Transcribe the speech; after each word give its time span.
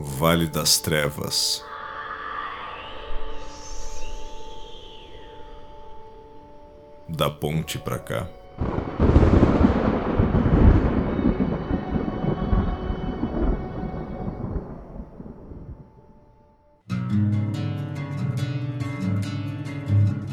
Vale 0.00 0.46
das 0.46 0.78
Trevas. 0.78 1.64
Da 7.08 7.28
ponte 7.28 7.78
pra 7.78 7.98
cá. 7.98 8.28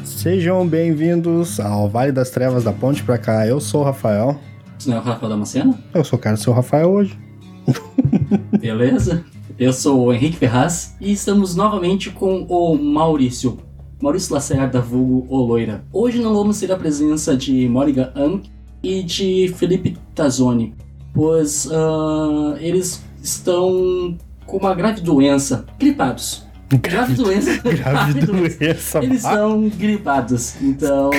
Sejam 0.04 0.66
bem-vindos 0.66 1.58
ao 1.58 1.88
Vale 1.88 2.12
das 2.12 2.30
Trevas 2.30 2.62
da 2.62 2.72
Ponte 2.72 3.02
pra 3.02 3.18
cá. 3.18 3.46
Eu 3.46 3.60
sou 3.60 3.80
o 3.80 3.84
Rafael. 3.84 4.38
Você 4.78 4.90
não 4.90 4.98
é 4.98 5.00
o 5.00 5.02
Rafael 5.02 5.30
Damasceno? 5.30 5.78
Eu 5.92 6.04
sou 6.04 6.16
o 6.18 6.22
cara 6.22 6.36
do 6.36 6.42
seu 6.42 6.52
Rafael 6.52 6.88
hoje. 6.88 7.18
Beleza? 8.60 9.24
Eu 9.58 9.72
sou 9.72 10.04
o 10.04 10.12
Henrique 10.12 10.36
Ferraz 10.36 10.94
e 11.00 11.10
estamos 11.12 11.56
novamente 11.56 12.10
com 12.10 12.42
o 12.42 12.76
Maurício. 12.76 13.58
Maurício 13.98 14.34
Lacerda, 14.34 14.82
vulgo 14.82 15.26
O 15.30 15.38
Loira. 15.38 15.82
Hoje 15.90 16.20
não 16.20 16.34
vamos 16.34 16.60
ter 16.60 16.70
a 16.70 16.76
presença 16.76 17.34
de 17.34 17.66
Morrigan 17.66 18.12
Ank 18.14 18.50
e 18.82 19.02
de 19.02 19.48
Felipe 19.56 19.96
Tazzoni, 20.14 20.74
pois 21.14 21.70
ah, 21.72 22.56
eles 22.60 23.02
estão 23.22 24.18
com 24.44 24.58
uma 24.58 24.74
grave 24.74 25.00
doença, 25.00 25.64
gripados. 25.78 26.44
Grave 26.68 27.14
doença. 27.14 27.58
Grave 27.62 28.20
doença. 28.20 28.98
Eles 29.02 29.24
estão 29.24 29.68
gripados, 29.68 30.60
então. 30.60 31.10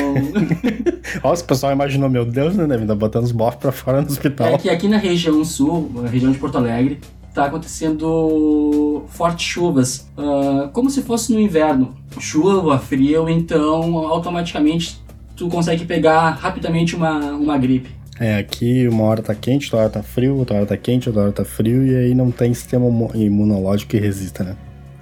Nossa, 1.23 1.41
o 1.41 1.47
pessoal 1.47 1.71
imaginou, 1.71 2.09
meu 2.09 2.25
Deus, 2.25 2.53
né? 2.53 2.67
Deve 2.67 2.83
estar 2.83 2.95
botando 2.95 3.23
os 3.23 3.31
mortos 3.31 3.61
pra 3.61 3.71
fora 3.71 4.01
no 4.01 4.07
hospital. 4.07 4.47
É 4.47 4.57
que 4.57 4.69
aqui 4.69 4.89
na 4.89 4.97
região 4.97 5.45
sul, 5.45 5.89
na 5.95 6.09
região 6.09 6.33
de 6.33 6.37
Porto 6.37 6.57
Alegre, 6.57 6.99
tá 7.41 7.45
acontecendo 7.45 9.03
fortes 9.09 9.45
chuvas, 9.45 10.07
ah, 10.17 10.69
como 10.73 10.89
se 10.89 11.01
fosse 11.01 11.31
no 11.33 11.39
inverno. 11.39 11.95
Chuva, 12.19 12.79
frio, 12.79 13.29
então 13.29 13.97
automaticamente 13.99 14.99
tu 15.35 15.47
consegue 15.47 15.85
pegar 15.85 16.31
rapidamente 16.31 16.95
uma, 16.95 17.19
uma 17.33 17.57
gripe. 17.57 17.89
É, 18.19 18.37
aqui 18.39 18.87
uma 18.87 19.03
hora 19.03 19.21
tá 19.21 19.35
quente, 19.35 19.65
outra 19.67 19.79
hora 19.81 19.89
tá 19.89 20.01
frio, 20.03 20.35
outra 20.37 20.57
hora 20.57 20.65
tá 20.65 20.75
quente, 20.75 21.07
outra 21.07 21.23
hora 21.23 21.31
tá 21.31 21.45
frio, 21.45 21.85
e 21.85 21.95
aí 21.95 22.15
não 22.15 22.31
tem 22.31 22.51
sistema 22.53 22.87
imu- 22.87 23.11
imunológico 23.13 23.91
que 23.91 23.97
resista, 23.99 24.43
né? 24.43 24.55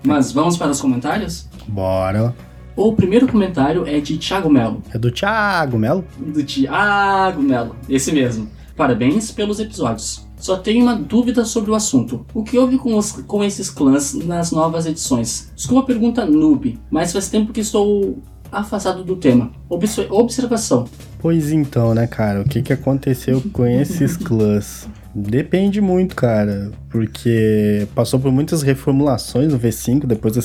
Mas 0.03 0.33
vamos 0.33 0.57
para 0.57 0.71
os 0.71 0.81
comentários? 0.81 1.47
Bora. 1.67 2.35
O 2.75 2.91
primeiro 2.91 3.25
comentário 3.25 3.87
é 3.87 4.01
de 4.01 4.17
Thiago 4.17 4.49
Melo. 4.49 4.81
É 4.93 4.97
do 4.97 5.09
Thiago 5.09 5.79
Melo? 5.79 6.03
Do 6.19 6.43
Thiago 6.43 7.41
Melo, 7.41 7.73
esse 7.87 8.11
mesmo. 8.11 8.49
Parabéns 8.75 9.31
pelos 9.31 9.61
episódios. 9.61 10.24
Só 10.45 10.57
tenho 10.57 10.83
uma 10.83 10.95
dúvida 10.95 11.43
sobre 11.43 11.71
o 11.71 11.73
assunto. 11.73 12.23
O 12.31 12.43
que 12.43 12.55
houve 12.55 12.77
com, 12.77 12.95
os- 12.95 13.13
com 13.13 13.43
esses 13.43 13.67
clãs 13.67 14.13
nas 14.13 14.51
novas 14.51 14.85
edições? 14.85 15.51
Desculpa 15.55 15.81
a 15.81 15.85
pergunta 15.87 16.23
noob, 16.23 16.77
mas 16.91 17.11
faz 17.11 17.27
tempo 17.29 17.51
que 17.51 17.61
estou 17.61 18.19
afastado 18.51 19.03
do 19.03 19.15
tema. 19.15 19.51
Obs- 19.67 19.97
observação. 20.07 20.85
Pois 21.17 21.51
então, 21.51 21.95
né, 21.95 22.05
cara? 22.05 22.41
O 22.41 22.43
que 22.47 22.61
que 22.61 22.71
aconteceu 22.71 23.41
com 23.51 23.65
esses 23.65 24.15
clãs? 24.21 24.87
Depende 25.17 25.79
muito, 25.81 26.13
cara, 26.15 26.71
porque 26.89 27.87
passou 27.95 28.19
por 28.19 28.31
muitas 28.31 28.61
reformulações 28.61 29.51
no 29.51 29.57
V5 29.57 30.05
depois 30.05 30.35
da 30.35 30.41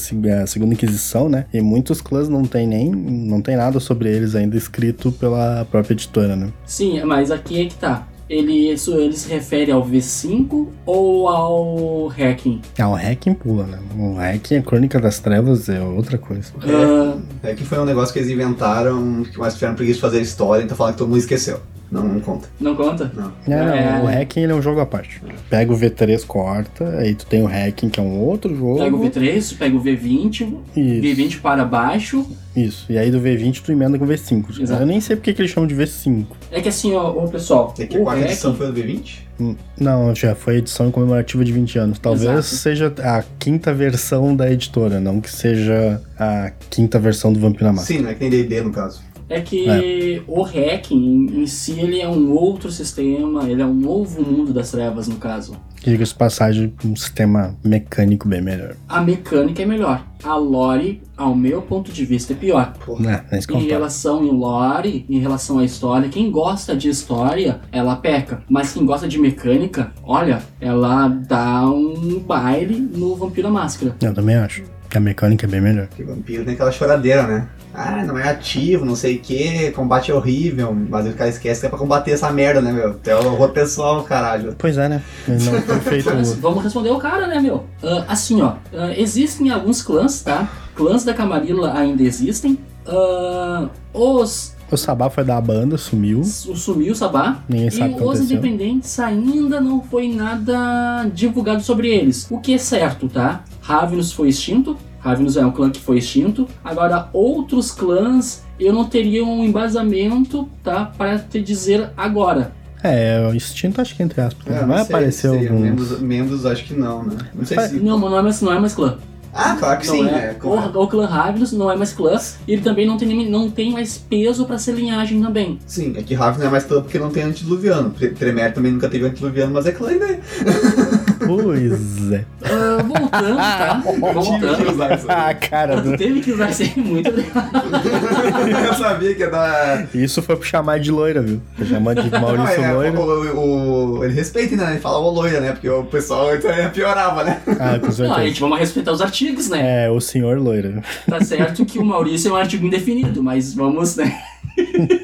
segunda 0.46 0.72
Inquisição, 0.74 1.28
né? 1.28 1.44
E 1.52 1.60
muitos 1.60 2.00
clãs 2.00 2.28
não 2.28 2.44
tem 2.44 2.68
nem 2.68 2.88
não 2.90 3.42
tem 3.42 3.56
nada 3.56 3.80
sobre 3.80 4.08
eles 4.08 4.34
ainda 4.36 4.56
escrito 4.56 5.10
pela 5.12 5.66
própria 5.70 5.92
editora, 5.92 6.36
né? 6.36 6.52
Sim, 6.64 7.02
mas 7.04 7.30
aqui 7.32 7.60
é 7.62 7.66
que 7.66 7.74
tá. 7.74 8.06
Ele, 8.30 8.70
isso, 8.72 8.94
ele 8.96 9.16
se 9.16 9.28
refere 9.28 9.72
ao 9.72 9.84
V5 9.84 10.68
ou 10.86 11.26
ao 11.28 12.06
Hacking? 12.06 12.62
Ah, 12.78 12.88
o 12.88 12.94
Hacking 12.94 13.34
pula, 13.34 13.66
né? 13.66 13.80
O 13.98 14.14
Hacking, 14.14 14.58
a 14.58 14.62
Crônica 14.62 15.00
das 15.00 15.18
Trevas 15.18 15.68
é 15.68 15.80
outra 15.80 16.16
coisa. 16.16 16.52
Ah, 16.62 17.18
É 17.42 17.54
que 17.54 17.64
foi 17.64 17.80
um 17.80 17.84
negócio 17.84 18.12
que 18.12 18.20
eles 18.20 18.30
inventaram, 18.30 19.24
que 19.24 19.36
mais 19.36 19.54
tiveram 19.54 19.74
preguiça 19.74 19.96
de 19.96 20.00
fazer 20.02 20.20
história, 20.20 20.62
então 20.62 20.76
falaram 20.76 20.94
que 20.94 20.98
todo 20.98 21.08
mundo 21.08 21.18
esqueceu. 21.18 21.58
Não, 21.90 22.04
não 22.04 22.20
conta. 22.20 22.48
não 22.60 22.76
conta? 22.76 23.10
Não. 23.14 23.32
Não, 23.48 23.66
não, 23.66 23.74
É. 23.74 24.00
o 24.02 24.06
Hacking 24.06 24.40
ele 24.42 24.52
é 24.52 24.54
um 24.54 24.62
jogo 24.62 24.80
à 24.80 24.86
parte. 24.86 25.20
Pega 25.48 25.72
o 25.72 25.76
V3, 25.76 26.24
corta, 26.24 26.88
aí 26.98 27.14
tu 27.16 27.26
tem 27.26 27.42
o 27.42 27.46
Hacking, 27.48 27.88
que 27.88 27.98
é 27.98 28.02
um 28.02 28.20
outro 28.20 28.54
jogo. 28.54 28.78
Pega 28.78 28.94
o 28.96 29.00
V3, 29.00 29.56
pega 29.58 29.76
o 29.76 29.82
V20, 29.82 30.30
Isso. 30.30 30.52
V20 30.76 31.40
para 31.40 31.64
baixo. 31.64 32.24
Isso, 32.54 32.86
e 32.90 32.96
aí 32.98 33.10
do 33.10 33.20
V20 33.20 33.60
tu 33.62 33.72
emenda 33.72 33.98
com 33.98 34.04
o 34.04 34.08
V5. 34.08 34.60
Exato. 34.60 34.82
Eu 34.82 34.86
nem 34.86 35.00
sei 35.00 35.16
porque 35.16 35.32
que 35.32 35.40
eles 35.42 35.50
chamam 35.50 35.66
de 35.66 35.74
V5. 35.74 36.26
É 36.52 36.60
que 36.60 36.68
assim, 36.68 36.92
ó, 36.94 37.10
ô, 37.10 37.28
pessoal, 37.28 37.74
É 37.78 37.86
que 37.86 37.96
a 37.96 38.00
o 38.00 38.04
quarta 38.04 38.24
edição 38.24 38.52
Hacking, 38.52 38.64
foi 38.72 38.72
do 38.72 38.80
V20? 38.88 39.18
Hum, 39.40 39.56
Não, 39.78 40.14
já 40.14 40.34
foi 40.34 40.56
a 40.56 40.58
edição 40.58 40.90
comemorativa 40.90 41.44
de 41.44 41.50
20 41.52 41.78
anos. 41.78 41.98
Talvez 41.98 42.30
Exato. 42.30 42.42
seja 42.44 42.92
a 43.02 43.24
quinta 43.38 43.72
versão 43.72 44.36
da 44.36 44.50
editora, 44.52 45.00
não 45.00 45.20
que 45.20 45.30
seja 45.30 46.00
a 46.18 46.52
quinta 46.68 46.98
versão 46.98 47.32
do 47.32 47.40
Vampiro 47.40 47.64
na 47.64 47.72
Máscara. 47.72 47.98
Sim, 47.98 48.04
não 48.04 48.10
é 48.10 48.14
que 48.14 48.20
nem 48.20 48.30
D&D 48.30 48.60
no 48.62 48.70
caso. 48.70 49.00
É 49.30 49.40
que 49.40 50.22
o 50.26 50.42
Hacking 50.42 51.40
em 51.40 51.46
si 51.46 51.78
ele 51.78 52.00
é 52.00 52.08
um 52.08 52.32
outro 52.32 52.70
sistema, 52.70 53.48
ele 53.48 53.62
é 53.62 53.64
um 53.64 53.72
novo 53.72 54.20
mundo 54.22 54.52
das 54.52 54.72
trevas 54.72 55.06
no 55.06 55.16
caso. 55.16 55.56
Diga-se 55.82 56.12
de 56.12 56.18
passagem, 56.18 56.74
um 56.84 56.94
sistema 56.94 57.56
mecânico 57.64 58.28
bem 58.28 58.42
melhor. 58.42 58.74
A 58.86 59.00
mecânica 59.00 59.62
é 59.62 59.64
melhor. 59.66 60.04
A 60.22 60.34
lore, 60.34 61.00
ao 61.16 61.34
meu 61.34 61.62
ponto 61.62 61.90
de 61.90 62.04
vista, 62.04 62.34
é 62.34 62.36
pior. 62.36 62.74
Não, 62.86 63.20
nem 63.32 63.40
se 63.40 63.50
Em 63.50 63.66
relação 63.66 64.22
em 64.22 64.30
lore, 64.30 65.06
em 65.08 65.20
relação 65.20 65.58
à 65.58 65.64
história, 65.64 66.08
quem 66.10 66.30
gosta 66.30 66.76
de 66.76 66.90
história, 66.90 67.60
ela 67.72 67.96
peca. 67.96 68.42
Mas 68.48 68.72
quem 68.72 68.84
gosta 68.84 69.08
de 69.08 69.16
mecânica, 69.16 69.92
olha, 70.02 70.42
ela 70.60 71.08
dá 71.08 71.66
um 71.70 72.18
baile 72.18 72.78
no 72.78 73.14
Vampiro 73.14 73.50
Máscara. 73.50 73.94
Eu 74.02 74.12
também 74.12 74.36
acho 74.36 74.64
que 74.90 74.98
a 74.98 75.00
mecânica 75.00 75.46
é 75.46 75.48
bem 75.48 75.60
melhor. 75.60 75.86
Porque 75.86 76.02
vampiro 76.02 76.44
tem 76.44 76.54
aquela 76.54 76.72
choradeira, 76.72 77.26
né? 77.26 77.48
Ah, 77.72 78.04
não 78.04 78.18
é 78.18 78.28
ativo, 78.28 78.84
não 78.84 78.96
sei 78.96 79.16
o 79.16 79.20
que, 79.20 79.70
combate 79.70 80.10
é 80.10 80.14
horrível, 80.14 80.74
mas 80.88 81.06
o 81.06 81.12
cara 81.12 81.30
esquece 81.30 81.60
que 81.60 81.66
é 81.66 81.70
pra 81.70 81.78
combater 81.78 82.10
essa 82.10 82.30
merda, 82.32 82.60
né, 82.60 82.72
meu? 82.72 82.94
Tem 82.94 83.14
o 83.14 83.26
horror 83.32 83.50
pessoal, 83.50 84.02
caralho. 84.02 84.54
Pois 84.58 84.76
é, 84.76 84.88
né? 84.88 85.02
Não 85.28 85.38
foi 85.62 85.78
feito. 85.80 86.10
Mas 86.12 86.34
vamos 86.34 86.64
responder 86.64 86.90
o 86.90 86.98
cara, 86.98 87.26
né, 87.28 87.38
meu? 87.40 87.64
Ah, 87.82 88.04
assim, 88.08 88.42
ó, 88.42 88.54
ah, 88.74 88.92
existem 88.96 89.50
alguns 89.50 89.82
clãs, 89.82 90.20
tá? 90.22 90.48
Clãs 90.74 91.04
da 91.04 91.14
Camarilla 91.14 91.72
ainda 91.78 92.02
existem. 92.02 92.58
Ah, 92.86 93.68
os. 93.94 94.54
O 94.70 94.76
Sabá 94.76 95.10
foi 95.10 95.24
da 95.24 95.40
banda, 95.40 95.76
sumiu. 95.76 96.20
O 96.20 96.24
Sumiu 96.24 96.94
Sabá. 96.94 97.38
Ninguém 97.48 97.70
sabe 97.70 97.82
o 97.84 97.86
E 97.92 97.94
que 97.96 98.02
os 98.04 98.08
aconteceu. 98.10 98.36
independentes 98.36 99.00
ainda 99.00 99.60
não 99.60 99.82
foi 99.82 100.08
nada 100.14 101.06
divulgado 101.12 101.60
sobre 101.60 101.88
eles. 101.88 102.28
O 102.30 102.38
que 102.38 102.54
é 102.54 102.58
certo, 102.58 103.08
tá? 103.08 103.42
Ravenous 103.60 104.12
foi 104.12 104.28
extinto. 104.28 104.76
Ravenous 105.00 105.36
é 105.36 105.44
um 105.44 105.50
clã 105.50 105.70
que 105.70 105.80
foi 105.80 105.98
extinto. 105.98 106.46
Agora, 106.64 107.08
outros 107.12 107.70
clãs 107.72 108.42
eu 108.58 108.72
não 108.72 108.84
teria 108.84 109.24
um 109.24 109.42
embasamento, 109.44 110.48
tá? 110.62 110.84
Para 110.96 111.18
te 111.18 111.40
dizer 111.40 111.90
agora. 111.96 112.52
É, 112.82 113.26
o 113.30 113.34
instinto 113.34 113.80
acho 113.80 113.94
que 113.96 114.02
entre 114.02 114.20
aspas. 114.20 114.46
É, 114.54 114.60
não 114.60 114.68
Vai 114.68 114.78
sei 114.78 114.84
aparecer 114.86 115.26
alguns. 115.28 115.60
Membros, 115.60 116.00
membros, 116.00 116.46
acho 116.46 116.64
que 116.64 116.74
não, 116.74 117.02
né? 117.04 117.16
Não 117.34 117.44
sei 117.44 117.58
se... 117.60 117.76
Não, 117.76 117.98
mas 117.98 118.10
não 118.10 118.18
é 118.18 118.22
mais, 118.22 118.40
não 118.42 118.52
é 118.52 118.58
mais 118.60 118.74
clã. 118.74 118.96
Ah, 119.32 119.54
claro 119.58 119.78
que 119.80 119.86
não 119.86 119.94
sim, 119.94 120.08
é. 120.08 120.10
né? 120.10 120.36
O, 120.42 120.48
o 120.82 120.88
clã 120.88 121.06
Ravenous 121.06 121.52
não 121.52 121.70
é 121.70 121.76
mais 121.76 121.92
clã. 121.92 122.18
E 122.48 122.52
ele 122.52 122.62
também 122.62 122.86
não 122.86 122.96
tem, 122.96 123.30
não 123.30 123.48
tem 123.50 123.70
mais 123.70 123.96
peso 123.96 124.44
para 124.44 124.58
ser 124.58 124.72
linhagem 124.72 125.22
também. 125.22 125.58
Sim, 125.66 125.94
é 125.96 126.02
que 126.02 126.14
Raven 126.14 126.40
não 126.40 126.46
é 126.48 126.50
mais 126.50 126.64
clã 126.64 126.82
porque 126.82 126.98
não 126.98 127.10
tem 127.10 127.22
antediluviano. 127.22 127.90
Tre- 127.90 128.10
Tremere 128.10 128.52
também 128.52 128.72
nunca 128.72 128.88
teve 128.88 129.06
antediluviano, 129.06 129.52
mas 129.52 129.66
é 129.66 129.72
clã 129.72 129.88
ainda. 129.90 130.06
Pois 131.26 132.12
é. 132.12 132.24
Ah, 132.42 132.82
voltando, 132.82 133.36
tá? 133.36 133.82
Tive 133.84 133.94
que 134.00 134.12
voltando. 134.12 134.70
usar 134.72 134.94
isso. 134.94 135.06
Ah, 135.10 135.34
cara, 135.34 135.80
Tu 135.82 135.96
teve 135.96 136.20
que 136.20 136.32
usar 136.32 136.50
isso 136.50 136.62
aí 136.62 136.72
muito. 136.76 137.10
Eu 138.66 138.74
sabia 138.74 139.14
que 139.14 139.20
ia 139.20 139.30
dar... 139.30 139.86
isso 139.94 140.22
foi 140.22 140.36
pro 140.36 140.46
chamar 140.46 140.80
de 140.80 140.90
loira, 140.90 141.20
viu? 141.20 141.40
Foi 141.56 141.66
chamar 141.66 141.94
de 141.94 142.10
Maurício 142.10 142.60
Não, 142.62 142.66
é, 142.66 142.72
Loira. 142.90 143.00
o, 143.00 143.98
o- 143.98 144.04
ele 144.04 144.14
respeita, 144.14 144.56
né? 144.56 144.70
Ele 144.72 144.80
fala 144.80 144.98
ô 144.98 145.10
loira, 145.10 145.40
né? 145.40 145.52
Porque 145.52 145.68
o 145.68 145.84
pessoal 145.84 146.34
então, 146.34 146.50
piorava, 146.72 147.22
né? 147.24 147.40
Ah, 147.46 147.78
com 147.78 147.86
Não, 147.86 147.88
a 147.88 147.92
certeza. 147.92 148.22
gente 148.26 148.40
vamos 148.40 148.58
respeitar 148.58 148.92
os 148.92 149.00
artigos, 149.02 149.48
né? 149.48 149.84
É, 149.86 149.90
o 149.90 150.00
senhor 150.00 150.38
loira. 150.38 150.82
Tá 151.08 151.20
certo 151.22 151.64
que 151.66 151.78
o 151.78 151.84
Maurício 151.84 152.28
é 152.30 152.32
um 152.32 152.36
artigo 152.36 152.66
indefinido, 152.66 153.22
mas 153.22 153.54
vamos, 153.54 153.96
né? 153.96 154.18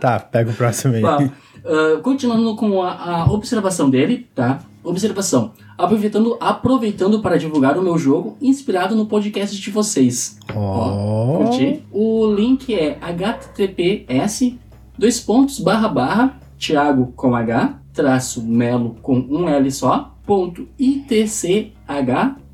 Tá, 0.00 0.18
pega 0.18 0.50
o 0.50 0.54
próximo 0.54 0.94
aí. 0.94 1.02
Bom, 1.02 1.28
ah, 1.64 2.00
continuando 2.02 2.54
com 2.56 2.82
a, 2.82 3.22
a 3.22 3.32
observação 3.32 3.90
dele, 3.90 4.28
tá? 4.34 4.60
Observação. 4.82 5.52
Aproveitando, 5.76 6.36
aproveitando 6.40 7.20
para 7.20 7.38
divulgar 7.38 7.78
o 7.78 7.82
meu 7.82 7.98
jogo 7.98 8.36
inspirado 8.40 8.94
no 8.94 9.06
podcast 9.06 9.58
de 9.58 9.70
vocês. 9.70 10.38
Ó. 10.54 11.38
Curti? 11.38 11.84
O 11.92 12.26
link 12.32 12.74
é 12.74 12.98
https 13.00 14.58
dois 15.00 15.18
pontos 15.18 15.58
barra 15.58 15.88
barra 15.88 16.40
Thiago 16.58 17.12
com 17.16 17.34
H 17.34 17.80
traço 17.92 18.42
Melo 18.42 18.96
com 19.00 19.18
um 19.18 19.48
L 19.48 19.70
só 19.72 20.14
ponto 20.26 20.68
itch 20.78 21.72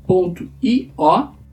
ponto 0.05 0.49
io 0.63 0.89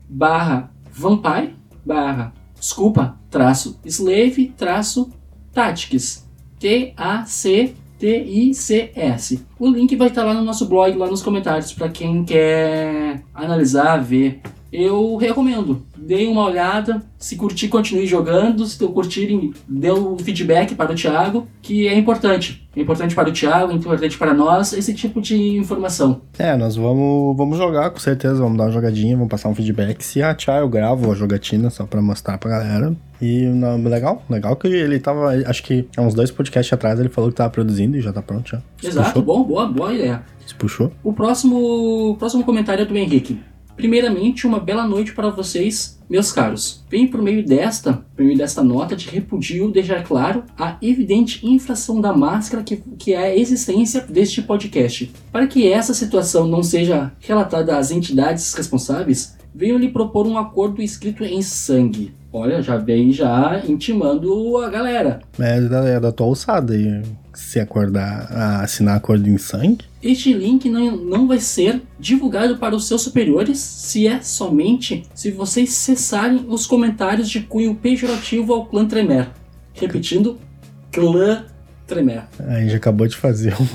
barra 0.07 0.71
vampire 0.89 1.53
barra 1.85 2.33
desculpa 2.57 3.19
traço 3.29 3.77
slave 3.83 4.53
traço 4.55 5.11
tactics 5.51 6.24
t 6.59 6.93
a 6.95 7.25
c 7.25 7.67
t 7.67 7.85
T-I-C-S. 7.97 9.45
O 9.57 9.69
link 9.69 9.95
vai 9.95 10.09
estar 10.09 10.23
lá 10.23 10.33
no 10.33 10.43
nosso 10.43 10.65
blog, 10.67 10.97
lá 10.97 11.07
nos 11.07 11.23
comentários, 11.23 11.73
para 11.73 11.89
quem 11.89 12.23
quer 12.23 13.21
analisar, 13.33 13.97
ver. 13.97 14.41
Eu 14.75 15.15
recomendo. 15.15 15.81
Dê 15.97 16.27
uma 16.27 16.45
olhada. 16.45 17.01
Se 17.17 17.35
curtir, 17.35 17.67
continue 17.69 18.05
jogando. 18.05 18.65
Se 18.65 18.81
não 18.81 18.91
curtirem, 18.91 19.53
dê 19.67 19.89
o 19.89 20.17
feedback 20.17 20.75
para 20.75 20.91
o 20.91 20.95
Thiago, 20.95 21.47
que 21.61 21.87
é 21.87 21.97
importante. 21.97 22.67
É 22.75 22.81
importante 22.81 23.15
para 23.15 23.29
o 23.29 23.31
Thiago, 23.31 23.71
é 23.71 23.75
importante 23.75 24.17
para 24.17 24.33
nós, 24.33 24.73
esse 24.73 24.93
tipo 24.93 25.21
de 25.21 25.57
informação. 25.57 26.21
É, 26.37 26.57
nós 26.57 26.75
vamos, 26.75 27.37
vamos 27.37 27.57
jogar, 27.57 27.89
com 27.89 27.99
certeza. 27.99 28.35
Vamos 28.35 28.57
dar 28.57 28.65
uma 28.65 28.71
jogadinha, 28.71 29.15
vamos 29.15 29.29
passar 29.29 29.47
um 29.49 29.55
feedback. 29.55 30.03
Se 30.03 30.21
achar, 30.21 30.59
eu 30.59 30.67
gravo 30.67 31.11
a 31.11 31.15
jogatina 31.15 31.69
só 31.69 31.85
pra 31.85 32.01
mostrar 32.01 32.37
pra 32.37 32.51
galera. 32.51 32.93
E 33.21 33.45
não, 33.45 33.81
legal, 33.81 34.21
legal 34.29 34.55
que 34.57 34.67
ele 34.67 34.99
tava. 34.99 35.29
Acho 35.47 35.63
que 35.63 35.87
há 35.95 36.01
uns 36.01 36.13
dois 36.13 36.31
podcasts 36.31 36.73
atrás 36.73 36.99
ele 36.99 37.07
falou 37.09 37.29
que 37.29 37.37
tava 37.37 37.49
produzindo 37.49 37.95
e 37.95 38.01
já 38.01 38.11
tá 38.11 38.21
pronto 38.21 38.49
já. 38.49 38.61
Se 38.81 38.87
Exato, 38.87 39.21
puxou? 39.21 39.23
bom, 39.23 39.43
boa, 39.43 39.67
boa 39.67 39.93
ideia. 39.93 40.21
Se 40.45 40.53
puxou. 40.53 40.91
O 41.01 41.13
próximo, 41.13 42.11
o 42.11 42.15
próximo 42.17 42.43
comentário 42.43 42.81
é 42.81 42.85
do 42.85 42.95
Henrique. 42.95 43.39
Primeiramente, 43.75 44.47
uma 44.47 44.59
bela 44.59 44.87
noite 44.87 45.13
para 45.13 45.29
vocês, 45.29 45.99
meus 46.09 46.31
caros. 46.31 46.83
Venho 46.89 47.09
por 47.09 47.21
meio 47.21 47.45
desta, 47.45 48.05
por 48.15 48.23
meio 48.23 48.37
desta 48.37 48.63
nota 48.63 48.95
de 48.95 49.09
repudio 49.09 49.71
deixar 49.71 50.03
claro 50.03 50.43
a 50.57 50.77
evidente 50.81 51.45
infração 51.45 51.99
da 51.99 52.13
máscara 52.13 52.63
que, 52.63 52.77
que 52.97 53.13
é 53.13 53.17
a 53.17 53.35
existência 53.35 54.01
deste 54.01 54.41
podcast. 54.41 55.11
Para 55.31 55.47
que 55.47 55.71
essa 55.71 55.93
situação 55.93 56.47
não 56.47 56.63
seja 56.63 57.11
relatada 57.19 57.77
às 57.77 57.91
entidades 57.91 58.53
responsáveis, 58.53 59.35
venho 59.53 59.77
lhe 59.77 59.89
propor 59.89 60.25
um 60.25 60.37
acordo 60.37 60.81
escrito 60.81 61.23
em 61.23 61.41
sangue. 61.41 62.13
Olha, 62.31 62.61
já 62.61 62.77
vem 62.77 63.11
já 63.11 63.61
intimando 63.65 64.57
a 64.57 64.69
galera. 64.69 65.21
É 65.39 65.61
da, 65.61 65.85
é 65.87 65.99
da 65.99 66.11
tua 66.11 66.27
alçada 66.27 66.75
e 66.75 67.01
se 67.33 67.59
acordar 67.59 68.27
assinar 68.61 68.97
acordo 68.97 69.29
em 69.29 69.37
sangue. 69.37 69.85
Este 70.05 70.31
link 70.31 70.69
não, 70.69 70.95
não 70.95 71.27
vai 71.27 71.39
ser 71.39 71.81
divulgado 71.99 72.57
para 72.57 72.75
os 72.75 72.87
seus 72.87 73.01
superiores 73.01 73.57
se 73.57 74.07
é 74.07 74.21
somente 74.21 75.03
se 75.15 75.31
vocês 75.31 75.71
cessarem 75.71 76.45
os 76.47 76.67
comentários 76.67 77.27
de 77.27 77.39
cunho 77.39 77.73
pejorativo 77.73 78.53
ao 78.53 78.67
clã 78.67 78.85
Tremer. 78.85 79.31
Repetindo, 79.73 80.37
clã 80.91 81.45
Tremer. 81.87 82.25
A 82.37 82.59
gente 82.59 82.75
acabou 82.75 83.07
de 83.07 83.15
fazer 83.15 83.55
um. 83.59 83.67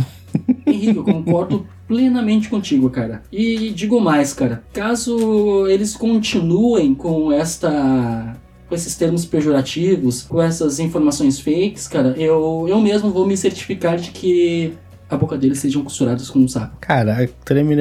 Henrique, 0.71 0.97
eu 0.99 1.03
concordo 1.03 1.67
plenamente 1.88 2.49
contigo, 2.49 2.88
cara. 2.88 3.25
E 3.33 3.71
digo 3.71 4.00
mais, 4.00 4.33
cara. 4.33 4.62
Caso 4.73 5.67
eles 5.67 5.97
continuem 5.97 6.94
com 6.94 7.33
esta. 7.33 8.37
com 8.69 8.75
esses 8.76 8.94
termos 8.94 9.25
pejorativos, 9.25 10.23
com 10.23 10.41
essas 10.41 10.79
informações 10.79 11.41
fakes, 11.41 11.88
cara, 11.88 12.15
eu, 12.17 12.67
eu 12.69 12.81
mesmo 12.81 13.11
vou 13.11 13.26
me 13.26 13.37
certificar 13.37 13.97
de 13.97 14.12
que 14.12 14.79
a 15.11 15.17
boca 15.17 15.37
deles 15.37 15.59
sejam 15.59 15.83
costuradas 15.83 16.31
com 16.31 16.39
um 16.39 16.49
saco. 16.49 16.77
Cara, 16.81 17.23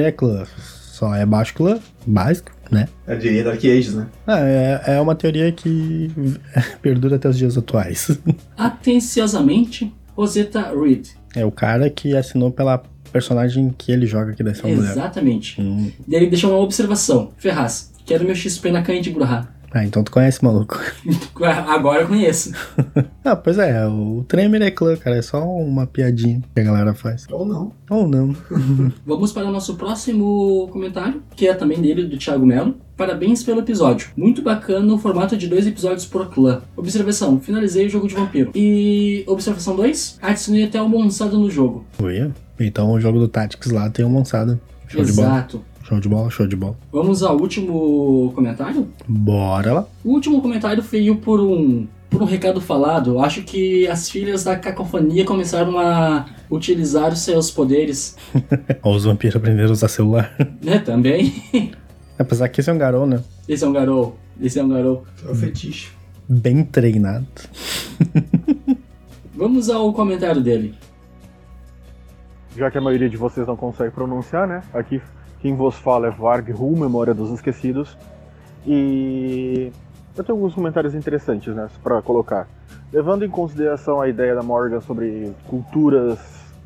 é 0.02 0.12
clã. 0.12 0.44
Só 0.56 1.14
é 1.14 1.24
clã, 1.54 1.78
básico, 2.06 2.50
né? 2.70 2.88
Eu 3.06 3.18
diria 3.18 3.44
Dark 3.44 3.64
Ages, 3.64 3.94
né? 3.94 4.06
Ah, 4.26 4.40
é, 4.40 4.82
é 4.96 5.00
uma 5.00 5.14
teoria 5.14 5.50
que 5.50 6.10
perdura 6.82 7.16
até 7.16 7.28
os 7.28 7.38
dias 7.38 7.56
atuais. 7.56 8.18
Atenciosamente, 8.56 9.92
Rosetta 10.14 10.72
Reed. 10.78 11.08
É 11.34 11.44
o 11.44 11.50
cara 11.50 11.88
que 11.88 12.16
assinou 12.16 12.50
pela 12.50 12.82
personagem 13.12 13.74
que 13.76 13.90
ele 13.92 14.06
joga 14.06 14.32
aqui 14.32 14.42
dessa 14.42 14.66
mulher. 14.66 14.90
Exatamente. 14.90 15.60
Hum. 15.60 15.90
Daí 16.06 16.20
ele 16.20 16.30
deixou 16.30 16.50
uma 16.50 16.60
observação. 16.60 17.32
Ferraz, 17.38 17.92
quero 18.04 18.24
meu 18.24 18.34
XP 18.34 18.70
na 18.70 18.82
canha 18.82 19.00
de 19.00 19.10
Burra. 19.10 19.48
Ah, 19.72 19.84
então 19.84 20.02
tu 20.02 20.10
conhece, 20.10 20.42
maluco. 20.44 20.80
Agora 21.68 22.02
eu 22.02 22.08
conheço. 22.08 22.52
Ah, 23.22 23.36
pois 23.36 23.58
é, 23.58 23.86
o 23.86 24.24
Tremere 24.26 24.64
é 24.64 24.70
clã, 24.70 24.96
cara. 24.96 25.16
É 25.16 25.22
só 25.22 25.44
uma 25.44 25.86
piadinha 25.86 26.40
que 26.54 26.60
a 26.60 26.64
galera 26.64 26.94
faz. 26.94 27.26
Ou 27.30 27.44
não. 27.44 27.70
Ou 27.88 28.08
não. 28.08 28.34
Vamos 29.06 29.30
para 29.30 29.46
o 29.46 29.52
nosso 29.52 29.76
próximo 29.76 30.68
comentário, 30.72 31.22
que 31.36 31.46
é 31.46 31.52
também 31.52 31.80
dele, 31.80 32.06
do 32.06 32.16
Thiago 32.16 32.46
Melo. 32.46 32.76
Parabéns 32.96 33.42
pelo 33.44 33.60
episódio. 33.60 34.08
Muito 34.16 34.40
bacana 34.42 34.92
o 34.92 34.98
formato 34.98 35.36
de 35.36 35.46
dois 35.46 35.66
episódios 35.66 36.06
por 36.06 36.30
clã. 36.30 36.62
Observação: 36.74 37.38
finalizei 37.38 37.86
o 37.86 37.90
jogo 37.90 38.08
de 38.08 38.14
vampiro. 38.14 38.50
E 38.54 39.22
observação 39.26 39.76
2: 39.76 40.18
adicionei 40.22 40.64
até 40.64 40.80
uma 40.80 40.88
monçada 40.98 41.36
no 41.36 41.50
jogo. 41.50 41.84
Oi? 42.02 42.32
Então 42.58 42.90
o 42.90 43.00
jogo 43.00 43.18
do 43.18 43.28
Tactics 43.28 43.70
lá 43.70 43.90
tem 43.90 44.04
uma 44.04 44.18
monçada. 44.18 44.58
Show 44.88 45.04
de 45.04 45.12
bola. 45.12 45.28
Exato. 45.28 45.64
Show 45.90 45.98
de 45.98 46.08
bola, 46.08 46.30
show 46.30 46.46
de 46.46 46.54
bola. 46.54 46.76
Vamos 46.92 47.20
ao 47.20 47.36
último 47.36 48.30
comentário? 48.32 48.86
Bora 49.08 49.72
lá. 49.72 49.86
O 50.04 50.10
último 50.10 50.40
comentário 50.40 50.80
veio 50.84 51.16
por 51.16 51.40
um, 51.40 51.84
por 52.08 52.22
um 52.22 52.24
recado 52.24 52.60
falado. 52.60 53.18
Acho 53.18 53.42
que 53.42 53.88
as 53.88 54.08
filhas 54.08 54.44
da 54.44 54.54
cacofonia 54.56 55.24
começaram 55.24 55.76
a 55.80 56.26
utilizar 56.48 57.12
os 57.12 57.18
seus 57.18 57.50
poderes. 57.50 58.16
Os 58.84 59.04
vampiros 59.04 59.34
aprenderam 59.34 59.70
a 59.70 59.72
usar 59.72 59.88
celular. 59.88 60.32
Né, 60.62 60.78
também. 60.86 61.42
Apesar 62.16 62.48
que 62.48 62.60
esse 62.60 62.70
é 62.70 62.72
um 62.72 62.78
garou, 62.78 63.04
né? 63.04 63.20
Esse 63.48 63.64
é 63.64 63.66
um 63.66 63.72
garou. 63.72 64.16
Esse 64.40 64.60
é 64.60 64.62
um 64.62 64.68
garou. 64.68 65.04
É 65.26 65.30
o 65.32 65.34
fetiche. 65.34 65.90
Bem 66.28 66.62
treinado. 66.62 67.26
Vamos 69.34 69.68
ao 69.68 69.92
comentário 69.92 70.40
dele. 70.40 70.72
já 72.56 72.70
que 72.70 72.78
a 72.78 72.80
maioria 72.80 73.10
de 73.10 73.16
vocês 73.16 73.44
não 73.44 73.56
consegue 73.56 73.90
pronunciar, 73.90 74.46
né? 74.46 74.62
Aqui 74.72 75.02
quem 75.40 75.54
vos 75.54 75.76
fala 75.76 76.08
é 76.08 76.10
Varg 76.10 76.52
Hu, 76.52 76.76
Memória 76.76 77.14
dos 77.14 77.30
Esquecidos. 77.30 77.96
E 78.66 79.72
eu 80.16 80.24
tenho 80.24 80.36
alguns 80.36 80.54
comentários 80.54 80.94
interessantes, 80.94 81.54
né, 81.54 81.68
para 81.82 82.00
colocar. 82.02 82.46
Levando 82.92 83.24
em 83.24 83.30
consideração 83.30 84.00
a 84.00 84.08
ideia 84.08 84.34
da 84.34 84.42
Morgan 84.42 84.80
sobre 84.80 85.32
culturas 85.48 86.18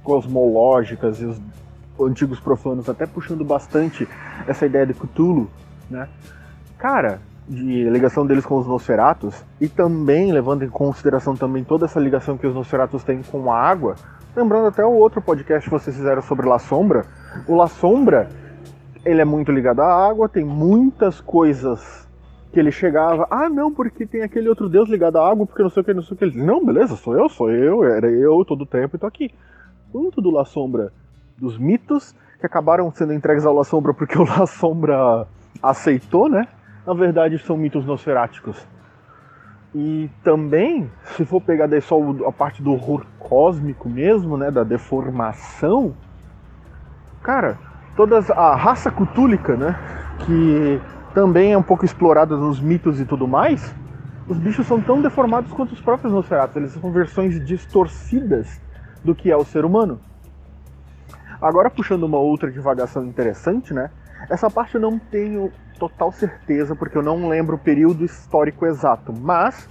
cosmológicas 0.03 1.21
e 1.21 1.25
os 1.25 1.41
antigos 2.01 2.41
profanos, 2.41 2.89
até 2.89 3.07
puxando 3.07 3.45
bastante 3.45 4.09
essa 4.47 4.67
ideia 4.67 4.87
de 4.87 4.95
Cthulhu, 4.95 5.49
né? 5.89 6.09
Cara, 6.77 7.21
de 7.49 7.89
ligação 7.89 8.27
deles 8.27 8.45
com 8.45 8.59
os 8.59 8.67
Nosferatus 8.67 9.45
e 9.61 9.69
também 9.69 10.33
levando 10.33 10.65
em 10.65 10.69
consideração 10.69 11.37
também 11.37 11.63
toda 11.63 11.85
essa 11.85 12.01
ligação 12.01 12.37
que 12.37 12.47
os 12.47 12.55
Nosferatus 12.55 13.05
têm 13.05 13.23
com 13.23 13.53
a 13.53 13.59
água, 13.59 13.95
lembrando 14.35 14.67
até 14.67 14.85
o 14.85 14.93
outro 14.93 15.23
podcast 15.23 15.69
que 15.69 15.75
vocês 15.75 15.95
fizeram 15.95 16.23
sobre 16.23 16.49
La 16.49 16.59
Sombra, 16.59 17.05
o 17.47 17.55
La 17.55 17.69
Sombra, 17.69 18.29
ele 19.05 19.21
é 19.21 19.25
muito 19.25 19.53
ligado 19.53 19.81
à 19.81 20.09
água, 20.09 20.29
tem 20.29 20.45
muitas 20.45 21.21
coisas 21.21 22.09
que 22.53 22.61
ele 22.61 22.71
chegava, 22.71 23.27
ah 23.31 23.51
não, 23.51 23.73
porque 23.73 24.07
tem 24.07 24.23
aquele 24.23 24.49
outro 24.49 24.69
deus 24.69 24.89
ligado 24.89 25.19
à 25.19 25.29
água, 25.29 25.45
porque 25.45 25.63
não 25.63 25.71
sei 25.71 25.83
o 25.83 25.85
que, 25.85 25.93
não 25.93 26.03
sei 26.03 26.15
o 26.15 26.17
que. 26.17 26.25
Ele 26.25 26.31
diz, 26.31 26.45
não, 26.45 26.65
beleza, 26.65 26.97
sou 26.97 27.17
eu, 27.17 27.29
sou 27.29 27.51
eu, 27.51 27.85
era 27.85 28.09
eu 28.09 28.45
todo 28.45 28.63
o 28.63 28.67
tempo 28.67 28.97
e 28.97 28.99
tô 28.99 29.07
aqui. 29.07 29.35
Muito 29.93 30.21
do 30.23 30.31
La 30.31 30.45
Sombra 30.45 30.93
dos 31.37 31.59
mitos, 31.59 32.15
que 32.39 32.47
acabaram 32.47 32.91
sendo 32.93 33.13
entregues 33.13 33.45
ao 33.45 33.55
La 33.55 33.65
Sombra 33.65 33.93
porque 33.93 34.17
o 34.19 34.25
La 34.25 34.47
Sombra 34.47 35.27
aceitou, 35.63 36.29
né? 36.29 36.47
Na 36.87 36.95
verdade 36.95 37.39
são 37.39 37.57
mitos 37.57 37.85
nosferáticos. 37.85 38.65
E 39.75 40.09
também, 40.23 40.89
se 41.17 41.25
for 41.25 41.41
pegar 41.41 41.67
daí 41.67 41.81
só 41.81 41.99
a 42.27 42.31
parte 42.31 42.63
do 42.63 42.73
horror 42.73 43.05
cósmico 43.19 43.89
mesmo, 43.89 44.37
né, 44.37 44.49
da 44.49 44.63
deformação, 44.63 45.97
cara, 47.21 47.59
todas 47.97 48.31
a 48.31 48.55
raça 48.55 48.91
cutúlica, 48.91 49.57
né, 49.57 49.79
que 50.27 50.81
também 51.15 51.53
é 51.53 51.59
um 51.59 51.63
pouco 51.63 51.85
explorada 51.85 52.37
nos 52.37 52.61
mitos 52.61 53.01
e 53.01 53.05
tudo 53.05 53.27
mais, 53.29 53.75
os 54.27 54.39
bichos 54.39 54.67
são 54.67 54.81
tão 54.81 55.01
deformados 55.03 55.53
quanto 55.53 55.73
os 55.73 55.81
próprios 55.81 56.13
Nosferatus, 56.13 56.57
eles 56.57 56.73
são 56.73 56.91
versões 56.91 57.45
distorcidas 57.45 58.61
do 59.05 59.15
que 59.15 59.31
é 59.31 59.37
o 59.37 59.45
ser 59.45 59.65
humano. 59.65 60.01
Agora 61.41 61.69
puxando 61.69 62.05
uma 62.05 62.19
outra 62.19 62.51
divagação 62.51 63.05
interessante, 63.05 63.75
né? 63.75 63.91
Essa 64.31 64.51
parte 64.51 64.77
eu 64.77 64.81
não 64.81 64.99
tenho 64.99 65.53
total 65.79 66.11
certeza, 66.11 66.75
porque 66.75 66.97
eu 66.97 67.03
não 67.03 67.29
lembro 67.29 67.57
o 67.57 67.59
período 67.59 68.05
histórico 68.05 68.65
exato, 68.65 69.13
mas 69.13 69.69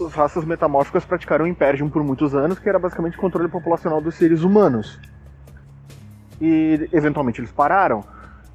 as 0.00 0.14
raças 0.14 0.44
metamórficas 0.44 1.04
praticaram 1.04 1.44
o 1.44 1.48
Imperium 1.48 1.90
por 1.90 2.02
muitos 2.02 2.34
anos, 2.34 2.58
que 2.58 2.68
era 2.68 2.78
basicamente 2.78 3.18
o 3.18 3.20
controle 3.20 3.48
populacional 3.48 4.00
dos 4.00 4.14
seres 4.14 4.42
humanos. 4.42 4.98
E 6.40 6.88
eventualmente 6.92 7.40
eles 7.40 7.52
pararam. 7.52 8.04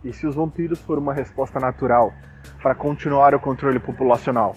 E 0.03 0.11
se 0.13 0.25
os 0.25 0.35
vampiros 0.35 0.79
foram 0.79 1.01
uma 1.01 1.13
resposta 1.13 1.59
natural 1.59 2.13
para 2.61 2.73
continuar 2.73 3.35
o 3.35 3.39
controle 3.39 3.79
populacional? 3.79 4.55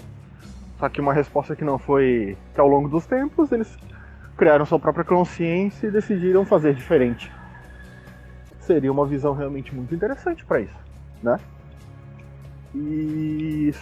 Só 0.79 0.89
que 0.89 1.01
uma 1.01 1.13
resposta 1.13 1.55
que 1.55 1.65
não 1.65 1.79
foi 1.79 2.37
que 2.55 2.61
ao 2.61 2.69
longo 2.69 2.89
dos 2.89 3.07
tempos 3.07 3.53
eles 3.53 3.77
criaram 4.37 4.67
sua 4.67 4.79
própria 4.79 5.05
consciência 5.05 5.87
e 5.87 5.91
decidiram 5.91 6.45
fazer 6.45 6.75
diferente. 6.75 7.31
Seria 8.59 8.91
uma 8.91 9.07
visão 9.07 9.35
realmente 9.35 9.75
muito 9.75 9.95
interessante 9.95 10.45
para 10.45 10.61
isso, 10.61 10.77
né? 11.23 11.39
E 12.75 13.73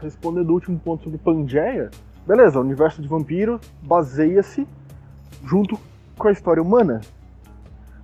respondendo 0.00 0.50
o 0.50 0.54
último 0.54 0.78
ponto 0.78 1.04
sobre 1.04 1.18
Pangeia, 1.18 1.90
beleza, 2.26 2.58
o 2.58 2.62
universo 2.62 3.00
de 3.00 3.08
vampiro 3.08 3.60
baseia-se 3.82 4.66
junto 5.44 5.78
com 6.16 6.28
a 6.28 6.32
história 6.32 6.62
humana. 6.62 7.00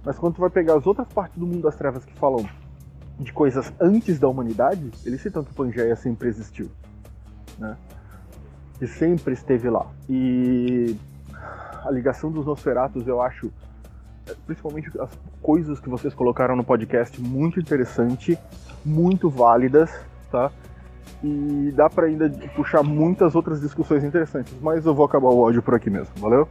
Mas 0.04 0.18
quando 0.18 0.34
tu 0.34 0.40
vai 0.40 0.50
pegar 0.50 0.76
as 0.76 0.86
outras 0.86 1.08
partes 1.08 1.38
do 1.38 1.46
mundo 1.46 1.62
das 1.62 1.76
trevas 1.76 2.04
que 2.04 2.12
falam 2.14 2.46
de 3.18 3.32
coisas 3.32 3.72
antes 3.80 4.18
da 4.18 4.28
humanidade, 4.28 4.90
eles 5.04 5.20
citam 5.20 5.42
que 5.42 5.54
Pangeia 5.54 5.96
sempre 5.96 6.28
existiu, 6.28 6.70
né? 7.58 7.76
Que 8.78 8.86
sempre 8.86 9.34
esteve 9.34 9.70
lá. 9.70 9.86
E 10.08 10.96
a 11.84 11.90
ligação 11.90 12.30
dos 12.30 12.44
Nosferatus, 12.44 13.06
eu 13.06 13.22
acho, 13.22 13.52
principalmente 14.46 14.90
as 15.00 15.10
coisas 15.40 15.78
que 15.80 15.88
vocês 15.88 16.12
colocaram 16.12 16.56
no 16.56 16.64
podcast, 16.64 17.20
muito 17.20 17.60
interessante, 17.60 18.38
muito 18.84 19.30
válidas, 19.30 19.90
tá? 20.30 20.50
E 21.22 21.72
dá 21.74 21.88
para 21.88 22.06
ainda 22.06 22.28
puxar 22.54 22.82
muitas 22.82 23.34
outras 23.34 23.60
discussões 23.60 24.02
interessantes, 24.02 24.52
mas 24.60 24.84
eu 24.84 24.94
vou 24.94 25.06
acabar 25.06 25.28
o 25.28 25.44
áudio 25.44 25.62
por 25.62 25.74
aqui 25.74 25.88
mesmo, 25.88 26.12
valeu? 26.16 26.48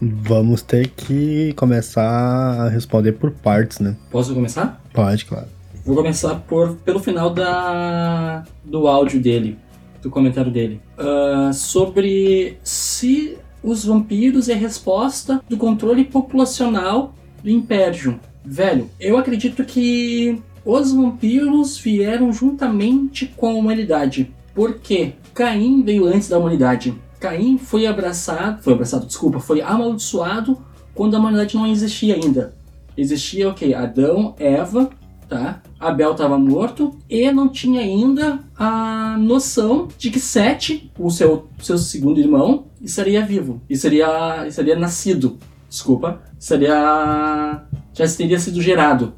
Vamos 0.00 0.62
ter 0.62 0.88
que 0.88 1.52
começar 1.54 2.02
a 2.08 2.68
responder 2.68 3.12
por 3.12 3.30
partes, 3.30 3.80
né? 3.80 3.96
Posso 4.10 4.34
começar? 4.34 4.82
Pode, 4.94 5.26
claro. 5.26 5.46
Vou 5.84 5.96
começar 5.96 6.36
por, 6.36 6.76
pelo 6.76 7.00
final 7.00 7.30
da, 7.30 8.44
do 8.64 8.86
áudio 8.86 9.20
dele, 9.20 9.58
do 10.02 10.10
comentário 10.10 10.50
dele. 10.50 10.80
Uh, 10.98 11.52
sobre 11.52 12.56
se 12.62 13.36
os 13.62 13.84
vampiros 13.84 14.48
é 14.48 14.54
resposta 14.54 15.42
do 15.48 15.56
controle 15.56 16.04
populacional 16.04 17.14
do 17.42 17.50
Imperium. 17.50 18.18
Velho, 18.44 18.88
eu 18.98 19.18
acredito 19.18 19.64
que 19.64 20.40
os 20.64 20.92
vampiros 20.92 21.76
vieram 21.76 22.32
juntamente 22.32 23.26
com 23.36 23.50
a 23.50 23.54
humanidade. 23.54 24.32
Por 24.54 24.78
quê? 24.78 25.12
Caim 25.34 25.82
veio 25.82 26.06
antes 26.06 26.28
da 26.28 26.38
humanidade. 26.38 26.94
Caim 27.20 27.58
foi 27.58 27.86
abraçado, 27.86 28.62
foi 28.62 28.72
abraçado, 28.72 29.06
desculpa, 29.06 29.38
foi 29.38 29.60
amaldiçoado 29.60 30.58
quando 30.94 31.14
a 31.14 31.18
humanidade 31.18 31.54
não 31.54 31.66
existia 31.66 32.14
ainda. 32.14 32.54
Existia 32.96 33.46
o 33.46 33.50
okay, 33.50 33.74
Adão, 33.74 34.34
Eva, 34.38 34.90
tá? 35.28 35.62
Abel 35.78 36.12
estava 36.12 36.38
morto 36.38 36.98
e 37.08 37.30
não 37.30 37.48
tinha 37.48 37.80
ainda 37.80 38.40
a 38.58 39.16
noção 39.18 39.88
de 39.96 40.10
que 40.10 40.18
Sete, 40.18 40.90
o 40.98 41.10
seu, 41.10 41.48
seu 41.60 41.78
segundo 41.78 42.18
irmão, 42.18 42.66
estaria 42.80 43.24
vivo 43.24 43.60
e 43.68 43.76
seria, 43.76 44.50
seria 44.50 44.76
nascido. 44.76 45.38
Desculpa, 45.68 46.20
seria 46.38 47.64
já 47.92 48.08
teria 48.16 48.38
sido 48.38 48.60
gerado. 48.60 49.14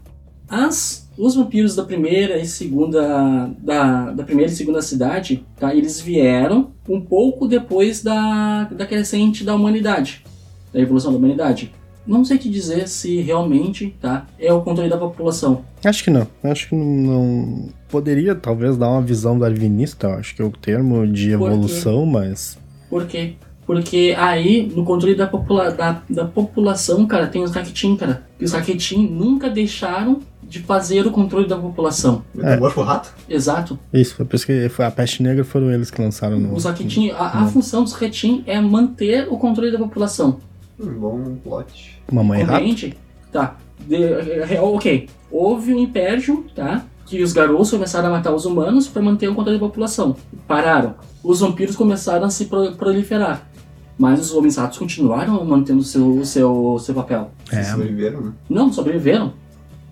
As 0.49 1.02
os 1.17 1.35
vampiros 1.35 1.75
da 1.75 1.85
primeira 1.85 2.39
e 2.39 2.47
segunda 2.47 3.51
da, 3.59 4.11
da 4.13 4.25
primeira 4.25 4.51
e 4.51 4.55
segunda 4.55 4.81
cidade, 4.83 5.45
tá? 5.59 5.75
Eles 5.75 6.01
vieram 6.01 6.71
um 6.89 7.01
pouco 7.01 7.47
depois 7.47 8.03
da, 8.03 8.65
da 8.65 8.87
crescente 8.87 9.45
da 9.45 9.55
humanidade, 9.55 10.25
da 10.73 10.81
evolução 10.81 11.13
da 11.13 11.19
humanidade. 11.19 11.73
Não 12.05 12.25
sei 12.25 12.37
te 12.37 12.49
dizer 12.49 12.89
se 12.89 13.21
realmente, 13.21 13.95
tá, 14.01 14.27
é 14.39 14.53
o 14.53 14.61
controle 14.63 14.91
da 14.91 14.97
população. 14.97 15.65
Acho 15.85 16.03
que 16.03 16.11
não. 16.11 16.27
Acho 16.43 16.69
que 16.69 16.75
não 16.75 17.69
poderia 17.89 18.35
talvez 18.35 18.77
dar 18.77 18.89
uma 18.89 19.03
visão 19.03 19.39
darwinista, 19.39 20.09
acho 20.17 20.35
que 20.35 20.43
é 20.43 20.45
o 20.45 20.51
termo 20.51 21.07
de 21.07 21.31
evolução, 21.31 22.05
mas 22.05 22.59
Por 22.91 23.07
quê? 23.07 23.35
Porque 23.65 24.15
aí, 24.19 24.71
no 24.75 24.85
controle 24.85 25.15
da, 25.15 25.27
popula 25.27 25.71
da, 25.71 26.03
da 26.11 26.25
população, 26.25 27.07
cara, 27.07 27.29
tem 27.29 27.43
os 27.43 27.53
Rakitin, 27.53 27.97
cara. 27.97 28.27
E 28.41 28.45
os 28.45 28.53
Rakitin 28.53 29.07
nunca 29.07 29.49
deixaram 29.49 30.21
de 30.53 30.59
fazer 30.61 31.07
o 31.07 31.11
controle 31.11 31.49
da 31.49 31.57
população. 31.57 32.23
É. 32.39 32.59
Morto 32.59 32.75
pro 32.75 32.83
rato? 32.83 33.15
Exato. 33.27 33.79
Isso, 33.91 34.17
foi 34.17 34.27
por 34.27 34.37
isso 34.37 34.45
que 34.45 34.69
foi 34.69 34.85
a 34.85 34.91
peste 34.91 35.23
negra 35.23 35.45
foram 35.45 35.71
eles 35.71 35.91
que 35.91 36.01
lançaram 36.01 36.39
no. 36.39 36.55
Os 36.55 36.67
Rakitin, 36.67 37.11
a, 37.11 37.41
a 37.41 37.47
função 37.47 37.83
dos 37.83 37.95
Rakitin 37.95 38.45
é 38.47 38.61
manter 38.61 39.29
o 39.31 39.39
controle 39.39 39.73
da 39.73 39.79
população. 39.79 40.41
Hum, 40.79 40.93
bom 41.01 41.37
plot. 41.43 42.03
Mamãe 42.13 42.43
rato? 42.43 42.53
Compreende? 42.53 42.95
Tá. 43.33 43.57
De, 43.89 43.97
é, 43.97 44.61
ok. 44.61 45.09
Houve 45.31 45.73
um 45.73 45.79
império, 45.79 46.45
tá? 46.55 46.85
Que 47.07 47.23
os 47.23 47.33
garotos 47.33 47.71
começaram 47.71 48.09
a 48.09 48.11
matar 48.11 48.35
os 48.35 48.45
humanos 48.45 48.87
para 48.87 49.01
manter 49.01 49.29
o 49.29 49.35
controle 49.35 49.59
da 49.59 49.67
população. 49.67 50.15
Pararam. 50.47 50.97
Os 51.25 51.41
vampiros 51.41 51.77
começaram 51.77 52.27
a 52.27 52.31
se 52.31 52.45
pro 52.45 52.73
proliferar. 52.73 53.49
Mas 53.97 54.21
os 54.21 54.35
homens 54.35 54.57
ratos 54.57 54.77
continuaram 54.79 55.43
mantendo 55.47 55.83
seu, 55.83 56.23
seu, 56.27 56.77
seu 56.79 56.95
papel. 56.95 57.31
É. 57.51 57.63
Sobreviveram, 57.63 58.21
né? 58.21 58.33
Não, 58.51 58.71
sobreviveram. 58.71 59.33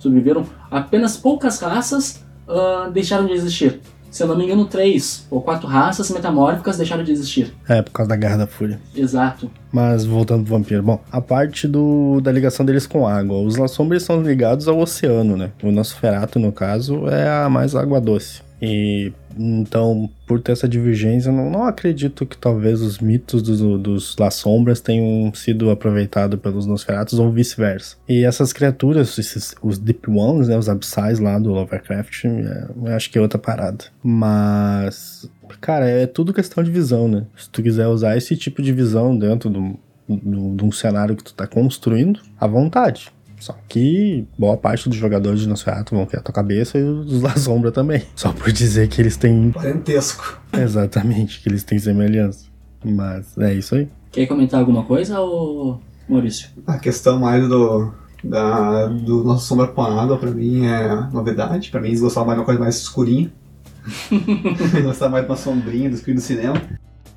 Sobreviveram. 0.00 0.44
Apenas 0.68 1.16
poucas 1.16 1.60
raças 1.60 2.24
uh, 2.48 2.90
deixaram 2.90 3.26
de 3.26 3.34
existir. 3.34 3.80
Se 4.10 4.24
eu 4.24 4.26
não 4.26 4.36
me 4.36 4.44
engano, 4.44 4.64
três 4.64 5.24
ou 5.30 5.40
quatro 5.40 5.68
raças 5.68 6.10
metamórficas 6.10 6.76
deixaram 6.76 7.04
de 7.04 7.12
existir. 7.12 7.54
É, 7.68 7.80
por 7.80 7.92
causa 7.92 8.08
da 8.08 8.16
Guerra 8.16 8.38
da 8.38 8.46
Fúria. 8.46 8.80
Exato. 8.92 9.48
Mas 9.70 10.04
voltando 10.04 10.42
pro 10.42 10.56
vampiro. 10.56 10.82
Bom, 10.82 11.00
a 11.12 11.20
parte 11.20 11.68
do, 11.68 12.20
da 12.20 12.32
ligação 12.32 12.66
deles 12.66 12.88
com 12.88 13.06
água. 13.06 13.38
Os 13.38 13.56
La 13.56 13.68
Sombra 13.68 14.00
são 14.00 14.20
ligados 14.20 14.66
ao 14.66 14.80
oceano, 14.80 15.36
né? 15.36 15.52
O 15.62 15.70
nosso 15.70 15.94
ferato, 15.94 16.40
no 16.40 16.50
caso, 16.50 17.06
é 17.06 17.28
a 17.28 17.48
mais 17.48 17.76
água 17.76 18.00
doce. 18.00 18.42
E 18.60 19.12
então, 19.38 20.10
por 20.26 20.40
ter 20.40 20.52
essa 20.52 20.68
divergência, 20.68 21.30
não, 21.30 21.50
não 21.50 21.64
acredito 21.64 22.26
que 22.26 22.36
talvez 22.36 22.82
os 22.82 22.98
mitos 22.98 23.42
dos, 23.42 23.60
dos 23.80 24.16
Las 24.18 24.34
Sombras 24.34 24.80
tenham 24.80 25.32
sido 25.34 25.70
aproveitados 25.70 26.38
pelos 26.40 26.66
Nosferatus 26.66 27.18
ou 27.18 27.30
vice-versa. 27.30 27.96
E 28.08 28.24
essas 28.24 28.52
criaturas, 28.52 29.16
esses, 29.18 29.54
os 29.62 29.78
Deep 29.78 30.10
Ones, 30.10 30.48
né, 30.48 30.58
os 30.58 30.68
Abissais 30.68 31.18
lá 31.20 31.38
do 31.38 31.50
Lovecraft, 31.52 32.24
é, 32.24 32.68
eu 32.84 32.94
acho 32.94 33.10
que 33.10 33.18
é 33.18 33.20
outra 33.20 33.38
parada. 33.38 33.84
Mas, 34.02 35.30
cara, 35.60 35.88
é 35.88 36.06
tudo 36.06 36.34
questão 36.34 36.62
de 36.62 36.70
visão, 36.70 37.08
né? 37.08 37.24
Se 37.36 37.48
tu 37.48 37.62
quiser 37.62 37.86
usar 37.86 38.16
esse 38.16 38.36
tipo 38.36 38.60
de 38.60 38.72
visão 38.72 39.16
dentro 39.16 39.48
do, 39.48 39.78
de 40.08 40.64
um 40.64 40.72
cenário 40.72 41.16
que 41.16 41.24
tu 41.24 41.34
tá 41.34 41.46
construindo, 41.46 42.20
à 42.38 42.46
vontade. 42.46 43.12
Só 43.40 43.56
que 43.68 44.26
boa 44.38 44.56
parte 44.56 44.88
dos 44.88 44.98
jogadores 44.98 45.40
de 45.40 45.48
Nosferatu 45.48 45.96
vão 45.96 46.06
criar 46.06 46.22
tua 46.22 46.34
cabeça 46.34 46.78
e 46.78 46.82
os 46.82 47.22
da 47.22 47.34
Sombra 47.36 47.72
também. 47.72 48.02
Só 48.14 48.32
por 48.32 48.52
dizer 48.52 48.88
que 48.88 49.00
eles 49.00 49.16
têm. 49.16 49.50
Parentesco. 49.50 50.40
Exatamente, 50.52 51.40
que 51.40 51.48
eles 51.48 51.64
têm 51.64 51.78
semelhança. 51.78 52.46
Mas 52.84 53.36
é 53.38 53.54
isso 53.54 53.74
aí. 53.74 53.88
Quer 54.12 54.26
comentar 54.26 54.60
alguma 54.60 54.84
coisa, 54.84 55.20
ou 55.20 55.80
Maurício? 56.08 56.50
A 56.66 56.78
questão 56.78 57.18
mais 57.18 57.48
do. 57.48 57.92
Da, 58.22 58.86
do 58.86 59.24
nosso 59.24 59.46
sombra 59.46 59.68
com 59.68 59.80
a 59.80 60.02
água, 60.02 60.18
pra 60.18 60.30
mim, 60.30 60.66
é 60.66 61.08
novidade. 61.10 61.70
Pra 61.70 61.80
mim, 61.80 61.88
eles 61.88 62.02
gostavam 62.02 62.26
mais 62.26 62.36
de 62.36 62.40
uma 62.40 62.44
coisa 62.44 62.60
mais 62.60 62.76
escurinha. 62.76 63.32
eles 64.12 64.84
gostavam 64.84 65.12
mais 65.12 65.24
de 65.24 65.30
uma 65.30 65.36
sombrinha 65.38 65.88
do 65.88 65.94
escuro 65.94 66.16
do 66.16 66.20
cinema. 66.20 66.60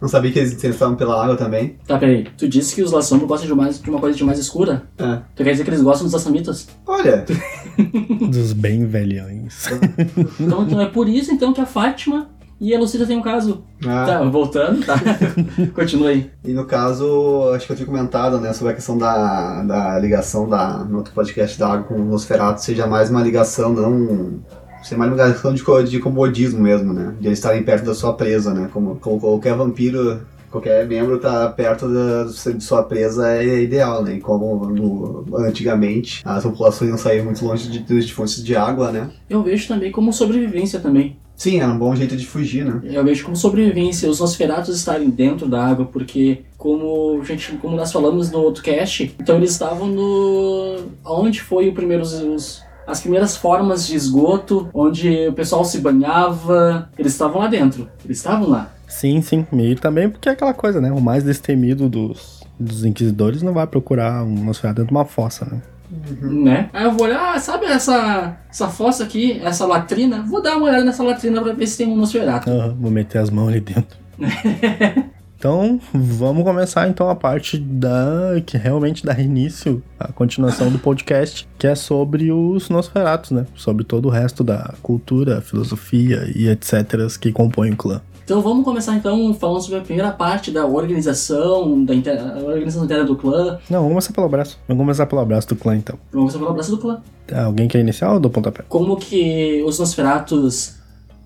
Não 0.03 0.09
sabia 0.09 0.33
que 0.33 0.39
eles 0.39 0.61
estavam 0.61 0.97
pela 0.97 1.23
água 1.23 1.37
também. 1.37 1.77
Tá, 1.87 1.97
peraí. 1.97 2.27
Tu 2.37 2.45
disse 2.45 2.75
que 2.75 2.83
os 2.83 2.91
Lassombro 2.91 3.25
gostam 3.25 3.47
de, 3.47 3.55
mais, 3.55 3.81
de 3.81 3.89
uma 3.89 4.01
coisa 4.01 4.17
de 4.17 4.23
mais 4.25 4.37
escura? 4.37 4.83
É. 4.97 5.19
Tu 5.33 5.45
quer 5.45 5.51
dizer 5.51 5.63
que 5.63 5.69
eles 5.69 5.81
gostam 5.81 6.05
dos 6.05 6.13
Assamitas? 6.13 6.67
Olha, 6.85 7.25
Dos 8.29 8.51
bem 8.51 8.85
velhões. 8.85 9.65
Então, 10.41 10.63
então 10.63 10.81
é 10.81 10.87
por 10.87 11.07
isso 11.07 11.31
então 11.31 11.53
que 11.53 11.61
a 11.61 11.65
Fátima 11.65 12.27
e 12.59 12.75
a 12.75 12.79
Lucida 12.79 13.05
têm 13.07 13.17
um 13.17 13.21
caso. 13.21 13.63
ah, 13.87 14.05
Tá, 14.05 14.23
voltando, 14.25 14.85
tá. 14.85 14.95
Continua 15.73 16.09
aí. 16.09 16.29
e 16.43 16.51
no 16.51 16.65
caso, 16.65 17.53
acho 17.55 17.65
que 17.65 17.71
eu 17.71 17.77
tinha 17.77 17.87
comentado, 17.87 18.41
né, 18.41 18.51
sobre 18.51 18.73
a 18.73 18.75
questão 18.75 18.97
da, 18.97 19.63
da 19.63 19.97
ligação 19.99 20.49
da, 20.49 20.79
no 20.83 20.97
outro 20.97 21.13
podcast 21.13 21.57
da 21.57 21.69
água 21.69 21.85
com 21.85 21.95
o 21.95 22.03
Nosferatu, 22.03 22.61
seja 22.61 22.85
mais 22.87 23.09
uma 23.09 23.21
ligação, 23.21 23.71
não... 23.71 24.41
Ser 24.83 24.97
mais 24.97 25.11
uma 25.11 25.15
ligação 25.23 25.53
de, 25.53 25.63
de 25.89 25.99
comodismo 25.99 26.59
mesmo, 26.61 26.93
né? 26.93 27.13
De 27.19 27.27
eles 27.27 27.39
estarem 27.39 27.63
perto 27.63 27.85
da 27.85 27.95
sua 27.95 28.13
presa, 28.13 28.53
né? 28.53 28.69
Como, 28.73 28.95
como 28.97 29.19
qualquer 29.19 29.55
vampiro, 29.55 30.21
qualquer 30.51 30.85
membro 30.87 31.17
tá 31.19 31.47
perto 31.49 31.87
da, 31.87 32.25
de 32.51 32.63
sua 32.63 32.83
presa 32.83 33.31
é 33.31 33.61
ideal, 33.61 34.03
né? 34.03 34.15
E 34.15 34.19
como 34.19 34.65
no- 34.65 35.25
antigamente 35.37 36.21
as 36.25 36.43
populações 36.43 36.91
não 36.91 36.97
saíam 36.97 37.25
muito 37.25 37.43
longe 37.45 37.69
de, 37.69 37.79
de 37.79 38.13
fontes 38.13 38.43
de 38.43 38.55
água, 38.55 38.91
né? 38.91 39.09
Eu 39.29 39.41
vejo 39.41 39.67
também 39.67 39.91
como 39.91 40.11
sobrevivência 40.11 40.79
também. 40.79 41.15
Sim, 41.35 41.59
era 41.61 41.71
um 41.71 41.77
bom 41.79 41.95
jeito 41.95 42.15
de 42.15 42.27
fugir, 42.27 42.63
né? 42.63 42.79
Eu 42.83 43.03
vejo 43.03 43.23
como 43.25 43.35
sobrevivência 43.35 44.07
os 44.09 44.19
Nosferatus 44.19 44.77
estarem 44.77 45.09
dentro 45.09 45.47
da 45.47 45.65
água, 45.65 45.85
porque 45.85 46.41
como 46.57 47.19
a 47.19 47.25
gente, 47.25 47.53
como 47.53 47.75
nós 47.75 47.91
falamos 47.91 48.29
no 48.31 48.39
outro 48.39 48.61
cast, 48.63 49.15
então 49.19 49.37
eles 49.37 49.51
estavam 49.51 49.87
no 49.87 50.75
onde 51.03 51.41
foi 51.41 51.67
o 51.69 51.73
primeiro 51.73 52.03
os, 52.03 52.62
as 52.87 53.01
primeiras 53.01 53.35
formas 53.35 53.87
de 53.87 53.95
esgoto, 53.95 54.69
onde 54.73 55.27
o 55.27 55.33
pessoal 55.33 55.63
se 55.63 55.79
banhava, 55.79 56.89
eles 56.97 57.13
estavam 57.13 57.41
lá 57.41 57.47
dentro. 57.47 57.87
Eles 58.03 58.17
estavam 58.17 58.49
lá. 58.49 58.71
Sim, 58.87 59.21
sim. 59.21 59.45
E 59.51 59.75
também 59.75 60.09
porque 60.09 60.29
é 60.29 60.33
aquela 60.33 60.53
coisa, 60.53 60.79
né? 60.79 60.91
O 60.91 61.01
mais 61.01 61.23
destemido 61.23 61.89
dos, 61.89 62.41
dos 62.59 62.85
inquisidores 62.85 63.41
não 63.41 63.53
vai 63.53 63.65
procurar 63.65 64.23
um 64.23 64.43
Nosferatu 64.43 64.81
dentro 64.81 64.89
de 64.89 64.97
uma 64.97 65.05
fossa, 65.05 65.45
né? 65.45 65.61
Né? 66.21 66.69
Aí 66.73 66.85
eu 66.85 66.91
vou 66.91 67.05
olhar, 67.05 67.35
ah, 67.35 67.39
sabe 67.39 67.67
essa, 67.67 68.35
essa 68.49 68.67
fossa 68.67 69.03
aqui, 69.03 69.39
essa 69.43 69.65
latrina? 69.65 70.23
Vou 70.23 70.41
dar 70.41 70.57
uma 70.57 70.65
olhada 70.65 70.83
nessa 70.83 71.03
latrina 71.03 71.41
pra 71.41 71.53
ver 71.53 71.67
se 71.67 71.77
tem 71.77 71.87
um 71.87 71.95
Nosferatu. 71.95 72.49
Aham, 72.49 72.75
vou 72.79 72.89
meter 72.89 73.19
as 73.19 73.29
mãos 73.29 73.49
ali 73.49 73.59
dentro. 73.59 73.97
Então, 75.43 75.77
vamos 75.93 76.41
começar 76.45 76.87
então 76.87 77.09
a 77.09 77.15
parte 77.15 77.57
da 77.57 78.41
que 78.45 78.55
realmente 78.55 79.05
dá 79.05 79.19
início 79.19 79.83
à 79.99 80.09
continuação 80.09 80.71
do 80.71 80.79
podcast, 80.79 81.45
que 81.59 81.67
é 81.67 81.75
sobre 81.75 82.31
os 82.31 82.69
Nosferatus, 82.69 83.31
né? 83.31 83.45
Sobre 83.53 83.83
todo 83.83 84.05
o 84.05 84.09
resto 84.09 84.41
da 84.41 84.73
cultura, 84.81 85.41
filosofia 85.41 86.31
e 86.33 86.47
etc 86.47 87.17
que 87.19 87.33
compõem 87.33 87.73
o 87.73 87.75
clã. 87.75 87.99
Então 88.23 88.39
vamos 88.41 88.63
começar 88.63 88.95
então 88.95 89.33
falando 89.33 89.61
sobre 89.61 89.79
a 89.79 89.81
primeira 89.81 90.13
parte 90.13 90.49
da 90.49 90.65
organização, 90.65 91.83
da 91.83 91.93
inter- 91.93 92.21
organização 92.37 92.85
interna 92.85 93.03
do 93.03 93.17
clã. 93.17 93.59
Não, 93.69 93.79
vamos 93.79 93.89
começar 93.89 94.13
pelo 94.13 94.27
abraço. 94.27 94.57
Vamos 94.65 94.81
começar 94.81 95.05
pelo 95.07 95.21
abraço 95.21 95.49
do 95.49 95.57
clã 95.57 95.75
então. 95.75 95.99
Vamos 96.13 96.31
começar 96.31 96.39
pela 96.39 96.53
braça 96.53 96.71
do 96.71 96.77
clã. 96.77 97.01
Alguém 97.45 97.67
quer 97.67 97.81
iniciar 97.81 98.13
ou 98.13 98.19
do 98.21 98.29
pontapé? 98.29 98.63
Como 98.69 98.95
que 98.95 99.61
os 99.67 99.77
Nosferatus 99.77 100.81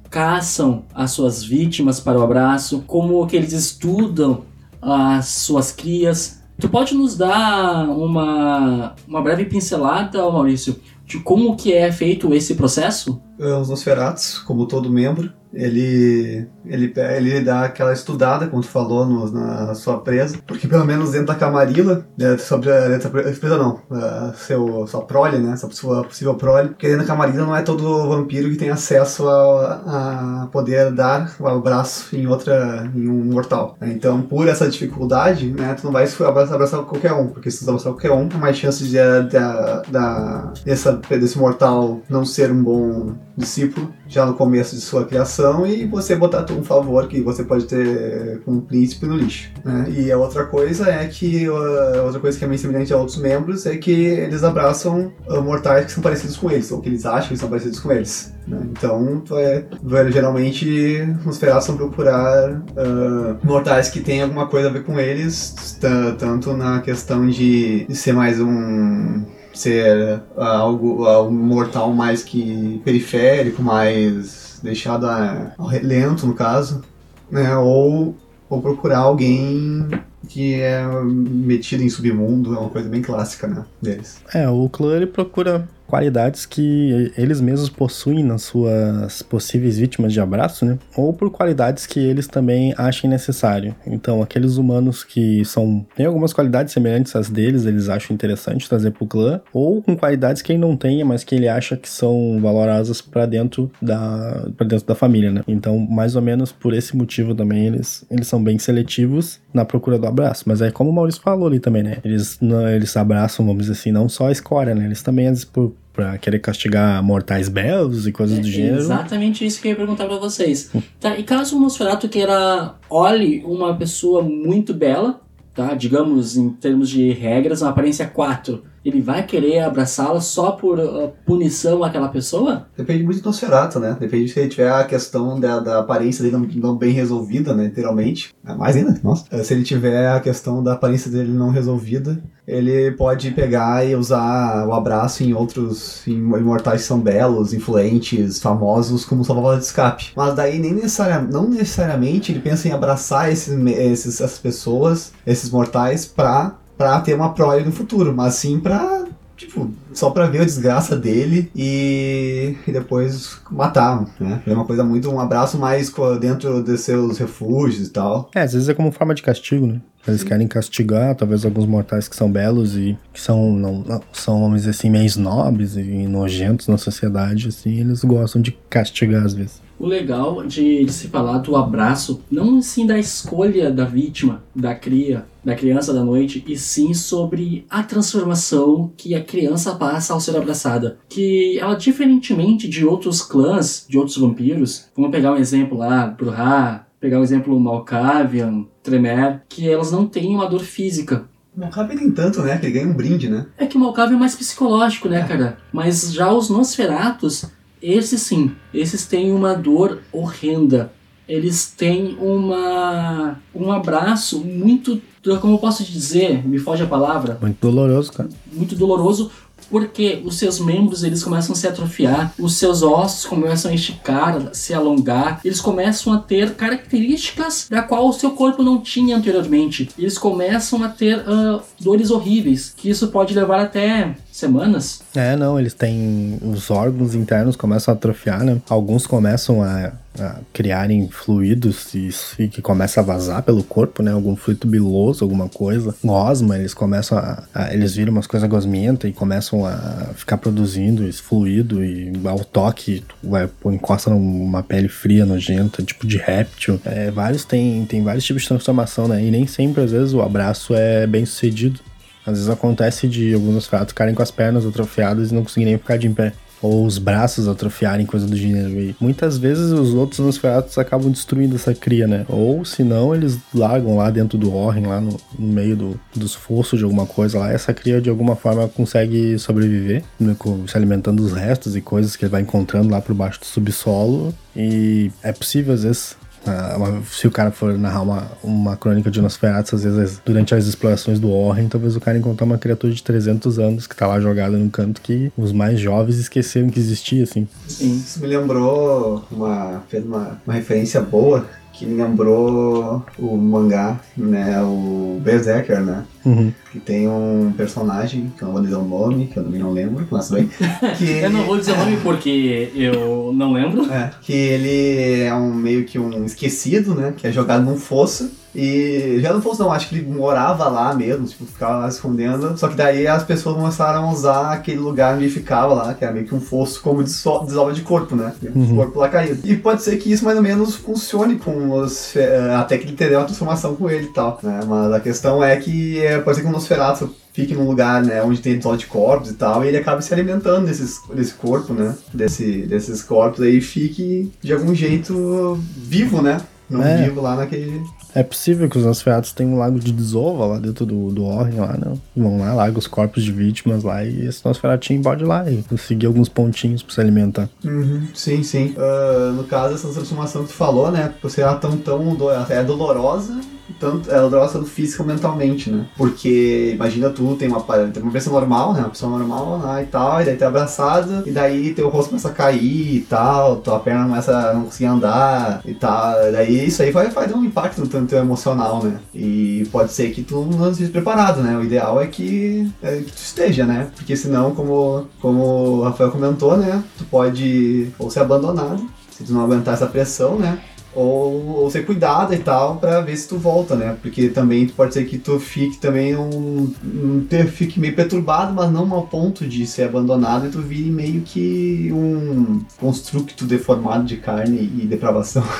caçam 0.09 0.83
as 0.93 1.11
suas 1.11 1.43
vítimas 1.43 1.99
para 1.99 2.19
o 2.19 2.23
abraço, 2.23 2.83
como 2.87 3.25
que 3.27 3.35
eles 3.35 3.53
estudam 3.53 4.45
as 4.81 5.27
suas 5.27 5.71
crias, 5.71 6.37
Tu 6.59 6.67
pode 6.67 6.95
nos 6.95 7.15
dar 7.15 7.87
uma, 7.87 8.95
uma 9.07 9.21
breve 9.21 9.45
pincelada, 9.45 10.19
Maurício, 10.31 10.79
de 11.05 11.19
como 11.19 11.55
que 11.55 11.71
é 11.71 11.91
feito 11.91 12.33
esse 12.33 12.55
processo? 12.55 13.21
Os 13.37 13.69
Nosferatos, 13.69 14.39
como 14.39 14.65
todo 14.65 14.89
membro, 14.89 15.31
ele, 15.53 16.47
ele, 16.65 16.93
ele 16.95 17.41
dá 17.41 17.63
aquela 17.63 17.93
estudada, 17.93 18.47
como 18.47 18.61
tu 18.61 18.67
falou, 18.67 19.05
no, 19.05 19.31
na 19.31 19.73
sua 19.75 19.99
presa, 19.99 20.37
porque 20.45 20.67
pelo 20.67 20.85
menos 20.85 21.11
dentro 21.11 21.27
da 21.27 21.35
Camarilla, 21.35 22.05
né, 22.17 22.37
sobre 22.37 22.71
a 22.71 22.99
presa 22.99 23.57
não, 23.57 23.79
a 23.91 24.33
seu, 24.33 24.85
sua 24.87 25.01
prole, 25.01 25.37
né, 25.37 25.55
sua 25.55 26.03
possível 26.03 26.35
prole, 26.35 26.69
porque 26.69 26.87
dentro 26.87 27.03
da 27.03 27.07
Camarilla 27.07 27.45
não 27.45 27.55
é 27.55 27.61
todo 27.61 28.07
vampiro 28.07 28.49
que 28.49 28.57
tem 28.57 28.69
acesso 28.69 29.27
a, 29.27 30.43
a 30.43 30.47
poder 30.47 30.91
dar 30.91 31.35
o 31.39 31.47
abraço 31.47 32.15
em 32.15 32.27
outra, 32.27 32.89
em 32.93 33.07
um 33.07 33.23
mortal. 33.25 33.77
Então, 33.81 34.21
por 34.21 34.47
essa 34.47 34.69
dificuldade, 34.69 35.51
né, 35.51 35.73
tu 35.73 35.85
não 35.85 35.91
vai 35.91 36.07
abraçar, 36.27 36.83
qualquer 36.83 37.13
um, 37.13 37.27
porque 37.27 37.49
se 37.49 37.63
tu 37.63 37.69
abraçar 37.69 37.93
qualquer 37.93 38.11
um, 38.11 38.27
tem 38.27 38.39
mais 38.39 38.57
chances 38.57 38.87
de, 38.87 38.97
de, 38.97 39.39
de, 39.39 40.63
dessa, 40.65 40.93
desse 40.93 41.37
mortal 41.37 42.01
não 42.09 42.25
ser 42.25 42.51
um 42.51 42.63
bom 42.63 43.15
discípulo 43.35 43.93
já 44.07 44.25
no 44.25 44.33
começo 44.33 44.75
de 44.75 44.81
sua 44.81 45.05
criação 45.05 45.65
e 45.65 45.85
você 45.85 46.15
botar 46.15 46.45
um 46.51 46.63
favor 46.63 47.07
que 47.07 47.21
você 47.21 47.43
pode 47.43 47.65
ter 47.65 48.41
com 48.45 48.53
um 48.53 48.61
príncipe 48.61 49.05
no 49.05 49.15
lixo. 49.15 49.51
Né? 49.63 49.87
E 49.89 50.11
a 50.11 50.17
outra 50.17 50.45
coisa 50.45 50.89
é 50.89 51.05
que 51.07 51.45
a 51.45 52.03
outra 52.03 52.19
coisa 52.19 52.37
que 52.37 52.45
é 52.45 52.47
bem 52.47 52.57
semelhante 52.57 52.93
a 52.93 52.97
outros 52.97 53.17
membros 53.17 53.65
é 53.65 53.75
que 53.77 53.91
eles 53.91 54.43
abraçam 54.43 55.11
uh, 55.27 55.41
mortais 55.41 55.85
que 55.85 55.91
são 55.91 56.03
parecidos 56.03 56.37
com 56.37 56.49
eles, 56.51 56.71
ou 56.71 56.81
que 56.81 56.89
eles 56.89 57.05
acham 57.05 57.29
que 57.29 57.37
são 57.37 57.49
parecidos 57.49 57.79
com 57.79 57.91
eles. 57.91 58.33
Né? 58.47 58.59
Então, 58.71 59.23
é, 59.31 59.65
geralmente 60.11 61.01
os 61.25 61.37
ferados 61.37 61.67
vão 61.67 61.77
procurar 61.77 62.51
uh, 62.51 63.37
mortais 63.43 63.89
que 63.89 63.99
têm 63.99 64.21
alguma 64.21 64.47
coisa 64.47 64.69
a 64.69 64.71
ver 64.71 64.83
com 64.83 64.99
eles, 64.99 65.77
tanto 66.17 66.55
na 66.55 66.79
questão 66.81 67.27
de, 67.27 67.85
de 67.85 67.95
ser 67.95 68.13
mais 68.13 68.39
um 68.39 69.23
ser 69.57 70.21
uh, 70.35 70.41
algo 70.41 71.05
uh, 71.05 71.27
um 71.27 71.31
mortal 71.31 71.93
mais 71.93 72.23
que 72.23 72.81
periférico, 72.83 73.61
mais 73.61 74.59
deixado 74.63 75.05
a, 75.05 75.53
ao 75.57 75.67
relento 75.67 76.25
no 76.25 76.33
caso, 76.33 76.83
né? 77.29 77.55
Ou, 77.57 78.15
ou 78.49 78.61
procurar 78.61 78.99
alguém 78.99 79.87
que 80.27 80.55
é 80.55 80.85
metido 81.03 81.83
em 81.83 81.89
submundo, 81.89 82.53
é 82.53 82.59
uma 82.59 82.69
coisa 82.69 82.89
bem 82.89 83.01
clássica, 83.01 83.47
né, 83.47 83.65
deles. 83.81 84.21
É, 84.33 84.49
o 84.49 84.67
clã 84.69 84.95
ele 84.97 85.07
procura 85.07 85.67
qualidades 85.87 86.45
que 86.45 87.11
eles 87.17 87.41
mesmos 87.41 87.69
possuem 87.69 88.23
nas 88.23 88.43
suas 88.43 89.21
possíveis 89.21 89.77
vítimas 89.77 90.13
de 90.13 90.19
abraço, 90.19 90.65
né? 90.65 90.77
Ou 90.95 91.13
por 91.13 91.31
qualidades 91.31 91.85
que 91.85 91.99
eles 91.99 92.27
também 92.27 92.73
achem 92.77 93.09
necessário. 93.09 93.75
Então, 93.85 94.21
aqueles 94.21 94.57
humanos 94.57 95.03
que 95.03 95.43
são 95.45 95.85
têm 95.95 96.05
algumas 96.05 96.33
qualidades 96.33 96.73
semelhantes 96.73 97.15
às 97.15 97.29
deles, 97.29 97.65
eles 97.65 97.89
acham 97.89 98.13
interessante 98.13 98.67
trazer 98.67 98.91
pro 98.91 99.07
clã, 99.07 99.41
ou 99.53 99.81
com 99.81 99.95
qualidades 99.95 100.41
que 100.41 100.51
ele 100.51 100.59
não 100.59 100.75
tenha, 100.75 101.05
mas 101.05 101.23
que 101.23 101.33
ele 101.33 101.47
acha 101.47 101.77
que 101.77 101.89
são 101.89 102.39
valorosas 102.41 103.01
para 103.01 103.25
dentro 103.25 103.71
da 103.81 104.49
para 104.57 104.67
dentro 104.67 104.85
da 104.85 104.95
família, 104.95 105.31
né? 105.31 105.43
Então, 105.47 105.79
mais 105.79 106.15
ou 106.15 106.21
menos 106.21 106.51
por 106.51 106.73
esse 106.73 106.95
motivo 106.95 107.33
também 107.33 107.67
eles 107.67 108.05
eles 108.11 108.27
são 108.27 108.43
bem 108.43 108.59
seletivos 108.59 109.39
na 109.53 109.63
procura 109.65 109.97
do 109.97 110.07
abraço. 110.07 110.43
Mas 110.45 110.61
é 110.61 110.71
como 110.71 110.89
o 110.89 110.93
Maurício 110.93 111.21
falou 111.21 111.47
ali 111.47 111.59
também, 111.59 111.83
né? 111.83 111.97
Eles 112.03 112.37
não, 112.41 112.67
eles 112.67 112.95
abraçam, 112.97 113.45
vamos 113.45 113.63
dizer 113.63 113.79
assim, 113.79 113.91
não 113.91 114.09
só 114.09 114.27
a 114.27 114.31
escória, 114.31 114.75
né? 114.75 114.85
Eles 114.85 115.01
também 115.01 115.27
por 115.51 115.73
pra 115.97 116.15
querer 116.19 116.37
castigar 116.37 117.01
mortais 117.01 117.49
belos 117.49 118.05
e 118.05 118.11
coisas 118.11 118.37
é, 118.37 118.41
do 118.41 118.47
gênero. 118.47 118.77
Exatamente 118.77 119.43
isso 119.43 119.59
que 119.59 119.67
eu 119.67 119.71
ia 119.71 119.75
perguntar 119.75 120.05
pra 120.05 120.17
vocês. 120.17 120.69
Tá, 120.99 121.17
e 121.17 121.23
caso 121.23 121.57
o 121.57 121.59
Nosferatu 121.59 122.07
queira 122.07 122.75
olhe 122.87 123.43
uma 123.43 123.75
pessoa 123.75 124.21
muito 124.21 124.75
bela, 124.75 125.19
tá? 125.55 125.73
Digamos, 125.73 126.37
em 126.37 126.51
termos 126.51 126.87
de 126.87 127.11
regras, 127.11 127.63
uma 127.63 127.71
aparência 127.71 128.05
4 128.05 128.63
ele 128.87 129.01
vai 129.01 129.23
querer 129.25 129.59
abraçá-la 129.59 130.21
só 130.21 130.51
por 130.51 130.79
uh, 130.79 131.11
punição 131.25 131.83
àquela 131.83 132.07
pessoa? 132.07 132.67
Depende 132.75 133.03
muito 133.03 133.21
do 133.21 133.25
Nosferatu, 133.25 133.79
né? 133.79 133.97
Depende 133.99 134.29
se 134.29 134.39
ele 134.39 134.49
tiver 134.49 134.71
a 134.71 134.83
questão 134.85 135.39
da, 135.39 135.59
da 135.59 135.79
aparência 135.79 136.23
dele 136.23 136.37
não, 136.37 136.71
não, 136.71 136.77
bem 136.77 136.91
resolvida, 136.93 137.53
né? 137.53 137.65
Literalmente. 137.65 138.33
É 138.45 138.53
mais 138.55 138.75
ainda, 138.75 138.99
nossa. 139.03 139.25
É, 139.29 139.43
se 139.43 139.53
ele 139.53 139.63
tiver 139.63 140.07
a 140.07 140.19
questão 140.19 140.63
da 140.63 140.73
aparência 140.73 141.11
dele 141.11 141.31
não 141.31 141.49
resolvida, 141.49 142.21
ele 142.47 142.91
pode 142.91 143.31
pegar 143.31 143.85
e 143.85 143.93
usar 143.93 144.65
o 144.65 144.73
abraço 144.73 145.21
em 145.21 145.33
outros 145.33 146.07
em 146.07 146.13
imortais 146.13 146.81
que 146.81 146.87
são 146.87 146.99
belos, 146.99 147.53
influentes, 147.53 148.39
famosos, 148.39 149.03
como 149.03 149.25
salva 149.25 149.57
de 149.57 149.63
escape. 149.63 150.13
Mas 150.15 150.33
daí 150.33 150.59
nem 150.59 150.73
necessariamente, 150.73 151.33
não 151.33 151.49
necessariamente 151.49 152.31
ele 152.31 152.39
pensa 152.39 152.69
em 152.69 152.71
abraçar 152.71 153.29
esses, 153.29 153.53
esses, 153.53 154.21
essas 154.21 154.39
pessoas, 154.39 155.11
esses 155.25 155.49
mortais, 155.49 156.05
pra 156.05 156.55
pra 156.77 156.99
ter 157.01 157.15
uma 157.15 157.33
prole 157.33 157.63
no 157.63 157.71
futuro, 157.71 158.13
mas 158.15 158.35
sim 158.35 158.59
pra, 158.59 159.05
tipo, 159.35 159.69
só 159.93 160.09
pra 160.09 160.27
ver 160.27 160.41
a 160.41 160.45
desgraça 160.45 160.95
dele 160.95 161.51
e, 161.55 162.55
e 162.67 162.71
depois 162.71 163.39
matar, 163.49 164.05
né? 164.19 164.41
É 164.45 164.53
uma 164.53 164.65
coisa 164.65 164.83
muito, 164.83 165.09
um 165.09 165.19
abraço 165.19 165.57
mais 165.57 165.91
dentro 166.19 166.61
de 166.61 166.77
seus 166.77 167.17
refúgios 167.17 167.87
e 167.87 167.91
tal. 167.91 168.29
É, 168.35 168.41
às 168.41 168.53
vezes 168.53 168.69
é 168.69 168.73
como 168.73 168.91
forma 168.91 169.15
de 169.15 169.23
castigo, 169.23 169.65
né? 169.65 169.81
Eles 170.07 170.23
querem 170.23 170.47
castigar, 170.47 171.15
talvez, 171.15 171.43
alguns 171.43 171.65
mortais 171.65 172.07
que 172.07 172.15
são 172.15 172.31
belos 172.31 172.77
e 172.77 172.97
que 173.11 173.19
são, 173.19 173.51
não, 173.51 173.79
não, 173.79 174.01
são 174.13 174.39
vamos 174.39 174.59
dizer 174.59 174.69
assim, 174.69 174.89
meio 174.89 175.05
snobs 175.05 175.75
e 175.75 176.07
nojentos 176.07 176.67
na 176.69 176.77
sociedade, 176.77 177.49
assim, 177.49 177.81
eles 177.81 178.05
gostam 178.05 178.41
de 178.41 178.57
castigar 178.69 179.25
às 179.25 179.33
vezes. 179.33 179.66
O 179.79 179.85
legal 179.85 180.43
de, 180.45 180.85
de, 180.85 180.91
se 180.91 181.07
falar 181.07 181.37
do 181.37 181.55
abraço, 181.55 182.21
não 182.31 182.61
sim 182.61 182.85
da 182.85 182.97
escolha 182.97 183.71
da 183.71 183.85
vítima, 183.85 184.43
da 184.55 184.73
cria, 184.73 185.25
da 185.43 185.55
criança 185.55 185.93
da 185.93 186.03
noite, 186.03 186.43
e 186.47 186.57
sim 186.57 186.93
sobre 186.93 187.65
a 187.69 187.83
transformação 187.83 188.91
que 188.97 189.13
a 189.13 189.23
criança 189.23 189.75
passa 189.75 190.13
ao 190.13 190.19
ser 190.19 190.35
abraçada. 190.35 190.97
Que 191.07 191.59
ela, 191.59 191.75
diferentemente 191.75 192.67
de 192.67 192.85
outros 192.85 193.21
clãs, 193.21 193.85
de 193.87 193.97
outros 193.97 194.17
vampiros, 194.17 194.87
vamos 194.95 195.11
pegar 195.11 195.33
um 195.33 195.37
exemplo 195.37 195.77
lá, 195.77 196.07
Bruhá, 196.07 196.87
pegar 196.99 197.17
o 197.17 197.21
um 197.21 197.23
exemplo 197.23 197.59
Malkavian, 197.59 198.65
Tremer, 198.81 199.43
que 199.47 199.69
elas 199.69 199.91
não 199.91 200.07
têm 200.07 200.35
uma 200.35 200.49
dor 200.49 200.61
física. 200.61 201.25
Malkavian 201.55 201.95
nem 201.95 202.11
tanto, 202.11 202.41
né? 202.41 202.57
Que 202.57 202.65
ele 202.67 202.73
ganha 202.73 202.87
um 202.87 202.95
brinde, 202.95 203.29
né? 203.29 203.45
É 203.57 203.65
que 203.65 203.77
o 203.77 203.79
Malkavian 203.79 204.15
é 204.17 204.19
mais 204.19 204.35
psicológico, 204.35 205.07
né, 205.07 205.27
cara? 205.27 205.57
Mas 205.71 206.13
já 206.13 206.31
os 206.31 206.49
Nosferatos 206.49 207.45
esses 207.81 208.21
sim, 208.21 208.51
esses 208.73 209.05
têm 209.05 209.31
uma 209.31 209.53
dor 209.53 209.99
horrenda. 210.11 210.91
Eles 211.27 211.73
têm 211.75 212.17
uma 212.21 213.37
um 213.53 213.69
abraço 213.69 214.39
muito, 214.39 215.01
como 215.41 215.55
eu 215.55 215.57
posso 215.57 215.83
dizer, 215.83 216.47
me 216.47 216.57
foge 216.57 216.83
a 216.83 216.87
palavra. 216.87 217.37
Muito 217.41 217.57
doloroso, 217.59 218.13
cara. 218.13 218.29
Muito 218.53 218.75
doloroso, 218.75 219.29
porque 219.69 220.21
os 220.25 220.37
seus 220.37 220.59
membros 220.59 221.03
eles 221.03 221.23
começam 221.23 221.53
a 221.53 221.55
se 221.55 221.67
atrofiar, 221.67 222.33
os 222.39 222.55
seus 222.55 222.81
ossos 222.81 223.25
começam 223.25 223.71
a 223.71 223.73
esticar, 223.73 224.49
se 224.53 224.73
alongar, 224.73 225.39
eles 225.43 225.59
começam 225.61 226.13
a 226.13 226.17
ter 226.17 226.55
características 226.55 227.67
da 227.69 227.81
qual 227.81 228.07
o 228.07 228.13
seu 228.13 228.31
corpo 228.31 228.63
não 228.63 228.79
tinha 228.79 229.17
anteriormente. 229.17 229.89
Eles 229.97 230.17
começam 230.17 230.83
a 230.83 230.89
ter 230.89 231.19
uh, 231.19 231.61
dores 231.79 232.11
horríveis, 232.11 232.73
que 232.75 232.89
isso 232.89 233.07
pode 233.07 233.33
levar 233.33 233.59
até 233.59 234.15
semanas. 234.31 235.01
É, 235.15 235.35
não, 235.35 235.59
eles 235.59 235.73
têm 235.73 236.39
os 236.41 236.69
órgãos 236.69 237.15
internos 237.15 237.55
começam 237.55 237.93
a 237.93 237.97
atrofiar, 237.97 238.43
né? 238.43 238.61
Alguns 238.69 239.07
começam 239.07 239.63
a, 239.63 239.91
a 240.19 240.39
criarem 240.53 241.07
fluidos 241.09 241.93
e, 241.93 242.09
e, 242.39 242.47
que 242.47 242.61
começa 242.61 242.99
a 242.99 243.03
vazar 243.03 243.43
pelo 243.43 243.63
corpo, 243.63 244.01
né? 244.01 244.11
Algum 244.11 244.35
fluido 244.35 244.67
biloso, 244.67 245.23
alguma 245.23 245.49
coisa. 245.49 245.95
Gosma, 246.03 246.57
eles 246.57 246.73
começam 246.73 247.17
a, 247.17 247.43
a 247.53 247.73
eles 247.73 247.95
viram 247.95 248.11
umas 248.11 248.27
coisas 248.27 248.47
gosmentas 248.49 249.09
e 249.09 249.13
começam 249.13 249.65
a 249.65 250.11
ficar 250.15 250.37
produzindo 250.37 251.07
esse 251.07 251.21
fluido 251.21 251.83
e 251.83 252.11
ao 252.25 252.39
toque 252.39 253.03
vai 253.23 253.49
encosta 253.65 254.09
numa 254.09 254.63
pele 254.63 254.87
fria 254.87 255.25
nojenta, 255.25 255.83
tipo 255.83 256.07
de 256.07 256.17
réptil. 256.17 256.79
É, 256.85 257.11
vários 257.11 257.45
tem 257.45 257.85
tem 257.85 258.03
vários 258.03 258.25
tipos 258.25 258.43
de 258.43 258.47
transformação, 258.49 259.07
né? 259.07 259.23
E 259.23 259.31
nem 259.31 259.45
sempre 259.47 259.83
às 259.83 259.91
vezes 259.91 260.13
o 260.13 260.21
abraço 260.21 260.73
é 260.75 261.05
bem 261.07 261.25
sucedido. 261.25 261.79
Às 262.25 262.33
vezes 262.33 262.49
acontece 262.49 263.07
de 263.07 263.33
alguns 263.33 263.67
fatos 263.67 263.93
ficarem 263.93 264.13
com 264.13 264.21
as 264.21 264.31
pernas 264.31 264.65
atrofiadas 264.65 265.31
e 265.31 265.33
não 265.33 265.43
conseguirem 265.43 265.77
ficar 265.77 265.97
de 265.97 266.07
em 266.07 266.13
pé. 266.13 266.33
Ou 266.61 266.85
os 266.85 266.97
braços 266.97 267.47
atrofiarem, 267.47 268.05
coisa 268.05 268.25
do 268.25 268.35
gênero. 268.35 268.79
E 268.79 268.95
muitas 268.99 269.37
vezes 269.37 269.71
os 269.71 269.93
outros 269.93 270.19
Nosferatus 270.19 270.77
acabam 270.77 271.11
destruindo 271.11 271.55
essa 271.55 271.73
cria, 271.73 272.07
né? 272.07 272.25
Ou 272.29 272.65
se 272.65 272.83
não, 272.83 273.13
eles 273.13 273.37
largam 273.53 273.97
lá 273.97 274.09
dentro 274.09 274.37
do 274.37 274.53
Orren, 274.53 274.85
lá 274.85 274.99
no, 274.99 275.17
no 275.37 275.47
meio 275.47 275.75
do, 275.75 275.99
dos 276.15 276.33
fossos 276.33 276.79
de 276.79 276.85
alguma 276.85 277.05
coisa 277.05 277.39
lá. 277.39 277.51
Essa 277.51 277.73
cria 277.73 278.01
de 278.01 278.09
alguma 278.09 278.35
forma 278.35 278.67
consegue 278.67 279.37
sobreviver, 279.39 280.03
né? 280.19 280.35
se 280.67 280.77
alimentando 280.77 281.21
dos 281.21 281.33
restos 281.33 281.75
e 281.75 281.81
coisas 281.81 282.15
que 282.15 282.25
ele 282.25 282.31
vai 282.31 282.41
encontrando 282.41 282.89
lá 282.89 283.01
por 283.01 283.13
baixo 283.13 283.39
do 283.39 283.45
subsolo. 283.45 284.33
E 284.55 285.11
é 285.21 285.31
possível, 285.31 285.73
às 285.73 285.83
vezes, 285.83 286.17
Uh, 286.47 287.03
se 287.05 287.27
o 287.27 287.31
cara 287.31 287.51
for 287.51 287.77
narrar 287.77 288.01
uma, 288.01 288.31
uma 288.43 288.77
crônica 288.77 289.11
de 289.11 289.21
Nosferatu, 289.21 289.75
às 289.75 289.83
vezes 289.83 290.21
durante 290.25 290.55
as 290.55 290.65
explorações 290.65 291.19
do 291.19 291.29
Orren, 291.29 291.67
talvez 291.67 291.95
o 291.95 291.99
cara 291.99 292.17
encontrar 292.17 292.45
uma 292.45 292.57
criatura 292.57 292.93
de 292.93 293.03
300 293.03 293.59
anos 293.59 293.87
que 293.87 293.95
tá 293.95 294.07
lá 294.07 294.19
jogada 294.19 294.57
num 294.57 294.69
canto 294.69 295.01
que 295.01 295.31
os 295.37 295.51
mais 295.51 295.79
jovens 295.79 296.17
esqueceram 296.17 296.69
que 296.69 296.79
existia, 296.79 297.23
assim. 297.23 297.47
Sim, 297.67 297.97
isso 297.97 298.19
me 298.19 298.27
lembrou 298.27 299.25
uma, 299.31 299.83
fez 299.89 300.05
uma, 300.05 300.41
uma 300.45 300.53
referência 300.53 301.01
boa 301.01 301.45
que 301.77 301.85
lembrou 301.85 303.05
o 303.19 303.37
mangá, 303.37 303.99
né? 304.17 304.59
O 304.61 305.19
Berserker, 305.23 305.81
né? 305.81 306.03
Uhum. 306.25 306.51
Que 306.71 306.79
tem 306.79 307.07
um 307.07 307.53
personagem, 307.55 308.33
que 308.35 308.41
eu 308.41 308.47
não 308.47 308.53
vou 308.55 308.63
dizer 308.63 308.75
o 308.75 308.83
nome, 308.83 309.27
que 309.27 309.37
eu 309.37 309.43
também 309.43 309.59
não 309.59 309.71
lembro, 309.71 310.07
mas 310.09 310.31
bem. 310.31 310.49
Que 310.97 311.19
Eu 311.19 311.29
não 311.29 311.43
vou 311.43 311.57
dizer 311.57 311.73
o 311.73 311.77
nome 311.77 311.97
porque 311.97 312.71
eu 312.73 313.31
não 313.33 313.53
lembro. 313.53 313.91
É, 313.91 314.09
que 314.21 314.33
ele 314.33 315.21
é 315.21 315.33
um 315.33 315.53
meio 315.53 315.85
que 315.85 315.99
um 315.99 316.25
esquecido, 316.25 316.95
né? 316.95 317.13
Que 317.15 317.27
é 317.27 317.31
jogado 317.31 317.63
num 317.63 317.77
fosso. 317.77 318.31
E 318.59 319.19
já 319.21 319.31
não 319.31 319.39
fosse 319.41 319.59
não, 319.59 319.71
acho 319.71 319.87
que 319.87 319.95
ele 319.97 320.11
morava 320.11 320.67
lá 320.67 320.91
mesmo, 320.95 321.27
tipo, 321.27 321.45
ficava 321.45 321.77
lá 321.77 321.87
escondendo. 321.87 322.57
Só 322.57 322.67
que 322.67 322.75
daí 322.75 323.05
as 323.05 323.23
pessoas 323.23 323.55
começaram 323.55 324.05
a 324.09 324.11
usar 324.11 324.51
aquele 324.53 324.79
lugar 324.79 325.13
onde 325.13 325.25
ele 325.25 325.31
ficava 325.33 325.75
lá, 325.75 325.93
que 325.93 326.03
era 326.03 326.11
meio 326.11 326.25
que 326.25 326.33
um 326.33 326.41
fosso 326.41 326.81
como 326.81 327.03
deso- 327.03 327.39
desova 327.45 327.71
de 327.71 327.81
corpo, 327.83 328.15
né? 328.15 328.33
O 328.55 328.57
Uhum. 328.59 328.75
corpo 328.77 328.99
lá 328.99 329.09
caído. 329.09 329.39
E 329.47 329.55
pode 329.55 329.83
ser 329.83 329.95
que 329.97 330.11
isso 330.11 330.25
mais 330.25 330.37
ou 330.37 330.43
menos 330.43 330.75
funcione 330.75 331.35
com 331.37 331.69
os. 331.71 332.15
eh, 332.15 332.55
Até 332.57 332.77
que 332.79 332.85
ele 332.87 332.95
tenha 332.95 333.19
uma 333.19 333.25
transformação 333.25 333.75
com 333.75 333.87
ele 333.89 334.05
e 334.05 334.13
tal, 334.13 334.39
né? 334.41 334.59
Mas 334.67 334.91
a 334.91 334.99
questão 334.99 335.43
é 335.43 335.55
que 335.57 335.99
eh, 335.99 336.19
pode 336.19 336.37
ser 336.37 336.41
que 336.43 336.49
o 336.49 336.51
Nosferatu 336.51 337.13
fique 337.33 337.53
num 337.53 337.67
lugar, 337.67 338.03
né, 338.03 338.23
onde 338.23 338.41
tem 338.41 338.55
desova 338.57 338.75
de 338.75 338.87
corpos 338.87 339.29
e 339.29 339.35
tal, 339.35 339.63
e 339.63 339.67
ele 339.67 339.77
acaba 339.77 340.01
se 340.01 340.11
alimentando 340.11 340.65
desses, 340.65 340.99
desse 341.13 341.35
corpo, 341.35 341.71
né? 341.71 341.93
Desse, 342.11 342.63
desses 342.63 343.03
corpos 343.03 343.41
aí 343.41 343.57
e 343.57 343.61
fique 343.61 344.31
de 344.41 344.51
algum 344.51 344.73
jeito 344.73 345.59
vivo, 345.77 346.19
né? 346.23 346.41
Não 346.67 346.81
É. 346.83 347.03
vivo 347.03 347.21
lá 347.21 347.35
naquele. 347.35 347.81
É 348.19 348.23
possível 348.23 348.67
que 348.67 348.77
os 348.79 348.83
Nosferatus 348.85 349.31
tenham 349.31 349.53
um 349.53 349.57
lago 349.59 349.79
de 349.79 349.91
desova 349.91 350.45
lá 350.45 350.57
dentro 350.59 350.85
do, 350.87 351.11
do 351.11 351.23
Orne 351.23 351.57
lá, 351.59 351.77
não? 351.77 351.99
Vão 352.15 352.39
lá, 352.39 352.53
largam 352.53 352.79
os 352.79 352.87
corpos 352.87 353.23
de 353.23 353.31
vítimas 353.31 353.83
lá 353.83 354.03
e 354.03 354.25
esse 354.25 354.43
Nosferatinho 354.43 355.03
pode 355.03 355.23
ir 355.23 355.27
lá 355.27 355.49
e 355.51 355.61
conseguir 355.63 356.07
alguns 356.07 356.27
pontinhos 356.27 356.81
pra 356.81 356.95
se 356.95 356.99
alimentar. 357.01 357.47
Uhum, 357.63 358.07
sim, 358.15 358.41
sim. 358.41 358.73
Ah, 358.77 359.31
no 359.35 359.43
caso, 359.43 359.75
essa 359.75 359.89
transformação 359.89 360.41
que 360.43 360.49
tu 360.49 360.55
falou, 360.55 360.91
né? 360.91 361.13
Por 361.21 361.29
ser 361.29 361.45
tão, 361.59 361.77
tão 361.77 362.15
do- 362.15 362.31
é 362.31 362.63
dolorosa, 362.63 363.39
tanto, 363.79 364.11
é 364.11 364.19
dolorosa 364.19 364.53
tanto 364.53 364.69
física 364.69 365.03
ou 365.03 365.07
mentalmente, 365.07 365.69
né? 365.69 365.85
Porque 365.95 366.71
imagina 366.73 367.09
tu, 367.09 367.35
tem 367.35 367.47
uma, 367.47 367.61
tem 367.61 368.03
uma 368.03 368.11
pessoa 368.11 368.39
normal, 368.39 368.73
né? 368.73 368.81
Uma 368.81 368.89
pessoa 368.89 369.17
normal 369.17 369.59
lá 369.59 369.81
e 369.81 369.85
tal, 369.85 370.21
e 370.21 370.25
daí 370.25 370.35
tu 370.35 370.43
é 370.43 370.47
abraçada, 370.47 371.23
e 371.25 371.31
daí 371.31 371.73
teu 371.73 371.89
rosto 371.89 372.09
começa 372.09 372.29
a 372.29 372.33
cair 372.33 372.95
e 372.95 373.01
tal, 373.01 373.57
tua 373.57 373.79
perna 373.79 374.05
começa 374.05 374.35
a 374.35 374.53
não 374.53 374.63
conseguir 374.63 374.85
andar 374.85 375.61
e 375.65 375.73
tal. 375.73 376.13
Daí 376.31 376.67
isso 376.67 376.81
aí 376.81 376.91
vai, 376.91 377.09
dar 377.09 377.35
um 377.35 377.45
impacto 377.45 377.81
no 377.81 378.07
teu 378.07 378.19
emocional, 378.19 378.83
né? 378.83 378.99
E 379.13 379.67
pode 379.71 379.91
ser 379.91 380.11
que 380.11 380.23
tu 380.23 380.45
não 380.45 380.71
esteja 380.71 380.91
preparado, 380.91 381.41
né? 381.41 381.57
O 381.57 381.63
ideal 381.63 382.01
é 382.01 382.07
que, 382.07 382.71
é 382.81 382.97
que 382.97 383.11
tu 383.11 383.17
esteja, 383.17 383.65
né? 383.65 383.89
Porque 383.95 384.15
senão, 384.15 384.53
como, 384.53 385.07
como 385.21 385.43
o 385.43 385.83
Rafael 385.83 386.11
comentou, 386.11 386.57
né? 386.57 386.83
Tu 386.97 387.05
pode 387.05 387.91
ou 387.99 388.09
ser 388.09 388.21
abandonado, 388.21 388.87
se 389.11 389.23
tu 389.23 389.33
não 389.33 389.41
aguentar 389.41 389.73
essa 389.73 389.87
pressão, 389.87 390.37
né? 390.37 390.59
Ou, 390.99 391.59
ou 391.59 391.69
ser 391.69 391.85
cuidado 391.85 392.33
e 392.33 392.39
tal, 392.39 392.77
pra 392.77 393.01
ver 393.01 393.15
se 393.15 393.27
tu 393.27 393.37
volta, 393.37 393.75
né? 393.75 393.95
Porque 394.01 394.29
também 394.29 394.67
pode 394.67 394.95
ser 394.95 395.05
que 395.05 395.19
tu 395.19 395.39
fique 395.39 395.77
também 395.77 396.15
um, 396.15 396.73
um 396.83 397.23
te- 397.29 397.43
fique 397.45 397.79
meio 397.79 397.95
perturbado, 397.95 398.51
mas 398.51 398.71
não 398.71 398.91
ao 398.91 399.03
ponto 399.05 399.45
de 399.45 399.67
ser 399.67 399.83
abandonado 399.83 400.47
e 400.47 400.49
tu 400.49 400.59
vire 400.59 400.89
meio 400.89 401.21
que 401.21 401.91
um 401.93 402.61
constructo 402.79 403.45
deformado 403.45 404.05
de 404.05 404.17
carne 404.17 404.57
e 404.57 404.87
depravação. 404.87 405.43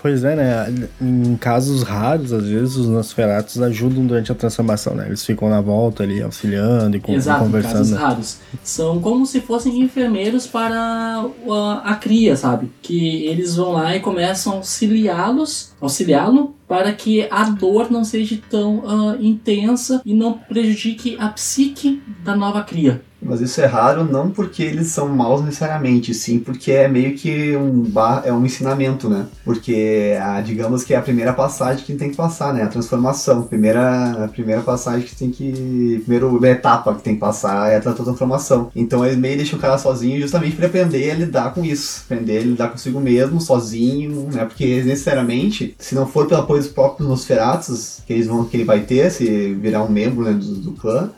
Pois 0.00 0.24
é, 0.24 0.34
né? 0.34 0.88
Em 1.00 1.36
casos 1.36 1.82
raros, 1.82 2.32
às 2.32 2.44
vezes 2.44 2.74
os 2.76 2.88
Nosferatus 2.88 3.60
ajudam 3.60 4.06
durante 4.06 4.32
a 4.32 4.34
transformação, 4.34 4.94
né? 4.94 5.06
Eles 5.06 5.24
ficam 5.24 5.48
na 5.48 5.60
volta 5.60 6.02
ali, 6.02 6.22
auxiliando 6.22 6.96
e 6.96 7.02
Exato, 7.12 7.42
em 7.42 7.46
conversando. 7.46 7.74
casos 7.76 7.90
né? 7.92 7.98
raros. 7.98 8.36
São 8.64 8.98
como 9.00 9.26
se 9.26 9.40
fossem 9.40 9.80
enfermeiros 9.80 10.46
para 10.46 11.24
a, 11.48 11.82
a 11.84 11.94
cria, 11.96 12.34
sabe? 12.36 12.70
Que 12.80 13.26
eles 13.26 13.56
vão 13.56 13.72
lá 13.72 13.94
e 13.94 14.00
começam 14.00 14.21
a 14.22 14.54
auxiliá-los, 14.54 15.72
auxiliá-lo 15.80 16.54
para 16.66 16.92
que 16.92 17.26
a 17.30 17.44
dor 17.44 17.90
não 17.90 18.04
seja 18.04 18.40
tão 18.48 18.82
ah, 18.86 19.16
intensa 19.20 20.00
e 20.04 20.14
não 20.14 20.34
prejudique 20.38 21.16
a 21.18 21.28
psique 21.28 22.02
da 22.24 22.34
nova 22.34 22.62
cria. 22.62 23.02
Mas 23.24 23.40
isso 23.40 23.60
é 23.60 23.66
raro 23.66 24.04
não 24.04 24.30
porque 24.30 24.62
eles 24.62 24.88
são 24.88 25.08
maus 25.08 25.42
necessariamente, 25.44 26.12
sim 26.14 26.38
porque 26.40 26.72
é 26.72 26.88
meio 26.88 27.14
que 27.14 27.56
um 27.56 27.82
bar, 27.82 28.22
é 28.24 28.32
um 28.32 28.44
ensinamento, 28.44 29.08
né? 29.08 29.26
Porque 29.44 30.16
a, 30.20 30.40
digamos 30.40 30.82
que 30.84 30.92
é 30.94 30.96
a 30.96 31.02
primeira 31.02 31.32
passagem 31.32 31.84
que 31.84 31.94
tem 31.94 32.10
que 32.10 32.16
passar, 32.16 32.52
né? 32.52 32.62
A 32.62 32.68
transformação, 32.68 33.42
primeira 33.42 34.24
a 34.24 34.28
primeira 34.28 34.60
passagem 34.62 35.06
que 35.06 35.14
tem 35.16 35.30
que 35.30 36.02
primeira 36.04 36.50
etapa 36.50 36.94
que 36.94 37.02
tem 37.02 37.14
que 37.14 37.20
passar 37.20 37.70
é 37.70 37.76
a 37.76 37.80
tra- 37.80 37.92
transformação. 37.92 38.70
Então 38.74 39.04
eles 39.04 39.16
meio 39.16 39.36
deixam 39.36 39.58
o 39.58 39.62
cara 39.62 39.78
sozinho 39.78 40.20
justamente 40.20 40.56
para 40.56 40.66
aprender 40.66 41.10
a 41.10 41.14
lidar 41.14 41.54
com 41.54 41.64
isso, 41.64 42.02
aprender 42.04 42.38
a 42.38 42.42
lidar 42.42 42.68
consigo 42.68 43.00
mesmo, 43.00 43.40
sozinho, 43.40 44.28
né? 44.32 44.44
Porque 44.44 44.82
necessariamente, 44.82 45.74
se 45.78 45.94
não 45.94 46.06
for 46.06 46.26
pelo 46.26 46.40
apoio 46.40 46.60
dos 46.60 46.70
próprios 46.70 47.08
Nosferatus 47.08 48.02
que 48.06 48.12
eles 48.12 48.26
vão 48.26 48.44
que 48.44 48.56
ele 48.56 48.64
vai 48.64 48.80
ter 48.80 49.10
se 49.10 49.54
virar 49.54 49.82
um 49.82 49.88
membro 49.90 50.24
né, 50.24 50.32
do, 50.32 50.54
do 50.56 50.72
clã, 50.72 51.10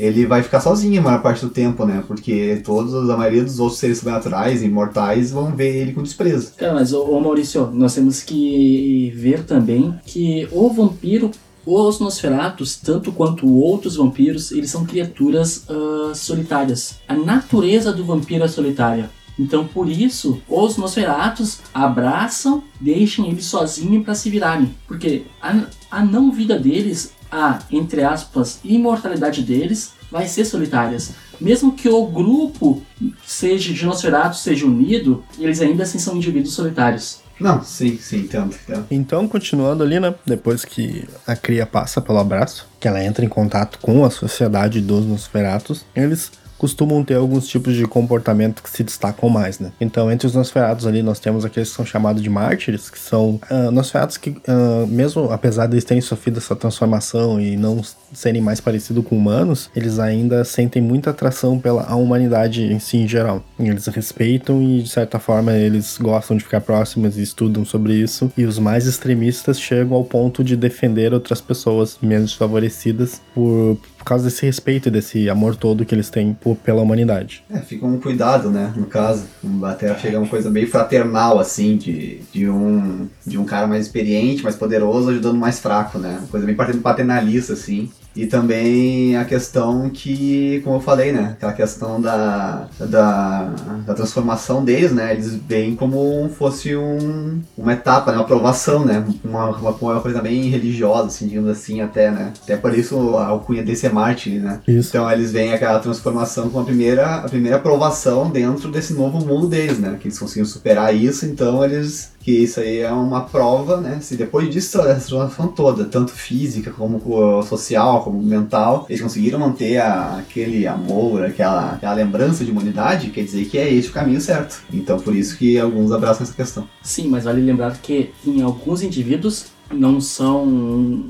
ele 0.00 0.26
vai 0.26 0.42
ficar 0.42 0.60
sozinho 0.60 1.00
a 1.00 1.04
maior 1.04 1.22
parte 1.22 1.44
do 1.44 1.50
tempo, 1.50 1.84
né? 1.84 2.02
Porque 2.06 2.60
todos, 2.64 3.08
a 3.08 3.16
maioria 3.16 3.44
dos 3.44 3.60
outros 3.60 3.78
seres 3.78 3.98
sobrenaturais 3.98 4.62
imortais 4.62 5.30
vão 5.30 5.54
ver 5.54 5.76
ele 5.76 5.92
com 5.92 6.02
desprezo. 6.02 6.52
Cara, 6.56 6.74
mas 6.74 6.92
ô, 6.92 7.20
Maurício, 7.20 7.70
nós 7.72 7.94
temos 7.94 8.22
que 8.22 9.12
ver 9.14 9.44
também 9.44 9.94
que 10.06 10.48
o 10.50 10.70
vampiro, 10.70 11.30
os 11.66 12.00
Nosferatus, 12.00 12.76
tanto 12.76 13.12
quanto 13.12 13.46
outros 13.46 13.96
vampiros, 13.96 14.50
eles 14.52 14.70
são 14.70 14.84
criaturas 14.84 15.64
ah, 15.68 16.12
solitárias. 16.14 16.96
A 17.06 17.14
natureza 17.14 17.92
do 17.92 18.04
vampiro 18.04 18.44
é 18.44 18.48
solitária. 18.48 19.10
Então, 19.38 19.66
por 19.66 19.88
isso, 19.88 20.40
os 20.46 20.76
Nosferatus 20.76 21.60
abraçam, 21.72 22.62
deixam 22.78 23.24
eles 23.24 23.46
sozinhos 23.46 24.04
para 24.04 24.14
se 24.14 24.28
virarem. 24.28 24.74
Porque 24.86 25.22
a, 25.40 25.64
a 25.90 26.04
não 26.04 26.30
vida 26.30 26.58
deles, 26.58 27.12
a, 27.30 27.60
entre 27.70 28.02
aspas, 28.02 28.58
imortalidade 28.64 29.42
deles, 29.42 29.92
vai 30.10 30.26
ser 30.26 30.44
solitárias. 30.44 31.12
Mesmo 31.40 31.72
que 31.72 31.88
o 31.88 32.06
grupo 32.06 32.82
seja 33.24 33.72
de 33.72 33.84
Nosferatus 33.84 34.40
seja 34.40 34.66
unido, 34.66 35.24
eles 35.38 35.60
ainda 35.60 35.84
assim 35.84 35.98
são 35.98 36.16
indivíduos 36.16 36.54
solitários. 36.54 37.20
Não, 37.40 37.64
sim, 37.64 37.96
sim, 37.96 38.18
entendo, 38.18 38.54
entendo. 38.54 38.86
Então, 38.90 39.26
continuando 39.26 39.82
ali, 39.82 39.98
né? 39.98 40.14
Depois 40.26 40.62
que 40.62 41.08
a 41.26 41.34
cria 41.34 41.64
passa 41.64 41.98
pelo 41.98 42.18
abraço, 42.18 42.68
que 42.78 42.86
ela 42.86 43.02
entra 43.02 43.24
em 43.24 43.28
contato 43.28 43.78
com 43.80 44.04
a 44.04 44.10
sociedade 44.10 44.82
dos 44.82 45.06
Nosferatus, 45.06 45.86
eles 45.96 46.30
costumam 46.60 47.02
ter 47.02 47.14
alguns 47.14 47.48
tipos 47.48 47.74
de 47.74 47.86
comportamento 47.86 48.62
que 48.62 48.68
se 48.68 48.84
destacam 48.84 49.30
mais, 49.30 49.58
né? 49.58 49.72
Então, 49.80 50.12
entre 50.12 50.26
os 50.26 50.34
Nosferatus 50.34 50.86
ali, 50.86 51.02
nós 51.02 51.18
temos 51.18 51.42
aqueles 51.42 51.70
que 51.70 51.74
são 51.74 51.86
chamados 51.86 52.22
de 52.22 52.28
mártires, 52.28 52.90
que 52.90 52.98
são 52.98 53.40
ah, 53.48 53.70
Nosferatus 53.70 54.18
que, 54.18 54.36
ah, 54.46 54.84
mesmo 54.86 55.32
apesar 55.32 55.66
de 55.66 55.72
eles 55.72 55.84
terem 55.84 56.02
sofrido 56.02 56.36
essa 56.36 56.54
transformação 56.54 57.40
e 57.40 57.56
não 57.56 57.80
serem 58.12 58.42
mais 58.42 58.60
parecidos 58.60 59.06
com 59.06 59.16
humanos, 59.16 59.70
eles 59.74 59.98
ainda 59.98 60.44
sentem 60.44 60.82
muita 60.82 61.10
atração 61.10 61.58
pela 61.58 61.94
humanidade 61.94 62.62
em 62.62 62.78
si 62.78 62.98
em 62.98 63.08
geral. 63.08 63.42
Eles 63.58 63.86
respeitam 63.86 64.60
e, 64.62 64.82
de 64.82 64.88
certa 64.90 65.18
forma, 65.18 65.54
eles 65.54 65.96
gostam 65.96 66.36
de 66.36 66.44
ficar 66.44 66.60
próximos 66.60 67.16
e 67.16 67.22
estudam 67.22 67.64
sobre 67.64 67.94
isso. 67.94 68.30
E 68.36 68.44
os 68.44 68.58
mais 68.58 68.86
extremistas 68.86 69.58
chegam 69.58 69.96
ao 69.96 70.04
ponto 70.04 70.44
de 70.44 70.56
defender 70.56 71.14
outras 71.14 71.40
pessoas 71.40 71.96
menos 72.02 72.34
favorecidas 72.34 73.22
por, 73.34 73.78
por 73.96 74.04
causa 74.04 74.24
desse 74.24 74.44
respeito 74.44 74.88
e 74.88 74.90
desse 74.90 75.30
amor 75.30 75.56
todo 75.56 75.84
que 75.84 75.94
eles 75.94 76.10
têm 76.10 76.34
por, 76.34 76.49
pela 76.54 76.82
humanidade. 76.82 77.44
É, 77.50 77.58
fica 77.58 77.86
um 77.86 77.98
cuidado, 77.98 78.50
né, 78.50 78.72
no 78.76 78.86
caso. 78.86 79.24
Até 79.64 79.96
chega 79.98 80.18
uma 80.18 80.28
coisa 80.28 80.50
meio 80.50 80.68
fraternal, 80.68 81.38
assim, 81.38 81.76
de, 81.76 82.20
de, 82.32 82.48
um, 82.48 83.08
de 83.26 83.38
um 83.38 83.44
cara 83.44 83.66
mais 83.66 83.86
experiente, 83.86 84.42
mais 84.42 84.56
poderoso, 84.56 85.10
ajudando 85.10 85.34
o 85.34 85.38
mais 85.38 85.58
fraco, 85.58 85.98
né? 85.98 86.18
Uma 86.18 86.28
coisa 86.28 86.46
bem 86.46 86.56
paternalista, 86.56 87.52
assim. 87.52 87.90
E 88.14 88.26
também 88.26 89.16
a 89.16 89.24
questão 89.24 89.88
que, 89.88 90.60
como 90.64 90.76
eu 90.76 90.80
falei, 90.80 91.12
né? 91.12 91.30
Aquela 91.32 91.52
questão 91.52 92.00
da, 92.00 92.66
da, 92.78 93.54
da 93.86 93.94
transformação 93.94 94.64
deles, 94.64 94.92
né? 94.92 95.12
Eles 95.12 95.34
veem 95.34 95.76
como 95.76 96.28
fosse 96.30 96.76
um, 96.76 97.40
uma 97.56 97.72
etapa, 97.72 98.10
né? 98.10 98.18
Uma 98.18 98.24
aprovação, 98.24 98.84
né? 98.84 99.04
Uma, 99.24 99.50
uma, 99.50 99.70
uma 99.70 100.00
coisa 100.00 100.20
bem 100.20 100.48
religiosa, 100.48 101.06
assim, 101.06 101.28
digamos 101.28 101.50
assim, 101.50 101.80
até, 101.80 102.10
né? 102.10 102.32
Até 102.42 102.56
por 102.56 102.76
isso 102.76 103.16
a 103.16 103.26
alcunha 103.26 103.62
desse 103.62 103.86
é 103.86 103.90
mártir, 103.90 104.40
né? 104.40 104.60
Isso. 104.66 104.88
Então 104.88 105.10
eles 105.10 105.30
veem 105.30 105.52
aquela 105.52 105.78
transformação 105.78 106.50
como 106.50 106.62
a 106.62 106.66
primeira, 106.66 107.16
a 107.16 107.28
primeira 107.28 107.56
aprovação 107.58 108.28
dentro 108.28 108.70
desse 108.70 108.92
novo 108.92 109.24
mundo 109.24 109.46
deles, 109.46 109.78
né? 109.78 109.96
Que 110.00 110.08
eles 110.08 110.18
conseguiram 110.18 110.48
superar 110.48 110.94
isso, 110.94 111.26
então 111.26 111.64
eles 111.64 112.10
que 112.20 112.30
isso 112.32 112.60
aí 112.60 112.78
é 112.80 112.92
uma 112.92 113.22
prova, 113.22 113.78
né? 113.80 113.98
Se 114.02 114.14
depois 114.14 114.50
disso, 114.50 114.78
essa 114.82 114.90
transformação 114.90 115.48
toda, 115.48 115.86
tanto 115.86 116.12
física 116.12 116.70
como 116.70 116.98
uh, 116.98 117.42
social, 117.42 118.04
como 118.04 118.22
mental, 118.22 118.84
eles 118.90 119.00
conseguiram 119.00 119.38
manter 119.38 119.78
a- 119.78 120.18
aquele 120.18 120.66
amor, 120.66 121.24
aquela, 121.24 121.72
aquela 121.72 121.94
lembrança 121.94 122.44
de 122.44 122.50
humanidade, 122.50 123.08
quer 123.10 123.24
dizer 123.24 123.46
que 123.46 123.56
é 123.56 123.72
esse 123.72 123.88
o 123.88 123.92
caminho 123.92 124.20
certo. 124.20 124.62
Então 124.72 124.98
por 125.00 125.16
isso 125.16 125.38
que 125.38 125.58
alguns 125.58 125.90
abraçam 125.92 126.24
essa 126.24 126.34
questão. 126.34 126.68
Sim, 126.82 127.08
mas 127.08 127.24
vale 127.24 127.40
lembrar 127.40 127.76
que 127.78 128.10
em 128.26 128.42
alguns 128.42 128.82
indivíduos 128.82 129.46
não 129.72 130.00
são. 130.00 130.44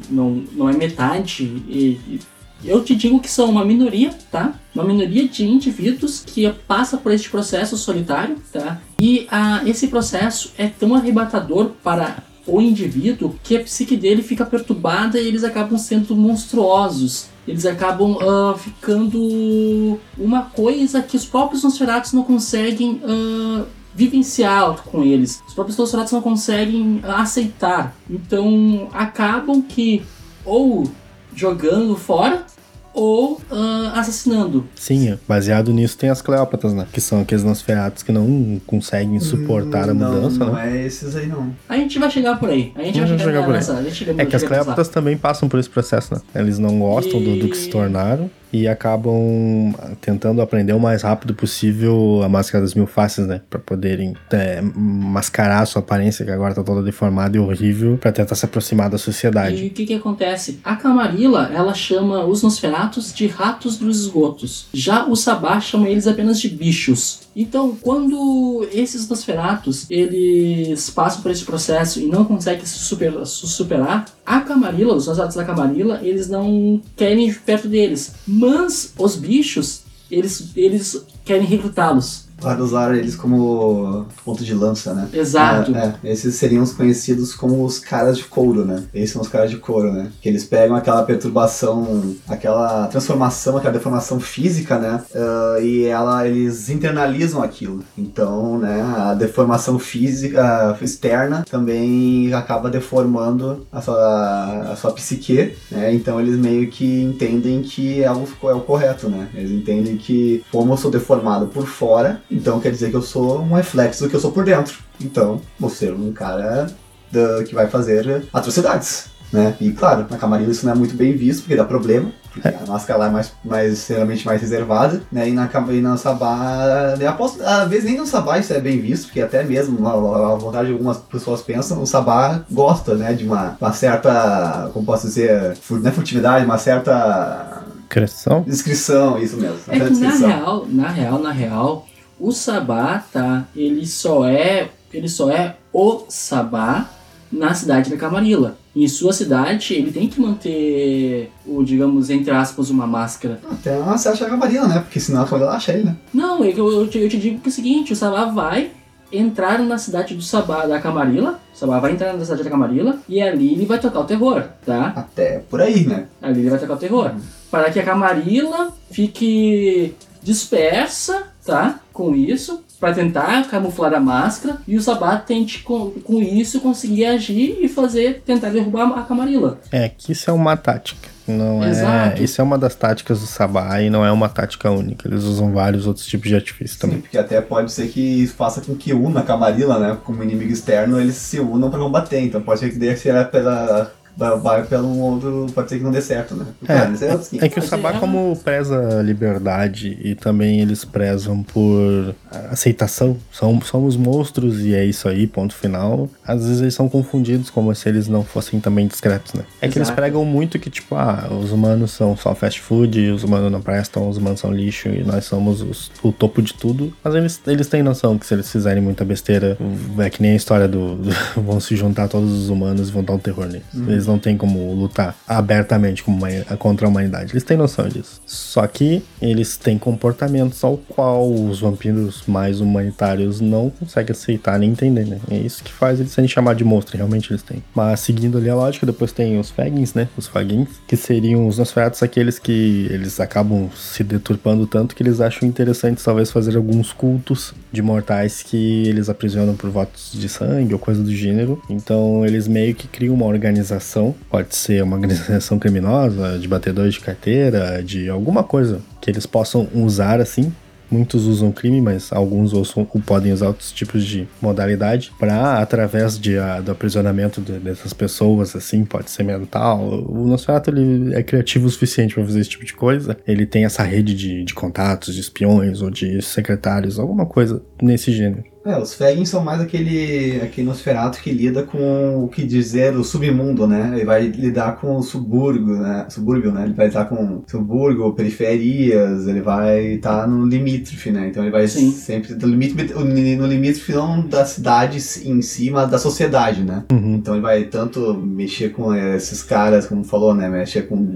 não, 0.09 0.45
não 0.53 0.69
é 0.69 0.73
metade. 0.73 1.43
E, 1.69 1.99
e 2.09 2.21
eu 2.65 2.83
te 2.85 2.95
digo 2.95 3.21
que 3.21 3.31
são 3.31 3.51
uma 3.51 3.65
minoria, 3.65 4.11
tá? 4.31 4.55
Uma 4.75 4.85
minoria 4.85 5.27
de 5.27 5.45
indivíduos 5.45 6.23
que 6.25 6.49
passa 6.67 6.97
por 6.97 7.13
este 7.13 7.31
processo 7.31 7.77
solitário, 7.77 8.37
tá? 8.53 8.81
E 9.01 9.27
ah, 9.31 9.63
esse 9.67 9.89
processo 9.89 10.53
é 10.59 10.67
tão 10.67 10.95
arrebatador 10.95 11.71
para 11.83 12.23
o 12.47 12.61
indivíduo 12.61 13.35
que 13.43 13.57
a 13.57 13.63
psique 13.63 13.97
dele 13.97 14.23
fica 14.23 14.45
perturbada 14.45 15.21
e 15.21 15.27
eles 15.27 15.45
acabam 15.45 15.79
sendo 15.79 16.15
monstruosos. 16.15 17.29
Eles 17.47 17.65
acabam 17.65 18.19
ah, 18.21 18.55
ficando 18.57 19.99
uma 20.19 20.43
coisa 20.43 21.03
que 21.03 21.17
os 21.17 21.25
próprios 21.25 21.63
Nosferatus 21.63 22.13
não 22.13 22.23
conseguem 22.23 23.01
ah, 23.05 23.65
vivenciar 23.95 24.83
com 24.83 25.03
eles. 25.03 25.43
Os 25.49 25.55
próprios 25.55 25.79
Nosferatus 25.79 26.13
não 26.13 26.21
conseguem 26.21 27.01
aceitar. 27.05 27.97
Então 28.09 28.89
acabam 28.93 29.63
que 29.63 30.03
ou 30.45 30.91
jogando 31.35 31.97
fora 31.97 32.45
ou 32.93 33.41
ah, 33.51 33.93
assassinando. 34.01 34.67
Sim, 34.75 35.17
baseado 35.29 35.73
nisso 35.73 35.97
tem 35.97 36.11
as 36.11 36.21
Cleópatas, 36.21 36.73
né? 36.75 36.87
Que 36.93 37.01
são 37.01 37.21
aqueles 37.21 37.45
Nosferatos 37.45 38.03
que 38.03 38.11
não 38.11 38.61
conseguem 38.67 39.21
suportar 39.21 39.89
a 39.89 39.95
Não, 39.95 40.13
mudança, 40.13 40.39
não, 40.45 40.53
né? 40.55 40.77
é 40.83 40.87
esses 40.87 41.15
aí 41.15 41.27
não. 41.27 41.55
A 41.69 41.77
gente 41.77 41.99
vai 42.01 42.11
chegar 42.11 42.39
por 42.41 42.49
aí. 42.51 42.73
A 42.75 42.83
gente 42.83 42.99
vai 42.99 43.07
Vamos 43.07 43.23
chegar, 43.23 43.25
chegar 43.33 43.45
por 43.45 43.51
aí. 43.51 43.57
nessa. 43.57 43.75
A 43.75 44.23
É 44.23 44.27
que 44.27 44.35
as. 44.37 44.43
Cleópatas 44.43 44.89
também 44.89 45.17
passam 45.17 45.49
por 45.49 45.61
esse 45.61 45.71
processo, 45.71 46.15
né? 46.15 46.21
Eles 46.35 46.59
não 46.59 46.81
gostam 46.81 47.23
do, 47.23 47.39
do 47.39 47.49
que 47.49 47.57
se 47.57 47.69
E- 47.69 47.71
tornaram 47.71 48.29
e 48.53 48.67
acabam 48.67 49.75
tentando 50.01 50.43
aprender 50.43 50.73
o 50.73 50.81
mais 50.81 51.03
rápido 51.03 51.35
possível 51.35 52.23
a 52.23 52.29
máscara 52.29 52.63
das 52.63 52.75
mil 52.75 52.87
faces, 52.87 53.27
né? 53.27 53.41
Pra 53.49 53.59
poderem 53.59 54.15
é, 54.33 54.61
mascarar 54.61 55.63
a 55.63 55.67
sua 55.67 55.81
aparência, 55.81 56.25
que 56.25 56.31
agora 56.31 56.55
tá 56.55 56.63
toda 56.63 56.83
deformada 56.83 57.37
e 57.37 57.41
horrível, 57.41 57.97
pra 57.99 58.13
tentar 58.13 58.35
se 58.35 58.45
aproximar 58.45 58.91
da 58.91 58.99
sociedade. 58.99 59.65
E 59.65 59.69
o 59.69 59.71
que 59.71 59.87
que 59.87 59.95
acontece? 59.95 60.61
A 60.65 60.77
Camarilla, 60.77 61.51
ela 61.55 61.75
chama 61.75 62.25
os 62.25 62.43
Nosferatus 62.43 63.13
de 63.13 63.27
ratos 63.27 63.79
dos 63.79 64.01
esgotos. 64.01 64.67
Já 64.73 65.07
o 65.07 65.15
Sabá 65.15 65.61
chama 65.61 65.89
eles 65.89 66.07
apenas 66.07 66.41
de 66.41 66.49
bichos. 66.49 67.21
Então, 67.35 67.77
quando 67.81 68.67
esses 68.73 69.09
Nosferatus, 69.09 69.87
eles 69.89 70.91
passam 70.91 71.23
por 71.23 71.31
esse 71.31 71.45
processo 71.45 72.01
e 72.01 72.07
não 72.07 72.25
conseguem 72.25 72.65
se 72.67 72.79
super- 72.79 73.25
se 73.27 73.47
superar, 73.47 74.07
a 74.27 74.41
Camarilla, 74.41 74.95
os 74.95 75.07
Nosferatus 75.07 75.37
da 75.37 75.45
Camarilla, 75.45 76.01
eles 76.03 76.29
não 76.29 76.81
querem 76.97 77.29
ir 77.29 77.41
perto 77.41 77.69
deles. 77.69 78.13
Mas 78.27 78.93
os 78.99 79.17
bichos, 79.17 79.83
eles, 80.11 80.51
eles 80.57 81.05
querem 81.25 81.47
recrutá-los. 81.47 82.29
Para 82.41 82.63
usar 82.63 82.95
eles 82.95 83.15
como 83.15 84.07
ponto 84.25 84.45
de 84.45 84.55
lança, 84.55 84.95
né? 84.95 85.09
Exato. 85.13 85.75
É, 85.75 85.95
é, 86.03 86.13
esses 86.13 86.35
seriam 86.35 86.63
os 86.63 86.73
conhecidos 86.73 87.35
como 87.35 87.65
os 87.65 87.79
caras 87.79 88.17
de 88.17 88.25
couro, 88.25 88.65
né? 88.65 88.83
Esses 88.95 89.11
são 89.11 89.23
os 89.23 89.29
caras 89.29 89.51
de 89.51 89.57
couro, 89.57 89.93
né? 89.93 90.11
Que 90.21 90.29
eles 90.29 90.45
pegam 90.45 90.77
aquela 90.77 91.03
perturbação, 91.03 92.15
aquela 92.29 92.87
transformação, 92.87 93.57
aquela 93.57 93.73
deformação 93.73 94.19
física, 94.21 94.79
né? 94.79 95.03
Ah, 95.15 95.59
e 95.61 95.85
ela, 95.85 96.27
eles 96.27 96.69
internalizam 96.69 97.43
aquilo. 97.43 97.83
Então, 97.97 98.59
né, 98.59 98.83
a 98.83 99.15
deformação 99.15 99.79
física 99.79 100.77
externa 100.81 101.45
também 101.49 102.33
acaba 102.33 102.71
deformando 102.71 103.67
a 103.71 103.81
sua, 103.81 104.73
a 104.73 104.77
sua 104.77 104.93
psique, 104.93 105.55
né? 105.71 105.93
Então 105.93 106.21
eles 106.21 106.37
meio 106.37 106.69
que 106.69 107.03
entendem 107.03 107.63
que 107.63 108.03
é 108.03 108.11
o, 108.11 108.27
é 108.45 108.55
o 108.55 108.61
correto, 108.61 109.09
né? 109.09 109.29
Eles 109.35 109.51
entendem 109.51 109.97
que 109.97 110.45
como 110.51 110.73
eu 110.73 110.77
sou 110.77 110.91
deformado 110.91 111.47
por 111.47 111.67
fora, 111.67 112.23
então 112.31 112.61
quer 112.61 112.71
dizer 112.71 112.91
que 112.91 112.97
eu 112.97 113.03
sou 113.03 113.41
um 113.41 113.55
reflexo 113.55 114.05
do 114.05 114.11
que 114.11 114.17
eu 114.17 114.21
sou 114.21 114.33
por 114.33 114.45
dentro. 114.45 114.79
Então, 115.01 115.41
vou 115.59 115.71
ser 115.71 115.93
um 115.93 116.13
cara 116.13 116.69
da- 117.11 117.43
que 117.45 117.55
vai 117.55 117.67
fazer 117.67 118.25
atrocidades. 118.33 119.07
Né? 119.33 119.55
E 119.61 119.71
claro, 119.71 120.07
na 120.11 120.17
Camarilla 120.19 120.51
isso 120.51 120.67
não 120.67 120.73
é 120.73 120.77
muito 120.77 120.97
bem 120.97 121.17
visto, 121.17 121.43
porque 121.43 121.55
dá 121.55 121.65
problema, 121.65 122.11
porque 122.33 122.49
a 122.49 122.67
máscara 122.67 122.99
lá 122.99 123.07
é 123.07 123.11
mais, 123.11 123.33
mais 123.45 123.87
geralmente 123.87 124.27
mais 124.27 124.41
reservada, 124.41 125.03
né? 125.13 125.29
E 125.29 125.33
na, 125.33 125.47
Cam- 125.47 125.71
e 125.73 125.81
na 125.81 125.97
Sabá, 125.97 126.97
né? 126.99 127.07
Aposto, 127.07 127.41
às 127.45 127.69
vezes 127.69 127.85
nem 127.85 127.97
no 127.99 128.07
Sabá 128.07 128.39
isso 128.41 128.53
é 128.53 128.61
bem 128.61 128.81
visto, 128.81 129.05
porque 129.07 129.21
até 129.21 129.45
mesmo, 129.45 129.87
a, 129.87 130.33
a 130.33 130.35
vontade 130.35 130.67
de 130.67 130.73
algumas 130.73 130.97
pessoas 130.99 131.43
pensam, 131.43 131.81
o 131.81 131.87
Sabá 131.87 132.41
gosta, 132.51 132.97
né? 132.97 133.13
De 133.13 133.25
uma, 133.25 133.57
uma 133.61 133.73
certa, 133.73 134.69
como 134.73 134.85
posso 134.85 135.07
dizer, 135.07 135.55
fur- 135.59 135.79
não 135.81 135.91
é 135.91 135.93
furtividade, 135.93 136.45
uma 136.45 136.59
certa 136.59 137.63
Cresção? 137.89 138.43
descrição, 138.43 139.17
isso 139.17 139.37
mesmo. 139.37 139.59
É 139.69 139.73
que 139.75 139.79
na 139.79 139.89
descrição. 139.91 140.29
real, 140.29 140.67
na 140.69 140.89
real, 140.89 141.19
na 141.21 141.31
real, 141.33 141.87
o 142.21 142.31
Sabá, 142.31 143.03
tá? 143.13 143.49
Ele 143.57 143.87
só 143.87 144.27
é, 144.27 144.69
ele 144.93 145.09
só 145.09 145.31
é 145.31 145.57
o 145.73 146.05
Sabá 146.09 146.89
na 147.33 147.55
cidade 147.55 147.91
da 147.91 147.97
Camarilla. 147.97 148.59
Em 148.75 148.87
sua 148.87 149.13
cidade, 149.13 149.75
ele 149.75 149.91
tem 149.91 150.09
que 150.09 150.21
manter 150.21 151.33
o, 151.47 151.65
digamos, 151.65 152.11
entre 152.11 152.31
aspas, 152.31 152.71
uma 152.71 152.87
máscara. 152.87 153.41
Até 153.51 153.77
você 153.79 154.09
acha 154.09 154.27
a 154.27 154.31
Camarilla, 154.31 154.69
né? 154.69 154.79
Porque 154.81 155.01
senão 155.01 155.23
a 155.23 155.25
Camarilla 155.25 155.53
acha 155.53 155.73
ele, 155.73 155.85
né? 155.85 155.97
Não, 156.13 156.45
eu, 156.45 156.73
eu, 156.73 156.89
te, 156.89 156.99
eu 156.99 157.09
te 157.09 157.19
digo 157.19 157.41
que 157.41 157.49
é 157.49 157.51
o 157.51 157.55
seguinte, 157.55 157.93
o 157.93 157.97
Sabá 157.97 158.27
vai 158.27 158.71
entrar 159.13 159.59
na 159.59 159.77
cidade 159.77 160.15
do 160.15 160.23
Sabá 160.23 160.67
da 160.67 160.81
Camarilla, 160.81 161.41
o 161.53 161.59
Sabá 161.59 161.81
vai 161.81 161.93
entrar 161.93 162.13
na 162.13 162.25
cidade 162.25 162.45
da 162.45 162.51
Camarilla, 162.51 162.99
e 163.09 163.21
ali 163.21 163.55
ele 163.55 163.67
vai 163.67 163.81
tocar 163.81 164.01
o 164.01 164.05
terror, 164.05 164.45
tá? 164.65 164.93
Até 164.95 165.41
por 165.51 165.61
aí, 165.61 165.85
né? 165.85 166.07
Ali 166.23 166.41
ele 166.41 166.51
vai 166.51 166.59
tocar 166.59 166.75
o 166.75 166.79
terror. 166.79 167.13
Para 167.51 167.71
que 167.71 167.81
a 167.81 167.85
Camarilla 167.85 168.73
fique 168.91 169.95
dispersa, 170.23 171.30
tá? 171.51 171.81
Com 171.93 172.15
isso, 172.15 172.63
para 172.79 172.95
tentar 172.95 173.47
camuflar 173.49 173.93
a 173.93 174.01
máscara, 174.01 174.59
e 174.67 174.77
o 174.77 174.81
Sabá 174.81 175.17
tente 175.17 175.63
com, 175.63 175.91
com 175.91 176.23
isso 176.23 176.61
conseguir 176.61 177.05
agir 177.07 177.59
e 177.61 177.69
fazer, 177.69 178.23
tentar 178.25 178.51
derrubar 178.51 178.87
a 178.99 179.03
Camarilla. 179.03 179.59
É 179.71 179.89
que 179.89 180.13
isso 180.13 180.31
é 180.31 180.33
uma 180.33 180.57
tática. 180.57 181.11
Não 181.27 181.63
é. 181.63 181.71
Exato. 181.71 182.23
Isso 182.23 182.41
é 182.41 182.45
uma 182.45 182.59
das 182.59 182.75
táticas 182.75 183.21
do 183.21 183.27
Sabá 183.27 183.81
e 183.81 183.91
não 183.91 184.05
é 184.05 184.11
uma 184.11 184.29
tática 184.29 184.71
única. 184.71 185.09
Eles 185.09 185.25
usam 185.25 185.53
vários 185.53 185.87
outros 185.87 186.07
tipos 186.07 186.29
de 186.29 186.35
artifício 186.35 186.75
Sim, 186.75 186.81
também. 186.81 187.01
porque 187.01 187.19
até 187.19 187.41
pode 187.41 187.71
ser 187.71 187.89
que 187.89 188.01
isso 188.01 188.35
faça 188.35 188.61
com 188.61 188.75
que 188.75 188.93
una 188.93 189.21
a 189.21 189.23
Camarilla, 189.23 189.79
né? 189.79 189.97
Como 190.05 190.23
inimigo 190.23 190.53
externo, 190.53 191.01
eles 191.01 191.17
se 191.17 191.39
unam 191.39 191.71
pra 191.71 191.79
combater. 191.79 192.21
Então 192.21 192.41
pode 192.41 192.61
ser 192.61 192.71
que 192.71 192.79
dê 192.79 192.97
ser 192.97 193.29
pela. 193.29 193.93
Vai 194.29 194.65
pelo 194.65 194.87
um 194.87 195.01
outro. 195.01 195.47
Pode 195.55 195.69
ser 195.71 195.79
que 195.79 195.85
não 195.85 195.91
dê 195.91 196.03
certo, 196.03 196.35
né? 196.35 196.47
É 196.69 197.13
outros 197.13 197.33
É 197.43 197.49
que 197.49 197.59
o 197.59 197.63
Sabá, 197.63 197.91
é- 197.95 197.99
como 197.99 198.37
preza 198.45 198.99
a 198.99 199.03
liberdade 199.03 199.99
e 200.03 200.15
também 200.15 200.61
eles 200.61 200.85
prezam 200.85 201.43
por 201.43 202.15
aceitação, 202.51 203.17
são, 203.33 203.61
somos 203.63 203.97
monstros 203.97 204.61
e 204.61 204.75
é 204.75 204.85
isso 204.85 205.09
aí, 205.09 205.27
ponto 205.27 205.55
final. 205.55 206.09
Às 206.27 206.45
vezes 206.47 206.61
eles 206.61 206.75
são 206.75 206.89
confundidos 206.89 207.51
como 207.51 207.75
se 207.75 207.89
eles 207.89 208.09
não 208.09 208.23
fossem 208.25 208.61
também 208.61 208.87
discretos, 208.87 209.35
né? 209.35 209.43
É 209.61 209.69
que 209.69 209.79
eles 209.79 209.89
Exato. 209.89 209.97
pregam 209.97 210.25
muito 210.25 210.59
que, 210.59 210.71
tipo, 210.71 210.95
ah, 210.95 211.29
os 211.31 211.53
humanos 211.53 211.91
são 211.93 212.17
só 212.17 212.35
fast 212.35 212.61
food, 212.61 213.11
os 213.11 213.25
humanos 213.25 213.51
não 213.51 213.61
prestam, 213.61 214.09
os 214.09 214.17
humanos 214.17 214.41
são 214.41 214.53
lixo 214.53 214.89
e 214.89 215.03
nós 215.03 215.25
somos 215.25 215.61
os- 215.63 215.91
o 216.03 216.13
topo 216.13 216.41
de 216.43 216.55
tudo. 216.55 216.93
Mas 217.03 217.15
eles, 217.15 217.41
eles 217.47 217.67
têm 217.69 217.83
noção 217.83 218.19
que 218.19 218.27
se 218.27 218.35
eles 218.35 218.51
fizerem 218.51 218.83
muita 218.83 219.05
besteira, 219.05 219.57
é 219.99 220.11
que 220.11 220.23
nem 220.23 220.33
a 220.33 220.37
história 220.37 220.69
do, 220.69 220.97
do- 220.97 221.11
vão 221.41 221.59
se 221.61 221.75
juntar 221.77 222.09
todos 222.09 222.31
os 222.33 222.49
humanos 222.49 222.89
e 222.89 222.93
vão 222.93 223.03
dar 223.03 223.15
um 223.15 223.19
terror 223.19 223.47
neles. 223.47 223.67
Eles 223.75 224.07
não 224.07 224.19
têm 224.19 224.37
como 224.37 224.73
lutar 224.75 225.17
abertamente 225.27 226.03
como 226.05 226.17
uma- 226.25 226.57
contra 226.57 226.87
a 226.87 226.91
humanidade. 226.91 227.33
Eles 227.33 227.43
têm 227.45 227.57
noção 227.57 227.89
disso. 227.89 228.21
Só 228.27 228.67
que 228.67 229.03
eles 229.21 229.57
têm 229.57 229.79
comportamentos 229.79 230.63
ao 230.63 230.77
qual 230.77 231.31
os 231.31 231.61
vampiros 231.61 232.20
mais 232.27 232.61
humanitários 232.61 233.41
não 233.41 233.71
conseguem 233.71 234.13
aceitar 234.13 234.59
nem 234.59 234.71
entender, 234.71 235.07
né? 235.07 235.19
É 235.31 235.37
isso 235.37 235.63
que 235.63 235.73
faz 235.73 236.01
eles 236.01 236.13
serem 236.13 236.29
chamados 236.29 236.59
de 236.59 236.65
monstro, 236.65 236.97
realmente 236.97 237.31
eles 237.33 237.43
têm. 237.43 237.63
Mas 237.75 238.01
seguindo 238.01 238.39
ali 238.39 238.49
a 238.49 238.55
lógica, 238.55 238.87
depois 238.87 239.13
tem 239.13 239.39
os 239.39 239.51
Fagins, 239.51 239.95
né? 239.95 240.09
Os 240.17 240.27
Fagins, 240.27 240.69
que 240.87 240.97
seriam 240.97 241.47
os 241.47 241.59
Nosferatus, 241.59 242.03
aqueles 242.03 242.39
que 242.39 242.87
eles 242.91 243.21
acabam 243.21 243.69
se 243.75 244.03
deturpando 244.03 244.67
tanto 244.67 244.95
que 244.95 245.03
eles 245.03 245.21
acham 245.21 245.49
interessante 245.49 246.03
talvez 246.03 246.31
fazer 246.31 246.57
alguns 246.57 246.93
cultos 246.93 247.55
de 247.73 247.83
mortais 247.83 248.43
que 248.43 248.89
eles 248.89 249.09
aprisionam 249.09 249.55
por 249.55 249.71
votos 249.71 250.13
de 250.13 250.29
sangue 250.29 250.73
ou 250.73 250.79
coisa 250.79 251.03
do 251.03 251.15
gênero. 251.15 251.61
Então 251.69 252.25
eles 252.25 252.49
meio 252.49 252.75
que 252.75 252.89
criam 252.89 253.15
uma 253.15 253.27
organização, 253.27 254.15
pode 254.29 254.55
ser 254.55 254.83
uma 254.83 254.97
organização 254.97 255.59
criminosa, 255.59 256.39
de 256.39 256.49
batedores 256.49 256.95
de 256.95 257.01
carteira, 257.01 257.83
de 257.83 258.09
alguma 258.09 258.43
coisa 258.43 258.81
que 259.01 259.11
eles 259.11 259.27
possam 259.27 259.69
usar 259.75 260.21
assim 260.21 260.53
Muitos 260.91 261.27
usam 261.27 261.53
crime, 261.53 261.81
mas 261.81 262.13
alguns 262.13 262.53
usam, 262.53 262.85
podem 262.85 263.33
usar 263.33 263.47
outros 263.49 263.71
tipos 263.71 264.05
de 264.05 264.27
modalidade 264.43 265.13
para, 265.19 265.61
através 265.61 266.19
de, 266.19 266.37
a- 266.37 266.61
do 266.61 266.73
aprisionamento 266.73 267.41
de- 267.41 267.59
dessas 267.61 267.93
pessoas, 267.93 268.57
assim, 268.57 268.85
pode 268.85 269.11
ser 269.11 269.23
mental. 269.23 269.81
O 270.09 270.27
Nosferatu 270.27 270.71
ele 270.71 271.15
é 271.15 271.23
criativo 271.23 271.67
o 271.67 271.71
suficiente 271.71 272.15
para 272.15 272.25
fazer 272.25 272.41
esse 272.41 272.51
tipo 272.51 272.65
de 272.65 272.75
coisa. 272.75 273.17
Ele 273.27 273.47
tem 273.47 273.65
essa 273.65 273.83
rede 273.85 274.15
de, 274.15 274.45
de 274.45 274.53
contatos, 274.55 275.15
de 275.15 275.21
espiões 275.21 275.81
ou 275.81 275.91
de 275.91 276.21
secretários, 276.23 276.99
alguma 276.99 277.25
coisa 277.27 277.63
nesse 277.81 278.11
gênero. 278.13 278.50
É, 278.65 278.79
os 278.79 278.93
Fagins 278.95 279.31
são 279.31 279.43
mais 279.43 279.59
aquele, 279.61 280.39
aquele 280.43 280.67
Nosferatu 280.67 281.21
que 281.23 281.31
lida 281.33 281.63
com 281.63 282.23
o 282.23 282.29
que 282.29 282.45
dizer 282.45 282.95
o 282.95 283.03
submundo, 283.03 283.67
né? 283.67 283.91
Ele 283.95 284.05
vai 284.05 284.27
lidar 284.27 284.79
com 284.79 284.97
o 284.97 285.03
subúrbio, 285.03 285.79
né? 285.79 286.07
Subúrbio, 286.11 286.53
né? 286.53 286.65
Ele 286.65 286.75
vai 286.75 286.89
lidar 286.89 287.07
com 287.07 287.43
subúrbio, 287.47 288.13
periferias, 288.13 289.27
ele 289.27 289.41
vai 289.41 289.95
estar 289.95 290.29
no 290.29 290.45
limítrofe, 290.47 291.11
né? 291.11 291.29
Então 291.29 291.43
ele 291.43 291.51
vai 291.51 291.67
Sim. 291.67 291.91
sempre 291.91 292.35
no 292.35 292.47
limítrofe, 292.47 292.93
no 293.37 293.47
limítrofe 293.47 293.93
não 293.93 294.27
da 294.27 294.45
cidade 294.45 294.99
em 295.25 295.41
cima 295.41 295.87
da 295.87 295.99
sociedade, 295.99 296.63
né? 296.63 296.85
Uhum. 296.93 297.15
Então 297.15 297.35
ele 297.35 297.43
vai 297.43 297.65
tanto 297.65 298.13
mexer 298.15 298.73
com 298.73 298.95
esses 298.95 299.43
caras, 299.43 299.87
como 299.87 300.05
falou, 300.05 300.35
né? 300.35 300.51
Mexer 300.51 300.83
com 300.83 301.15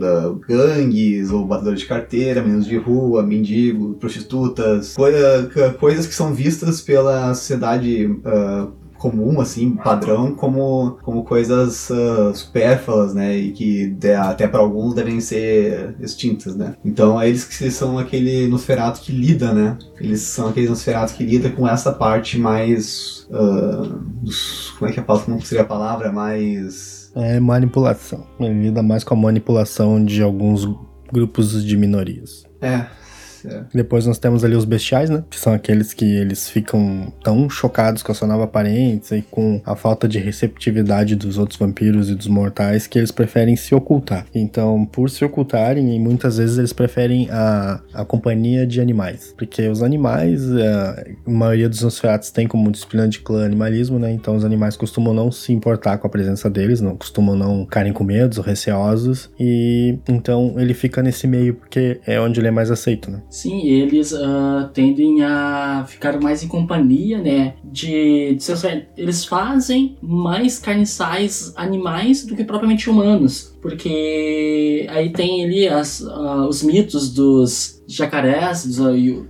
gangues, 0.48 1.30
ou 1.30 1.44
batedores 1.46 1.80
de 1.80 1.86
carteira, 1.86 2.42
meninos 2.42 2.66
de 2.66 2.78
rua, 2.78 3.22
mendigos, 3.22 3.96
prostitutas, 3.98 4.94
coi- 4.94 5.12
coisas 5.78 6.06
que 6.06 6.14
são 6.14 6.32
vistas 6.32 6.80
pela 6.80 7.33
sociedade 7.34 8.08
ah, 8.24 8.68
comum, 9.04 9.38
assim, 9.38 9.72
padrão, 9.72 10.34
como, 10.34 10.96
como 11.02 11.24
coisas 11.24 11.90
uh, 11.90 12.34
supérfluas, 12.34 13.12
né? 13.12 13.36
E 13.36 13.52
que 13.52 13.88
de, 13.88 14.14
até 14.14 14.48
para 14.48 14.60
alguns 14.60 14.94
devem 14.94 15.20
ser 15.20 15.94
extintas, 16.00 16.56
né? 16.56 16.74
Então 16.82 17.22
eles 17.22 17.44
que 17.44 17.70
são 17.70 17.98
aquele 17.98 18.48
Nosferatu 18.48 19.02
que 19.02 19.12
lida, 19.12 19.52
né? 19.52 19.76
Eles 20.00 20.22
são 20.22 20.48
aqueles 20.48 20.70
Nosferatu 20.70 21.12
que 21.12 21.22
lida 21.22 21.50
com 21.50 21.68
essa 21.68 21.92
parte 21.92 22.38
mais. 22.38 23.28
Uh, 23.28 23.98
dos, 24.22 24.70
como 24.78 24.90
é 24.90 24.94
que 24.94 25.00
é 25.00 25.02
a 25.02 25.04
palavra? 25.04 25.26
Como 25.26 25.42
seria 25.42 25.64
a 25.64 25.66
palavra? 25.66 26.10
Mais. 26.10 27.12
É 27.14 27.38
manipulação. 27.38 28.26
Ele 28.40 28.62
lida 28.62 28.82
mais 28.82 29.04
com 29.04 29.12
a 29.12 29.18
manipulação 29.18 30.02
de 30.02 30.22
alguns 30.22 30.66
grupos 31.12 31.62
de 31.62 31.76
minorias. 31.76 32.44
É, 32.62 32.86
é. 33.46 33.64
Depois 33.74 34.06
nós 34.06 34.18
temos 34.18 34.44
ali 34.44 34.56
os 34.56 34.64
bestiais, 34.64 35.10
né? 35.10 35.24
Que 35.28 35.38
são 35.38 35.52
aqueles 35.52 35.92
que 35.92 36.04
eles 36.04 36.48
ficam 36.48 37.12
tão 37.22 37.48
chocados 37.48 38.02
com 38.02 38.12
a 38.12 38.14
sua 38.14 38.28
nova 38.28 38.44
aparência 38.44 39.16
e 39.16 39.22
com 39.22 39.60
a 39.64 39.76
falta 39.76 40.08
de 40.08 40.18
receptividade 40.18 41.16
dos 41.16 41.38
outros 41.38 41.58
vampiros 41.58 42.10
e 42.10 42.14
dos 42.14 42.26
mortais 42.26 42.86
que 42.86 42.98
eles 42.98 43.10
preferem 43.10 43.56
se 43.56 43.74
ocultar. 43.74 44.26
Então, 44.34 44.84
por 44.86 45.10
se 45.10 45.24
ocultarem, 45.24 45.98
muitas 46.00 46.38
vezes 46.38 46.58
eles 46.58 46.72
preferem 46.72 47.28
a, 47.30 47.80
a 47.92 48.04
companhia 48.04 48.66
de 48.66 48.80
animais. 48.80 49.34
Porque 49.36 49.68
os 49.68 49.82
animais, 49.82 50.50
a, 50.52 51.04
a 51.26 51.30
maioria 51.30 51.68
dos 51.68 51.82
Nosferatus 51.82 52.30
tem 52.30 52.46
como 52.46 52.70
disciplina 52.70 53.08
de 53.08 53.20
clã 53.20 53.44
animalismo, 53.44 53.98
né? 53.98 54.12
Então 54.12 54.36
os 54.36 54.44
animais 54.44 54.76
costumam 54.76 55.12
não 55.12 55.30
se 55.30 55.52
importar 55.52 55.98
com 55.98 56.06
a 56.06 56.10
presença 56.10 56.48
deles, 56.48 56.80
não 56.80 56.96
costumam 56.96 57.36
não 57.36 57.64
ficarem 57.64 57.92
com 57.92 58.04
medo 58.04 58.38
ou 58.38 58.44
receosos. 58.44 59.30
E 59.38 59.98
então 60.08 60.54
ele 60.58 60.74
fica 60.74 61.02
nesse 61.02 61.26
meio 61.26 61.54
porque 61.54 62.00
é 62.06 62.20
onde 62.20 62.40
ele 62.40 62.48
é 62.48 62.50
mais 62.50 62.70
aceito, 62.70 63.10
né? 63.10 63.20
Sim, 63.34 63.66
eles 63.66 64.12
uh, 64.12 64.68
tendem 64.72 65.24
a 65.24 65.84
ficar 65.88 66.20
mais 66.20 66.44
em 66.44 66.46
companhia, 66.46 67.18
né? 67.18 67.56
De, 67.64 68.36
de 68.36 68.40
seus, 68.40 68.62
eles 68.96 69.24
fazem 69.24 69.96
mais 70.00 70.60
carniçais 70.60 71.52
animais 71.56 72.24
do 72.24 72.36
que 72.36 72.44
propriamente 72.44 72.88
humanos. 72.88 73.52
Porque 73.60 74.86
aí 74.88 75.10
tem 75.10 75.44
ali 75.44 75.66
as, 75.66 76.00
uh, 76.00 76.46
os 76.48 76.62
mitos 76.62 77.12
dos 77.12 77.82
jacarés, 77.88 78.66
dos, 78.66 78.78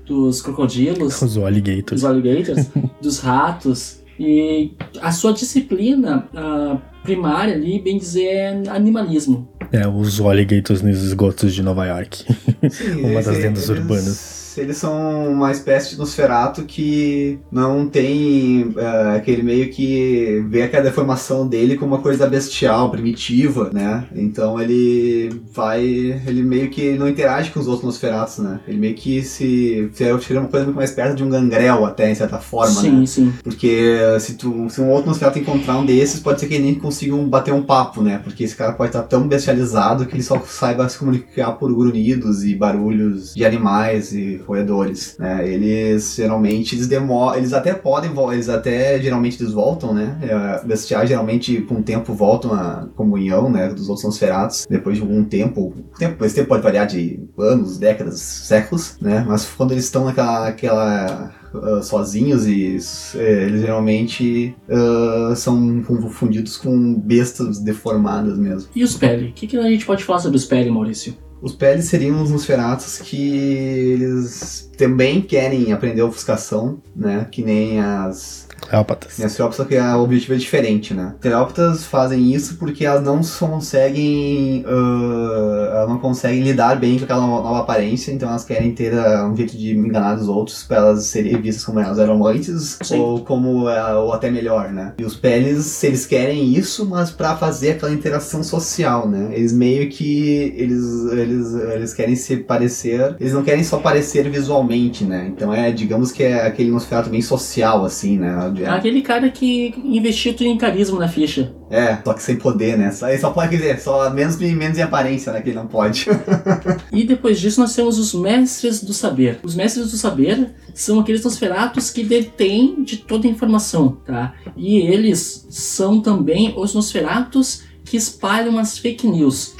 dos 0.05 0.43
crocodilos. 0.43 1.23
Os 1.23 1.39
alligators. 1.39 2.03
Dos 2.03 2.05
alligators, 2.05 2.71
dos 3.01 3.21
ratos. 3.21 4.03
E 4.21 4.73
a 5.01 5.11
sua 5.13 5.33
disciplina 5.33 6.29
uh, 6.35 6.79
primária 7.03 7.55
ali, 7.55 7.79
bem 7.79 7.97
dizer, 7.97 8.27
é 8.27 8.63
animalismo. 8.69 9.49
É, 9.75 9.89
os 9.89 10.21
alligators 10.21 10.83
nos 10.83 11.03
esgotos 11.03 11.53
de 11.53 11.61
Nova 11.61 11.85
York. 11.85 12.25
Sim, 12.71 13.03
Uma 13.11 13.21
das 13.21 13.37
lendas 13.39 13.69
urbanas. 13.69 14.34
Eles 14.57 14.77
são 14.77 15.33
uma 15.33 15.51
espécie 15.51 15.91
de 15.91 15.99
Nosferatu 15.99 16.65
que 16.65 17.39
não 17.51 17.89
tem 17.89 18.63
uh, 18.63 19.17
aquele 19.17 19.43
meio 19.43 19.71
que 19.71 20.45
vê 20.49 20.63
aquela 20.63 20.85
deformação 20.85 21.47
dele 21.47 21.77
como 21.77 21.95
uma 21.95 22.03
coisa 22.03 22.27
bestial, 22.27 22.91
primitiva, 22.91 23.71
né? 23.73 24.07
Então 24.15 24.61
ele 24.61 25.31
vai. 25.53 25.83
Ele 25.83 26.43
meio 26.43 26.71
que 26.71 26.93
não 26.93 27.09
interage 27.09 27.51
com 27.51 27.61
os 27.61 27.67
outros 27.67 27.85
Nosferatus, 27.85 28.39
né? 28.39 28.61
Ele 28.67 28.79
meio 28.79 28.95
que 28.95 29.23
se. 29.23 29.91
Tira 29.95 30.41
uma 30.41 30.49
coisa 30.49 30.65
muito 30.65 30.77
mais 30.77 30.91
perto 30.91 31.17
de 31.17 31.25
um 31.25 31.31
gangrel, 31.31 31.85
até, 31.85 32.11
em 32.11 32.15
certa 32.15 32.39
forma, 32.39 32.81
sim, 32.81 33.01
né? 33.01 33.07
Sim, 33.07 33.33
Porque 33.43 33.99
se, 34.21 34.35
tu, 34.35 34.69
se 34.71 34.81
um 34.81 34.91
outro 34.91 35.09
Nosferatu 35.09 35.39
encontrar 35.39 35.79
um 35.79 35.87
desses, 35.87 36.21
pode 36.21 36.41
ser 36.41 36.47
que 36.47 36.55
ele 36.55 36.65
nem 36.65 36.75
consigam 36.75 37.27
bater 37.29 37.53
um 37.53 37.63
papo, 37.63 38.03
né? 38.03 38.21
Porque 38.23 38.45
esse 38.45 38.57
cara 38.57 38.73
pode 38.73 38.91
estar 38.91 39.03
tão 39.03 39.27
bestializado 39.27 40.07
que 40.07 40.15
ele 40.15 40.23
só 40.23 40.41
saiba 40.41 40.89
se 40.89 40.99
comunicar 40.99 41.53
por 41.53 41.75
grunhidos 41.75 42.45
e 42.45 42.55
barulhos 42.55 43.35
de 43.35 43.45
animais 43.45 44.13
e 44.13 44.39
roedores, 44.47 45.17
né? 45.19 45.49
Eles 45.49 46.15
geralmente 46.17 46.75
eles 46.75 46.87
demoram, 46.87 47.39
eles 47.39 47.53
até 47.53 47.75
podem, 47.75 48.11
eles 48.33 48.49
até 48.49 49.01
geralmente 49.01 49.43
eles 49.43 49.53
voltam, 49.53 49.93
né? 49.93 50.19
É, 50.23 50.67
bestiais 50.67 51.09
geralmente 51.09 51.61
com 51.63 51.77
o 51.77 51.83
tempo 51.83 52.13
voltam 52.13 52.53
à 52.53 52.89
comunhão, 52.95 53.51
né? 53.51 53.69
Dos 53.69 53.89
outros 53.89 54.05
Nosferatus 54.05 54.67
depois 54.69 54.97
de 54.97 55.03
algum 55.03 55.25
tempo. 55.25 55.75
Tempo, 55.99 56.25
esse 56.25 56.35
tempo 56.35 56.49
pode 56.49 56.63
variar 56.63 56.87
de 56.87 57.21
anos, 57.39 57.79
décadas, 57.79 58.21
séculos, 58.21 58.97
né? 59.01 59.25
Mas 59.27 59.45
quando 59.45 59.73
eles 59.73 59.85
estão 59.85 60.05
naquela 60.05 60.49
aquela 60.49 61.33
Uh, 61.55 61.81
sozinhos 61.85 62.49
e 62.49 62.77
uh, 63.17 63.21
eles 63.21 63.61
geralmente 63.61 64.57
uh, 64.69 65.37
são 65.37 65.85
confundidos 65.85 66.57
com 66.57 66.95
bestas 66.95 67.61
deformadas 67.61 68.37
mesmo. 68.37 68.69
E 68.75 68.83
os 68.83 68.97
Pele? 68.97 69.29
O 69.29 69.33
que, 69.33 69.47
que, 69.47 69.57
a 69.57 69.71
gente 69.71 69.87
pode 69.87 70.03
falar 70.03 70.19
sobre 70.19 70.37
os 70.37 70.45
Pele, 70.45 70.69
Maurício? 70.69 71.15
Os 71.45 71.55
Pele 71.55 71.83
seriam 71.83 72.23
os 72.23 72.31
Nosferatus 72.31 72.99
que 72.99 73.37
eles 73.37 74.71
também 74.79 75.21
querem 75.21 75.75
aprender 75.75 76.01
ofuscação, 76.01 76.79
né? 76.97 77.29
Que 77.31 77.43
nem 77.43 77.79
as 77.79 78.44
Terópatas. 78.61 79.19
E 79.19 79.25
as 79.25 79.35
terópatas, 79.35 79.57
só 79.57 79.65
que 79.65 79.79
o 79.79 80.03
objetivo 80.03 80.35
é 80.35 80.37
diferente, 80.37 80.95
né? 80.95 81.15
Terópatas 81.21 81.85
fazem 81.85 82.33
isso 82.33 82.57
porque 82.57 82.85
elas 82.85 83.03
não 83.03 83.21
conseguem. 83.23 84.65
Uh, 84.67 85.65
elas 85.71 85.89
não 85.89 85.99
conseguem 85.99 86.43
lidar 86.43 86.77
bem 86.77 86.99
com 86.99 87.05
aquela 87.05 87.21
nova 87.21 87.61
aparência, 87.61 88.13
então 88.13 88.29
elas 88.29 88.45
querem 88.45 88.73
ter 88.73 88.95
uh, 88.95 89.27
um 89.27 89.37
jeito 89.37 89.57
de 89.57 89.77
enganar 89.77 90.17
os 90.17 90.29
outros 90.29 90.63
para 90.65 90.79
elas 90.79 91.05
serem 91.05 91.41
vistas 91.41 91.65
como 91.65 91.81
elas 91.81 91.99
eram 91.99 92.25
antes, 92.27 92.79
Sim. 92.83 92.99
ou 92.99 93.21
como 93.21 93.69
uh, 93.69 93.97
ou 93.99 94.13
até 94.13 94.31
melhor, 94.31 94.73
né? 94.73 94.95
E 94.99 95.05
os 95.05 95.15
peles, 95.15 95.83
eles 95.85 96.07
querem 96.07 96.55
isso, 96.55 96.87
mas 96.87 97.11
para 97.11 97.37
fazer 97.37 97.73
aquela 97.73 97.93
interação 97.93 98.43
social, 98.43 99.09
né? 99.09 99.31
Eles 99.33 99.53
meio 99.53 99.89
que. 99.89 100.55
Eles, 100.57 100.85
eles, 101.13 101.55
eles 101.55 101.95
querem 101.95 102.17
se 102.17 102.39
parecer. 102.39 103.17
Eles 103.21 103.33
não 103.33 103.43
querem 103.43 103.63
só 103.63 103.79
parecer 103.79 104.29
visualmente, 104.31 105.05
né? 105.05 105.31
Então 105.35 105.53
é, 105.53 105.71
digamos 105.71 106.11
que 106.13 106.23
é 106.23 106.47
aquele 106.47 106.71
Nosferatu 106.71 107.11
bem 107.11 107.23
social, 107.23 107.85
assim, 107.85 108.19
né? 108.19 108.44
É 108.65 108.69
aquele 108.69 109.03
cara 109.03 109.31
que 109.31 109.75
investiu 109.85 110.35
tudo 110.35 110.49
em 110.49 110.59
carisma 110.59 110.99
na 110.99 111.09
ficha. 111.09 111.55
É, 111.71 111.99
só 112.05 112.15
que 112.15 112.23
sem 112.23 112.37
poder, 112.37 112.79
né? 112.79 112.91
Só, 112.91 113.09
ele 113.09 113.19
só 113.19 113.31
pode, 113.31 113.51
quer 113.51 113.57
dizer, 113.57 113.81
só 113.81 114.11
menos, 114.11 114.37
menos 114.37 114.79
em 114.79 114.83
aparência, 114.83 115.33
né? 115.33 115.41
Que 115.41 115.51
ele 115.51 115.57
não 115.57 115.67
pode. 115.67 116.07
e 116.93 117.05
depois 117.05 117.41
disso 117.41 117.61
nós 117.61 117.75
temos 117.75 117.99
os 117.99 118.15
mestres 118.15 118.83
do 118.83 118.93
saber. 118.93 119.41
Os 119.43 119.55
mestres 119.55 119.91
do 119.91 119.97
saber 119.97 120.55
são 120.75 121.01
aqueles 121.01 121.25
Nosferatus 121.25 121.91
que 121.91 122.05
detêm 122.05 122.83
de 122.83 122.99
toda 122.99 123.27
a 123.27 123.31
informação, 123.31 123.99
tá? 124.05 124.35
E 124.57 124.79
eles 124.79 125.47
são 125.51 126.01
também 126.01 126.55
os 126.57 126.75
Nosferatus 126.75 127.63
que 127.85 127.97
espalham 127.97 128.59
as 128.59 128.79
fake 128.79 129.07
news. 129.07 129.55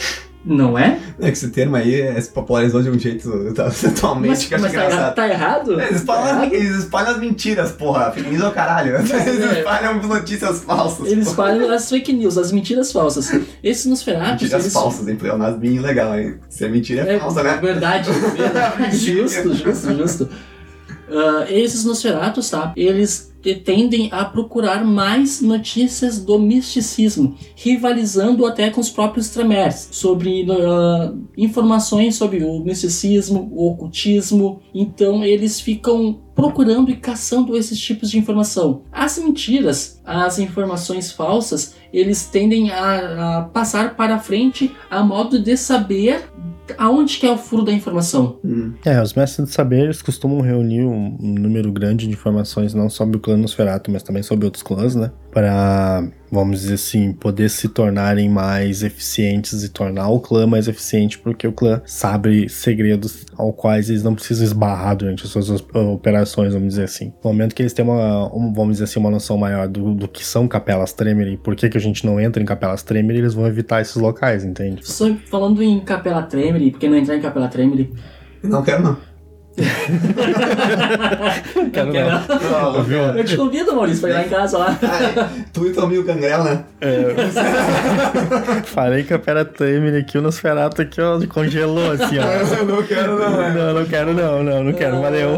Não 0.45 0.79
é? 0.79 0.99
É 1.19 1.27
que 1.27 1.33
esse 1.33 1.49
termo 1.49 1.75
aí 1.77 2.21
se 2.21 2.29
popularizou 2.29 2.83
de 2.83 2.91
um 2.91 2.99
jeito 2.99 3.33
atualmente 3.87 4.29
Mas, 4.31 4.45
que 4.45 4.55
acho 4.55 4.63
mas 4.63 4.73
tá, 4.73 4.85
engraçado. 4.85 5.15
tá 5.15 5.29
errado? 5.29 5.81
É, 5.81 5.87
Eles 5.87 5.97
espalham, 5.97 6.23
Tá 6.25 6.31
as, 6.31 6.37
errado? 6.37 6.55
eles 6.55 6.77
espalham 6.79 7.11
as 7.13 7.19
mentiras, 7.19 7.73
porra. 7.73 8.11
Fake 8.13 8.29
news 8.29 8.43
é 8.43 8.49
o 8.49 8.51
caralho. 8.53 8.97
Eles 8.97 9.11
é. 9.11 9.59
espalham 9.61 10.03
notícias 10.03 10.61
falsas. 10.65 11.07
Eles 11.07 11.29
porra. 11.33 11.51
espalham 11.53 11.75
as 11.75 11.89
fake 11.89 12.13
news, 12.13 12.37
as 12.37 12.53
mentiras 12.53 12.93
falsas. 12.93 13.31
Esses 13.63 13.87
Nosferatus... 13.87 14.43
Mentiras 14.43 14.63
eles... 14.63 14.73
falsas, 14.73 15.09
hein? 15.09 15.19
É 15.25 15.33
um 15.33 15.39
nasbinho 15.39 15.81
legal, 15.81 16.19
hein? 16.19 16.35
Se 16.51 16.65
é 16.65 16.69
mentira, 16.69 17.03
é, 17.11 17.15
É 17.15 17.19
falsa, 17.19 17.43
né? 17.43 17.59
verdade, 17.63 18.11
verdade. 18.11 18.97
justo, 18.97 19.55
justo, 19.55 19.95
justo. 19.97 20.29
Ah, 21.11 21.47
esses 21.49 21.85
Nosferatus, 21.85 22.51
tá? 22.51 22.73
Eles 22.77 23.34
tendem 23.53 24.09
a 24.13 24.25
procurar 24.25 24.85
mais 24.85 25.41
notícias 25.41 26.25
do 26.25 26.39
misticismo, 26.39 27.37
rivalizando 27.57 28.47
até 28.47 28.71
com 28.71 28.81
os 28.81 28.89
próprios 28.89 29.31
Tremers 29.31 29.89
sobre 29.91 30.47
ah, 30.51 31.13
informações 31.37 32.15
sobre 32.15 32.45
o 32.45 32.61
misticismo, 32.61 33.51
o 33.53 33.71
ocultismo. 33.73 34.61
Então 34.73 35.25
eles 35.25 35.61
ficam 35.61 36.21
procurando 36.35 36.91
e 36.91 36.97
caçando 36.97 37.57
esses 37.57 37.79
tipos 37.79 38.11
de 38.11 38.19
informação. 38.19 38.83
As 38.93 39.19
mentiras, 39.19 40.01
as 40.05 40.39
informações 40.39 41.13
falsas, 41.13 41.75
eles 41.93 42.27
tendem 42.27 42.71
a, 42.71 43.39
a 43.39 43.43
passar 43.43 43.97
para 43.97 44.19
frente 44.19 44.75
a 44.91 45.03
modo 45.03 45.41
de 45.41 45.57
saber 45.57 46.29
aonde 46.79 47.19
que 47.19 47.27
é 47.27 47.31
o 47.31 47.37
furo 47.37 47.63
da 47.65 47.73
informação. 47.73 48.39
Hum. 48.45 48.73
É, 48.85 49.01
os 49.01 49.15
mestres 49.15 49.49
de 49.49 49.55
saber 49.55 49.85
eles 49.85 50.01
costumam 50.03 50.41
reunir 50.41 50.83
um, 50.85 51.17
um 51.21 51.35
número 51.35 51.71
grande 51.73 52.07
de 52.07 52.13
informações, 52.13 52.75
não 52.75 52.89
sobre 52.89 53.17
o 53.17 53.21
clã 53.21 53.37
Nosferatu, 53.37 53.91
mas 53.91 54.03
também 54.03 54.23
sobre 54.23 54.45
outros 54.45 54.63
clãs, 54.63 54.95
né? 54.95 55.11
Para, 55.31 56.07
vamos 56.31 56.61
dizer 56.61 56.75
assim, 56.75 57.13
poder 57.13 57.51
se 57.51 57.69
tornarem 57.69 58.29
mais 58.29 58.83
eficientes 58.85 59.65
e 59.65 59.69
tornar 59.69 60.09
o 60.09 60.21
clã 60.21 60.47
mais 60.47 60.69
eficiente, 60.69 61.19
porque 61.19 61.47
o 61.47 61.53
clã 61.53 61.83
sabe 61.85 62.49
segredos 62.49 63.27
ao 63.37 63.53
quais 63.53 63.91
eles 63.91 64.05
não 64.05 64.15
precisam 64.15 64.45
esbarrar 64.45 64.97
durante 64.97 65.25
as 65.25 65.31
suas 65.31 65.51
operações, 65.75 66.53
vamos 66.53 66.69
dizer 66.69 66.85
assim. 66.85 67.13
No 67.23 67.31
momento 67.31 67.55
que 67.55 67.63
eles 67.63 67.73
têm 67.73 67.85
uma, 67.85 68.33
um- 68.35 68.53
vamos 68.53 68.75
dizer 68.75 68.85
assim, 68.85 69.01
uma 69.01 69.11
noção 69.11 69.37
maior 69.37 69.67
do, 69.67 69.93
do 69.95 70.07
que 70.07 70.25
são 70.25 70.47
capelas 70.47 70.93
Tremere 70.93 71.33
e 71.33 71.37
por 71.37 71.57
que, 71.57 71.69
que 71.69 71.77
a 71.77 71.81
gente 71.81 72.07
não 72.07 72.21
entra 72.21 72.41
em 72.41 72.47
capelas 72.47 72.83
Tremere, 72.85 73.19
eles 73.19 73.35
vão 73.35 73.47
evitar 73.47 73.81
esses 73.81 73.97
locais, 73.97 74.45
entende? 74.45 74.87
Só 74.87 75.13
falando 75.29 75.61
em 75.63 75.81
Capela 75.81 76.23
Tremere, 76.23 76.54
por 76.71 76.81
que 76.81 76.89
não 76.89 76.97
entrar 76.97 77.17
em 77.17 77.21
Capela 77.21 77.49
Tremere? 77.49 77.93
Não 78.43 78.63
quero, 78.63 78.83
não. 78.83 78.97
Quero 81.73 81.93
Quer 81.93 82.07
não. 82.07 82.21
não? 82.27 82.73
Não, 82.73 82.83
Viu? 82.83 82.99
Eu 82.99 83.25
te 83.25 83.37
convido, 83.37 83.73
Maurício, 83.75 84.01
pra 84.01 84.11
ir 84.11 84.13
lá 84.15 84.25
em 84.25 84.29
casa 84.29 84.59
lá. 84.59 84.77
Ah, 84.83 85.29
tu 85.53 85.65
e 85.67 85.73
teu 85.73 85.85
amigo 85.85 86.03
Gangrel, 86.03 86.43
né? 86.43 86.65
Falei 88.65 89.05
que 89.05 89.15
a 89.15 89.19
Pera 89.19 89.45
Timer 89.45 90.01
aqui, 90.01 90.19
o 90.19 90.23
Nosferatu 90.23 90.83
aqui, 90.83 91.01
ó, 91.01 91.21
congelou 91.29 91.93
assim, 91.93 92.19
ó. 92.19 92.25
Eu 92.59 92.67
não 92.67 92.83
quero, 92.83 93.17
não, 93.17 93.31
né? 93.37 93.55
Não, 93.55 93.75
não 93.75 93.85
quero 93.87 94.13
não, 94.13 94.43
não, 94.43 94.65
não 94.65 94.73
quero. 94.73 95.01
Valeu. 95.01 95.37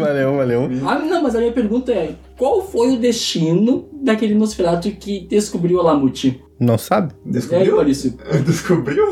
Valeu, 0.00 0.36
valeu. 0.36 0.70
Ah, 0.86 0.98
não, 0.98 1.22
mas 1.22 1.36
a 1.36 1.40
minha 1.40 1.52
pergunta 1.52 1.92
é: 1.92 2.14
qual 2.38 2.66
foi 2.66 2.94
o 2.94 2.98
destino 2.98 3.90
daquele 4.02 4.34
Nosferatu 4.34 4.90
que 4.92 5.26
descobriu 5.28 5.80
a 5.80 5.82
Lamute? 5.82 6.42
Não 6.58 6.78
sabe? 6.78 7.12
Descobriu? 7.26 7.76
Maurício? 7.76 8.14
Descobriu? 8.46 9.04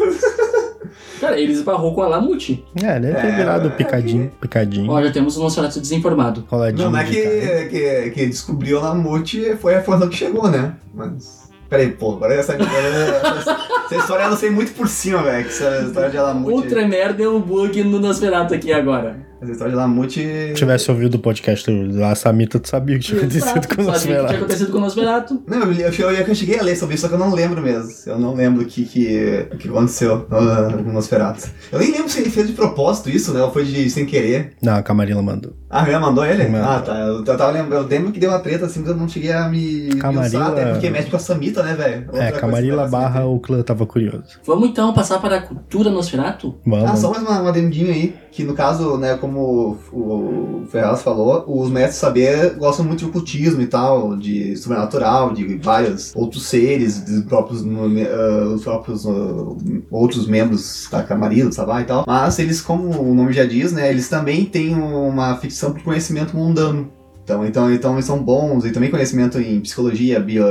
Cara, 1.21 1.39
ele 1.39 1.53
esbarrou 1.53 1.95
com 1.95 2.03
a 2.03 2.09
Lamute. 2.09 2.65
É, 2.77 2.99
deve 3.01 3.15
ter 3.21 3.27
É, 3.27 3.37
virado 3.37 3.69
é 3.69 3.71
picadinho, 3.71 4.31
picadinho. 4.41 4.91
Ó, 4.91 5.03
já 5.03 5.11
temos 5.11 5.37
um 5.37 5.43
Nosferatu 5.43 5.81
desinformado. 5.81 6.45
Roladinho. 6.49 6.85
Não, 6.85 6.93
não 6.93 6.99
é 6.99 7.05
de 7.05 7.21
cara. 7.23 7.69
que, 7.69 7.69
que, 7.69 8.11
que 8.11 8.27
descobriu 8.27 8.79
a 8.79 8.95
Mamute 8.95 9.57
foi 9.57 9.75
a 9.75 9.81
informação 9.81 10.09
que 10.09 10.17
chegou, 10.17 10.49
né? 10.51 10.75
Mas. 10.95 11.49
Peraí, 11.69 11.91
pô, 11.91 12.13
agora 12.13 12.33
essa, 12.35 12.55
essa 12.55 13.97
história 13.97 14.23
eu 14.25 14.31
não 14.31 14.37
sei 14.39 14.49
muito 14.49 14.73
por 14.73 14.89
cima, 14.89 15.23
velho. 15.23 15.45
que 15.45 15.51
Essa 15.51 15.83
história 15.87 16.09
de 16.11 16.17
Alamute. 16.17 16.51
Ultra 16.51 16.89
merda 16.89 17.23
é 17.23 17.29
um 17.29 17.41
bug 17.41 17.85
no 17.85 18.01
Nosferatu 18.01 18.55
aqui 18.55 18.73
agora. 18.73 19.28
Essa 19.41 19.53
história 19.53 19.73
de 19.73 19.79
Alamute. 19.79 20.21
Se 20.21 20.55
tivesse 20.55 20.91
ouvido 20.91 21.15
o 21.15 21.19
podcast 21.21 21.71
da 21.93 22.13
Samita, 22.17 22.59
tu 22.59 22.69
sabia 22.69 22.97
o 22.97 22.99
que 22.99 23.05
tinha 23.07 23.21
acontecido 23.21 23.53
com 23.53 23.59
o 23.59 23.63
que 23.63 23.75
tinha 23.77 23.87
Nosferatu. 23.87 24.35
acontecido 24.35 24.73
com 24.73 24.79
o 24.79 24.81
Nosferatu. 24.81 25.43
Não, 25.47 25.59
eu, 25.63 25.73
eu, 25.73 25.93
eu, 25.93 26.11
eu 26.27 26.35
cheguei 26.35 26.59
a 26.59 26.63
ler 26.63 26.75
sobre 26.77 26.97
isso, 26.97 27.03
só 27.03 27.09
que 27.09 27.15
eu 27.15 27.19
não 27.19 27.33
lembro 27.33 27.63
mesmo. 27.63 27.89
Eu 28.07 28.19
não 28.19 28.35
lembro 28.35 28.63
o 28.63 28.67
que, 28.67 28.85
que, 28.85 29.47
o 29.53 29.57
que 29.57 29.69
aconteceu 29.69 30.17
uh, 30.17 30.83
com 30.83 30.91
o 30.91 30.93
Nosferatu. 30.93 31.49
Eu 31.71 31.79
nem 31.79 31.93
lembro 31.93 32.09
se 32.09 32.21
ele 32.21 32.31
fez 32.31 32.49
de 32.49 32.53
propósito 32.55 33.11
isso, 33.11 33.33
né? 33.33 33.41
Ou 33.43 33.53
foi 33.53 33.65
de 33.65 33.89
sem 33.91 34.05
querer. 34.07 34.55
Não, 34.61 34.75
a 34.75 34.83
Camarilla 34.83 35.23
mandou. 35.23 35.53
Ah, 35.71 35.85
já 35.89 36.01
mandou 36.01 36.25
ele? 36.25 36.43
Ah, 36.57 36.81
tá. 36.85 36.99
Eu, 36.99 37.19
eu 37.19 37.25
tava 37.25 37.51
lembrando, 37.53 37.83
eu 37.85 37.89
lembro 37.89 38.11
que 38.11 38.19
deu 38.19 38.31
uma 38.31 38.41
treta 38.41 38.67
assim, 38.67 38.81
mas 38.81 38.89
eu 38.89 38.97
não 38.97 39.07
cheguei 39.09 39.31
a 39.33 39.49
me. 39.49 39.83
me 39.93 39.97
Camarilla- 40.01 40.41
usar, 40.47 40.53
até 40.53 40.73
porque 40.73 40.91
mexe 40.91 41.11
com 41.11 41.17
a 41.17 41.21
Samita, 41.21 41.63
né, 41.63 41.75
velho? 41.75 42.09
É, 42.15 42.33
Camarilla 42.33 42.89
barra 42.89 43.25
o 43.27 43.39
clã 43.39 43.63
tava 43.63 43.87
curioso. 43.87 44.25
Vamos 44.45 44.69
então 44.71 44.93
passar 44.93 45.21
para 45.21 45.37
a 45.37 45.43
cultura 45.43 45.91
Nosferatu? 45.91 46.57
Vamos. 46.67 46.91
Ah, 46.91 46.97
só 46.97 47.11
mais 47.11 47.23
uma, 47.23 47.41
uma 47.41 47.51
adendinho 47.51 47.91
aí, 47.93 48.15
que 48.33 48.43
no 48.45 48.55
caso, 48.55 48.97
né, 48.97 49.17
como 49.21 49.28
o, 49.37 49.77
o 49.93 50.67
Ferraz 50.71 51.03
falou, 51.03 51.45
os 51.47 51.71
mestres 51.71 51.97
saber 51.97 52.55
gostam 52.57 52.85
muito 52.85 53.01
de 53.01 53.07
ocultismo 53.07 53.61
e 53.61 53.67
tal, 53.67 54.17
de 54.17 54.57
sobrenatural, 54.57 55.33
de 55.33 55.57
vários 55.59 56.15
outros 56.15 56.47
seres, 56.47 57.01
dos 57.01 57.25
próprios, 57.25 57.63
uh, 57.63 58.55
os 58.55 58.63
próprios 58.63 59.05
uh, 59.05 59.57
outros 59.91 60.27
membros 60.27 60.89
da 60.91 61.03
Camarilla, 61.03 61.53
Sabá 61.53 61.81
e 61.81 61.85
tal. 61.85 62.05
Mas 62.07 62.39
eles, 62.39 62.61
como 62.61 62.89
o 63.01 63.15
nome 63.15 63.33
já 63.33 63.45
diz, 63.45 63.73
né, 63.73 63.91
eles 63.91 64.09
também 64.09 64.45
têm 64.45 64.75
uma 64.75 65.37
ficção 65.37 65.73
por 65.73 65.83
conhecimento 65.83 66.37
mundano. 66.37 66.98
Então, 67.29 67.45
então, 67.47 67.71
então 67.71 67.93
eles 67.95 68.07
são 68.07 68.23
bons 68.23 68.65
e 68.65 68.71
também 68.71 68.91
conhecimento 68.91 69.39
em 69.39 69.61
psicologia, 69.61 70.19
bio, 70.19 70.43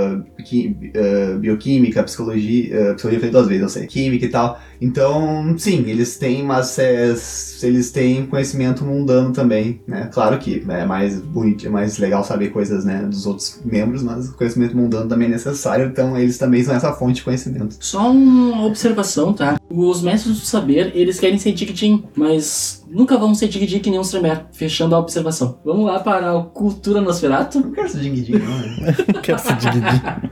qui- 0.45 0.78
eh, 0.93 1.34
bioquímica, 1.39 2.03
psicologia, 2.03 2.71
eh, 2.71 2.93
psicologia 2.93 3.17
eu 3.17 3.19
falei 3.21 3.32
duas 3.32 3.47
vezes, 3.47 3.63
eu 3.63 3.69
sei, 3.69 3.88
química 3.88 4.25
e 4.25 4.30
tal. 4.30 4.59
Então, 4.80 5.55
sim, 5.57 5.86
eles 5.88 6.17
têm, 6.19 6.43
mas 6.43 6.78
é, 6.78 7.15
eles 7.63 7.89
têm 7.91 8.28
conhecimento 8.28 8.86
mundano 8.86 9.34
também, 9.34 9.82
né? 9.88 10.07
Claro 10.13 10.38
que 10.38 10.63
é 10.69 10.86
mais 10.86 11.19
bonito, 11.19 11.65
é 11.65 11.69
mais 11.69 11.97
legal 11.97 12.23
saber 12.23 12.49
coisas, 12.49 12.86
né, 12.86 13.01
dos 13.09 13.25
outros 13.25 13.59
membros, 13.65 14.03
mas 14.03 14.30
o 14.30 14.38
conhecimento 14.38 14.78
mundano 14.78 15.09
também 15.09 15.28
é 15.28 15.32
necessário, 15.32 15.88
então 15.88 16.15
eles 16.15 16.38
também 16.38 16.63
são 16.63 16.75
essa 16.75 16.93
fonte 16.93 17.15
de 17.15 17.23
conhecimento. 17.23 17.75
Só 17.80 18.11
uma 18.11 18.65
observação, 18.65 19.34
tá? 19.34 19.59
Os 19.67 20.03
mestres 20.03 20.39
do 20.39 20.45
saber, 20.45 20.91
eles 20.95 21.19
querem 21.19 21.39
ser 21.39 21.53
Digidin, 21.53 22.03
mas 22.15 22.76
nunca 22.97 23.15
vão 23.15 23.35
ser 23.35 23.47
Digidin 23.47 23.79
que 23.79 23.91
nem 23.91 23.99
os 23.99 24.09
Tremer. 24.09 24.45
Fechando 24.51 24.95
a 24.95 24.99
observação. 24.99 25.59
Vamos 25.63 25.85
lá 25.85 25.99
para 25.99 26.35
a 26.35 26.43
cultura 26.43 26.99
Nosferatu? 26.99 27.59
Não 27.59 27.71
quero 27.71 27.87
ser 27.87 27.99
dinguidinho, 27.99 28.39
não, 28.39 28.57
né? 28.57 28.95
Quero 29.21 29.39
se 29.39 29.53
dividir. 29.53 30.31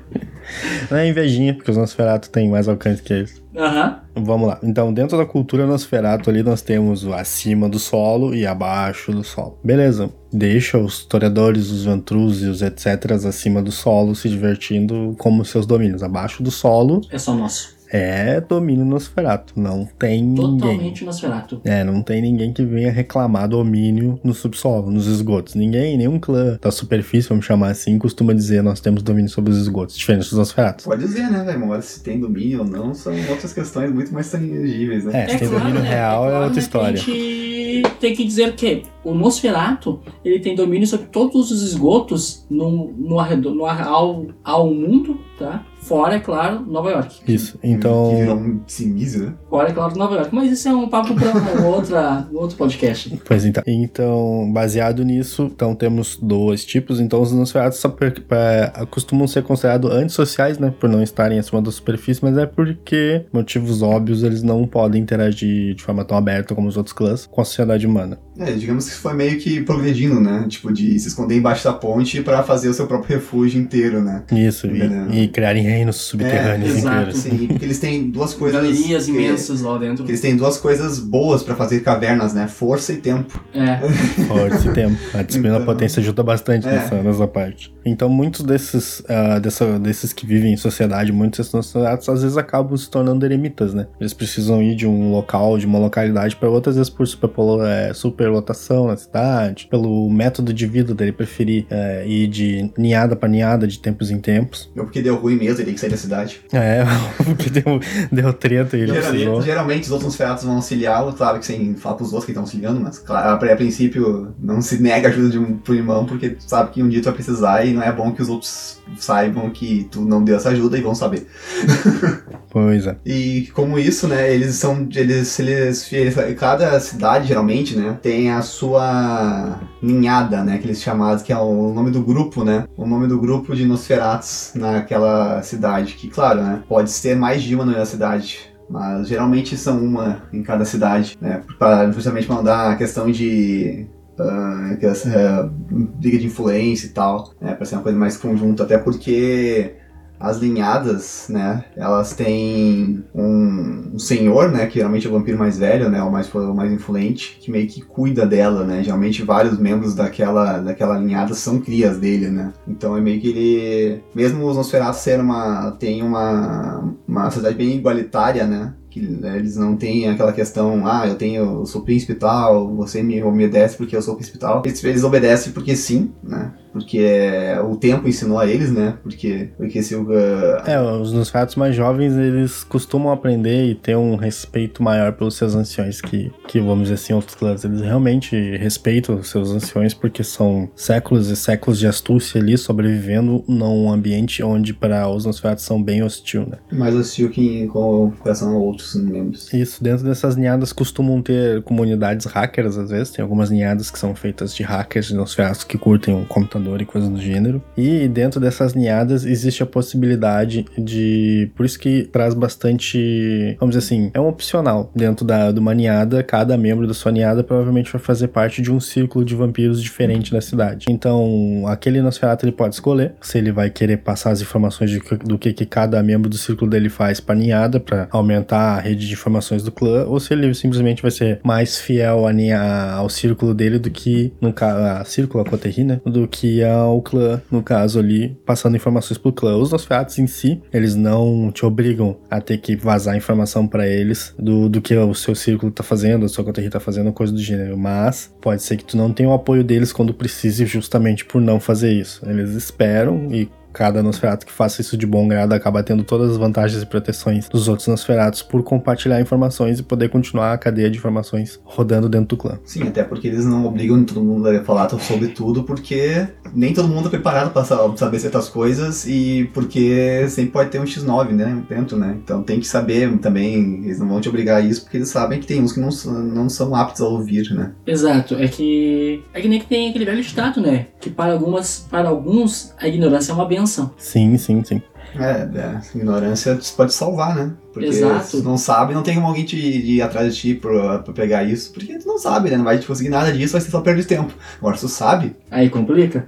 Não 0.89 0.97
é 0.97 1.07
invejinha, 1.07 1.53
porque 1.53 1.71
os 1.71 1.77
Nosferatu 1.77 2.29
têm 2.29 2.49
mais 2.49 2.67
alcance 2.67 3.01
que 3.01 3.13
eles. 3.13 3.43
Aham. 3.55 3.99
Vamos 4.15 4.47
lá. 4.47 4.59
Então, 4.63 4.93
dentro 4.93 5.17
da 5.17 5.25
cultura 5.25 5.65
Nosferatu 5.65 6.29
ali, 6.29 6.43
nós 6.43 6.61
temos 6.61 7.03
o 7.03 7.13
acima 7.13 7.69
do 7.69 7.79
solo 7.79 8.33
e 8.33 8.45
abaixo 8.45 9.11
do 9.11 9.23
solo. 9.23 9.59
Beleza. 9.63 10.09
Deixa 10.31 10.77
os 10.77 10.99
historiadores, 10.99 11.69
os 11.69 11.85
ventrúzios, 11.85 12.61
etc., 12.61 13.11
acima 13.27 13.61
do 13.61 13.71
solo 13.71 14.15
se 14.15 14.29
divertindo 14.29 15.15
como 15.17 15.45
seus 15.45 15.65
domínios. 15.65 16.03
Abaixo 16.03 16.43
do 16.43 16.51
solo 16.51 17.01
É 17.11 17.17
só 17.17 17.33
nosso. 17.33 17.74
É 17.95 18.41
domínio 18.41 18.83
Nosferatu. 18.85 19.53
Não 19.59 19.87
tem 19.97 20.21
ninguém. 20.23 20.57
Totalmente 20.57 21.05
Nosferatu. 21.05 21.61
É, 21.63 21.83
não 21.83 22.01
tem 22.01 22.21
ninguém 22.21 22.51
que 22.51 22.63
venha 22.63 22.91
reclamar 22.91 23.47
domínio 23.47 24.19
no 24.23 24.33
subsolo, 24.33 24.91
nos 24.91 25.07
esgotos. 25.07 25.55
Ninguém, 25.55 25.97
nenhum 25.97 26.19
clã 26.19 26.57
da 26.61 26.71
superfície, 26.71 27.29
vamos 27.29 27.45
chamar 27.45 27.69
assim, 27.69 27.97
costuma 27.97 28.33
dizer 28.33 28.61
nós 28.61 28.79
temos 28.79 29.01
domínio 29.03 29.29
sobre 29.29 29.51
os 29.51 29.57
esgotos, 29.57 29.97
diferente 29.97 30.23
dos 30.23 30.33
Nosferatus. 30.37 30.85
Pode 30.85 31.01
dizer, 31.03 31.29
né, 31.29 31.43
velho? 31.43 31.63
Agora, 31.63 31.81
se 31.81 32.03
tem 32.03 32.19
domínio 32.19 32.59
ou 32.59 32.65
não, 32.65 32.93
são 32.93 33.13
outras 33.29 33.53
questões 33.53 33.91
muito 33.93 34.13
mais 34.13 34.29
tangíveis, 34.29 35.05
né? 35.05 35.23
É, 35.23 35.27
se 35.29 35.37
tem 35.39 35.49
domínio 35.49 35.81
né? 35.81 35.89
real 35.89 36.25
é, 36.25 36.29
claro, 36.29 36.43
outra 36.45 36.55
né, 36.55 36.59
história. 36.59 36.99
que 36.99 37.11
A 37.11 37.87
gente 37.87 37.99
tem 37.99 38.15
que 38.15 38.23
dizer 38.23 38.55
que 38.55 38.83
o 39.03 39.13
Nosferatu, 39.13 39.99
ele 40.23 40.39
tem 40.39 40.55
domínio 40.55 40.87
sobre 40.87 41.07
todos 41.07 41.51
os 41.51 41.61
esgotos 41.61 42.45
no, 42.49 42.91
no, 42.97 43.19
arredor, 43.19 43.53
no 43.53 43.65
ar- 43.65 43.87
ao, 43.87 44.27
ao 44.43 44.73
mundo, 44.73 45.19
tá? 45.37 45.65
Fora, 45.87 46.15
é 46.15 46.19
claro, 46.19 46.61
Nova 46.67 46.89
York. 46.89 47.21
Isso. 47.31 47.57
Que 47.59 47.67
virou 47.67 47.77
Então, 47.77 48.35
um 48.37 48.59
cimize, 48.65 49.19
né? 49.19 49.33
Fora, 49.49 49.69
é 49.69 49.71
claro, 49.73 49.95
Nova 49.97 50.15
York. 50.15 50.33
Mas 50.33 50.51
isso 50.51 50.67
é 50.67 50.73
um 50.73 50.87
papo 50.89 51.13
para 51.13 51.31
um 51.61 51.65
outra, 51.67 52.27
outro 52.33 52.57
podcast. 52.57 53.19
pois 53.25 53.45
então. 53.45 53.63
Então, 53.67 54.51
baseado 54.51 55.03
nisso, 55.05 55.49
então 55.53 55.75
temos 55.75 56.17
dois 56.21 56.65
tipos. 56.65 56.99
Então, 56.99 57.21
os 57.21 57.31
só 57.73 57.89
per- 57.89 58.21
pa- 58.23 58.85
costumam 58.89 59.27
ser 59.27 59.43
considerados 59.43 59.91
antissociais, 59.91 60.57
né? 60.57 60.73
Por 60.79 60.89
não 60.89 61.03
estarem 61.03 61.37
acima 61.37 61.61
da 61.61 61.69
superfície, 61.71 62.19
mas 62.23 62.37
é 62.37 62.45
porque, 62.45 63.23
motivos 63.31 63.81
óbvios, 63.81 64.23
eles 64.23 64.41
não 64.41 64.65
podem 64.67 65.01
interagir 65.01 65.75
de 65.75 65.83
forma 65.83 66.03
tão 66.03 66.17
aberta 66.17 66.55
como 66.55 66.67
os 66.67 66.77
outros 66.77 66.93
clãs 66.93 67.27
com 67.27 67.41
a 67.41 67.45
sociedade 67.45 67.85
humana. 67.85 68.17
É, 68.37 68.51
digamos 68.51 68.89
que 68.89 68.95
foi 68.95 69.13
meio 69.13 69.37
que 69.39 69.61
progredindo, 69.61 70.19
né? 70.19 70.45
Tipo, 70.49 70.73
de 70.73 70.97
se 70.99 71.07
esconder 71.07 71.37
embaixo 71.37 71.63
da 71.63 71.73
ponte 71.73 72.21
pra 72.21 72.43
fazer 72.43 72.69
o 72.69 72.73
seu 72.73 72.87
próprio 72.87 73.15
refúgio 73.17 73.61
inteiro, 73.61 74.01
né? 74.01 74.23
Isso, 74.31 74.67
e, 74.67 74.81
É. 74.81 75.07
e 75.23 75.27
criarem 75.27 75.63
reinos 75.75 75.95
subterrâneos 75.97 76.73
É, 76.75 76.77
exato. 76.77 76.97
inteiros. 77.09 77.17
Sim, 77.19 77.47
porque 77.47 77.65
eles 77.65 77.79
têm 77.79 78.09
duas 78.09 78.33
coisas. 78.35 78.61
Galerias 78.61 79.05
que- 79.05 79.11
imensas 79.11 79.61
lá 79.61 79.77
dentro. 79.77 80.03
que 80.03 80.11
eles 80.11 80.21
têm 80.21 80.35
duas 80.35 80.57
coisas 80.57 80.99
boas 80.99 81.43
pra 81.43 81.55
fazer 81.55 81.81
cavernas, 81.81 82.33
né? 82.33 82.47
Força 82.47 82.93
e 82.93 82.97
tempo. 82.97 83.39
É. 83.53 83.77
Forte 84.27 84.69
tempo. 84.73 84.97
A 85.13 85.21
disciplina 85.21 85.55
Então- 85.55 85.65
potência 85.65 85.99
ajuda 85.99 86.23
bastante 86.23 86.67
É. 86.67 86.71
nessa, 86.71 86.95
nessa 87.03 87.27
parte. 87.27 87.73
Então, 87.85 88.09
muitos 88.09 88.41
desses, 88.41 89.03
ah, 89.07 89.37
dessa, 89.39 89.77
desses 89.79 90.11
que 90.11 90.25
vivem 90.25 90.53
em 90.53 90.57
sociedade, 90.57 91.11
muitos 91.11 91.39
desses 91.39 91.51
sociedades, 91.51 92.07
às 92.09 92.21
vezes 92.23 92.37
acabam 92.37 92.75
se 92.77 92.89
tornando 92.89 93.25
eremitas, 93.25 93.73
né? 93.73 93.87
Eles 93.99 94.13
precisam 94.13 94.61
ir 94.63 94.75
de 94.75 94.87
um 94.87 95.11
local, 95.11 95.57
de 95.57 95.65
uma 95.65 95.77
localidade 95.79 96.35
para 96.35 96.49
outra, 96.49 96.69
às 96.71 96.77
vezes 96.77 96.89
por 96.89 97.05
superpolo- 97.07 97.63
é, 97.63 97.93
superlotação 97.93 98.87
na 98.87 98.97
cidade, 98.97 99.67
pelo 99.69 100.09
método 100.09 100.53
de 100.53 100.65
vida 100.65 100.93
dele 100.93 101.11
preferir 101.11 101.65
é, 101.69 102.07
ir 102.07 102.27
de 102.27 102.71
ninhada 102.77 103.15
para 103.15 103.29
ninhada, 103.29 103.67
de 103.67 103.77
tempos 103.79 104.09
em 104.09 104.19
tempos. 104.19 104.69
Ou 104.75 104.83
porque 104.85 105.01
deu 105.01 105.15
ruim 105.15 105.35
mesmo, 105.35 105.61
tem 105.65 105.73
que 105.73 105.79
sair 105.79 105.89
da 105.89 105.97
cidade. 105.97 106.41
É, 106.53 106.83
porque 107.23 107.49
deu, 107.49 107.79
deu 108.11 108.33
treta 108.33 108.77
e 108.77 108.81
ele. 108.81 108.93
Geralmente, 108.93 109.45
geralmente 109.45 109.83
os 109.83 109.91
outros 109.91 110.15
feratos 110.15 110.43
vão 110.43 110.55
auxiliá-lo, 110.55 111.13
claro 111.13 111.39
que 111.39 111.45
sem 111.45 111.75
falar 111.75 111.95
pros 111.95 112.09
outros 112.09 112.25
que 112.25 112.31
estão 112.31 112.43
auxiliando, 112.43 112.79
mas 112.79 112.99
claro, 112.99 113.43
a, 113.43 113.55
princípio 113.55 114.33
não 114.39 114.61
se 114.61 114.81
nega 114.81 115.07
a 115.07 115.11
ajuda 115.11 115.29
de 115.29 115.39
um 115.39 115.57
pro 115.57 115.73
irmão, 115.73 116.05
porque 116.05 116.37
sabe 116.39 116.71
que 116.71 116.83
um 116.83 116.89
dia 116.89 117.01
tu 117.01 117.05
vai 117.05 117.13
precisar 117.13 117.65
e 117.65 117.73
não 117.73 117.81
é 117.81 117.91
bom 117.91 118.11
que 118.11 118.21
os 118.21 118.29
outros 118.29 118.81
saibam 118.97 119.49
que 119.49 119.87
tu 119.91 120.01
não 120.01 120.23
deu 120.23 120.35
essa 120.37 120.49
ajuda 120.49 120.77
e 120.77 120.81
vão 120.81 120.95
saber. 120.95 121.27
Pois 122.49 122.87
é. 122.87 122.95
E 123.05 123.49
como 123.53 123.77
isso, 123.77 124.07
né, 124.07 124.33
eles 124.33 124.55
são, 124.55 124.87
eles, 124.95 125.37
eles, 125.39 125.91
eles- 125.91 126.15
cada 126.39 126.79
cidade 126.79 127.27
geralmente, 127.27 127.75
né, 127.75 127.97
tem 128.01 128.31
a 128.31 128.41
sua 128.41 129.59
ninhada, 129.81 130.41
né, 130.41 130.55
aqueles 130.55 130.81
chamados, 130.81 131.21
que 131.21 131.33
é 131.33 131.37
o 131.37 131.73
nome 131.73 131.91
do 131.91 132.01
grupo, 132.01 132.45
né, 132.45 132.65
o 132.77 132.87
nome 132.87 133.07
do 133.07 133.19
grupo 133.19 133.53
de 133.53 133.65
Nosferatus 133.65 134.51
naquela 134.55 135.41
cidade, 135.41 135.95
que 135.95 136.07
claro, 136.07 136.41
né, 136.41 136.63
pode 136.69 136.89
ser 136.91 137.17
mais 137.17 137.43
de 137.43 137.53
uma 137.55 137.65
na 137.65 137.83
cidade, 137.85 138.39
mas 138.69 139.09
geralmente 139.09 139.57
são 139.57 139.77
uma 139.83 140.23
em 140.31 140.41
cada 140.41 140.63
cidade, 140.63 141.17
né, 141.19 141.41
para 141.59 141.91
justamente 141.91 142.29
mandar 142.29 142.71
a 142.71 142.75
questão 142.77 143.11
de 143.11 143.85
ah, 144.19 144.75
que 144.79 144.85
essa, 144.85 145.09
eh, 145.09 145.49
briga 145.71 146.17
de 146.17 146.27
influência 146.27 146.87
e 146.87 146.89
tal, 146.89 147.33
né, 147.41 147.53
para 147.53 147.65
ser 147.65 147.75
uma 147.75 147.83
coisa 147.83 147.97
mais 147.97 148.17
conjunta, 148.17 148.63
até 148.63 148.77
porque 148.77 149.75
as 150.19 150.37
linhadas, 150.37 151.27
né, 151.29 151.65
elas 151.75 152.13
têm 152.13 153.03
um, 153.13 153.91
um 153.93 153.99
senhor, 153.99 154.49
né, 154.49 154.65
que 154.65 154.75
geralmente 154.75 155.05
é 155.05 155.09
o 155.09 155.13
vampiro 155.13 155.37
mais 155.37 155.57
velho, 155.59 155.89
né, 155.89 156.01
o 156.01 156.11
mais, 156.11 156.33
o 156.33 156.53
mais 156.53 156.71
influente, 156.71 157.37
que 157.41 157.51
meio 157.51 157.67
que 157.67 157.81
cuida 157.81 158.25
dela, 158.25 158.63
né, 158.63 158.81
geralmente 158.81 159.21
vários 159.23 159.59
membros 159.59 159.93
daquela, 159.93 160.59
daquela 160.59 160.97
linhada 160.97 161.33
são 161.33 161.59
crias 161.59 161.97
dele, 161.97 162.29
né, 162.29 162.53
então 162.67 162.95
é 162.95 163.01
meio 163.01 163.19
que 163.19 163.27
ele, 163.27 164.03
mesmo 164.15 164.45
os 164.47 164.55
Nosferatu 164.55 164.97
ser 164.97 165.19
uma, 165.19 165.71
tem 165.71 166.01
uma, 166.01 166.95
uma 167.07 167.25
sociedade 167.25 167.57
bem 167.57 167.75
igualitária, 167.75 168.47
né, 168.47 168.73
que 168.95 169.01
né, 169.01 169.37
eles 169.37 169.57
não 169.57 169.75
têm 169.75 170.07
aquela 170.07 170.31
questão, 170.31 170.87
ah, 170.87 171.05
eu 171.05 171.15
tenho, 171.15 171.59
eu 171.59 171.65
sou 171.65 171.81
príncipe 171.81 172.15
tal, 172.15 172.73
você 172.73 173.03
me 173.03 173.21
obedece 173.21 173.75
porque 173.75 173.93
eu 173.93 174.01
sou 174.01 174.15
príncipe 174.15 174.37
tal. 174.37 174.61
Eles, 174.65 174.81
eles 174.85 175.03
obedecem 175.03 175.51
porque 175.51 175.75
sim, 175.75 176.13
né? 176.23 176.53
Porque 176.75 176.99
é, 176.99 177.57
o 177.61 177.77
tempo 177.77 178.05
ensinou 178.05 178.37
a 178.37 178.45
eles, 178.45 178.69
né? 178.69 178.97
Porque, 179.01 179.47
porque 179.55 179.81
se 179.81 179.95
o. 179.95 180.11
É, 180.11 180.77
os 180.81 181.13
Nosferatus 181.13 181.55
mais 181.55 181.73
jovens, 181.73 182.17
eles 182.17 182.65
costumam 182.65 183.13
aprender 183.13 183.69
e 183.69 183.75
ter 183.75 183.95
um 183.95 184.17
respeito 184.17 184.83
maior 184.83 185.13
pelos 185.13 185.37
seus 185.37 185.55
anciões 185.55 186.01
que, 186.01 186.29
que 186.49 186.59
vamos 186.59 186.89
dizer 186.89 186.95
assim, 186.95 187.13
outros 187.13 187.33
clãs. 187.33 187.63
Eles 187.63 187.79
realmente 187.79 188.35
respeitam 188.57 189.15
os 189.15 189.29
seus 189.29 189.51
anciões 189.51 189.93
porque 189.93 190.21
são 190.21 190.69
séculos 190.75 191.29
e 191.29 191.37
séculos 191.37 191.79
de 191.79 191.87
astúcia 191.87 192.41
ali 192.41 192.57
sobrevivendo 192.57 193.41
num 193.47 193.89
ambiente 193.89 194.43
onde 194.43 194.73
para 194.73 195.07
os 195.07 195.25
Nosferatus 195.25 195.63
são 195.63 195.81
bem 195.81 196.03
hostil, 196.03 196.41
né? 196.41 196.57
Mais 196.73 196.93
hostil 196.93 197.29
que 197.29 197.61
em 197.61 197.67
comparação 197.67 198.53
a 198.53 198.57
outros 198.57 198.95
membros. 198.95 199.53
Isso, 199.53 199.81
dentro 199.81 200.03
dessas 200.03 200.35
ninhadas 200.35 200.73
costumam 200.73 201.21
ter 201.21 201.63
comunidades 201.63 202.25
hackers, 202.25 202.77
às 202.77 202.89
vezes. 202.89 203.11
Tem 203.11 203.23
algumas 203.23 203.49
ninhadas 203.49 203.89
que 203.89 203.97
são 203.97 204.13
feitas 204.13 204.53
de 204.53 204.61
hackers 204.61 205.05
de 205.05 205.15
Nosferatus 205.15 205.63
que 205.63 205.77
curtem 205.77 206.13
um 206.13 206.25
computador 206.25 206.64
e 206.81 206.85
coisas 206.85 207.09
do 207.09 207.19
gênero. 207.19 207.61
E 207.77 208.07
dentro 208.07 208.39
dessas 208.39 208.73
ninhadas 208.73 209.25
existe 209.25 209.63
a 209.63 209.65
possibilidade 209.65 210.65
de. 210.77 211.51
Por 211.55 211.65
isso 211.65 211.79
que 211.79 212.03
traz 212.03 212.33
bastante. 212.33 213.55
Vamos 213.59 213.75
dizer 213.75 213.85
assim, 213.85 214.11
é 214.13 214.19
um 214.19 214.27
opcional. 214.27 214.91
Dentro 214.95 215.25
da, 215.25 215.51
de 215.51 215.59
uma 215.59 215.73
ninhada, 215.73 216.23
cada 216.23 216.57
membro 216.57 216.87
da 216.87 216.93
sua 216.93 217.11
ninhada 217.11 217.43
provavelmente 217.43 217.91
vai 217.91 218.01
fazer 218.01 218.29
parte 218.29 218.61
de 218.61 218.71
um 218.71 218.79
círculo 218.79 219.23
de 219.23 219.35
vampiros 219.35 219.81
diferente 219.81 220.31
da 220.31 220.41
cidade. 220.41 220.87
Então, 220.89 221.63
aquele 221.67 222.01
Nosferatu 222.01 222.45
ele 222.45 222.51
pode 222.51 222.75
escolher 222.75 223.13
se 223.21 223.37
ele 223.37 223.51
vai 223.51 223.69
querer 223.69 223.97
passar 223.97 224.31
as 224.31 224.41
informações 224.41 224.89
de, 224.89 224.99
do 225.23 225.37
que, 225.37 225.53
que 225.53 225.65
cada 225.65 226.01
membro 226.01 226.29
do 226.29 226.37
círculo 226.37 226.69
dele 226.69 226.89
faz 226.89 227.19
pra 227.19 227.35
ninhada, 227.35 227.79
para 227.79 228.07
aumentar 228.11 228.77
a 228.77 228.79
rede 228.79 229.07
de 229.07 229.13
informações 229.13 229.63
do 229.63 229.71
clã, 229.71 230.05
ou 230.05 230.19
se 230.19 230.33
ele 230.33 230.53
simplesmente 230.53 231.01
vai 231.01 231.11
ser 231.11 231.39
mais 231.43 231.79
fiel 231.79 232.25
a, 232.27 232.93
ao 232.93 233.09
círculo 233.09 233.53
dele 233.53 233.79
do 233.79 233.89
que, 233.89 234.33
no 234.39 234.53
a 234.59 235.03
círculo, 235.05 235.43
a 235.43 235.49
coterri, 235.49 235.83
né? 235.83 235.99
Do 236.05 236.27
que 236.27 236.54
ao 236.63 237.01
clã, 237.01 237.41
no 237.51 237.61
caso 237.61 237.99
ali, 237.99 238.37
passando 238.45 238.75
informações 238.75 239.17
pro 239.17 239.33
clã. 239.33 239.57
Os 239.57 239.71
Nosferatus 239.71 240.19
em 240.19 240.27
si, 240.27 240.61
eles 240.73 240.95
não 240.95 241.51
te 241.51 241.65
obrigam 241.65 242.17
a 242.29 242.39
ter 242.41 242.57
que 242.57 242.75
vazar 242.75 243.15
informação 243.15 243.67
para 243.67 243.87
eles 243.87 244.33
do, 244.37 244.69
do 244.69 244.81
que 244.81 244.95
o 244.95 245.13
seu 245.13 245.35
círculo 245.35 245.71
tá 245.71 245.83
fazendo, 245.83 246.23
o 246.23 246.29
seu 246.29 246.43
coterri 246.43 246.69
tá 246.69 246.79
fazendo, 246.79 247.11
coisa 247.11 247.33
do 247.33 247.39
gênero. 247.39 247.77
Mas 247.77 248.33
pode 248.41 248.61
ser 248.63 248.77
que 248.77 248.85
tu 248.85 248.97
não 248.97 249.11
tenha 249.11 249.29
o 249.29 249.33
apoio 249.33 249.63
deles 249.63 249.91
quando 249.91 250.13
precise, 250.13 250.65
justamente 250.65 251.25
por 251.25 251.41
não 251.41 251.59
fazer 251.59 251.91
isso. 251.91 252.21
Eles 252.27 252.51
esperam 252.51 253.27
e 253.31 253.49
cada 253.75 254.01
Nosferatu 254.01 254.45
que 254.45 254.53
faça 254.53 254.79
isso 254.79 254.95
de 254.95 255.05
bom 255.05 255.27
grado 255.27 255.51
acaba 255.51 255.83
tendo 255.83 256.01
todas 256.01 256.31
as 256.31 256.37
vantagens 256.37 256.81
e 256.81 256.85
proteções 256.85 257.49
dos 257.49 257.67
outros 257.67 257.89
Nosferatus 257.89 258.41
por 258.41 258.63
compartilhar 258.63 259.19
informações 259.19 259.79
e 259.79 259.83
poder 259.83 260.07
continuar 260.07 260.53
a 260.53 260.57
cadeia 260.57 260.89
de 260.89 260.97
informações 260.97 261.59
rodando 261.65 262.07
dentro 262.07 262.27
do 262.29 262.37
clã. 262.37 262.57
Sim, 262.63 262.83
até 262.83 263.03
porque 263.03 263.27
eles 263.27 263.45
não 263.45 263.65
obrigam 263.65 264.01
todo 264.05 264.23
mundo 264.23 264.47
a 264.47 264.63
falar 264.63 264.89
sobre 264.89 265.27
tudo, 265.27 265.63
porque 265.63 266.25
nem 266.53 266.73
todo 266.73 266.87
mundo 266.87 267.07
é 267.07 267.11
preparado 267.11 267.51
para 267.51 267.65
saber 267.97 268.19
certas 268.19 268.47
coisas 268.47 269.05
e 269.05 269.49
porque 269.53 270.25
sempre 270.29 270.51
pode 270.51 270.69
ter 270.69 270.79
um 270.79 270.85
X9, 270.85 271.31
né, 271.31 271.61
dentro, 271.67 271.97
né? 271.97 272.17
Então 272.23 272.41
tem 272.41 272.61
que 272.61 272.67
saber 272.67 273.17
também, 273.17 273.83
eles 273.83 273.99
não 273.99 274.07
vão 274.07 274.21
te 274.21 274.29
obrigar 274.29 274.61
a 274.61 274.61
isso 274.61 274.83
porque 274.83 274.97
eles 274.97 275.09
sabem 275.09 275.39
que 275.39 275.47
tem 275.47 275.61
uns 275.61 275.73
que 275.73 275.81
não, 275.81 275.89
não 276.21 276.47
são 276.47 276.73
aptos 276.73 277.01
a 277.01 277.05
ouvir, 277.05 277.53
né? 277.53 277.73
Exato, 277.85 278.35
é 278.35 278.47
que 278.47 279.21
é 279.33 279.41
que 279.41 279.49
nem 279.49 279.59
que 279.59 279.65
tem 279.65 279.89
aquele 279.89 280.05
velho 280.05 280.23
ditado, 280.23 280.61
né? 280.61 280.87
Que 281.01 281.09
para 281.09 281.33
algumas, 281.33 281.85
para 281.89 282.07
alguns 282.07 282.73
a 282.79 282.87
ignorância 282.87 283.33
é 283.33 283.35
uma 283.35 283.45
benção 283.45 283.64
Sim, 283.97 284.37
sim, 284.37 284.63
sim. 284.63 284.81
É, 285.17 285.47
é, 285.59 285.97
ignorância 285.97 286.57
pode 286.75 286.93
salvar, 286.93 287.35
né? 287.35 287.53
Porque 287.71 287.87
Exato. 287.87 288.37
se 288.37 288.41
não 288.41 288.57
sabe, 288.57 288.93
não 288.93 289.03
tem 289.03 289.15
como 289.15 289.27
alguém 289.27 289.45
te, 289.45 289.55
ir 289.55 290.01
atrás 290.01 290.35
de 290.35 290.41
ti 290.41 290.53
pra, 290.55 290.99
pra, 290.99 291.13
pegar 291.13 291.43
isso, 291.43 291.71
porque 291.71 291.97
tu 291.97 292.07
não 292.07 292.17
sabe, 292.17 292.49
né? 292.49 292.57
Não 292.57 292.65
vai 292.65 292.77
te 292.77 292.87
conseguir 292.87 293.09
nada 293.09 293.31
disso, 293.31 293.53
vai 293.53 293.61
ser 293.61 293.71
só 293.71 293.81
perder 293.81 294.05
tempo. 294.05 294.33
Agora, 294.57 294.75
se 294.75 294.81
tu 294.81 294.89
sabe... 294.89 295.35
Aí 295.49 295.69
complica. 295.69 296.27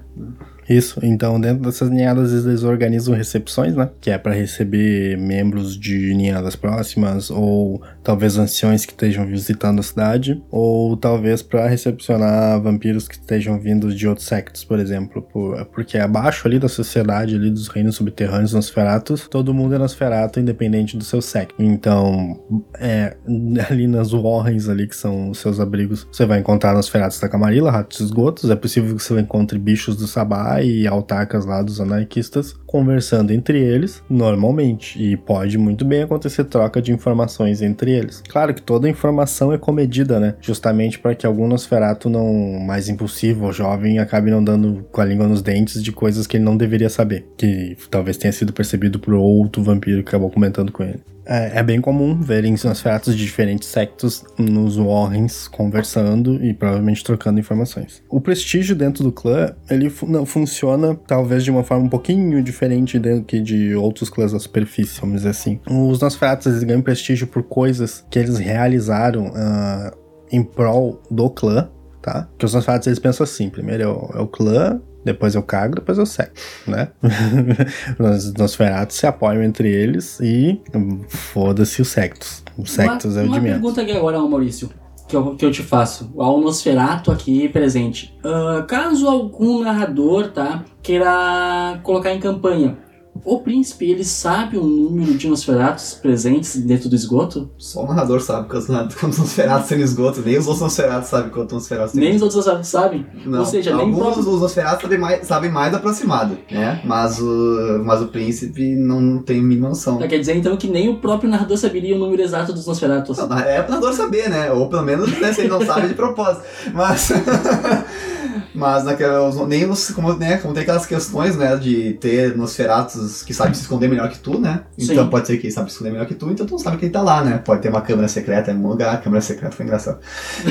Isso, 0.69 0.99
então 1.01 1.39
dentro 1.39 1.63
dessas 1.63 1.89
ninhadas 1.89 2.45
eles 2.45 2.63
organizam 2.63 3.15
recepções, 3.15 3.73
né? 3.73 3.89
Que 4.01 4.11
é 4.11 4.17
para 4.17 4.33
receber 4.33 5.17
membros 5.17 5.79
de 5.79 6.13
ninhadas 6.13 6.57
próximas, 6.57 7.29
ou 7.29 7.81
talvez 8.08 8.38
anciões 8.38 8.86
que 8.86 8.93
estejam 8.93 9.28
visitando 9.28 9.80
a 9.80 9.84
cidade, 9.84 10.41
ou 10.49 10.95
talvez 10.95 11.41
para 11.41 11.68
recepcionar 11.68 12.62
vampiros 12.62 13.05
que 13.05 13.16
estejam 13.16 13.60
vindos 13.60 13.93
de 13.93 14.08
outros 14.08 14.26
sectos, 14.26 14.64
por 14.64 14.80
exemplo. 14.80 15.22
Por, 15.22 15.66
porque 15.66 15.97
abaixo 15.97 16.47
ali 16.47 16.58
da 16.58 16.70
sociedade, 16.70 17.36
ali 17.36 17.51
dos 17.51 17.68
reinos 17.68 17.97
subterrâneos 17.97 18.53
Nosferatus, 18.53 19.28
todo 19.28 19.53
mundo 19.53 19.76
é 19.76 19.78
Nosferatu, 19.78 20.39
independente 20.39 20.95
do 20.95 21.03
seu 21.03 21.22
secto. 21.22 21.62
Então, 21.62 22.39
é, 22.80 23.18
ali 23.70 23.88
nas 23.88 24.14
Warrens 24.14 24.70
ali, 24.70 24.88
que 24.88 24.95
são 24.95 25.32
os 25.32 25.39
seus 25.39 25.60
abrigos, 25.60 26.08
você 26.10 26.26
vai 26.26 26.39
encontrar 26.39 26.74
Nosferatus 26.74 27.20
da 27.20 27.28
Camarilla, 27.28 27.70
ratos 27.70 27.99
esgotos, 27.99 28.49
é 28.49 28.55
possível 28.55 28.95
que 28.95 29.03
você 29.03 29.20
encontre 29.20 29.60
bichos 29.60 29.97
do 29.97 30.08
Sabá, 30.08 30.62
e 30.62 30.88
autarcas 30.88 31.45
lá 31.45 31.62
dos 31.62 31.82
anarquistas 31.82 32.55
conversando 32.68 33.32
entre 33.32 33.60
eles 33.60 34.03
normalmente. 34.10 35.01
E 35.01 35.18
pode 35.18 35.58
muito 35.58 35.84
bem 35.84 36.03
acontecer 36.03 36.43
troca 36.43 36.82
de 36.82 36.91
informações 36.91 37.62
entre 37.62 37.91
eles. 37.97 38.21
Claro 38.27 38.53
que 38.53 38.61
toda 38.61 38.89
informação 38.89 39.51
é 39.51 39.57
comedida, 39.57 40.19
né? 40.19 40.35
Justamente 40.41 40.99
para 40.99 41.15
que 41.15 41.25
algum 41.25 41.47
Nosferato 41.47 42.09
não 42.09 42.59
mais 42.59 42.89
impulsivo 42.89 43.45
ou 43.45 43.53
jovem 43.53 43.99
acabe 43.99 44.31
não 44.31 44.43
dando 44.43 44.85
com 44.91 45.01
a 45.01 45.05
língua 45.05 45.27
nos 45.27 45.41
dentes 45.41 45.83
de 45.83 45.91
coisas 45.91 46.27
que 46.27 46.37
ele 46.37 46.43
não 46.43 46.57
deveria 46.57 46.89
saber. 46.89 47.25
Que 47.37 47.75
talvez 47.89 48.17
tenha 48.17 48.31
sido 48.31 48.53
percebido 48.53 48.99
por 48.99 49.13
outro 49.13 49.63
vampiro 49.63 50.03
que 50.03 50.09
acabou 50.09 50.29
comentando 50.29 50.71
com 50.71 50.83
ele. 50.83 50.99
É, 51.30 51.59
é, 51.59 51.63
bem 51.63 51.82
comum 51.82 52.21
verem 52.21 52.55
Nosferatus 52.63 53.15
de 53.15 53.25
diferentes 53.25 53.67
sectos 53.67 54.23
nos 54.38 54.78
Warrens 54.78 55.47
conversando 55.49 56.43
e 56.43 56.53
provavelmente 56.53 57.03
trocando 57.03 57.38
informações. 57.38 58.01
O 58.09 58.21
prestígio 58.21 58.75
dentro 58.75 59.03
do 59.03 59.11
clã, 59.11 59.53
ele 59.69 59.89
fu 59.89 60.07
não, 60.07 60.25
funciona 60.25 60.95
talvez 60.95 61.43
de 61.43 61.51
uma 61.51 61.63
forma 61.63 61.86
um 61.86 61.89
pouquinho 61.89 62.41
diferente 62.41 62.97
do 62.97 63.23
que 63.23 63.41
de 63.41 63.75
outros 63.75 64.09
clãs 64.09 64.32
da 64.32 64.39
superfície, 64.39 65.01
vamos 65.01 65.17
dizer 65.17 65.30
assim. 65.30 65.59
Os 65.69 65.99
Nosferatus 65.99 66.47
eles 66.47 66.63
ganham 66.63 66.82
prestígio 66.82 67.28
por 67.28 67.43
coisas 67.43 68.05
que 68.09 68.17
eles 68.17 68.38
realizaram 68.38 69.28
uh, 69.28 69.91
em 70.32 70.41
prol 70.41 71.01
do 71.11 71.30
clã, 71.30 71.69
tá? 72.01 72.30
Que 72.38 72.45
os 72.45 72.53
Nosferatus 72.53 72.88
eles 72.88 72.99
pensam 72.99 73.25
assim, 73.25 73.49
primeiro 73.49 73.84
é 73.84 73.88
o, 73.88 74.11
é 74.15 74.21
o 74.21 74.28
clã, 74.28 74.82
depois 75.08 75.36
eu 75.36 75.41
cago, 75.41 75.76
depois 75.76 75.97
eu 75.97 76.05
seco, 76.05 76.34
né? 76.68 76.89
Os 77.97 78.34
Nosferatos 78.34 78.97
se 78.97 79.08
apoiam 79.08 79.41
entre 79.41 79.70
eles 79.70 80.20
e 80.20 80.62
foda-se 81.08 81.82
os 81.82 81.88
sectos. 81.88 82.43
Os 82.58 82.72
sectos 82.72 83.14
uma, 83.14 83.22
é 83.22 83.24
o 83.24 83.32
de 83.32 83.39
menos. 83.39 83.45
Uma 83.45 83.53
pergunta 83.53 83.82
aqui 83.82 83.91
agora, 83.93 84.20
Maurício, 84.20 84.70
que 85.08 85.16
eu, 85.16 85.36
que 85.36 85.45
eu 85.45 85.51
te 85.51 85.64
faço. 85.64 86.12
Ao 86.18 86.41
Nosferato 86.41 87.10
aqui 87.10 87.47
presente. 87.47 88.14
Uh, 88.20 88.66
caso 88.68 89.08
algum 89.08 89.62
narrador, 89.62 90.30
tá, 90.32 90.66
queira 90.84 91.80
colocar 91.84 92.14
em 92.14 92.20
campanha 92.20 92.78
o 93.24 93.39
príncipe, 93.39 93.89
ele 93.89 94.03
sabe 94.03 94.57
o 94.57 94.63
número 94.63 95.13
de 95.15 95.28
Nosferatus 95.28 95.93
presentes 95.93 96.55
dentro 96.57 96.89
do 96.89 96.95
esgoto? 96.95 97.49
Só 97.57 97.84
o 97.84 97.88
narrador 97.88 98.22
sabe 98.22 98.49
quantos, 98.49 98.68
quantos 98.95 99.20
Nosferatus 99.20 99.68
tem 99.68 99.78
no 99.78 99.84
esgoto, 99.84 100.22
nem 100.22 100.38
os 100.38 100.47
outros 100.47 100.61
Nosferatus 100.61 101.09
sabem 101.09 101.30
quantos 101.30 101.53
Nosferatus 101.53 101.91
tem. 101.93 102.01
Nem 102.01 102.15
os 102.15 102.22
outros 102.22 102.38
Nosferatus 102.38 102.70
sabem? 102.70 103.05
Não, 103.26 103.39
Ou 103.39 103.45
seja, 103.45 103.74
alguns 103.74 103.86
nem 103.86 103.95
o 103.95 103.97
próprio... 103.97 104.24
dos 104.24 104.41
Nosferatus 104.41 104.82
sabem 104.82 104.97
mais, 104.97 105.28
sabem 105.28 105.51
mais 105.51 105.74
aproximado, 105.74 106.38
né? 106.51 106.82
Mas 106.86 107.20
o, 107.20 107.82
mas 107.84 108.01
o 108.01 108.07
príncipe 108.07 108.76
não 108.76 109.22
tem 109.22 109.39
a 109.39 109.43
mínima 109.43 109.70
noção. 109.70 109.97
Quer 109.97 110.20
dizer 110.20 110.36
então 110.36 110.57
que 110.57 110.68
nem 110.68 110.89
o 110.89 110.97
próprio 110.97 111.30
narrador 111.30 111.57
saberia 111.57 111.95
o 111.95 111.99
número 111.99 112.22
exato 112.22 112.53
dos 112.53 112.65
Nosferatus? 112.65 113.18
Não, 113.18 113.38
é 113.38 113.61
pro 113.61 113.72
narrador 113.72 113.93
saber, 113.93 114.30
né? 114.30 114.51
Ou 114.51 114.70
pelo 114.70 114.84
menos 114.84 115.09
né, 115.20 115.34
se 115.34 115.41
ele 115.41 115.49
não 115.49 115.65
sabe 115.65 115.88
de 115.88 115.93
propósito. 115.93 116.43
Mas... 116.74 117.11
Mas 118.58 118.84
naquela, 118.84 119.30
nem 119.45 119.70
os, 119.70 119.91
como, 119.91 120.14
né, 120.14 120.38
como 120.38 120.53
tem 120.53 120.64
aquelas 120.64 120.86
questões, 120.86 121.36
né, 121.38 121.55
de 121.58 121.93
ter 121.93 122.36
Nosferatus 122.36 123.22
que 123.22 123.34
sabe 123.34 123.55
se 123.55 123.62
esconder 123.62 123.88
melhor 123.88 124.10
que 124.10 124.18
tu, 124.18 124.39
né? 124.39 124.62
Então 124.78 125.03
Sim. 125.03 125.10
pode 125.10 125.28
ser 125.28 125.38
que 125.38 125.45
ele 125.47 125.53
sabe 125.53 125.70
se 125.70 125.74
esconder 125.74 125.91
melhor 125.91 126.08
que 126.08 126.16
tu, 126.16 126.32
então 126.32 126.45
tu 126.45 126.51
não 126.51 126.60
sabe 126.60 126.78
que 126.78 126.86
ele 126.86 126.91
tá 126.91 127.01
lá, 127.01 127.24
né? 127.24 127.39
Pode 127.43 127.62
ter 127.62 127.70
uma 127.70 127.82
câmera 127.82 128.08
secreta 128.08 128.51
em 128.51 128.55
algum 128.55 128.70
lugar, 128.70 128.95
a 128.95 128.97
câmera 128.97 129.22
secreta 129.22 129.55
foi 129.55 129.66
engraçado. 129.66 129.99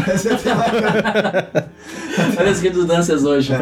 Você 0.07 0.37
tem 0.37 0.53
uma 0.53 0.65
câmera- 0.65 1.71
Olha 2.39 2.51
as 2.51 2.61
redundâncias 2.61 3.25
hoje. 3.25 3.53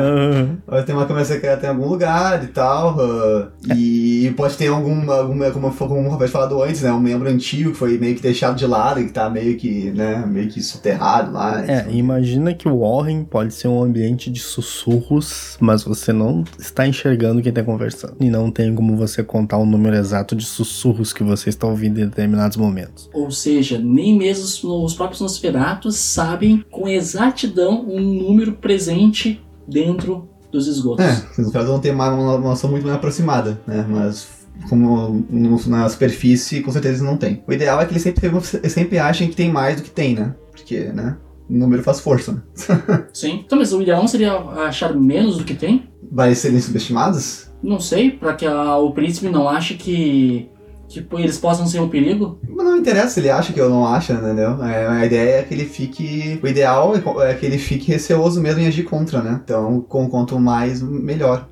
Pode 0.67 0.87
ter 0.87 0.93
uma 0.93 1.07
câmera 1.07 1.25
secreta 1.25 1.67
em 1.67 1.71
algum 1.71 1.89
lugar 1.89 2.43
e 2.45 2.49
tal. 2.49 2.97
ah, 3.01 3.49
e 3.75 4.33
pode 4.37 4.57
ter 4.57 4.69
algum, 4.69 5.11
alguma, 5.11 5.51
como, 5.51 5.73
como 5.73 6.07
o 6.07 6.11
Roberto 6.11 6.33
falado 6.33 6.63
antes, 6.63 6.83
né? 6.83 6.93
Um 6.93 7.01
membro 7.01 7.29
antigo 7.29 7.73
que 7.73 7.77
foi 7.77 7.99
meio 7.99 8.15
que 8.15 8.23
deixado 8.23 8.57
de 8.57 8.67
lado 8.67 9.01
e 9.01 9.05
que 9.07 9.13
tá 9.13 9.29
meio 9.31 9.57
que, 9.57 9.91
né, 9.91 10.25
meio 10.27 10.49
que 10.49 10.63
soterrado 10.63 11.33
lá. 11.33 11.65
É, 11.67 11.87
imagina 11.91 12.55
que 12.55 12.69
o 12.69 12.81
Warren 12.81 13.25
pode 13.25 13.55
ser 13.55 13.69
um 13.69 13.83
ambiente 13.83 14.31
de 14.35 14.41
sussurros, 14.41 15.57
mas 15.61 15.85
você 15.85 16.13
não 16.13 16.45
está 16.59 16.87
enxergando 16.87 17.41
quem 17.41 17.51
está 17.51 17.63
conversando. 17.63 18.17
E 18.21 18.29
não 18.29 18.51
tem 18.51 18.75
como 18.75 18.97
você 18.97 19.23
contar 19.23 19.59
o 19.59 19.65
número 19.65 19.97
exato 19.97 20.35
de 20.35 20.45
sussurros 20.45 21.13
que 21.13 21.23
você 21.23 21.49
está 21.49 21.67
ouvindo 21.67 22.01
em 22.01 22.07
determinados 22.07 22.57
momentos. 22.57 23.09
Ou 23.15 23.31
seja, 23.31 23.79
nem 23.79 24.17
mesmo 24.19 24.45
os- 24.45 24.63
os 24.65 24.95
próprios 24.95 25.21
Nosferatos 25.21 25.97
sabem 25.97 26.65
com 26.71 26.89
exatidão 26.89 27.85
um 27.89 28.01
número 28.01 28.53
presente 28.55 29.41
dentro 29.67 30.29
dos 30.51 30.67
esgotos. 30.67 31.05
É, 31.05 31.41
os 31.41 31.51
caras 31.53 31.69
vão 31.69 31.79
ter 31.79 31.93
uma, 31.93 32.11
uma 32.13 32.39
noção 32.39 32.71
muito 32.71 32.85
mais 32.85 32.97
aproximada, 32.97 33.61
né? 33.67 33.87
Mas 33.89 34.29
como 34.69 35.25
no- 35.31 35.67
na 35.69 35.89
superfície, 35.89 36.61
com 36.61 36.71
certeza 36.71 36.95
eles 36.95 37.03
não 37.07 37.17
tem. 37.17 37.43
O 37.47 37.53
ideal 37.53 37.81
é 37.81 37.87
que 37.87 37.93
eles 37.93 38.03
sempre, 38.03 38.27
eles 38.27 38.73
sempre 38.73 38.99
achem 38.99 39.29
que 39.29 39.37
tem 39.37 39.51
mais 39.51 39.77
do 39.77 39.83
que 39.83 39.91
tem, 39.91 40.15
né? 40.15 40.35
Porque, 40.53 40.81
né? 40.93 41.17
O 41.49 41.53
número 41.59 41.83
faz 41.83 42.01
força, 42.01 42.33
né? 42.33 42.43
Sim. 43.13 43.43
Então, 43.45 43.59
mas 43.59 43.73
o 43.73 43.83
ideal 43.83 44.01
não 44.01 44.09
seria 44.09 44.35
achar 44.35 44.95
menos 44.95 45.37
do 45.39 45.45
que 45.45 45.55
tem? 45.55 45.89
Vai 46.11 46.35
serem 46.35 46.61
subestimados? 46.61 47.51
Não 47.63 47.79
sei, 47.81 48.11
para 48.11 48.35
que 48.35 48.47
a- 48.47 48.77
o 48.79 48.93
príncipe 48.93 49.29
não 49.29 49.49
ache 49.49 49.75
que, 49.75 50.49
que 50.89 51.07
eles 51.15 51.39
possam 51.39 51.67
ser 51.67 51.81
um 51.81 51.89
perigo. 51.89 52.39
Mas 52.49 52.65
não 52.65 52.77
interessa 52.77 53.21
ele 53.21 53.31
acha 53.31 53.53
que 53.53 53.61
eu 53.61 53.69
não 53.71 53.87
acho, 53.87 54.13
entendeu? 54.13 54.63
É, 54.65 54.87
a 54.87 55.05
ideia 55.07 55.41
é 55.41 55.43
que 55.43 55.53
ele 55.55 55.65
fique. 55.67 56.39
O 56.43 56.47
ideal 56.47 56.95
é 56.95 57.31
é 57.31 57.35
que 57.35 57.45
ele 57.47 57.59
fique 57.59 57.91
receoso 57.93 58.41
mesmo 58.41 58.61
em 58.61 58.67
agir 58.67 58.85
contra, 58.85 59.21
né? 59.23 59.41
Então, 59.45 59.81
com, 59.89 60.09
quanto 60.09 60.39
mais, 60.39 60.81
melhor. 60.83 61.49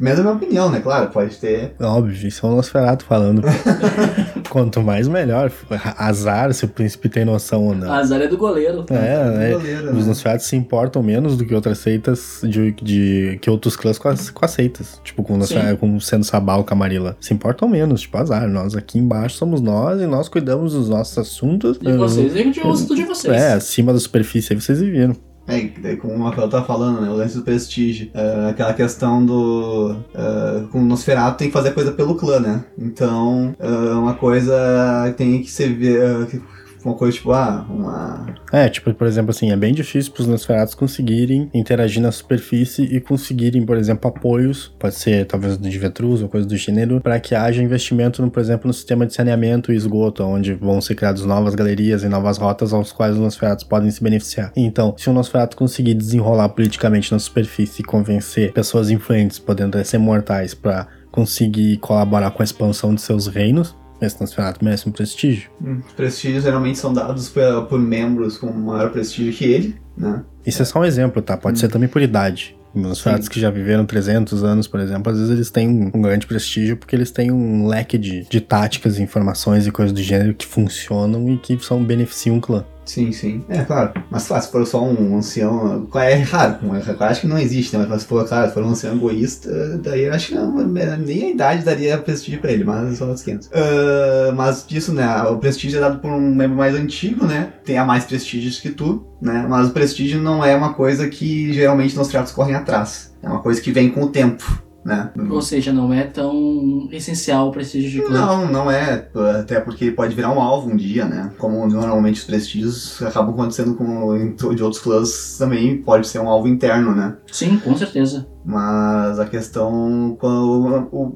Mesmo 0.00 0.22
a 0.22 0.24
minha 0.24 0.34
opinião, 0.34 0.70
né? 0.70 0.80
Claro, 0.80 1.10
pode 1.10 1.36
ter. 1.36 1.74
Óbvio, 1.80 2.26
isso 2.26 2.44
é 2.44 2.48
o 2.48 2.56
Nosferatu 2.56 3.04
falando. 3.04 3.42
Quanto 4.50 4.82
mais, 4.82 5.06
melhor. 5.06 5.50
Azar 5.96 6.52
se 6.52 6.64
o 6.64 6.68
príncipe 6.68 7.08
tem 7.08 7.24
noção 7.24 7.66
ou 7.66 7.74
não. 7.74 7.90
A 7.90 7.98
azar 7.98 8.20
é 8.20 8.26
do 8.26 8.36
goleiro. 8.36 8.84
É, 8.90 9.50
é. 9.50 9.52
goleiro, 9.52 9.90
Os 9.92 10.02
né? 10.02 10.08
Nosferatus 10.08 10.46
se 10.46 10.56
importam 10.56 11.02
menos 11.02 11.36
do 11.36 11.46
que 11.46 11.54
outras 11.54 11.78
seitas, 11.78 12.40
de, 12.42 12.72
de- 12.72 13.38
que 13.40 13.48
outros 13.48 13.76
clãs 13.76 13.96
com 13.96 14.08
as, 14.08 14.28
com 14.28 14.44
as 14.44 14.50
seitas. 14.50 15.00
Tipo, 15.04 15.22
com, 15.22 15.36
Nosferatu, 15.36 15.76
com 15.78 16.00
sendo 16.00 16.24
Sabal, 16.24 16.64
Camarilla. 16.64 17.16
Se 17.20 17.32
importam 17.32 17.68
menos, 17.68 18.00
tipo, 18.00 18.18
azar. 18.18 18.48
Nós 18.48 18.74
aqui 18.74 18.98
embaixo 18.98 19.36
somos 19.36 19.60
nós 19.60 20.00
e 20.00 20.06
nós 20.06 20.28
cuidamos 20.28 20.72
dos 20.72 20.88
nossos 20.88 21.16
assuntos. 21.16 21.78
E 21.80 21.92
vocês, 21.92 22.34
eu 22.34 22.50
de 22.50 22.60
uso 22.66 22.94
de 22.94 23.04
vocês. 23.04 23.32
É, 23.32 23.52
acima 23.52 23.92
da 23.92 24.00
superfície 24.00 24.52
aí 24.52 24.60
vocês 24.60 24.80
viveram. 24.80 25.14
É, 25.50 25.70
daí 25.80 25.96
como 25.96 26.14
o 26.14 26.22
Rafael 26.22 26.48
tá 26.48 26.62
falando, 26.62 27.00
né? 27.00 27.08
O 27.10 27.14
lance 27.16 27.36
do 27.36 27.42
prestígio. 27.42 28.10
É, 28.14 28.50
aquela 28.50 28.72
questão 28.74 29.24
do. 29.24 29.96
É, 30.14 30.62
com 30.70 30.80
o 30.80 30.84
Nosferatu 30.84 31.38
tem 31.38 31.48
que 31.48 31.52
fazer 31.52 31.72
coisa 31.72 31.92
pelo 31.92 32.14
clã, 32.14 32.38
né? 32.40 32.64
Então, 32.78 33.54
é, 33.58 33.68
uma 33.94 34.14
coisa 34.14 35.12
tem 35.16 35.42
que 35.42 35.50
ser. 35.50 35.70
é, 35.82 36.26
que- 36.26 36.40
uma 36.84 36.94
coisa 36.94 37.16
tipo, 37.16 37.32
ah, 37.32 37.66
uma. 37.68 38.26
É, 38.52 38.68
tipo, 38.68 38.92
por 38.94 39.06
exemplo, 39.06 39.30
assim, 39.30 39.50
é 39.50 39.56
bem 39.56 39.72
difícil 39.72 40.12
pros 40.12 40.26
Nosferatus 40.26 40.74
conseguirem 40.74 41.50
interagir 41.52 42.02
na 42.02 42.10
superfície 42.10 42.82
e 42.82 43.00
conseguirem, 43.00 43.64
por 43.64 43.76
exemplo, 43.76 44.08
apoios, 44.08 44.72
pode 44.78 44.94
ser 44.94 45.26
talvez 45.26 45.58
de 45.58 45.78
Vetrus 45.78 46.22
ou 46.22 46.28
coisa 46.28 46.46
do 46.46 46.56
gênero, 46.56 47.00
para 47.00 47.20
que 47.20 47.34
haja 47.34 47.62
investimento, 47.62 48.22
no, 48.22 48.30
por 48.30 48.40
exemplo, 48.40 48.66
no 48.66 48.72
sistema 48.72 49.06
de 49.06 49.14
saneamento 49.14 49.72
e 49.72 49.76
esgoto, 49.76 50.24
onde 50.24 50.54
vão 50.54 50.80
ser 50.80 50.94
criadas 50.94 51.24
novas 51.24 51.54
galerias 51.54 52.02
e 52.02 52.08
novas 52.08 52.38
rotas 52.38 52.72
aos 52.72 52.92
quais 52.92 53.14
os 53.14 53.20
Nosferatus 53.20 53.64
podem 53.64 53.90
se 53.90 54.02
beneficiar. 54.02 54.52
Então, 54.56 54.94
se 54.96 55.08
o 55.08 55.12
Nosferatu 55.12 55.56
conseguir 55.56 55.94
desenrolar 55.94 56.48
politicamente 56.50 57.12
na 57.12 57.18
superfície 57.18 57.82
e 57.82 57.84
convencer 57.84 58.52
pessoas 58.52 58.90
influentes, 58.90 59.38
podendo 59.38 59.76
até 59.76 59.84
ser 59.84 59.98
mortais, 59.98 60.54
para 60.54 60.86
conseguir 61.10 61.76
colaborar 61.78 62.30
com 62.30 62.42
a 62.42 62.44
expansão 62.44 62.94
de 62.94 63.00
seus 63.00 63.26
reinos, 63.26 63.76
esse 64.06 64.20
Nosferatu 64.20 64.64
merece 64.64 64.88
um 64.88 64.92
prestígio. 64.92 65.50
hum, 65.62 65.80
Prestígios 65.96 66.44
geralmente 66.44 66.78
são 66.78 66.92
dados 66.92 67.28
por, 67.28 67.66
por 67.66 67.78
membros 67.78 68.38
com 68.38 68.50
maior 68.52 68.90
prestígio 68.90 69.32
que 69.32 69.44
ele, 69.44 69.76
né? 69.96 70.24
Isso 70.46 70.62
é 70.62 70.64
só 70.64 70.80
um 70.80 70.84
exemplo, 70.84 71.20
tá? 71.20 71.36
Pode 71.36 71.58
ser 71.58 71.68
também 71.68 71.88
por 71.88 72.00
idade. 72.00 72.56
Os 72.74 73.00
fatos 73.00 73.28
que 73.28 73.40
já 73.40 73.50
viveram 73.50 73.84
300 73.84 74.44
anos, 74.44 74.68
por 74.68 74.78
exemplo, 74.78 75.10
às 75.10 75.18
vezes 75.18 75.32
eles 75.32 75.50
têm 75.50 75.68
um, 75.68 75.90
um 75.92 76.02
grande 76.02 76.24
prestígio 76.26 76.76
porque 76.76 76.94
eles 76.94 77.10
têm 77.10 77.30
um 77.30 77.66
leque 77.66 77.98
de, 77.98 78.24
de 78.28 78.40
táticas, 78.40 78.98
informações 79.00 79.66
e 79.66 79.72
coisas 79.72 79.92
do 79.92 80.00
gênero 80.00 80.34
que 80.34 80.46
funcionam 80.46 81.28
e 81.28 81.36
que 81.36 81.58
são 81.58 81.82
beneficiam 81.82 82.38
o 82.38 82.40
clã. 82.40 82.64
Sim, 82.90 83.12
sim. 83.12 83.44
É, 83.48 83.62
claro. 83.62 83.92
Mas 84.10 84.26
claro, 84.26 84.42
se 84.42 84.50
for 84.50 84.66
só 84.66 84.82
um 84.82 85.16
ancião. 85.16 85.88
É 85.94 86.14
raro, 86.16 86.58
eu 86.60 87.06
acho 87.06 87.20
que 87.20 87.26
não 87.28 87.38
existe, 87.38 87.76
né? 87.76 87.86
Mas 87.88 88.02
se 88.02 88.08
for, 88.08 88.26
claro, 88.26 88.48
se 88.48 88.54
for 88.54 88.64
um 88.64 88.70
ancião 88.70 88.96
egoísta, 88.96 89.78
daí 89.78 90.02
eu 90.02 90.12
acho 90.12 90.28
que 90.28 90.34
não, 90.34 90.66
nem 90.66 91.26
a 91.26 91.30
idade 91.30 91.64
daria 91.64 91.96
prestígio 91.98 92.40
pra 92.40 92.50
ele, 92.50 92.64
mas 92.64 92.98
só 92.98 93.04
os 93.06 93.22
500. 93.22 93.48
Ah, 93.52 94.32
mas 94.34 94.66
disso, 94.66 94.92
né? 94.92 95.22
O 95.22 95.38
prestígio 95.38 95.78
é 95.78 95.80
dado 95.80 96.00
por 96.00 96.10
um 96.10 96.34
membro 96.34 96.56
mais 96.56 96.74
antigo, 96.74 97.24
né? 97.26 97.52
Tenha 97.64 97.84
mais 97.84 98.04
prestígios 98.04 98.58
que 98.58 98.70
tu, 98.70 99.06
né? 99.22 99.46
Mas 99.48 99.68
o 99.68 99.70
prestígio 99.70 100.20
não 100.20 100.44
é 100.44 100.56
uma 100.56 100.74
coisa 100.74 101.08
que 101.08 101.52
geralmente 101.52 101.96
nos 101.96 102.08
tratos 102.08 102.32
correm 102.32 102.56
atrás. 102.56 103.14
É 103.22 103.28
uma 103.28 103.40
coisa 103.40 103.60
que 103.60 103.70
vem 103.70 103.88
com 103.88 104.02
o 104.02 104.08
tempo, 104.08 104.60
né? 104.84 105.10
Ou 105.30 105.42
seja, 105.42 105.72
não 105.72 105.92
é 105.92 106.04
tão 106.04 106.88
essencial 106.90 107.48
o 107.48 107.52
prestígio 107.52 107.90
de 107.90 108.06
clã. 108.06 108.18
Não, 108.18 108.50
não 108.50 108.70
é. 108.70 109.08
Até 109.38 109.60
porque 109.60 109.86
ele 109.86 109.94
pode 109.94 110.14
virar 110.14 110.32
um 110.32 110.40
alvo 110.40 110.70
um 110.70 110.76
dia, 110.76 111.04
né? 111.04 111.32
Como 111.38 111.66
normalmente 111.66 112.20
os 112.20 112.24
prestígios 112.24 113.00
acabam 113.02 113.34
acontecendo 113.34 113.74
com 113.74 114.34
de 114.54 114.62
outros 114.62 114.82
clãs 114.82 115.36
também 115.38 115.78
pode 115.78 116.06
ser 116.08 116.18
um 116.18 116.28
alvo 116.28 116.48
interno, 116.48 116.94
né? 116.94 117.16
Sim, 117.30 117.58
com 117.58 117.76
certeza. 117.76 118.26
Mas 118.44 119.18
a 119.18 119.26
questão, 119.26 120.16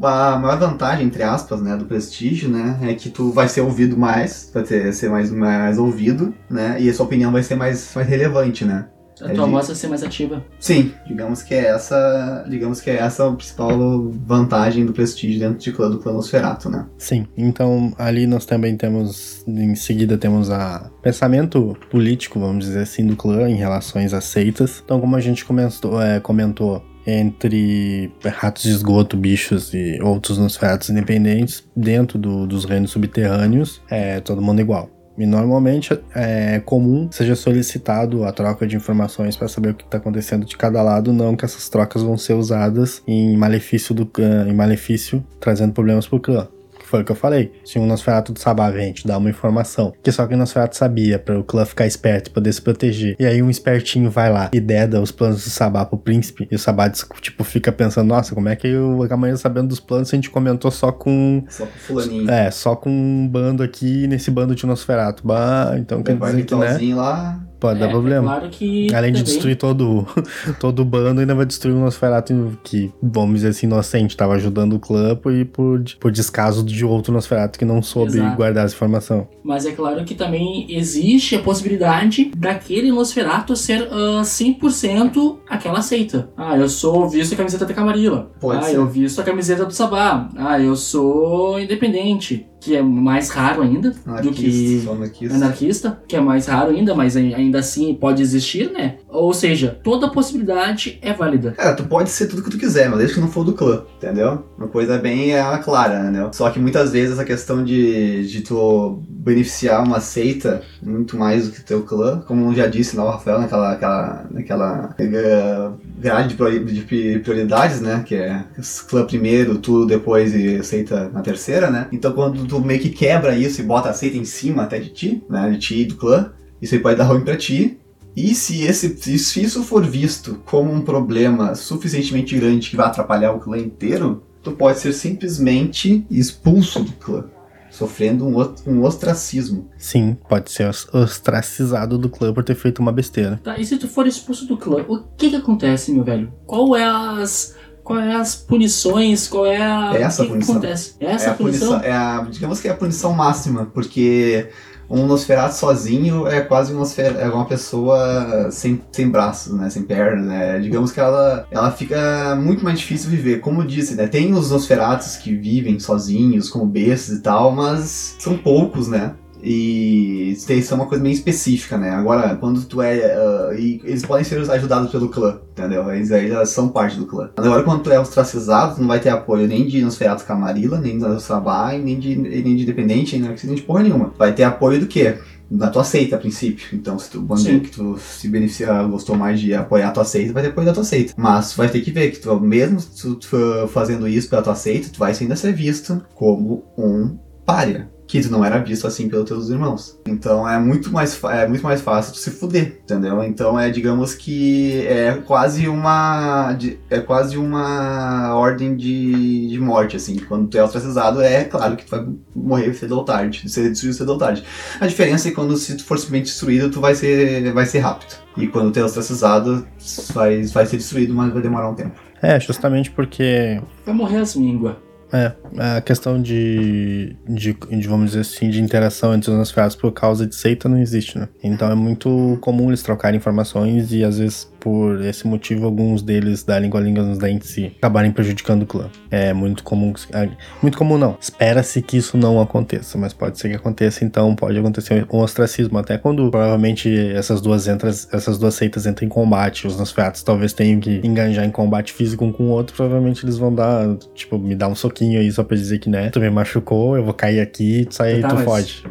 a 0.02 0.38
maior 0.38 0.58
vantagem, 0.58 1.06
entre 1.06 1.22
aspas, 1.22 1.60
né, 1.60 1.74
do 1.74 1.86
prestígio, 1.86 2.50
né, 2.50 2.78
é 2.82 2.94
que 2.94 3.08
tu 3.08 3.32
vai 3.32 3.48
ser 3.48 3.62
ouvido 3.62 3.96
mais, 3.96 4.50
vai 4.52 4.62
ter, 4.62 4.92
ser 4.92 5.08
mais, 5.08 5.30
mais 5.30 5.78
ouvido, 5.78 6.34
né, 6.50 6.76
e 6.78 6.88
a 6.88 6.92
sua 6.92 7.06
opinião 7.06 7.32
vai 7.32 7.42
ser 7.42 7.54
mais, 7.54 7.92
mais 7.94 8.06
relevante, 8.06 8.66
né. 8.66 8.88
A 9.24 9.30
É 9.30 9.34
tua 9.34 9.44
de- 9.46 9.50
voz 9.50 9.66
vai 9.66 9.76
ser 9.76 9.88
mais 9.88 10.02
ativa. 10.02 10.44
Sim, 10.60 10.92
digamos 11.06 11.42
que 11.42 11.54
é 11.54 11.66
essa, 11.66 12.44
digamos 12.48 12.80
que 12.80 12.90
é 12.90 12.96
essa 12.96 13.26
a 13.28 13.32
principal 13.32 14.10
vantagem 14.26 14.84
do 14.84 14.92
prestígio 14.92 15.40
dentro 15.40 15.58
de 15.58 15.72
clã 15.72 15.90
do 15.90 15.98
clã 15.98 16.12
Nosferatu, 16.12 16.68
né. 16.68 16.86
Sim, 16.98 17.26
então 17.36 17.92
ali 17.98 18.26
nós 18.26 18.44
também 18.44 18.76
temos, 18.76 19.42
em 19.48 19.74
seguida 19.74 20.18
temos 20.18 20.50
a 20.50 20.90
pensamento 21.02 21.76
político, 21.90 22.38
vamos 22.38 22.66
dizer 22.66 22.80
assim, 22.80 23.06
do 23.06 23.16
clã 23.16 23.48
em 23.48 23.54
relações 23.56 24.12
a 24.12 24.20
seitas. 24.20 24.82
Então, 24.84 25.00
como 25.00 25.16
a 25.16 25.20
gente 25.20 25.44
comentou, 25.44 26.00
é, 26.02 26.20
comentou 26.20 26.82
entre 27.06 28.10
ratos 28.24 28.62
de 28.62 28.70
esgoto, 28.70 29.16
bichos 29.16 29.72
e 29.74 29.98
outros 30.02 30.38
nosferatos 30.38 30.88
independentes, 30.90 31.62
dentro 31.76 32.18
do- 32.18 32.46
dos 32.46 32.64
reinos 32.64 32.90
subterrâneos, 32.92 33.80
é 33.90 34.20
todo 34.20 34.40
mundo 34.42 34.60
igual. 34.60 34.90
E 35.16 35.26
normalmente 35.26 35.98
é 36.14 36.60
comum 36.64 37.08
seja 37.10 37.36
solicitado 37.36 38.24
a 38.24 38.32
troca 38.32 38.66
de 38.66 38.76
informações 38.76 39.36
para 39.36 39.48
saber 39.48 39.70
o 39.70 39.74
que 39.74 39.84
está 39.84 39.98
acontecendo 39.98 40.44
de 40.44 40.56
cada 40.56 40.82
lado, 40.82 41.12
não 41.12 41.36
que 41.36 41.44
essas 41.44 41.68
trocas 41.68 42.02
vão 42.02 42.18
ser 42.18 42.34
usadas 42.34 43.02
em 43.06 43.36
malefício 43.36 43.94
do 43.94 44.04
clã, 44.04 44.46
em 44.48 44.54
malefício, 44.54 45.24
trazendo 45.38 45.72
problemas 45.72 46.06
pro 46.06 46.20
clã. 46.20 46.48
Que 46.94 46.98
foi 46.98 47.02
o 47.02 47.04
que 47.04 47.12
eu 47.12 47.16
falei. 47.16 47.52
Se 47.64 47.78
um 47.78 47.86
Nosferatu 47.86 48.32
do 48.32 48.38
Sabá 48.38 48.70
vem 48.70 48.92
te 48.92 49.06
dar 49.06 49.18
uma 49.18 49.28
informação 49.28 49.92
que 50.02 50.12
só 50.12 50.26
que 50.26 50.34
o 50.34 50.36
Nosferatu 50.36 50.76
sabia 50.76 51.18
para 51.18 51.38
o 51.38 51.42
clã 51.42 51.64
ficar 51.64 51.86
esperto 51.86 52.28
e 52.28 52.30
poder 52.30 52.52
se 52.52 52.62
proteger. 52.62 53.16
E 53.18 53.26
aí 53.26 53.42
um 53.42 53.50
espertinho 53.50 54.10
vai 54.10 54.30
lá 54.30 54.50
e 54.52 54.60
deda 54.60 55.00
os 55.00 55.10
planos 55.10 55.42
do 55.42 55.50
Sabá 55.50 55.84
pro 55.84 55.98
príncipe. 55.98 56.46
E 56.50 56.54
o 56.54 56.58
Sabá, 56.58 56.88
tipo, 56.88 57.42
fica 57.42 57.72
pensando, 57.72 58.08
nossa, 58.08 58.34
como 58.34 58.48
é 58.48 58.54
que 58.54 58.68
eu 58.68 59.06
amanhã 59.10 59.36
sabendo 59.36 59.68
dos 59.68 59.80
planos 59.80 60.08
se 60.08 60.14
a 60.14 60.18
gente 60.18 60.30
comentou 60.30 60.70
só 60.70 60.92
com 60.92 61.44
Só 61.48 61.66
com 61.66 61.78
fulaninho. 61.78 62.30
é, 62.30 62.50
só 62.50 62.76
com 62.76 62.90
um 62.90 63.26
bando 63.26 63.62
aqui 63.62 64.06
nesse 64.06 64.30
bando 64.30 64.54
de 64.54 64.66
Nosferatu. 64.66 65.26
Bah, 65.26 65.74
então 65.76 66.02
quer 66.02 66.14
Vai 66.16 66.30
dizer 66.30 66.44
que, 66.44 66.54
né? 66.54 66.94
lá, 66.94 67.40
Pode 67.64 67.80
dar 67.80 67.86
É, 67.86 67.90
problema. 67.90 68.26
É 68.26 68.38
claro 68.40 68.50
que. 68.50 68.94
Além 68.94 69.10
de 69.10 69.20
também- 69.20 69.32
destruir 69.32 69.56
todo, 69.56 70.06
todo 70.60 70.80
o 70.80 70.84
bando, 70.84 71.20
ainda 71.22 71.34
vai 71.34 71.46
destruir 71.46 71.74
o 71.74 71.80
Nosferatu 71.80 72.58
que, 72.62 72.92
vamos 73.02 73.36
dizer 73.36 73.48
assim, 73.48 73.66
inocente, 73.66 74.14
tava 74.14 74.34
ajudando 74.34 74.74
o 74.74 74.78
clã 74.78 75.16
por, 75.16 75.32
por, 75.46 75.82
por 75.98 76.12
descaso 76.12 76.62
de 76.62 76.84
outro 76.84 77.10
Nosferatu 77.10 77.58
que 77.58 77.64
não 77.64 77.80
soube 77.80 78.18
Exato. 78.18 78.36
guardar 78.36 78.66
essa 78.66 78.74
informação. 78.74 79.26
Mas 79.42 79.64
é 79.64 79.72
claro 79.72 80.04
que 80.04 80.14
também 80.14 80.66
existe 80.68 81.36
a 81.36 81.38
possibilidade 81.40 82.30
daquele 82.36 82.92
Nosferatu 82.92 83.56
ser 83.56 83.88
ah, 83.90 84.20
100% 84.22 85.36
aquela 85.48 85.80
seita. 85.80 86.28
Ah, 86.36 86.58
eu 86.58 86.68
sou 86.68 87.08
visto 87.08 87.32
a 87.32 87.36
camiseta 87.36 87.64
da 87.64 87.72
Camarilla. 87.72 88.28
Pode 88.40 88.58
ah, 88.58 88.62
ser. 88.68 88.76
eu 88.76 88.86
visto 88.86 89.18
a 89.20 89.24
camiseta 89.24 89.64
do 89.64 89.72
Sabá. 89.72 90.28
Ah, 90.36 90.60
eu 90.60 90.76
sou 90.76 91.58
independente. 91.58 92.46
Que 92.64 92.76
é 92.76 92.82
mais 92.82 93.28
raro 93.30 93.62
ainda 93.62 93.90
do 93.90 93.94
que 93.94 94.08
anarquista, 94.10 94.90
anarquista. 94.90 95.34
anarquista, 95.36 96.02
que 96.08 96.16
é 96.16 96.20
mais 96.20 96.46
raro 96.46 96.70
ainda, 96.70 96.94
mas 96.94 97.16
ai- 97.16 97.34
ainda 97.34 97.58
assim 97.58 97.94
pode 97.94 98.22
existir, 98.22 98.70
né? 98.72 98.96
Ou 99.08 99.32
seja, 99.34 99.78
toda 99.82 100.08
possibilidade 100.10 100.98
é 101.02 101.12
válida. 101.12 101.52
Cara, 101.52 101.74
tu 101.74 101.84
pode 101.84 102.10
ser 102.10 102.26
tudo 102.26 102.42
que 102.42 102.50
tu 102.50 102.58
quiser, 102.58 102.88
mas 102.88 102.98
desde 102.98 103.14
que 103.16 103.20
não 103.20 103.28
for 103.28 103.44
do 103.44 103.52
clã, 103.52 103.82
entendeu? 103.96 104.44
Uma 104.56 104.68
coisa 104.68 104.98
bem 104.98 105.32
é, 105.34 105.58
clara, 105.58 106.00
entendeu? 106.00 106.30
Só 106.32 106.48
que 106.50 106.58
muitas 106.58 106.90
vezes 106.92 107.12
essa 107.12 107.24
questão 107.24 107.62
de, 107.64 108.26
de 108.26 108.40
tu 108.40 109.02
beneficiar 109.08 109.84
uma 109.84 110.00
seita 110.00 110.62
muito 110.82 111.16
mais 111.16 111.46
do 111.48 111.52
que 111.54 111.62
teu 111.62 111.82
clã, 111.82 112.20
como 112.26 112.50
eu 112.50 112.54
já 112.54 112.66
disse 112.66 112.96
lá 112.96 113.04
o 113.04 113.10
Rafael 113.10 113.38
naquela, 113.40 113.72
aquela, 113.72 114.26
naquela 114.30 114.94
eh, 114.98 115.70
grade 115.98 116.28
de 116.30 116.34
priori- 116.34 116.64
de 116.64 116.80
pri- 116.82 117.18
prioridades, 117.20 117.80
né? 117.80 118.02
Que 118.06 118.14
é 118.16 118.44
clã 118.88 119.04
primeiro, 119.04 119.58
tu 119.58 119.86
depois 119.86 120.34
e 120.34 120.62
seita 120.62 121.08
na 121.12 121.20
terceira, 121.20 121.70
né? 121.70 121.86
Então 121.92 122.12
quando 122.12 122.44
tu 122.46 122.53
meio 122.60 122.80
que 122.80 122.90
quebra 122.90 123.36
isso 123.36 123.60
e 123.60 123.64
bota 123.64 123.88
a 123.90 123.94
seita 123.94 124.16
em 124.16 124.24
cima 124.24 124.62
até 124.64 124.78
de 124.78 124.90
ti, 124.90 125.22
né? 125.30 125.50
De 125.50 125.58
ti 125.58 125.80
e 125.80 125.84
do 125.84 125.96
clã, 125.96 126.32
isso 126.60 126.74
aí 126.74 126.80
pode 126.80 126.96
dar 126.96 127.04
ruim 127.04 127.22
pra 127.24 127.36
ti, 127.36 127.78
E 128.16 128.32
se, 128.34 128.62
esse, 128.62 128.96
se 129.18 129.42
isso 129.42 129.64
for 129.64 129.84
visto 129.84 130.40
como 130.44 130.72
um 130.72 130.80
problema 130.82 131.54
suficientemente 131.56 132.36
grande 132.36 132.70
que 132.70 132.76
vai 132.76 132.86
atrapalhar 132.86 133.32
o 133.32 133.40
clã 133.40 133.58
inteiro, 133.58 134.22
tu 134.40 134.52
pode 134.52 134.78
ser 134.78 134.92
simplesmente 134.92 136.06
expulso 136.10 136.84
do 136.84 136.92
clã, 136.92 137.24
sofrendo 137.70 138.24
um, 138.24 138.54
um 138.68 138.82
ostracismo. 138.84 139.68
Sim, 139.76 140.16
pode 140.28 140.52
ser 140.52 140.68
os- 140.70 140.86
ostracizado 140.94 141.98
do 141.98 142.08
clã 142.08 142.32
por 142.32 142.44
ter 142.44 142.54
feito 142.54 142.78
uma 142.78 142.92
besteira. 142.92 143.40
Tá, 143.42 143.58
e 143.58 143.64
se 143.64 143.76
tu 143.78 143.88
for 143.88 144.06
expulso 144.06 144.46
do 144.46 144.56
clã, 144.56 144.84
o 144.88 144.98
que 145.16 145.30
que 145.30 145.36
acontece, 145.36 145.92
meu 145.92 146.04
velho? 146.04 146.32
Qual 146.46 146.76
é 146.76 146.84
as. 146.84 147.56
Qual 147.84 147.98
é 148.00 148.14
as 148.14 148.34
punições? 148.34 149.28
Qual 149.28 149.44
é 149.46 149.60
a. 149.60 149.92
É 149.94 150.02
essa 150.02 150.22
o 150.22 150.26
que 150.26 150.32
punição. 150.32 150.54
que 150.54 150.58
acontece? 150.66 150.94
É 150.98 151.06
essa 151.06 151.26
é 151.26 151.30
a 151.30 151.34
punição? 151.34 151.80
é 151.80 151.92
a, 151.92 152.26
digamos 152.30 152.60
que 152.60 152.66
é 152.66 152.70
a 152.70 152.74
punição 152.74 153.12
máxima, 153.12 153.66
porque 153.74 154.48
um 154.88 155.06
Nosferatu 155.06 155.54
sozinho 155.54 156.26
é 156.26 156.40
quase 156.40 156.72
uma, 156.72 156.80
Nosfer- 156.80 157.16
é 157.18 157.28
uma 157.28 157.44
pessoa 157.44 158.48
sem, 158.50 158.80
sem 158.90 159.08
braços, 159.10 159.52
né? 159.52 159.68
Sem 159.68 159.82
pernas, 159.82 160.24
né? 160.26 160.58
Digamos 160.60 160.92
que 160.92 161.00
ela, 161.00 161.46
ela 161.50 161.70
fica 161.70 162.34
muito 162.40 162.64
mais 162.64 162.78
difícil 162.78 163.10
viver. 163.10 163.40
Como 163.40 163.60
eu 163.60 163.66
disse, 163.66 163.94
né? 163.94 164.06
Tem 164.06 164.32
os 164.32 164.50
Nosferatus 164.50 165.16
que 165.16 165.34
vivem 165.36 165.78
sozinhos, 165.78 166.48
como 166.48 166.64
bestas 166.66 167.18
e 167.18 167.20
tal, 167.20 167.52
mas 167.52 168.16
são 168.18 168.36
poucos, 168.38 168.88
né? 168.88 169.12
E 169.44 170.32
isso 170.32 170.72
é 170.72 170.74
uma 170.74 170.86
coisa 170.86 171.02
meio 171.02 171.12
específica, 171.12 171.76
né? 171.76 171.90
Agora, 171.90 172.34
quando 172.36 172.64
tu 172.64 172.80
é. 172.80 173.54
e 173.58 173.78
eles 173.84 174.04
podem 174.04 174.24
ser 174.24 174.38
ajudados 174.50 174.90
pelo 174.90 175.10
clã, 175.10 175.38
entendeu? 175.52 175.92
Eles 175.92 176.10
aí 176.10 176.28
já 176.28 176.46
são 176.46 176.70
parte 176.70 176.96
do 176.98 177.04
clã. 177.06 177.30
Agora, 177.36 177.62
quando 177.62 177.82
tu 177.82 177.90
é 177.90 178.00
ostracizado, 178.00 178.76
tu 178.76 178.80
não 178.80 178.88
vai 178.88 179.00
ter 179.00 179.10
apoio 179.10 179.46
nem 179.46 179.66
de 179.66 179.82
Nosferatu 179.82 180.24
Camarilla, 180.24 180.80
nem 180.80 180.98
de 180.98 181.22
Sabá, 181.22 181.74
e 181.74 181.82
nem 181.82 181.98
de, 181.98 182.16
nem 182.16 182.56
de 182.56 182.62
Independente, 182.62 183.18
nem 183.18 183.34
de 183.34 183.62
porra 183.62 183.82
nenhuma. 183.82 184.14
Vai 184.16 184.32
ter 184.32 184.44
apoio 184.44 184.80
do 184.80 184.86
quê? 184.86 185.18
Da 185.50 185.68
tua 185.68 185.84
seita, 185.84 186.16
a 186.16 186.18
princípio. 186.18 186.66
Então, 186.72 186.98
se 186.98 187.10
tu, 187.10 187.20
dizer 187.20 187.60
que 187.60 187.70
tu 187.70 187.98
se 187.98 188.28
beneficia, 188.28 188.82
gostou 188.84 189.14
mais 189.14 189.38
de 189.38 189.52
apoiar 189.52 189.88
a 189.88 189.92
tua 189.92 190.04
seita, 190.04 190.32
vai 190.32 190.42
ter 190.42 190.48
apoio 190.48 190.66
da 190.66 190.72
tua 190.72 190.84
seita. 190.84 191.12
Mas 191.18 191.52
tu 191.52 191.58
vai 191.58 191.68
ter 191.68 191.82
que 191.82 191.90
ver 191.90 192.10
que 192.10 192.18
tu, 192.18 192.40
mesmo 192.40 192.78
tu, 192.80 193.16
tu 193.16 193.68
fazendo 193.68 194.08
isso 194.08 194.30
pela 194.30 194.40
tua 194.40 194.54
seita, 194.54 194.88
tu 194.90 194.98
vai 194.98 195.12
ainda 195.20 195.36
ser 195.36 195.52
visto 195.52 196.02
como 196.14 196.64
um 196.78 197.18
párea. 197.44 197.93
Que 198.06 198.20
tu 198.20 198.30
não 198.30 198.44
era 198.44 198.58
visto 198.58 198.86
assim 198.86 199.08
pelos 199.08 199.26
teus 199.26 199.48
irmãos. 199.48 199.98
Então 200.06 200.46
é 200.48 200.58
muito 200.58 200.92
mais, 200.92 201.14
fa- 201.16 201.34
é 201.34 201.48
muito 201.48 201.62
mais 201.64 201.80
fácil 201.80 202.12
tu 202.12 202.18
se 202.18 202.30
fuder, 202.30 202.80
entendeu? 202.84 203.22
Então 203.24 203.58
é, 203.58 203.70
digamos 203.70 204.14
que 204.14 204.86
é 204.86 205.14
quase 205.26 205.66
uma. 205.68 206.56
É 206.90 207.00
quase 207.00 207.38
uma 207.38 208.34
ordem 208.34 208.76
de, 208.76 209.48
de 209.48 209.58
morte, 209.58 209.96
assim. 209.96 210.16
Quando 210.18 210.48
tu 210.48 210.58
é 210.58 210.62
ostracizado, 210.62 211.22
é 211.22 211.44
claro 211.44 211.76
que 211.76 211.86
tu 211.86 211.90
vai 211.90 212.06
morrer 212.36 212.74
cedo 212.74 212.96
ou 212.98 213.04
tarde, 213.04 213.48
ser 213.48 213.70
destruído 213.70 213.94
cedo 213.96 214.12
ou 214.12 214.18
tarde. 214.18 214.44
A 214.80 214.86
diferença 214.86 215.28
é 215.28 215.30
que 215.30 215.34
quando 215.36 215.56
se 215.56 215.76
tu 215.76 215.84
for 215.84 215.98
simplesmente 215.98 216.26
destruído, 216.26 216.70
tu 216.70 216.80
vai 216.80 216.94
ser, 216.94 217.52
vai 217.54 217.64
ser 217.64 217.78
rápido. 217.78 218.14
E 218.36 218.46
quando 218.46 218.70
tu 218.70 218.78
é 218.80 218.84
ostracizado, 218.84 219.66
vai, 220.12 220.42
vai 220.42 220.66
ser 220.66 220.76
destruído, 220.76 221.14
mas 221.14 221.32
vai 221.32 221.40
demorar 221.42 221.70
um 221.70 221.74
tempo. 221.74 221.98
É, 222.20 222.38
justamente 222.40 222.90
porque 222.90 223.60
Vai 223.86 223.94
morrer 223.94 224.18
as 224.18 224.34
mínguas. 224.34 224.76
É, 225.14 225.32
a 225.76 225.80
questão 225.80 226.20
de, 226.20 227.14
de, 227.28 227.52
de, 227.52 227.86
vamos 227.86 228.06
dizer 228.10 228.22
assim, 228.22 228.50
de 228.50 228.60
interação 228.60 229.14
entre 229.14 229.30
os 229.30 229.36
Nosferatus 229.36 229.76
por 229.76 229.92
causa 229.92 230.26
de 230.26 230.34
seita 230.34 230.68
não 230.68 230.76
existe, 230.76 231.16
né? 231.16 231.28
Então 231.40 231.70
é 231.70 231.74
muito 231.76 232.36
comum 232.40 232.68
eles 232.68 232.82
trocarem 232.82 233.16
informações 233.16 233.92
e 233.92 234.02
às 234.02 234.18
vezes 234.18 234.52
por 234.64 235.04
esse 235.04 235.26
motivo 235.26 235.66
alguns 235.66 236.00
deles 236.00 236.42
darem 236.42 236.70
com 236.70 236.78
a 236.78 236.80
língua 236.80 237.02
nos 237.04 237.18
dentes 237.18 237.54
e 237.58 237.66
acabarem 237.66 238.10
prejudicando 238.10 238.62
o 238.62 238.66
clã. 238.66 238.88
É 239.10 239.34
muito 239.34 239.62
comum, 239.62 239.92
é, 240.10 240.30
muito 240.62 240.78
comum 240.78 240.96
não. 240.96 241.18
Espera-se 241.20 241.82
que 241.82 241.98
isso 241.98 242.16
não 242.16 242.40
aconteça, 242.40 242.96
mas 242.96 243.12
pode 243.12 243.38
ser 243.38 243.50
que 243.50 243.56
aconteça, 243.56 244.02
então 244.06 244.34
pode 244.34 244.58
acontecer 244.58 245.06
um 245.12 245.18
ostracismo 245.18 245.76
até 245.78 245.98
quando 245.98 246.30
provavelmente 246.30 246.88
essas 247.14 247.42
duas 247.42 247.68
entras, 247.68 248.08
essas 248.10 248.38
duas 248.38 248.54
seitas 248.54 248.86
entram 248.86 249.04
em 249.04 249.10
combate, 249.10 249.66
os 249.66 249.78
Nosferatus 249.78 250.22
talvez 250.22 250.54
tenham 250.54 250.80
que 250.80 251.00
enganjar 251.04 251.44
em 251.44 251.50
combate 251.50 251.92
físico 251.92 252.24
um 252.24 252.32
com 252.32 252.44
o 252.44 252.48
outro, 252.48 252.74
provavelmente 252.74 253.22
eles 253.22 253.36
vão 253.36 253.54
dar, 253.54 253.86
tipo, 254.14 254.38
me 254.38 254.54
dar 254.54 254.68
um 254.68 254.74
soquinho 254.74 255.20
aí 255.20 255.30
só 255.30 255.44
pra 255.44 255.56
dizer 255.58 255.78
que, 255.78 255.90
né, 255.90 256.08
tu 256.08 256.20
me 256.20 256.30
machucou, 256.30 256.96
eu 256.96 257.04
vou 257.04 257.12
cair 257.12 257.40
aqui, 257.40 257.84
tu 257.84 257.94
sai, 257.96 258.20
Tá, 258.20 258.28
tu 258.28 258.34
mas- 258.36 258.44
foge. 258.44 258.84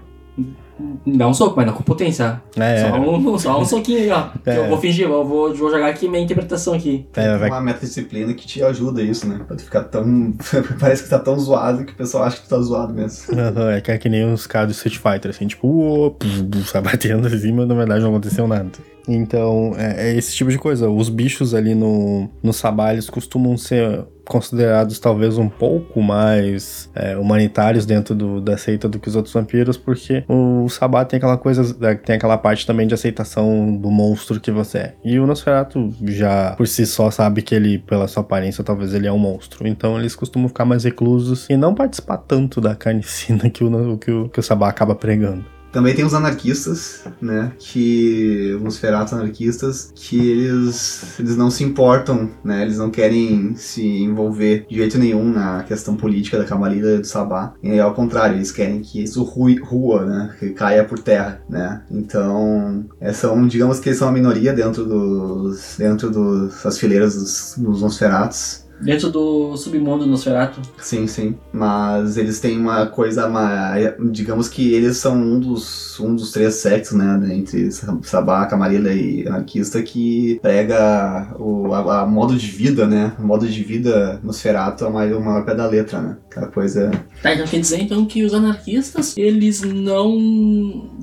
Dá 1.05 1.27
um 1.27 1.33
soco, 1.33 1.53
mas 1.55 1.65
não 1.67 1.73
com 1.73 1.83
potência. 1.83 2.41
É, 2.57 2.89
Só, 2.89 2.99
um, 2.99 3.37
só 3.37 3.61
um 3.61 3.65
soquinho 3.65 3.99
aí, 3.99 4.09
ó. 4.09 4.29
É. 4.45 4.57
Eu 4.57 4.69
vou 4.69 4.77
fingir, 4.79 5.05
eu 5.05 5.23
vou, 5.25 5.53
vou 5.53 5.69
jogar 5.69 5.87
aqui 5.87 6.07
minha 6.07 6.23
interpretação 6.23 6.73
aqui. 6.73 7.07
é, 7.15 7.29
Tem 7.29 7.37
vai 7.37 7.49
uma 7.49 7.61
metadisciplina 7.61 8.33
que 8.33 8.47
te 8.47 8.63
ajuda 8.63 9.01
isso, 9.01 9.27
né? 9.27 9.41
Pra 9.47 9.55
tu 9.55 9.63
ficar 9.63 9.83
tão. 9.83 10.33
Parece 10.79 11.03
que 11.03 11.09
tá 11.09 11.19
tão 11.19 11.37
zoado 11.39 11.85
que 11.85 11.93
o 11.93 11.95
pessoal 11.95 12.23
acha 12.23 12.37
que 12.37 12.43
tu 12.43 12.49
tá 12.49 12.59
zoado 12.59 12.93
mesmo. 12.93 13.39
É 13.71 13.81
que 13.81 13.91
é 13.91 13.97
que 13.97 14.09
nem 14.09 14.31
os 14.33 14.47
caras 14.47 14.69
do 14.69 14.71
Street 14.71 14.97
Fighter, 14.97 15.29
assim, 15.31 15.47
tipo, 15.47 16.11
puf, 16.19 16.63
sai 16.65 16.81
batendo 16.81 17.27
assim, 17.33 17.51
mas 17.51 17.67
na 17.67 17.75
verdade 17.75 18.01
não 18.01 18.09
aconteceu 18.09 18.47
nada. 18.47 18.69
Então, 19.07 19.73
é, 19.77 20.09
é 20.11 20.17
esse 20.17 20.33
tipo 20.33 20.49
de 20.49 20.57
coisa. 20.57 20.89
Os 20.89 21.09
bichos 21.09 21.53
ali 21.53 21.75
no, 21.75 22.29
no 22.41 22.53
Sabá, 22.53 22.93
eles 22.93 23.09
costumam 23.09 23.57
ser 23.57 24.05
considerados 24.25 24.99
talvez 24.99 25.37
um 25.37 25.49
pouco 25.49 26.01
mais 26.01 26.89
é, 26.95 27.17
humanitários 27.17 27.85
dentro 27.85 28.15
do, 28.15 28.41
da 28.41 28.57
seita 28.57 28.87
do 28.87 28.99
que 28.99 29.07
os 29.07 29.15
outros 29.15 29.33
vampiros, 29.33 29.77
porque 29.77 30.23
o 30.27 30.67
Sabá 30.69 31.05
tem 31.05 31.17
aquela 31.17 31.37
coisa, 31.37 31.75
é, 31.85 31.95
tem 31.95 32.15
aquela 32.15 32.37
parte 32.37 32.65
também 32.65 32.87
de 32.87 32.93
aceitação 32.93 33.75
do 33.75 33.91
monstro 33.91 34.39
que 34.39 34.51
você 34.51 34.77
é. 34.77 34.95
E 35.03 35.19
o 35.19 35.27
Nosferatu 35.27 35.93
já 36.03 36.53
por 36.55 36.67
si 36.67 36.85
só 36.85 37.11
sabe 37.11 37.41
que 37.41 37.53
ele, 37.53 37.79
pela 37.79 38.07
sua 38.07 38.21
aparência, 38.21 38.63
talvez 38.63 38.93
ele 38.93 39.07
é 39.07 39.11
um 39.11 39.19
monstro. 39.19 39.67
Então 39.67 39.99
eles 39.99 40.15
costumam 40.15 40.47
ficar 40.47 40.65
mais 40.65 40.83
reclusos 40.83 41.47
e 41.49 41.57
não 41.57 41.73
participar 41.73 42.17
tanto 42.17 42.61
da 42.61 42.75
carnicina 42.75 43.49
que 43.51 43.63
o, 43.63 43.97
que 43.97 44.11
o, 44.11 44.29
que 44.29 44.39
o 44.39 44.43
Sabá 44.43 44.69
acaba 44.69 44.95
pregando. 44.95 45.52
Também 45.73 45.95
tem 45.95 46.05
os 46.05 46.13
anarquistas, 46.13 47.01
né? 47.19 47.51
Que. 47.57 48.55
Os 48.63 48.77
feratos 48.77 49.11
anarquistas, 49.11 49.91
que 49.95 50.17
eles, 50.17 51.19
eles 51.19 51.35
não 51.35 51.49
se 51.49 51.63
importam, 51.63 52.29
né? 52.43 52.61
Eles 52.61 52.77
não 52.77 52.91
querem 52.91 53.55
se 53.55 53.83
envolver 53.83 54.67
de 54.69 54.75
jeito 54.75 54.99
nenhum 54.99 55.33
na 55.33 55.63
questão 55.63 55.95
política 55.95 56.37
da 56.37 56.45
Camarilla 56.45 56.99
do 56.99 57.07
Sabá. 57.07 57.55
E 57.61 57.79
ao 57.79 57.93
contrário, 57.93 58.37
eles 58.37 58.51
querem 58.51 58.81
que 58.81 59.03
isso 59.03 59.23
rui, 59.23 59.59
rua, 59.59 60.05
né? 60.05 60.35
Que 60.39 60.51
caia 60.51 60.85
por 60.85 60.99
terra, 60.99 61.41
né? 61.49 61.81
Então, 61.89 62.85
é, 63.01 63.11
são, 63.11 63.47
digamos 63.47 63.79
que 63.79 63.89
eles 63.89 63.97
são 63.97 64.07
a 64.07 64.11
minoria 64.11 64.53
dentro 64.53 64.85
dos. 64.85 65.75
dentro 65.77 66.11
dos, 66.11 66.63
das 66.63 66.77
fileiras 66.77 67.15
dos, 67.15 67.55
dos 67.57 67.81
Nosferatus. 67.81 68.63
Dentro 68.81 69.09
do 69.09 69.55
submundo 69.55 70.05
Nosferatu. 70.05 70.61
Sim, 70.77 71.07
sim. 71.07 71.37
Mas 71.51 72.17
eles 72.17 72.39
têm 72.39 72.57
uma 72.57 72.85
coisa 72.85 73.29
mais. 73.29 73.93
Digamos 74.11 74.49
que 74.49 74.73
eles 74.73 74.97
são 74.97 75.15
um 75.15 75.39
dos, 75.39 75.99
um 75.99 76.15
dos 76.15 76.31
três 76.31 76.55
sexos, 76.55 76.97
né? 76.97 77.19
Entre 77.33 77.69
Sabá, 77.71 78.45
Camarilla 78.45 78.91
e 78.93 79.27
Anarquista, 79.27 79.81
que 79.81 80.39
prega 80.41 81.33
o 81.39 81.73
a, 81.73 82.01
a 82.01 82.05
modo 82.05 82.35
de 82.35 82.47
vida, 82.47 82.85
né? 82.85 83.13
O 83.19 83.23
modo 83.23 83.47
de 83.47 83.63
vida 83.63 84.19
Nosferatu 84.23 84.85
é 84.85 84.87
o 84.87 85.23
maior, 85.23 85.45
pé 85.45 85.55
da 85.55 85.67
letra, 85.67 86.01
né? 86.01 86.17
Aquela 86.29 86.47
coisa. 86.47 86.91
Tá, 87.21 87.33
então 87.33 87.47
quer 87.47 87.59
dizer 87.59 87.81
então 87.81 88.05
que 88.05 88.23
os 88.23 88.33
anarquistas, 88.33 89.15
eles 89.17 89.61
não, 89.61 90.17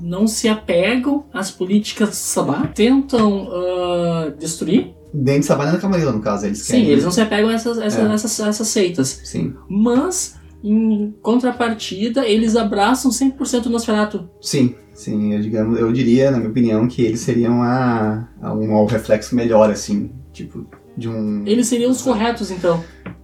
não 0.01 0.27
se 0.27 0.47
apegam 0.47 1.25
às 1.33 1.51
políticas 1.51 2.09
do 2.09 2.15
Sabá, 2.15 2.67
tentam 2.67 3.49
ah, 3.51 4.33
destruir. 4.37 4.93
Dentro 5.13 5.41
de 5.41 5.45
Sabá 5.47 5.67
e 5.67 5.71
na 5.73 5.77
Camarilla, 5.77 6.11
no 6.11 6.21
caso. 6.21 6.45
Eles 6.45 6.59
Sim, 6.59 6.73
querem. 6.73 6.89
eles 6.89 7.03
não 7.03 7.11
se 7.11 7.21
apegam 7.21 7.49
a 7.49 7.53
essas, 7.53 7.77
essas, 7.77 7.99
É. 8.09 8.13
essas, 8.13 8.39
essas 8.39 8.67
seitas. 8.67 9.21
Sim. 9.23 9.53
Mas, 9.69 10.35
em 10.63 11.13
contrapartida, 11.21 12.25
eles 12.27 12.55
abraçam 12.55 13.11
100% 13.11 13.65
o 13.65 13.69
Nosferatu. 13.69 14.29
Sim, 14.39 14.75
sim. 14.93 15.33
Eu, 15.33 15.41
digamos, 15.41 15.79
eu 15.79 15.91
diria, 15.91 16.31
na 16.31 16.37
minha 16.37 16.49
opinião, 16.49 16.87
que 16.87 17.01
eles 17.01 17.19
seriam 17.19 17.61
a, 17.61 18.27
a 18.41 18.53
um, 18.53 18.81
um 18.81 18.85
reflexo 18.85 19.35
melhor, 19.35 19.69
assim. 19.69 20.11
Tipo, 20.31 20.65
de 20.95 21.09
um. 21.09 21.43
Eles 21.45 21.67
seriam 21.67 21.91
os 21.91 22.01
corretos, 22.01 22.49
então. 22.51 22.81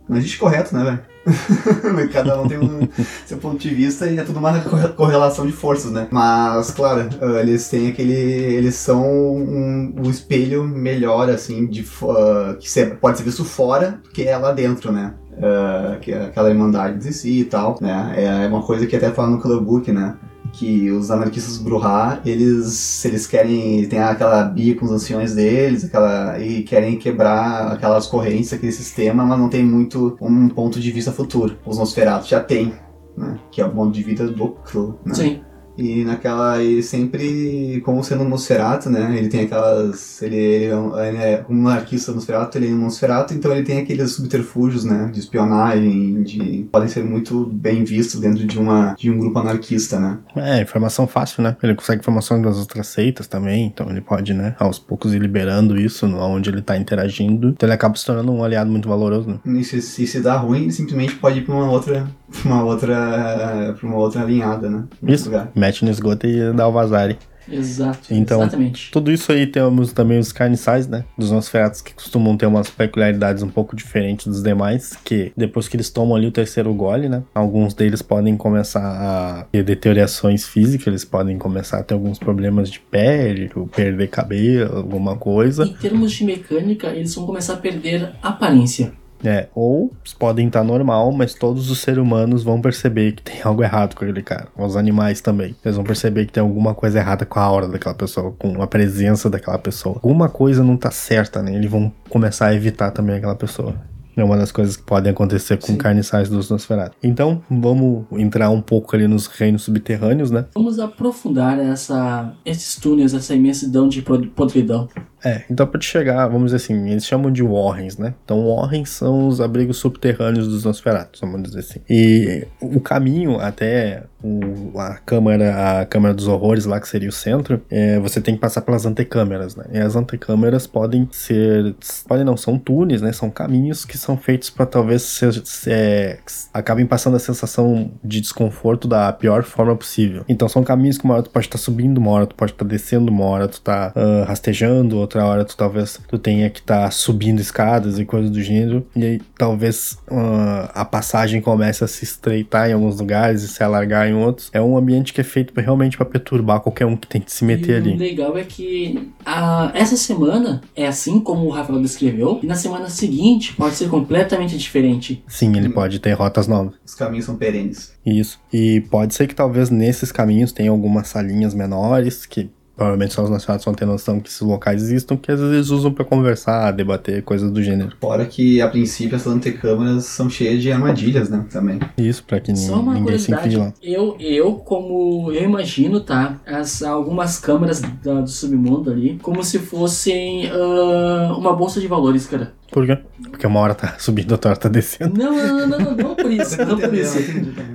Não 0.09 0.17
existe 0.17 0.37
correto, 0.37 0.75
né, 0.75 0.83
velho? 0.83 0.99
Cada 2.11 2.41
um 2.41 2.47
tem 2.47 2.57
um 2.57 2.87
seu 3.25 3.37
ponto 3.37 3.57
de 3.57 3.69
vista 3.69 4.07
e 4.07 4.17
é 4.17 4.23
tudo 4.23 4.39
uma 4.39 4.59
corre- 4.61 4.89
correlação 4.89 5.45
de 5.45 5.51
forças, 5.51 5.91
né? 5.91 6.07
Mas, 6.11 6.71
claro, 6.71 7.09
ah, 7.21 7.41
eles 7.41 7.69
têm 7.69 7.89
aquele. 7.89 8.13
Eles 8.13 8.75
são 8.75 9.03
um, 9.05 9.93
um 9.97 10.09
espelho 10.09 10.63
melhor, 10.63 11.29
assim, 11.29 11.65
de, 11.65 11.85
ah, 12.03 12.55
que 12.59 12.85
pode 12.95 13.17
ser 13.17 13.23
visto 13.23 13.43
fora 13.43 13.99
do 14.03 14.09
que 14.09 14.23
é 14.23 14.37
lá 14.37 14.51
dentro, 14.51 14.91
né? 14.91 15.13
Ah, 15.41 15.97
que 16.01 16.13
aquela 16.13 16.49
irmandade 16.49 16.97
de 16.99 17.13
si 17.13 17.41
e 17.41 17.45
tal, 17.45 17.77
né? 17.81 18.13
É 18.17 18.47
uma 18.47 18.61
coisa 18.63 18.87
que 18.87 18.95
até 18.95 19.11
fala 19.11 19.29
no 19.29 19.41
Club 19.41 19.63
Book, 19.63 19.91
né? 19.91 20.15
Que 20.57 20.89
os 20.89 21.11
anarquistas 21.11 21.57
Bruhá, 21.59 22.19
eles, 22.25 23.05
eles 23.05 23.27
querem. 23.27 23.87
tem 23.87 23.99
aquela 23.99 24.43
bia 24.43 24.75
com 24.75 24.85
os 24.85 24.91
anciões 24.91 25.35
deles, 25.35 25.85
aquela, 25.85 26.39
e 26.39 26.63
querem 26.63 26.97
quebrar 26.97 27.73
aquelas 27.73 28.07
correntes, 28.07 28.51
aquele 28.51 28.71
sistema, 28.71 29.23
mas 29.23 29.37
não 29.37 29.49
tem 29.49 29.63
muito 29.63 30.17
um 30.19 30.49
ponto 30.49 30.79
de 30.79 30.91
vista 30.91 31.11
futuro. 31.11 31.57
Os 31.63 31.77
Nosferatu 31.77 32.27
já 32.27 32.39
tem, 32.39 32.73
né? 33.15 33.37
Que 33.51 33.61
é 33.61 33.65
o 33.65 33.69
ponto 33.69 33.91
de 33.91 34.01
vida 34.01 34.27
do 34.27 34.49
clã, 34.49 34.95
né? 35.05 35.13
Sim. 35.13 35.41
E 35.77 36.03
naquela. 36.03 36.61
E 36.63 36.81
sempre, 36.83 37.81
como 37.85 38.03
sendo 38.03 38.23
um 38.23 38.29
Nosferatu, 38.29 38.89
né? 38.89 39.15
Ele 39.17 39.27
tem 39.29 39.41
aquelas. 39.41 40.21
Ele, 40.21 40.35
ele, 40.35 40.65
é 40.65 40.75
um- 40.77 40.99
ele 40.99 41.17
é 41.17 41.45
um 41.49 41.55
monarquista 41.55 42.11
Nosferatu, 42.11 42.57
ele 42.57 42.69
é 42.69 42.73
um 42.73 42.77
Nosferatu, 42.81 43.33
então 43.33 43.51
ele 43.51 43.63
tem 43.63 43.79
aqueles 43.79 44.11
subterfúgios, 44.11 44.83
né? 44.83 45.09
De 45.13 45.19
espionagem, 45.19 46.23
de. 46.23 46.67
podem 46.71 46.87
ser 46.87 47.03
muito 47.03 47.45
bem 47.45 47.83
vistos 47.83 48.19
dentro 48.19 48.45
de, 48.45 48.57
uma, 48.59 48.93
de 48.97 49.09
um 49.11 49.17
grupo 49.17 49.39
anarquista, 49.39 49.99
né? 49.99 50.17
É, 50.35 50.61
informação 50.61 51.07
fácil, 51.07 51.43
né? 51.43 51.55
Ele 51.61 51.75
consegue 51.75 52.01
informação 52.01 52.41
das 52.41 52.57
outras 52.57 52.87
seitas 52.87 53.27
também, 53.27 53.65
então 53.65 53.89
ele 53.89 54.01
pode, 54.01 54.33
né, 54.33 54.55
aos 54.59 54.79
poucos 54.79 55.13
ir 55.13 55.19
liberando 55.21 55.79
isso 55.79 56.05
onde 56.07 56.49
ele 56.49 56.61
tá 56.61 56.77
interagindo. 56.77 57.49
Então 57.49 57.67
ele 57.67 57.73
acaba 57.73 57.95
se 57.95 58.05
tornando 58.05 58.31
um 58.31 58.43
aliado 58.43 58.69
muito 58.71 58.87
valoroso, 58.89 59.29
né? 59.29 59.59
E 59.59 59.63
se, 59.63 59.81
se 59.81 60.07
se 60.07 60.19
dá 60.21 60.37
ruim, 60.37 60.63
ele 60.63 60.71
simplesmente 60.71 61.15
pode 61.15 61.39
ir 61.39 61.41
pra 61.43 61.53
uma 61.55 61.69
outra. 61.69 62.07
Pra 62.31 62.51
uma 62.51 62.63
outra. 62.63 63.75
pra 63.77 63.87
uma 63.87 63.97
outra 63.97 64.21
alinhada, 64.21 64.69
né? 64.69 64.83
Isso, 65.03 65.25
lugar. 65.25 65.51
mete 65.55 65.83
no 65.85 65.91
esgoto 65.91 66.25
e 66.27 66.53
dá 66.53 66.67
o 66.67 66.71
vazare. 66.71 67.17
Exato. 67.49 68.13
Então- 68.13 68.41
Exatamente. 68.41 68.91
Tudo 68.91 69.09
isso 69.09 69.31
aí 69.31 69.47
temos 69.47 69.93
também 69.93 70.19
os 70.19 70.33
carniçais, 70.33 70.85
né? 70.85 71.05
Dos 71.17 71.31
Nosferatus 71.31 71.79
que 71.79 71.93
costumam 71.93 72.35
ter 72.35 72.45
umas 72.45 72.69
peculiaridades 72.69 73.41
um 73.41 73.47
pouco 73.47 73.73
diferentes 73.73 74.27
dos 74.27 74.43
demais, 74.43 74.97
que 75.01 75.31
depois 75.35 75.69
que 75.69 75.77
eles 75.77 75.89
tomam 75.89 76.17
ali 76.17 76.27
o 76.27 76.31
terceiro 76.31 76.73
gole, 76.73 77.07
né? 77.07 77.23
Alguns 77.33 77.73
deles 77.73 78.01
podem 78.01 78.35
começar 78.35 78.81
a 78.81 79.45
ter 79.49 79.63
deteriorações 79.63 80.45
físicas, 80.45 80.87
eles 80.87 81.05
podem 81.05 81.37
começar 81.37 81.77
a 81.79 81.83
ter 81.83 81.93
alguns 81.93 82.19
problemas 82.19 82.69
de 82.69 82.81
pele, 82.81 83.49
ou 83.55 83.65
perder 83.65 84.09
cabelo, 84.09 84.75
alguma 84.75 85.15
coisa. 85.15 85.63
Em 85.63 85.73
termos 85.73 86.11
de 86.11 86.25
mecânica, 86.25 86.87
eles 86.87 87.15
vão 87.15 87.25
começar 87.25 87.53
a 87.53 87.57
perder 87.57 88.11
aparência. 88.21 88.91
É, 89.23 89.47
ou 89.55 89.91
podem 90.19 90.47
estar 90.47 90.63
normal, 90.63 91.11
mas 91.11 91.33
todos 91.33 91.71
os 91.71 91.79
seres 91.79 91.99
humanos 92.01 92.43
vão 92.43 92.61
perceber 92.61 93.13
que 93.13 93.23
tem 93.23 93.41
algo 93.43 93.63
errado 93.63 93.95
com 93.95 94.03
aquele 94.03 94.21
cara. 94.21 94.47
Os 94.57 94.75
animais 94.77 95.21
também. 95.21 95.55
Eles 95.65 95.75
vão 95.75 95.83
perceber 95.85 96.25
que 96.25 96.33
tem 96.33 96.41
alguma 96.41 96.73
coisa 96.75 96.99
errada 96.99 97.25
com 97.25 97.39
a 97.39 97.43
aura 97.43 97.67
daquela 97.67 97.95
pessoa, 97.95 98.31
com 98.37 98.61
a 98.61 98.67
presença 98.67 99.29
daquela 99.29 99.57
pessoa. 99.57 99.95
Alguma 99.95 100.29
coisa 100.29 100.63
não 100.63 100.77
tá 100.77 100.91
certa, 100.91 101.41
né? 101.41 101.55
Eles 101.55 101.69
vão 101.71 101.91
começar 102.09 102.47
a 102.47 102.55
evitar 102.55 102.91
também 102.91 103.15
aquela 103.15 103.35
pessoa. 103.35 103.75
É 104.15 104.23
uma 104.23 104.35
das 104.35 104.51
coisas 104.51 104.75
que 104.75 104.81
podem 104.81 105.11
acontecer 105.11 105.57
com 105.57 105.67
Sim. 105.67 105.77
carniçais 105.77 106.27
dos 106.27 106.49
Nosferatu. 106.49 106.97
Então, 107.03 107.39
vamos 107.47 108.05
entrar 108.13 108.49
um 108.49 108.61
pouco 108.61 108.95
ali 108.95 109.07
nos 109.07 109.27
reinos 109.27 109.61
subterrâneos, 109.61 110.31
né? 110.31 110.45
Vamos 110.55 110.79
aprofundar 110.79 111.59
essa, 111.59 112.33
esses 112.43 112.77
túneis, 112.77 113.13
essa 113.13 113.35
imensidão 113.35 113.87
de 113.87 114.01
pod- 114.01 114.27
podridão. 114.29 114.89
É, 115.27 115.43
então 115.49 115.67
te 115.67 115.85
chegar, 115.85 116.25
vamos 116.27 116.51
dizer 116.51 116.57
assim, 116.57 116.89
eles 116.89 117.05
chamam 117.05 117.29
de 117.29 117.43
Warrens, 117.43 117.97
né? 117.97 118.13
Então 118.23 118.47
Warrens 118.47 118.89
são 118.89 119.27
os 119.27 119.41
abrigos 119.41 119.77
subterrâneos 119.77 120.47
dos 120.47 120.63
Nosferatus, 120.63 121.19
vamos 121.19 121.43
dizer 121.43 121.59
assim. 121.59 121.81
E 121.89 122.47
o 122.61 122.79
caminho 122.79 123.37
até 123.39 124.03
o- 124.23 124.79
a 124.79 124.95
câmara, 125.05 125.81
a 125.81 125.85
câmara 125.85 126.13
dos 126.13 126.27
horrores 126.27 126.65
lá, 126.65 126.79
que 126.79 126.87
seria 126.87 127.09
o 127.09 127.11
centro, 127.11 127.61
é, 127.69 127.99
você 127.99 128.19
tem 128.19 128.35
que 128.35 128.41
passar 128.41 128.61
pelas 128.61 128.85
antecâmeras, 128.85 129.55
né? 129.55 129.65
E 129.73 129.77
as 129.77 129.95
antecâmeras 129.95 130.65
podem 130.67 131.07
ser, 131.11 131.75
podem 132.07 132.23
não, 132.25 132.35
são 132.37 132.57
túneis, 132.57 133.01
né? 133.01 133.11
São 133.11 133.29
caminhos 133.29 133.85
que 133.85 133.97
são 133.97 134.17
feitos 134.17 134.49
para 134.49 134.65
talvez 134.65 135.01
ser, 135.03 135.33
ser- 135.45 136.19
acabem 136.53 136.85
passando 136.85 137.15
a 137.15 137.19
sensação 137.19 137.91
de 138.03 138.19
desconforto 138.21 138.87
da 138.87 139.11
pior 139.13 139.43
forma 139.43 139.75
possível. 139.75 140.23
Então 140.27 140.47
são 140.49 140.63
caminhos 140.63 140.97
que 140.97 141.05
uma 141.05 141.13
hora 141.15 141.23
tu 141.23 141.29
pode 141.29 141.45
estar 141.45 141.57
subindo, 141.57 141.97
uma 141.97 142.11
hora 142.11 142.25
tu 142.27 142.35
pode 142.35 142.51
estar 142.53 142.65
descendo, 142.65 143.11
uma 143.11 143.25
hora 143.25 143.47
tu 143.47 143.61
tá 143.61 143.91
ah, 143.95 144.25
rastejando, 144.27 144.97
outra 144.97 145.25
hora 145.25 145.45
tu 145.45 145.55
talvez 145.55 145.99
tu 146.07 146.17
tenha 146.17 146.49
que 146.49 146.59
estar 146.59 146.91
subindo 146.91 147.39
escadas 147.39 147.99
e 147.99 148.05
coisas 148.05 148.29
do 148.31 148.41
gênero. 148.41 148.85
E 148.95 149.03
aí 149.05 149.21
talvez 149.37 149.97
ah, 150.09 150.71
a 150.73 150.85
passagem 150.85 151.41
comece 151.41 151.83
a 151.83 151.87
se 151.87 152.03
estreitar 152.03 152.69
em 152.69 152.73
alguns 152.73 152.99
lugares 152.99 153.43
e 153.43 153.47
se 153.47 153.63
alargar 153.63 154.06
em 154.09 154.13
outros. 154.13 154.49
É 154.53 154.61
um 154.61 154.77
ambiente 154.77 155.13
que 155.13 155.21
é 155.21 155.23
feito 155.23 155.53
pra- 155.53 155.63
realmente 155.63 155.97
para 155.97 156.05
perturbar 156.05 156.59
qualquer 156.61 156.85
um 156.85 156.95
que 156.95 157.07
tente 157.07 157.31
se 157.31 157.43
meter 157.45 157.73
e 157.73 157.75
ali. 157.75 157.93
o 157.93 157.97
legal 157.97 158.37
é 158.37 158.43
que 158.43 159.09
a, 159.25 159.71
essa 159.73 159.95
semana 159.97 160.61
é 160.75 160.87
assim 160.87 161.19
como 161.19 161.45
o 161.45 161.49
Rafael 161.49 161.81
descreveu, 161.81 162.39
e 162.43 162.45
na 162.47 162.55
semana 162.55 162.89
seguinte 162.89 163.53
pode 163.55 163.75
ser 163.75 163.89
completamente 163.89 164.57
diferente. 164.57 165.23
Sim, 165.27 165.55
ele 165.57 165.69
pode 165.69 165.99
ter 165.99 166.11
rotas 166.13 166.47
novas. 166.47 166.73
Os 166.85 166.95
caminhos 166.95 167.25
são 167.25 167.35
perenes. 167.35 167.93
Isso. 168.05 168.39
E 168.53 168.81
pode 168.89 169.13
ser 169.13 169.27
que 169.27 169.35
talvez 169.35 169.69
nesses 169.69 170.11
caminhos 170.11 170.51
tenha 170.51 170.71
algumas 170.71 171.07
salinhas 171.07 171.53
menores 171.53 172.25
que 172.25 172.49
provavelmente 172.77 173.13
só 173.13 173.23
os 173.23 173.29
nacionais 173.29 173.65
vão 173.65 173.73
ter 173.73 173.85
noção 173.85 174.19
que 174.19 174.29
esses 174.29 174.39
locais 174.39 174.81
existam, 174.83 175.17
que 175.17 175.31
às 175.31 175.39
vezes 175.39 175.53
eles 175.55 175.69
usam 175.71 175.91
pra 175.91 176.05
conversar, 176.05 176.71
debater, 176.71 177.23
coisas 177.23 177.51
do 177.51 177.61
gênero. 177.61 177.91
Fora 177.99 178.25
que, 178.25 178.61
a 178.61 178.67
princípio, 178.69 179.15
essas 179.15 179.33
antecâmaras 179.33 180.05
são 180.05 180.29
cheias 180.29 180.61
de 180.61 180.71
armadilhas, 180.71 181.29
né? 181.29 181.43
Também. 181.51 181.79
Isso, 181.97 182.23
pra 182.23 182.39
que 182.39 182.55
Só 182.55 182.79
uma 182.79 182.93
ninguém 182.93 183.17
se 183.17 183.33
inflige 183.33 183.57
lá. 183.57 183.73
eu, 183.81 184.15
eu 184.19 184.53
como 184.53 185.31
eu 185.33 185.43
imagino, 185.43 185.99
tá? 185.99 186.39
As, 186.45 186.81
algumas 186.83 187.39
câmeras 187.39 187.81
da- 187.81 188.21
do 188.21 188.29
submundo 188.29 188.91
ali, 188.91 189.17
como 189.21 189.43
se 189.43 189.57
fossem 189.59 190.49
ah, 190.51 191.35
uma 191.37 191.53
bolsa 191.53 191.81
de 191.81 191.87
valores, 191.87 192.27
cara. 192.27 192.53
Por 192.71 192.85
quê? 192.85 192.97
Porque 193.31 193.47
uma 193.47 193.59
hora 193.59 193.73
tá 193.73 193.95
subindo, 193.99 194.31
outra 194.33 194.51
hora 194.51 194.59
tá 194.59 194.69
descendo. 194.69 195.17
Não, 195.17 195.35
não, 195.35 195.57
não, 195.57 195.67
não, 195.67 195.79
não, 195.79 195.95
não 195.95 196.15
por 196.15 196.29
isso, 196.31 196.57
não 196.63 196.77
por 196.77 196.93
isso. 196.93 197.17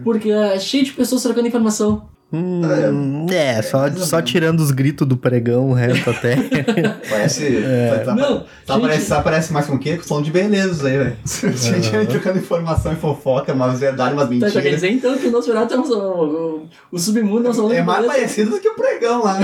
Porque 0.04 0.30
é 0.30 0.58
cheio 0.60 0.84
de 0.84 0.92
pessoas 0.92 1.22
trocando 1.22 1.48
informação. 1.48 2.08
Hum, 2.32 3.26
é, 3.30 3.60
só, 3.60 3.90
só 3.90 4.22
tirando 4.22 4.60
os 4.60 4.70
gritos 4.70 5.06
do 5.06 5.16
pregão, 5.16 5.70
o 5.70 5.74
resto 5.74 6.08
até. 6.10 6.36
Parece. 7.10 7.56
É. 7.64 8.02
Tá, 8.04 8.14
Não, 8.14 8.44
tá, 8.66 8.74
gente- 8.74 8.80
parece, 8.82 9.08
tá, 9.08 9.20
parece 9.22 9.52
mais 9.52 9.66
com 9.66 9.74
o 9.74 9.78
quê? 9.78 9.96
Com 9.98 10.02
som 10.02 10.22
de 10.22 10.30
beleza 10.30 10.88
aí, 10.88 10.96
velho. 10.98 11.16
Gente 11.54 12.06
trocando 12.08 12.38
informação 12.38 12.92
e 12.92 12.96
fofoca, 12.96 13.52
umas 13.52 13.78
verdades, 13.80 14.14
umas 14.14 14.40
Tá, 14.40 14.48
já 14.48 14.62
quer 14.62 14.70
dizer 14.70 14.90
então 14.90 15.16
que 15.18 15.26
o 15.26 15.30
Nosferatu 15.30 15.74
é 15.74 15.78
um, 15.78 15.82
o, 15.82 16.66
o 16.90 16.98
submundo 16.98 17.48
é 17.48 17.50
um 17.50 17.72
É 17.72 17.82
mais 17.82 18.00
beleza? 18.00 18.14
parecido 18.20 18.50
do 18.52 18.60
que 18.60 18.68
o 18.68 18.74
pregão 18.74 19.22
lá. 19.24 19.38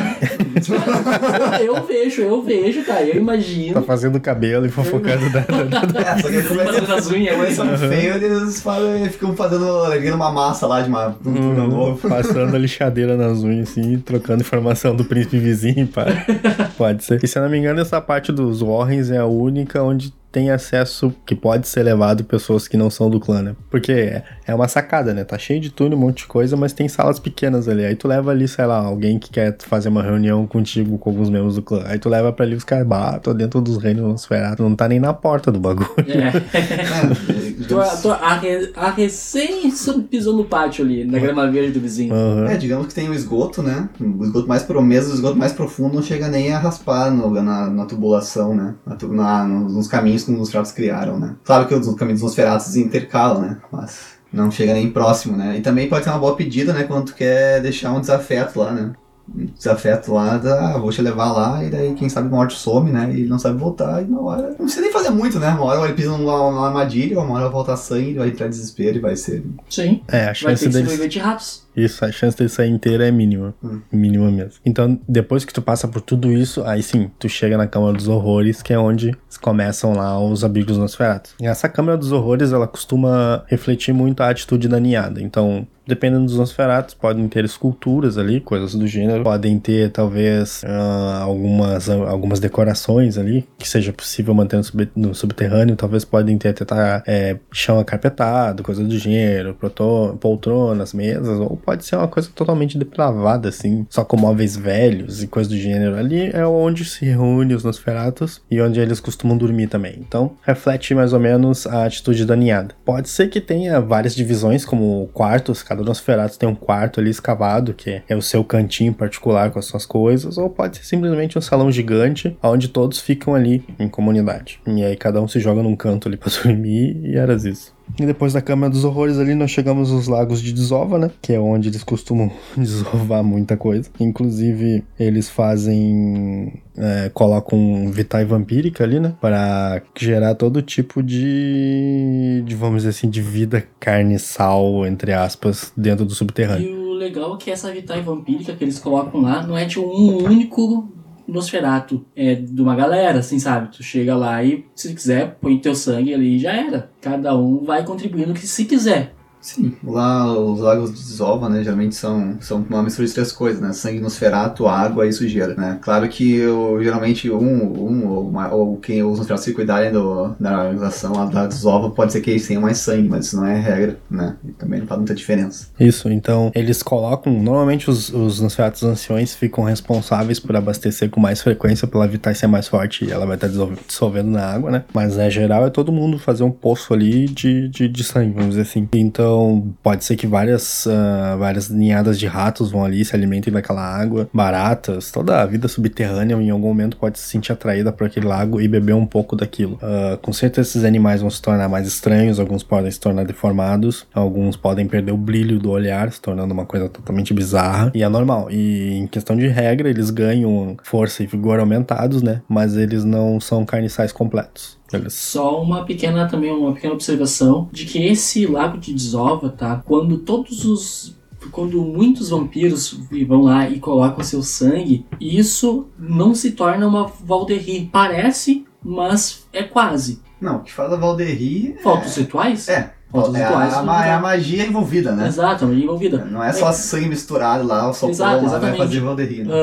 eu, 1.60 1.74
eu 1.76 1.84
vejo, 1.86 2.22
eu 2.22 2.42
vejo, 2.42 2.84
cara, 2.84 3.02
eu 3.02 3.12
tá 3.12 3.18
imagino. 3.18 3.82
fazendo 3.82 4.18
cabelo 4.20 4.64
e 4.66 4.70
fofocando 4.70 5.28
da, 5.30 5.40
da- 5.40 5.84
da- 5.84 6.00
É, 6.00 6.18
só 6.22 6.28
que 6.28 6.36
eles, 6.36 6.90
as 6.90 7.10
unhas, 7.10 7.36
né? 7.38 7.50
são 7.50 7.76
feios, 7.76 8.22
eles 8.22 8.60
falam- 8.62 9.04
ficam 9.10 9.34
fazendo, 9.36 9.92
erguendo 9.92 10.16
uma 10.16 10.32
massa 10.32 10.66
lá 10.66 10.80
de 10.80 10.88
uma 10.88 11.16
um 11.24 11.30
Uhum, 11.30 11.66
novo. 11.68 12.08
passando 12.08 12.54
a 12.54 12.58
lixadeira 12.78 13.16
nas 13.16 13.42
unhas, 13.42 13.70
assim, 13.70 13.98
trocando 13.98 14.42
informação 14.42 14.94
do 14.94 15.04
príncipe 15.04 15.38
vizinho, 15.38 15.86
pá. 15.88 16.06
Pode 16.78 17.04
ser. 17.04 17.22
E 17.22 17.26
se 17.26 17.36
eu 17.36 17.42
não 17.42 17.50
me 17.50 17.58
engano, 17.58 17.80
essa 17.80 18.00
parte 18.00 18.30
dos 18.30 18.62
Warrens 18.62 19.10
é 19.10 19.18
a 19.18 19.26
única 19.26 19.82
onde 19.82 20.12
tem 20.30 20.50
acesso 20.50 21.12
que 21.26 21.34
pode 21.34 21.66
ser 21.66 21.82
levado 21.82 22.22
pessoas 22.24 22.68
que 22.68 22.76
não 22.76 22.90
são 22.90 23.08
do 23.08 23.18
clã, 23.18 23.42
né? 23.42 23.56
Porque 23.70 24.20
é, 24.46 24.54
uma 24.54 24.68
sacada, 24.68 25.14
né? 25.14 25.24
Tá 25.24 25.38
cheio 25.38 25.60
de 25.60 25.70
túnel, 25.70 25.96
um 25.96 26.00
monte 26.02 26.18
de 26.18 26.26
coisa, 26.26 26.56
mas 26.56 26.72
tem 26.72 26.86
salas 26.88 27.18
pequenas 27.18 27.66
ali. 27.68 27.84
Aí 27.84 27.96
tu 27.96 28.06
leva 28.06 28.30
ali, 28.30 28.46
sei 28.46 28.66
lá, 28.66 28.76
alguém 28.78 29.18
que 29.18 29.30
quer 29.30 29.56
fazer 29.60 29.88
uma 29.88 30.02
reunião 30.02 30.46
contigo 30.46 30.98
com 30.98 31.10
alguns 31.10 31.30
membros 31.30 31.54
do 31.54 31.62
clã. 31.62 31.82
Aí 31.86 31.98
tu 31.98 32.08
leva 32.08 32.32
pra 32.32 32.44
ali 32.44 32.54
os 32.54 32.64
caras, 32.64 32.86
bah, 32.86 33.18
tô 33.18 33.32
dentro 33.32 33.60
dos 33.60 33.78
reinos 33.78 34.02
Nosferatu. 34.04 34.62
Não 34.62 34.74
tá 34.76 34.86
nem 34.88 35.00
na 35.00 35.12
porta 35.14 35.50
do 35.50 35.58
bagulho. 35.58 35.88
É. 36.06 36.32
Tô, 37.68 37.82
tô 38.02 38.10
a, 38.12 38.34
re- 38.34 38.72
a 38.76 38.90
recém 38.90 39.70
pisou 40.10 40.34
no 40.36 40.44
pátio 40.44 40.84
ali, 40.84 41.04
na 41.04 41.18
grama 41.18 41.50
verde 41.50 41.72
do 41.72 41.80
vizinho. 41.80 42.14
Aham. 42.14 42.46
É, 42.48 42.56
digamos 42.56 42.86
que 42.86 42.94
tem 42.94 43.08
o 43.08 43.14
esgoto, 43.14 43.62
né? 43.62 43.88
O 44.00 44.24
esgoto 44.24 44.48
mais 44.48 44.62
pro 44.62 44.80
mesmo, 44.82 45.10
o 45.10 45.14
esgoto 45.14 45.36
mais 45.36 45.52
profundo 45.52 45.96
não 45.96 46.02
chega 46.02 46.28
nem 46.28 46.52
a 46.52 46.58
raspar 46.58 47.10
no- 47.10 47.30
na, 47.42 47.68
na 47.68 47.84
tubulação, 47.84 48.54
né? 48.54 48.74
Na, 48.86 48.96
na- 49.08 49.44
nos, 49.44 49.74
nos 49.74 49.88
caminhos 50.18 50.24
que 50.24 50.32
os 50.32 50.38
Nosferatus 50.38 50.72
criaram, 50.72 51.18
né? 51.18 51.34
Claro 51.44 51.66
que 51.66 51.74
os 51.74 51.94
caminhos 51.94 52.20
dos 52.20 52.30
Nosferatus 52.30 52.76
intercalam, 52.76 53.42
né? 53.42 53.58
Mas 53.70 54.18
não 54.32 54.50
chega 54.50 54.74
nem 54.74 54.90
próximo, 54.90 55.36
né? 55.36 55.56
E 55.58 55.60
também 55.60 55.88
pode 55.88 56.04
ser 56.04 56.10
uma 56.10 56.18
boa 56.18 56.36
pedida, 56.36 56.72
né? 56.72 56.84
Quando 56.84 57.06
tu 57.06 57.14
quer 57.14 57.60
deixar 57.60 57.92
um 57.92 58.00
desafeto 58.00 58.58
lá, 58.58 58.72
né? 58.72 58.92
Um 59.34 59.44
desafeto 59.44 60.14
lá, 60.14 60.38
da, 60.38 60.74
ah, 60.74 60.78
vou 60.78 60.90
te 60.90 61.02
levar 61.02 61.30
lá, 61.32 61.62
e 61.62 61.68
daí 61.68 61.94
quem 61.94 62.08
sabe 62.08 62.30
morte 62.30 62.56
some, 62.56 62.90
né? 62.90 63.10
E 63.12 63.20
ele 63.20 63.28
não 63.28 63.38
sabe 63.38 63.58
voltar, 63.58 64.02
e 64.02 64.06
uma 64.06 64.22
hora. 64.22 64.48
Não 64.50 64.64
precisa 64.64 64.80
nem 64.80 64.92
fazer 64.92 65.10
muito, 65.10 65.38
né? 65.38 65.50
Uma 65.50 65.64
hora 65.64 65.84
ele 65.84 65.92
pisa 65.92 66.10
numa, 66.16 66.50
numa 66.50 66.66
armadilha, 66.66 67.20
uma 67.20 67.34
hora 67.34 67.44
vai 67.44 67.52
voltar 67.52 67.76
sangue, 67.76 68.14
vai 68.14 68.28
entrar 68.28 68.46
em 68.46 68.50
desespero 68.50 68.96
e 68.96 69.00
vai 69.00 69.16
ser. 69.16 69.44
Sim. 69.68 70.02
É, 70.08 70.22
a 70.22 70.24
Vai 70.26 70.34
chance 70.34 70.64
ter 70.64 70.70
que 70.70 70.76
sobreviver 70.78 71.08
de 71.08 71.18
ratos. 71.18 71.67
Isso, 71.76 72.04
a 72.04 72.10
chance 72.10 72.36
dele 72.36 72.48
sair 72.48 72.70
inteira 72.70 73.06
é 73.06 73.10
mínima. 73.10 73.54
Hum. 73.62 73.80
Mínima 73.92 74.30
mesmo. 74.30 74.54
Então, 74.64 74.98
depois 75.08 75.44
que 75.44 75.52
tu 75.52 75.62
passa 75.62 75.86
por 75.86 76.00
tudo 76.00 76.32
isso, 76.32 76.62
aí 76.64 76.82
sim, 76.82 77.10
tu 77.18 77.28
chega 77.28 77.56
na 77.56 77.66
Câmara 77.66 77.92
dos 77.96 78.08
Horrores, 78.08 78.62
que 78.62 78.72
é 78.72 78.78
onde 78.78 79.16
começam 79.40 79.92
lá 79.94 80.18
os 80.20 80.42
abrigos 80.44 80.76
Nosferatu. 80.76 81.30
E 81.40 81.46
essa 81.46 81.68
Câmara 81.68 81.96
dos 81.96 82.10
Horrores, 82.10 82.52
ela 82.52 82.66
costuma 82.66 83.44
refletir 83.46 83.92
muito 83.92 84.20
a 84.22 84.28
atitude 84.30 84.66
da 84.68 84.80
ninhada. 84.80 85.22
Então, 85.22 85.64
dependendo 85.86 86.24
dos 86.26 86.36
Nosferatus, 86.36 86.94
podem 86.94 87.28
ter 87.28 87.44
esculturas 87.44 88.18
ali, 88.18 88.40
coisas 88.40 88.74
do 88.74 88.86
gênero. 88.86 89.22
Podem 89.22 89.58
ter, 89.58 89.90
talvez, 89.90 90.62
ah, 90.66 91.20
algumas, 91.22 91.88
algumas 91.88 92.40
decorações 92.40 93.16
ali, 93.16 93.46
que 93.58 93.68
seja 93.68 93.92
possível 93.92 94.34
manter 94.34 94.56
no, 94.56 94.64
sub- 94.64 94.90
no 94.96 95.14
subterrâneo. 95.14 95.76
Talvez 95.76 96.04
podem 96.04 96.36
ter 96.36 96.48
até 96.48 96.64
tá, 96.64 97.02
é, 97.06 97.36
chão 97.52 97.78
acarpetado, 97.78 98.62
coisa 98.64 98.82
do 98.82 98.98
gênero, 98.98 99.54
proto- 99.54 100.16
poltronas, 100.20 100.92
mesas, 100.92 101.38
ou 101.38 101.56
pode 101.68 101.84
ser 101.84 101.96
uma 101.96 102.08
coisa 102.08 102.30
totalmente 102.34 102.78
depravada, 102.78 103.50
assim, 103.50 103.86
só 103.90 104.02
com 104.02 104.16
móveis 104.16 104.56
velhos 104.56 105.22
e 105.22 105.26
coisas 105.26 105.52
do 105.52 105.58
gênero. 105.58 105.96
Ali 105.96 106.30
é 106.32 106.46
onde 106.46 106.82
se 106.82 107.04
reúne 107.04 107.54
os 107.54 107.62
Nosferatus 107.62 108.40
e 108.50 108.58
onde 108.58 108.80
eles 108.80 109.00
costumam 109.00 109.36
dormir 109.36 109.66
também. 109.66 109.96
Então, 109.98 110.32
reflete 110.40 110.94
mais 110.94 111.12
ou 111.12 111.20
menos 111.20 111.66
a 111.66 111.84
atitude 111.84 112.24
da 112.24 112.34
ninhada. 112.34 112.74
Pode 112.86 113.10
ser 113.10 113.28
que 113.28 113.38
tenha 113.38 113.82
várias 113.82 114.14
divisões, 114.14 114.64
como 114.64 115.10
quartos, 115.12 115.62
cada 115.62 115.82
Nosferatus 115.82 116.38
tem 116.38 116.48
um 116.48 116.54
quarto 116.54 117.00
ali 117.00 117.10
escavado, 117.10 117.74
que 117.74 118.00
é 118.08 118.16
o 118.16 118.22
seu 118.22 118.42
cantinho 118.42 118.94
particular 118.94 119.50
com 119.50 119.58
as 119.58 119.66
suas 119.66 119.84
coisas, 119.84 120.38
ou 120.38 120.48
pode 120.48 120.78
ser 120.78 120.84
simplesmente 120.84 121.36
um 121.36 121.42
salão 121.42 121.70
gigante, 121.70 122.34
onde 122.42 122.68
todos 122.68 122.98
ficam 122.98 123.34
ali 123.34 123.62
em 123.78 123.90
comunidade. 123.90 124.58
E 124.66 124.82
aí 124.82 124.96
cada 124.96 125.20
um 125.20 125.28
se 125.28 125.38
joga 125.38 125.62
num 125.62 125.76
canto 125.76 126.08
ali 126.08 126.16
pra 126.16 126.30
dormir 126.42 126.98
e 127.04 127.14
era 127.14 127.34
isso. 127.34 127.76
E 127.98 128.06
depois 128.06 128.32
da 128.32 128.40
Câmara 128.40 128.70
dos 128.72 128.84
Horrores 128.84 129.18
ali, 129.18 129.34
nós 129.34 129.50
chegamos 129.50 129.90
aos 129.90 130.06
lagos 130.08 130.40
de 130.40 130.52
desova, 130.52 130.98
né? 130.98 131.10
Que 131.20 131.32
é 131.32 131.40
onde 131.40 131.68
eles 131.68 131.82
costumam 131.82 132.30
desovar 132.56 133.22
muita 133.22 133.56
coisa. 133.56 133.90
Inclusive, 133.98 134.84
eles 134.98 135.28
fazem. 135.28 136.62
É, 136.76 137.10
colocam 137.12 137.90
Vitae 137.90 138.24
Vampírica 138.24 138.84
ali, 138.84 139.00
né? 139.00 139.14
Para 139.20 139.82
gerar 139.96 140.34
todo 140.34 140.62
tipo 140.62 141.02
de, 141.02 142.42
de. 142.46 142.54
Vamos 142.54 142.78
dizer 142.78 142.90
assim, 142.90 143.10
de 143.10 143.20
vida 143.20 143.66
carne 143.80 144.18
sal, 144.18 144.86
entre 144.86 145.12
aspas, 145.12 145.72
dentro 145.76 146.04
do 146.04 146.14
subterrâneo. 146.14 146.68
E 146.68 146.74
o 146.74 146.92
legal 146.92 147.34
é 147.34 147.38
que 147.38 147.50
essa 147.50 147.72
Vitae 147.72 148.00
Vampírica 148.00 148.54
que 148.54 148.64
eles 148.64 148.78
colocam 148.78 149.20
lá 149.20 149.44
não 149.46 149.56
é 149.56 149.64
de 149.64 149.78
um 149.80 150.24
único 150.24 150.88
Nosferato 151.28 152.04
é 152.16 152.34
de 152.34 152.60
uma 152.60 152.74
galera, 152.74 153.18
assim, 153.18 153.38
sabe? 153.38 153.76
Tu 153.76 153.82
chega 153.82 154.16
lá 154.16 154.42
e, 154.42 154.64
se 154.74 154.94
quiser, 154.94 155.36
põe 155.40 155.58
teu 155.58 155.74
sangue 155.74 156.14
ali 156.14 156.36
e 156.36 156.38
já 156.38 156.52
era. 156.52 156.90
Cada 157.00 157.36
um 157.36 157.64
vai 157.64 157.84
contribuindo 157.84 158.32
que 158.32 158.46
se 158.46 158.64
quiser. 158.64 159.14
Sim, 159.40 159.74
lá 159.84 160.36
os 160.36 160.60
lagos 160.60 160.90
de 160.90 160.96
desova, 160.96 161.48
né, 161.48 161.62
geralmente 161.62 161.94
são, 161.94 162.36
são 162.40 162.64
uma 162.68 162.82
mistura 162.82 163.06
de 163.06 163.14
três 163.14 163.32
coisas, 163.32 163.60
né, 163.60 163.72
sangue 163.72 164.00
nosferato, 164.00 164.66
água 164.66 165.06
e 165.06 165.12
sujeira, 165.12 165.54
né. 165.54 165.78
Claro 165.80 166.08
que 166.08 166.36
eu, 166.36 166.82
geralmente 166.82 167.30
um, 167.30 167.38
um 167.38 168.08
ou, 168.08 168.28
uma, 168.28 168.52
ou 168.52 168.76
quem 168.76 169.02
os 169.02 169.18
nosferatos 169.18 169.44
se 169.44 169.54
cuidarem 169.54 169.92
do, 169.92 170.34
da 170.40 170.64
organização 170.64 171.12
lá 171.12 171.26
da 171.26 171.46
desova, 171.46 171.90
pode 171.90 172.12
ser 172.12 172.20
que 172.20 172.30
eles 172.30 172.46
tenham 172.46 172.62
mais 172.62 172.78
sangue, 172.78 173.08
mas 173.08 173.26
isso 173.26 173.36
não 173.36 173.46
é 173.46 173.58
regra, 173.58 173.98
né, 174.10 174.36
e 174.44 174.52
também 174.52 174.80
não 174.80 174.86
faz 174.86 174.98
muita 174.98 175.14
diferença. 175.14 175.68
Isso, 175.78 176.08
então 176.10 176.50
eles 176.54 176.82
colocam, 176.82 177.32
normalmente 177.32 177.88
os, 177.88 178.12
os 178.12 178.40
nosferatos 178.40 178.82
anciões 178.82 179.34
ficam 179.34 179.64
responsáveis 179.64 180.40
por 180.40 180.56
abastecer 180.56 181.10
com 181.10 181.20
mais 181.20 181.40
frequência 181.40 181.86
pela 181.86 182.08
Vitae 182.08 182.34
ser 182.34 182.48
mais 182.48 182.66
forte 182.66 183.04
e 183.04 183.12
ela 183.12 183.24
vai 183.24 183.36
estar 183.36 183.48
dissolvendo 183.48 184.30
na 184.30 184.44
água, 184.44 184.70
né, 184.70 184.84
mas 184.92 185.16
é 185.16 185.30
geral 185.30 185.66
é 185.66 185.70
todo 185.70 185.92
mundo 185.92 186.18
fazer 186.18 186.42
um 186.42 186.50
poço 186.50 186.92
ali 186.92 187.26
de, 187.26 187.68
de, 187.68 187.88
de 187.88 188.04
sangue, 188.04 188.32
vamos 188.32 188.50
dizer 188.50 188.62
assim. 188.62 188.88
Então 188.92 189.27
então, 189.28 189.74
pode 189.82 190.04
ser 190.04 190.16
que 190.16 190.26
várias, 190.26 190.86
uh, 190.86 191.36
várias 191.38 191.68
ninhadas 191.68 192.18
de 192.18 192.26
ratos 192.26 192.70
vão 192.70 192.82
ali, 192.82 193.04
se 193.04 193.14
alimentem 193.14 193.52
daquela 193.52 193.82
água, 193.82 194.28
baratas, 194.32 195.10
toda 195.10 195.42
a 195.42 195.44
vida 195.44 195.68
subterrânea 195.68 196.34
em 196.34 196.48
algum 196.48 196.68
momento 196.68 196.96
pode 196.96 197.18
se 197.18 197.28
sentir 197.28 197.52
atraída 197.52 197.92
por 197.92 198.06
aquele 198.06 198.26
lago 198.26 198.58
e 198.58 198.66
beber 198.66 198.94
um 198.94 199.04
pouco 199.04 199.36
daquilo. 199.36 199.74
Uh, 199.74 200.16
com 200.22 200.32
certeza 200.32 200.70
esses 200.70 200.84
animais 200.84 201.20
vão 201.20 201.28
se 201.28 201.42
tornar 201.42 201.68
mais 201.68 201.86
estranhos, 201.86 202.40
alguns 202.40 202.62
podem 202.62 202.90
se 202.90 202.98
tornar 202.98 203.24
deformados, 203.24 204.06
alguns 204.14 204.56
podem 204.56 204.86
perder 204.86 205.12
o 205.12 205.16
brilho 205.18 205.58
do 205.58 205.70
olhar, 205.70 206.10
se 206.10 206.20
tornando 206.20 206.54
uma 206.54 206.64
coisa 206.64 206.88
totalmente 206.88 207.34
bizarra, 207.34 207.92
e 207.94 208.02
é 208.02 208.08
normal. 208.08 208.50
E 208.50 208.96
em 208.96 209.06
questão 209.06 209.36
de 209.36 209.46
regra, 209.46 209.90
eles 209.90 210.08
ganham 210.08 210.74
força 210.82 211.22
e 211.22 211.26
vigor 211.26 211.60
aumentados, 211.60 212.22
né? 212.22 212.40
Mas 212.48 212.76
eles 212.76 213.04
não 213.04 213.38
são 213.38 213.66
carniçais 213.66 214.10
completos. 214.10 214.77
Só 215.08 215.62
uma 215.62 215.84
pequena 215.84 216.26
também 216.26 216.50
uma 216.50 216.72
pequena 216.72 216.94
observação 216.94 217.68
de 217.70 217.84
que 217.84 218.02
esse 218.04 218.46
lago 218.46 218.78
de 218.78 218.92
desova, 218.92 219.50
tá? 219.50 219.82
Quando 219.84 220.18
todos 220.18 220.64
os 220.64 221.16
quando 221.52 221.80
muitos 221.82 222.30
vampiros 222.30 222.98
vão 223.26 223.42
lá 223.42 223.70
e 223.70 223.78
colocam 223.78 224.24
seu 224.24 224.42
sangue, 224.42 225.06
isso 225.20 225.86
não 225.96 226.34
se 226.34 226.50
torna 226.52 226.86
uma 226.86 227.06
Valderie. 227.24 227.88
Parece, 227.92 228.66
mas 228.82 229.46
é 229.52 229.62
quase. 229.62 230.20
Não, 230.40 230.56
o 230.56 230.62
que 230.62 230.72
fala 230.72 230.96
Valderie. 230.96 231.76
Falta 231.82 232.06
os 232.06 232.16
rituais? 232.16 232.68
É, 232.68 232.92
É, 233.14 233.18
rituais. 233.18 233.74
a, 233.74 234.00
a, 234.00 234.06
é 234.06 234.12
a 234.12 234.20
magia 234.20 234.66
envolvida, 234.66 235.12
né? 235.12 235.28
Exato, 235.28 235.64
a 235.64 235.68
magia 235.68 235.84
envolvida. 235.84 236.26
Não 236.30 236.44
é 236.44 236.52
só 236.52 236.70
sangue 236.72 237.08
misturado 237.08 237.66
lá, 237.66 237.88
o 237.88 237.94
sopão 237.94 238.10
Exato, 238.10 238.30
lá 238.30 238.36
vai 238.36 238.46
exatamente. 238.46 238.78
fazer 238.78 239.00
Valderie, 239.00 239.44
né? 239.44 239.54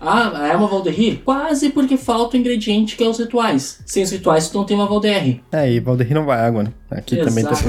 Ah, 0.00 0.30
ah, 0.34 0.48
é 0.48 0.56
uma 0.56 0.68
Valderie? 0.68 1.20
Quase 1.24 1.70
porque 1.70 1.96
falta 1.96 2.36
o 2.36 2.40
ingrediente 2.40 2.96
que 2.96 3.02
é 3.02 3.08
os 3.08 3.18
rituais. 3.18 3.80
Sem 3.84 4.04
os 4.04 4.10
rituais, 4.12 4.48
tu 4.48 4.58
não 4.58 4.64
tem 4.64 4.76
uma 4.76 4.86
Valderie. 4.86 5.42
É, 5.50 5.70
e 5.70 5.80
Valderie 5.80 6.14
não 6.14 6.24
vai 6.24 6.40
água, 6.40 6.62
né? 6.62 6.72
Aqui 6.90 7.16
também 7.16 7.44
Exato. 7.44 7.62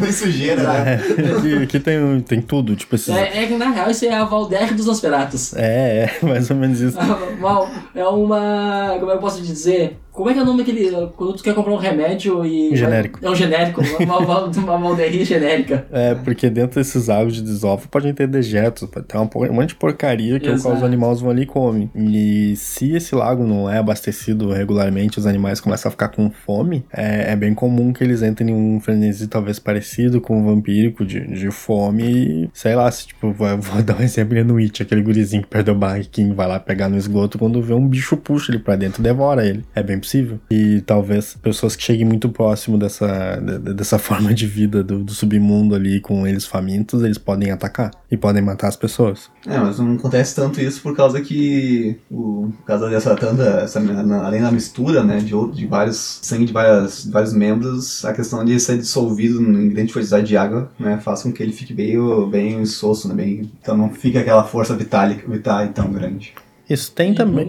tem. 0.00 0.12
sujeira, 0.12 0.62
né? 0.62 1.00
É, 1.18 1.36
aqui, 1.36 1.62
aqui 1.62 1.80
tem, 1.80 2.20
tem 2.20 2.40
tudo, 2.40 2.76
tipo 2.76 2.94
esses. 2.94 3.08
É, 3.08 3.44
é 3.44 3.46
que 3.46 3.56
na 3.56 3.70
real 3.70 3.90
isso 3.90 4.04
é 4.04 4.12
a 4.12 4.24
Valderie 4.24 4.74
dos 4.74 4.86
Nosferatus. 4.86 5.54
É, 5.56 6.10
é, 6.22 6.26
mais 6.26 6.50
ou 6.50 6.56
menos 6.56 6.80
isso. 6.80 6.96
Mal, 7.40 7.68
é 7.94 8.06
uma. 8.06 8.96
Como 8.98 9.10
é 9.10 9.12
que 9.12 9.16
eu 9.16 9.20
posso 9.20 9.42
dizer? 9.42 9.98
Como 10.14 10.30
é 10.30 10.32
que 10.32 10.38
é 10.38 10.42
o 10.42 10.46
nome 10.46 10.58
daquele. 10.58 10.90
Quando 11.16 11.34
tu 11.34 11.42
quer 11.42 11.54
comprar 11.54 11.72
um 11.72 11.76
remédio 11.76 12.46
e. 12.46 12.76
Genérico. 12.76 13.18
É 13.20 13.28
um 13.28 13.34
genérico, 13.34 13.82
uma, 14.00 14.18
uma, 14.18 14.44
uma 14.46 14.78
Valderie 14.78 15.24
genérica. 15.24 15.84
É, 15.94 16.14
porque 16.14 16.50
dentro 16.50 16.80
desses 16.80 17.08
lagos 17.08 17.34
de 17.34 17.42
desova 17.42 17.86
podem 17.88 18.12
ter 18.12 18.26
dejetos, 18.26 18.88
pode 18.88 19.06
ter 19.06 19.16
um 19.16 19.52
monte 19.52 19.70
de 19.70 19.74
porcaria 19.74 20.38
que 20.38 20.48
é 20.48 20.52
os 20.52 20.64
animais 20.66 21.20
vão 21.20 21.30
ali 21.30 21.42
e 21.42 21.46
comem. 21.46 21.90
E 21.94 22.54
se 22.56 22.94
esse 22.94 23.14
lago 23.14 23.44
não 23.44 23.70
é 23.70 23.78
abastecido 23.78 24.50
regularmente, 24.50 25.18
os 25.18 25.26
animais 25.26 25.60
começam 25.60 25.88
a 25.88 25.90
ficar 25.90 26.08
com 26.08 26.30
fome, 26.30 26.84
é, 26.92 27.32
é 27.32 27.36
bem 27.36 27.54
comum 27.54 27.92
que 27.92 28.04
eles 28.04 28.22
entrem 28.22 28.50
em 28.50 28.54
um 28.54 28.80
frenesi 28.80 29.26
talvez 29.26 29.58
parecido 29.58 30.20
com 30.20 30.40
o 30.40 30.44
vampírico 30.44 31.04
de, 31.04 31.26
de 31.26 31.50
fome 31.50 32.02
e, 32.04 32.50
sei 32.52 32.74
lá, 32.74 32.90
se 32.90 33.08
tipo, 33.08 33.32
vou, 33.32 33.48
vou 33.58 33.82
dar 33.82 33.98
um 33.98 34.02
exemplo 34.02 34.42
no 34.44 34.58
It, 34.58 34.82
aquele 34.82 35.02
gurizinho 35.02 35.42
que 35.42 35.48
perdeu 35.48 35.74
o 35.74 35.78
barriquinho, 35.78 36.34
vai 36.34 36.46
lá 36.46 36.58
pegar 36.60 36.88
no 36.88 36.96
esgoto, 36.96 37.38
quando 37.38 37.62
vê 37.62 37.72
um 37.72 37.86
bicho 37.86 38.16
puxa 38.16 38.52
ele 38.52 38.58
pra 38.58 38.76
dentro 38.76 39.02
devora 39.02 39.46
ele. 39.46 39.64
É 39.74 39.82
bem 39.82 39.98
possível. 40.04 40.38
E 40.50 40.80
talvez 40.82 41.34
pessoas 41.42 41.74
que 41.74 41.82
cheguem 41.82 42.04
muito 42.04 42.28
próximo 42.28 42.78
dessa, 42.78 43.36
de- 43.36 43.58
de- 43.58 43.74
dessa 43.74 43.98
forma 43.98 44.32
de 44.34 44.46
vida 44.46 44.82
do, 44.82 45.02
do 45.02 45.12
submundo 45.12 45.74
ali, 45.74 46.00
com 46.00 46.26
eles 46.26 46.44
famintos, 46.46 47.02
eles 47.02 47.18
podem 47.18 47.50
atacar 47.50 47.90
e 48.10 48.16
podem 48.16 48.42
matar 48.42 48.68
as 48.68 48.76
pessoas. 48.76 49.30
É, 49.46 49.58
mas 49.58 49.78
não 49.78 49.94
acontece 49.94 50.34
tanto 50.36 50.60
isso 50.60 50.80
por 50.82 50.94
causa 50.96 51.20
que, 51.20 51.96
o, 52.10 52.50
por 52.58 52.64
causa 52.66 52.88
dessa 52.88 53.14
tanta, 53.16 53.42
essa, 53.62 53.80
na- 53.80 54.24
além 54.26 54.40
da 54.40 54.50
mistura, 54.52 55.02
né, 55.02 55.18
de, 55.18 55.34
outro- 55.34 55.56
de 55.56 55.66
vários, 55.66 56.20
sangue 56.22 56.44
de, 56.44 56.52
várias, 56.52 57.04
de 57.04 57.10
vários 57.10 57.32
membros, 57.32 58.04
a 58.04 58.12
questão 58.12 58.44
de 58.44 58.58
ser 58.60 58.78
dissolvido 58.78 59.40
em 59.42 59.68
grande 59.70 59.92
quantidade 59.92 60.26
de 60.26 60.36
água, 60.36 60.70
né, 60.78 60.98
faz 61.02 61.22
com 61.22 61.32
que 61.32 61.42
ele 61.42 61.52
fique 61.52 61.72
bem, 61.74 61.94
bem 62.30 62.60
insosso, 62.60 63.08
né, 63.08 63.14
bem, 63.14 63.50
então 63.60 63.76
não 63.76 63.90
fica 63.90 64.20
aquela 64.20 64.44
força 64.44 64.74
vitálica, 64.76 65.30
vital 65.30 65.66
tão 65.68 65.90
grande. 65.92 66.32
Isso 66.68 66.90
tem 66.92 67.14
também. 67.14 67.44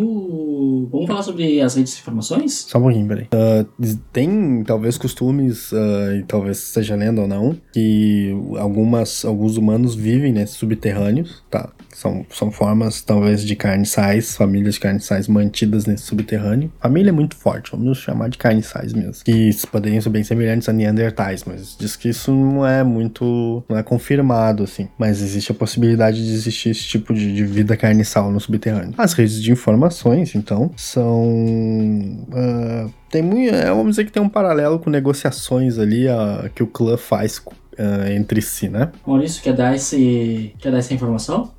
Vamos, 0.91 1.07
falar 1.07 1.24
sobre 1.24 1.61
as 1.61 1.76
redes 1.76 1.93
de 1.95 2.01
informações? 2.01 2.66
Só 2.68 2.78
um 2.78 2.84
pouquinho, 2.84 3.07
peraí. 3.07 3.28
Ah, 3.32 3.66
tem 4.11 4.63
talvez 4.63 4.97
costumes, 4.97 5.72
ah, 5.74 6.16
e 6.16 6.24
talvez 6.24 6.57
seja 6.57 6.95
lenda 6.95 7.22
ou 7.22 7.28
não, 7.28 7.57
que 7.74 8.32
algumas, 8.57 9.26
alguns 9.26 9.57
humanos 9.57 9.95
vivem 9.95 10.32
nesses 10.32 10.57
subterrâneos, 10.57 11.43
tá? 11.49 11.70
São, 11.93 12.26
são 12.30 12.51
formas, 12.51 13.01
talvez, 13.01 13.41
de 13.41 13.55
carniçais, 13.55 14.36
famílias 14.36 14.74
de 14.74 14.82
carniçais 14.82 15.30
mantidas 15.30 15.86
nesse 15.86 16.03
subterrâneo. 16.03 16.70
Família 16.82 17.09
é 17.09 17.13
muito 17.13 17.38
forte, 17.38 17.72
vamos 17.72 17.99
chamar 17.99 18.30
de 18.30 18.38
carniçais 18.38 18.91
mesmo. 18.91 19.24
Que 19.24 19.49
poderiam 19.72 20.01
ser 20.01 20.09
bem 20.09 20.22
semelhantes 20.22 20.68
a 20.68 20.74
Neandertais, 20.74 21.45
mas 21.45 21.76
diz 21.80 21.95
que 21.95 22.09
isso 22.09 22.32
não 22.34 22.66
é 22.66 22.84
muito. 22.84 23.63
não 23.70 23.78
é 23.78 23.84
confirmado, 23.84 24.63
assim. 24.63 24.89
Mas 24.97 25.22
existe 25.22 25.53
a 25.53 25.55
possibilidade 25.55 26.18
de 26.18 26.34
existir 26.34 26.72
esse 26.72 26.84
tipo 26.84 27.13
de, 27.13 27.34
de 27.34 27.45
vida 27.45 27.78
carniçal 27.78 28.30
no 28.30 28.41
subterrâneo. 28.41 28.93
As 28.97 29.13
redes 29.13 29.41
de 29.41 29.51
informações, 29.51 30.36
então, 30.36 30.55
são. 30.76 32.26
ah, 32.34 32.88
tem 33.10 33.22
muito. 33.22 33.53
é, 33.53 33.66
vamos 33.70 33.91
dizer 33.91 34.06
que 34.06 34.12
tem 34.12 34.22
um 34.22 34.30
paralelo 34.30 34.80
com 34.80 34.89
negociações 34.89 35.78
ali 35.78 36.08
ah, 36.08 36.49
que 36.53 36.64
o 36.64 36.68
clã 36.68 36.97
faz 36.97 37.41
ah, 37.78 38.12
entre 38.12 38.41
si, 38.41 38.70
né? 38.70 38.91
Maurício, 39.06 39.41
quer 39.41 39.53
dar, 39.53 39.76
esse, 39.76 40.53
quer 40.60 40.72
dar 40.72 40.80
essa 40.80 40.93
informação? 40.93 41.51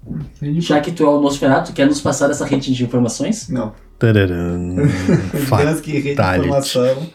Já 0.58 0.80
que 0.80 0.90
tu 0.92 1.04
é 1.04 1.08
o 1.08 1.20
Nosferatu, 1.20 1.72
quer 1.72 1.86
nos 1.86 2.00
passar 2.00 2.30
essa 2.30 2.44
rede 2.44 2.74
de 2.74 2.84
informações? 2.84 3.48
Não. 3.48 3.72
Tararam. 3.98 4.76
Digamos 5.32 5.80
que 5.80 5.92
rede 5.92 6.10
de 6.10 6.16
Fatality. 6.16 6.46
informação 6.46 7.06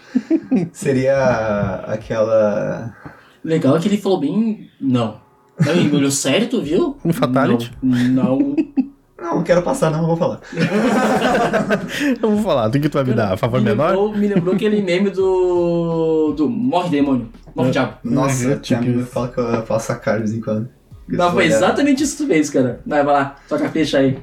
seria 0.74 1.84
aquela... 1.88 2.96
Legal 3.44 3.76
é 3.76 3.80
que 3.80 3.88
ele 3.88 3.98
falou 3.98 4.20
bem. 4.20 4.70
Não. 4.80 5.20
Não, 5.60 5.74
ele 5.74 5.96
olhou 5.96 6.12
sério, 6.12 6.48
tu 6.48 6.62
viu? 6.62 6.98
No 7.04 7.14
Fatality? 7.14 7.72
Não. 7.82 8.38
não. 8.40 8.56
Não, 9.22 9.36
não 9.36 9.44
quero 9.44 9.62
passar, 9.62 9.92
não, 9.92 10.00
não 10.00 10.08
vou 10.08 10.18
falar. 10.18 10.40
Eu 12.22 12.32
vou 12.32 12.42
falar, 12.44 12.68
do 12.70 12.80
que 12.80 12.90
tu 12.90 12.96
vai 12.96 13.04
me 13.04 13.14
dar? 13.14 13.34
A 13.34 13.38
favor 13.38 13.60
me 13.62 13.70
menor? 13.70 13.90
Lembrou, 13.90 14.18
me 14.18 14.28
lembrou 14.28 14.56
aquele 14.56 14.82
meme 14.82 15.10
do. 15.12 16.34
do 16.36 16.50
Morre 16.50 16.90
Demônio. 16.90 17.30
Morre 17.56 17.72
Diabo. 17.72 17.94
Nossa, 18.04 18.46
Uhum, 18.46 18.52
uhum, 18.54 18.60
tinha 18.60 18.80
tipo 18.80 18.98
me 18.98 19.04
fala 19.04 19.28
que 19.28 19.40
eu 19.40 19.66
faço 19.66 19.92
a 19.92 19.96
cara 19.96 20.18
de 20.18 20.24
vez 20.24 20.38
em 20.38 20.42
quando. 20.42 20.70
Não, 21.08 21.32
foi 21.34 21.44
é. 21.44 21.48
exatamente 21.48 22.02
isso 22.04 22.16
que 22.18 22.24
tu 22.24 22.28
fez, 22.28 22.50
cara. 22.50 22.80
Vai, 22.86 23.04
vai 23.04 23.14
lá, 23.14 23.36
toca 23.50 23.66
a 23.66 23.70
ficha 23.70 23.98
aí. 23.98 24.18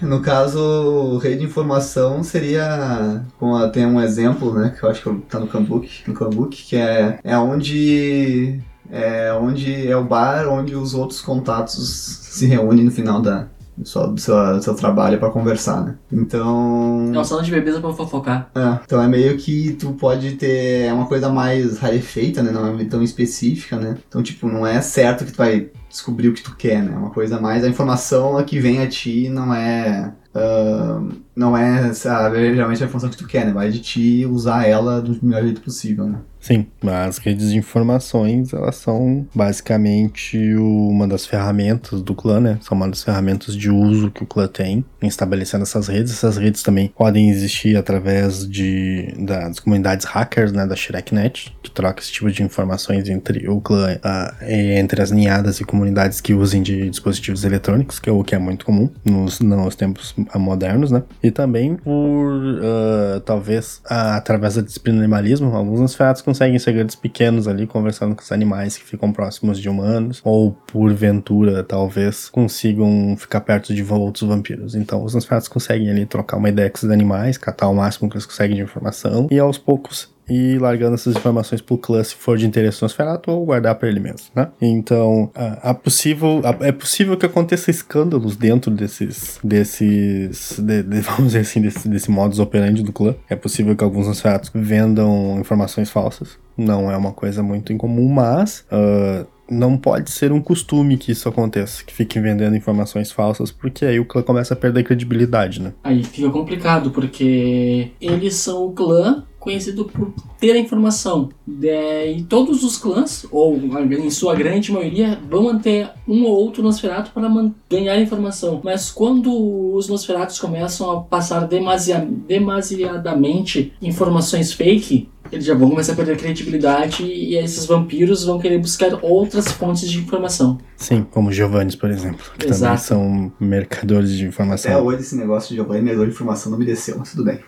No 0.00 0.20
caso, 0.20 1.18
rede 1.18 1.38
de 1.40 1.44
informação 1.46 2.22
seria, 2.22 3.22
como 3.38 3.56
a- 3.56 3.68
tem 3.68 3.84
um 3.84 4.00
exemplo, 4.00 4.54
né, 4.54 4.72
que 4.78 4.84
eu 4.84 4.88
acho 4.90 5.02
que 5.02 5.12
tá 5.28 5.40
no 5.40 5.48
Cambook, 5.48 5.88
no 6.06 6.14
Cambook, 6.14 6.56
que 6.56 6.76
é, 6.76 7.18
é 7.24 7.36
onde 7.36 8.60
É 8.92 9.32
onde 9.32 9.88
é 9.88 9.96
o 9.96 10.02
bar 10.04 10.48
onde 10.48 10.74
os 10.74 10.94
outros 10.94 11.20
contatos 11.20 12.18
se 12.22 12.46
reúnem 12.46 12.84
no 12.84 12.90
final 12.90 13.20
da, 13.22 13.46
seu, 13.84 14.08
do 14.08 14.20
seu, 14.20 14.62
seu 14.62 14.74
trabalho 14.74 15.18
pra 15.18 15.30
conversar, 15.30 15.82
né? 15.84 15.96
Então. 16.12 17.10
É 17.12 17.18
uma 17.18 17.24
sala 17.24 17.42
de 17.42 17.50
bebês 17.50 17.78
pra 17.78 17.92
fofocar. 17.92 18.50
É, 18.54 18.78
então 18.84 19.02
é 19.02 19.08
meio 19.08 19.36
que 19.36 19.72
tu 19.74 19.92
pode 19.92 20.32
ter. 20.32 20.86
É 20.86 20.92
uma 20.92 21.06
coisa 21.06 21.28
mais 21.28 21.78
rarefeita, 21.78 22.42
né? 22.42 22.50
Não 22.50 22.78
é 22.78 22.84
tão 22.84 23.02
específica, 23.02 23.76
né? 23.76 23.96
Então, 24.08 24.22
tipo, 24.22 24.48
não 24.48 24.66
é 24.66 24.80
certo 24.80 25.24
que 25.24 25.32
tu 25.32 25.38
vai 25.38 25.70
descobrir 25.88 26.28
o 26.28 26.34
que 26.34 26.42
tu 26.42 26.54
quer, 26.56 26.82
né? 26.82 26.92
É 26.94 26.98
uma 26.98 27.10
coisa 27.10 27.40
mais. 27.40 27.64
A 27.64 27.68
informação 27.68 28.42
que 28.44 28.58
vem 28.58 28.80
a 28.80 28.88
ti 28.88 29.28
não 29.28 29.52
é. 29.54 30.12
ah, 30.34 31.02
não 31.40 31.56
é, 31.56 31.94
sabe, 31.94 32.54
geralmente 32.54 32.82
a 32.82 32.86
informação 32.86 33.08
que 33.08 33.16
tu 33.16 33.26
quer, 33.26 33.46
né? 33.46 33.52
Vai 33.52 33.70
de 33.70 33.80
ti 33.80 34.26
usar 34.26 34.66
ela 34.68 35.00
do 35.00 35.18
melhor 35.24 35.42
jeito 35.42 35.62
possível, 35.62 36.06
né? 36.06 36.18
Sim, 36.40 36.66
as 36.82 37.18
redes 37.18 37.50
de 37.50 37.58
informações, 37.58 38.54
elas 38.54 38.76
são 38.76 39.26
basicamente 39.34 40.38
uma 40.56 41.06
das 41.06 41.26
ferramentas 41.26 42.00
do 42.00 42.14
clã, 42.14 42.40
né? 42.40 42.58
São 42.62 42.76
uma 42.76 42.88
das 42.88 43.04
ferramentas 43.04 43.54
de 43.54 43.70
uso 43.70 44.10
que 44.10 44.22
o 44.22 44.26
clã 44.26 44.48
tem 44.48 44.84
em 45.02 45.06
estabelecendo 45.06 45.64
essas 45.64 45.88
redes. 45.88 46.12
Essas 46.12 46.38
redes 46.38 46.62
também 46.62 46.88
podem 46.88 47.28
existir 47.28 47.76
através 47.76 48.48
de, 48.48 49.14
das 49.18 49.60
comunidades 49.60 50.06
hackers, 50.06 50.50
né? 50.50 50.66
Da 50.66 50.74
ShrekNet, 50.74 51.54
que 51.62 51.70
troca 51.70 52.00
esse 52.00 52.10
tipo 52.10 52.30
de 52.30 52.42
informações 52.42 53.06
entre 53.10 53.46
o 53.46 53.60
clã, 53.60 53.98
ah, 54.02 54.34
entre 54.48 55.02
as 55.02 55.10
ninhadas 55.10 55.60
e 55.60 55.64
comunidades 55.64 56.22
que 56.22 56.32
usem 56.32 56.62
de 56.62 56.88
dispositivos 56.88 57.44
eletrônicos, 57.44 57.98
que 57.98 58.08
é 58.08 58.12
o 58.12 58.24
que 58.24 58.34
é 58.34 58.38
muito 58.38 58.64
comum 58.64 58.88
nos, 59.04 59.40
nos 59.40 59.76
tempos 59.76 60.14
modernos, 60.36 60.90
né? 60.90 61.02
E 61.22 61.29
também 61.30 61.76
por, 61.76 62.60
ah, 62.62 63.20
talvez, 63.24 63.80
através 63.84 64.54
da 64.54 64.62
disciplina 64.62 64.98
do 64.98 65.04
animalismo, 65.04 65.54
alguns 65.54 65.80
nosferatos 65.80 66.22
conseguem 66.22 66.58
segredos 66.58 66.94
pequenos 66.94 67.46
ali, 67.48 67.66
conversando 67.66 68.14
com 68.14 68.22
os 68.22 68.32
animais 68.32 68.76
que 68.76 68.84
ficam 68.84 69.12
próximos 69.12 69.58
de 69.58 69.68
humanos, 69.68 70.20
ou 70.24 70.52
porventura, 70.52 71.62
talvez, 71.62 72.28
consigam 72.28 73.16
ficar 73.16 73.40
perto 73.40 73.74
de 73.74 73.84
outros 73.92 74.28
vampiros. 74.28 74.74
Então, 74.74 75.02
os 75.04 75.14
nosferatos 75.14 75.48
conseguem 75.48 75.90
ali 75.90 76.06
trocar 76.06 76.36
uma 76.36 76.48
ideia 76.48 76.70
com 76.70 76.78
os 76.78 76.90
animais, 76.90 77.36
catar 77.36 77.68
o 77.68 77.74
máximo 77.74 78.08
que 78.08 78.16
eles 78.16 78.26
conseguem 78.26 78.56
de 78.56 78.62
informação, 78.62 79.26
e 79.30 79.38
aos 79.38 79.58
poucos 79.58 80.08
e 80.30 80.58
largando 80.58 80.94
essas 80.94 81.16
informações 81.16 81.60
pro 81.60 81.76
clã 81.76 82.02
se 82.04 82.14
for 82.14 82.38
de 82.38 82.46
interesse 82.46 82.80
no 82.80 82.86
Nosferatu 82.86 83.30
ou 83.32 83.44
guardar 83.44 83.74
para 83.74 83.88
ele 83.88 84.00
mesmo, 84.00 84.28
né? 84.34 84.48
Então, 84.62 85.30
a 85.62 85.74
possível, 85.74 86.40
é 86.60 86.70
possível 86.72 87.16
que 87.16 87.26
aconteça 87.26 87.70
escândalos 87.70 88.36
dentro 88.36 88.70
desses, 88.70 89.38
desses, 89.42 90.58
de- 90.58 90.82
de- 90.82 91.00
vamos 91.02 91.26
dizer 91.26 91.40
assim, 91.40 91.60
desse, 91.60 91.88
desse 91.88 92.10
modus 92.10 92.38
operandi 92.38 92.82
do 92.82 92.92
clã. 92.92 93.14
É 93.28 93.36
possível 93.36 93.74
que 93.76 93.84
alguns 93.84 94.06
Nosferatus 94.06 94.50
vendam 94.54 95.38
informações 95.40 95.90
falsas. 95.90 96.38
Não 96.56 96.90
é 96.90 96.96
uma 96.96 97.12
coisa 97.12 97.42
muito 97.42 97.72
incomum, 97.72 98.08
mas 98.08 98.64
ah, 98.70 99.24
não 99.50 99.76
pode 99.76 100.10
ser 100.10 100.32
um 100.32 100.40
costume 100.40 100.96
que 100.96 101.12
isso 101.12 101.28
aconteça, 101.28 101.82
que 101.84 101.92
fiquem 101.92 102.22
vendendo 102.22 102.56
informações 102.56 103.10
falsas, 103.10 103.50
porque 103.50 103.84
aí 103.84 103.98
o 103.98 104.04
clã 104.04 104.22
começa 104.22 104.54
a 104.54 104.56
perder 104.56 104.84
credibilidade, 104.84 105.60
né? 105.60 105.72
Aí 105.82 106.04
fica 106.04 106.30
complicado, 106.30 106.90
porque 106.90 107.90
eles 108.00 108.34
são 108.34 108.66
o 108.66 108.72
clã 108.72 109.24
conhecido 109.38 109.86
por 109.86 110.12
ter 110.38 110.52
a 110.52 110.58
informação. 110.58 111.30
E 111.48 112.22
todos 112.28 112.62
os 112.62 112.76
clãs, 112.76 113.26
ou 113.30 113.56
em 113.56 114.10
sua 114.10 114.34
grande 114.34 114.70
maioria, 114.70 115.18
vão 115.30 115.44
manter 115.44 115.88
um 116.06 116.24
ou 116.24 116.32
outro 116.36 116.62
Nosferatu 116.62 117.10
para 117.12 117.26
ganhar 117.68 117.98
informação. 117.98 118.60
Mas 118.62 118.90
quando 118.90 119.74
os 119.74 119.88
Nosferatus 119.88 120.38
começam 120.38 120.90
a 120.90 121.00
passar 121.00 121.46
demasia- 121.48 122.06
demasiadamente 122.28 123.72
informações 123.80 124.52
fake, 124.52 125.08
eles 125.32 125.44
já 125.44 125.54
vão 125.54 125.70
começar 125.70 125.92
a 125.92 125.96
perder 125.96 126.16
credibilidade 126.16 127.02
e 127.04 127.36
esses 127.36 127.66
vampiros 127.66 128.24
vão 128.24 128.38
querer 128.38 128.58
buscar 128.58 128.98
outras 129.02 129.50
fontes 129.52 129.88
de 129.90 129.98
informação. 129.98 130.58
Sim, 130.76 131.06
como 131.10 131.32
Giovannis, 131.32 131.74
por 131.76 131.90
exemplo, 131.90 132.24
que 132.32 132.46
também 132.46 132.54
Exato. 132.54 132.82
são 132.82 133.32
mercadores 133.38 134.10
de 134.12 134.22
Até 134.24 134.28
informação. 134.28 134.84
hoje 134.84 135.00
esse 135.00 135.16
negócio 135.16 135.50
de 135.50 135.56
Giovanni 135.56 135.82
Medor 135.82 136.06
de 136.06 136.12
informação 136.12 136.50
não 136.50 136.58
me 136.58 136.64
desceu, 136.64 136.96
mas 136.98 137.10
tudo 137.10 137.24
bem. 137.24 137.38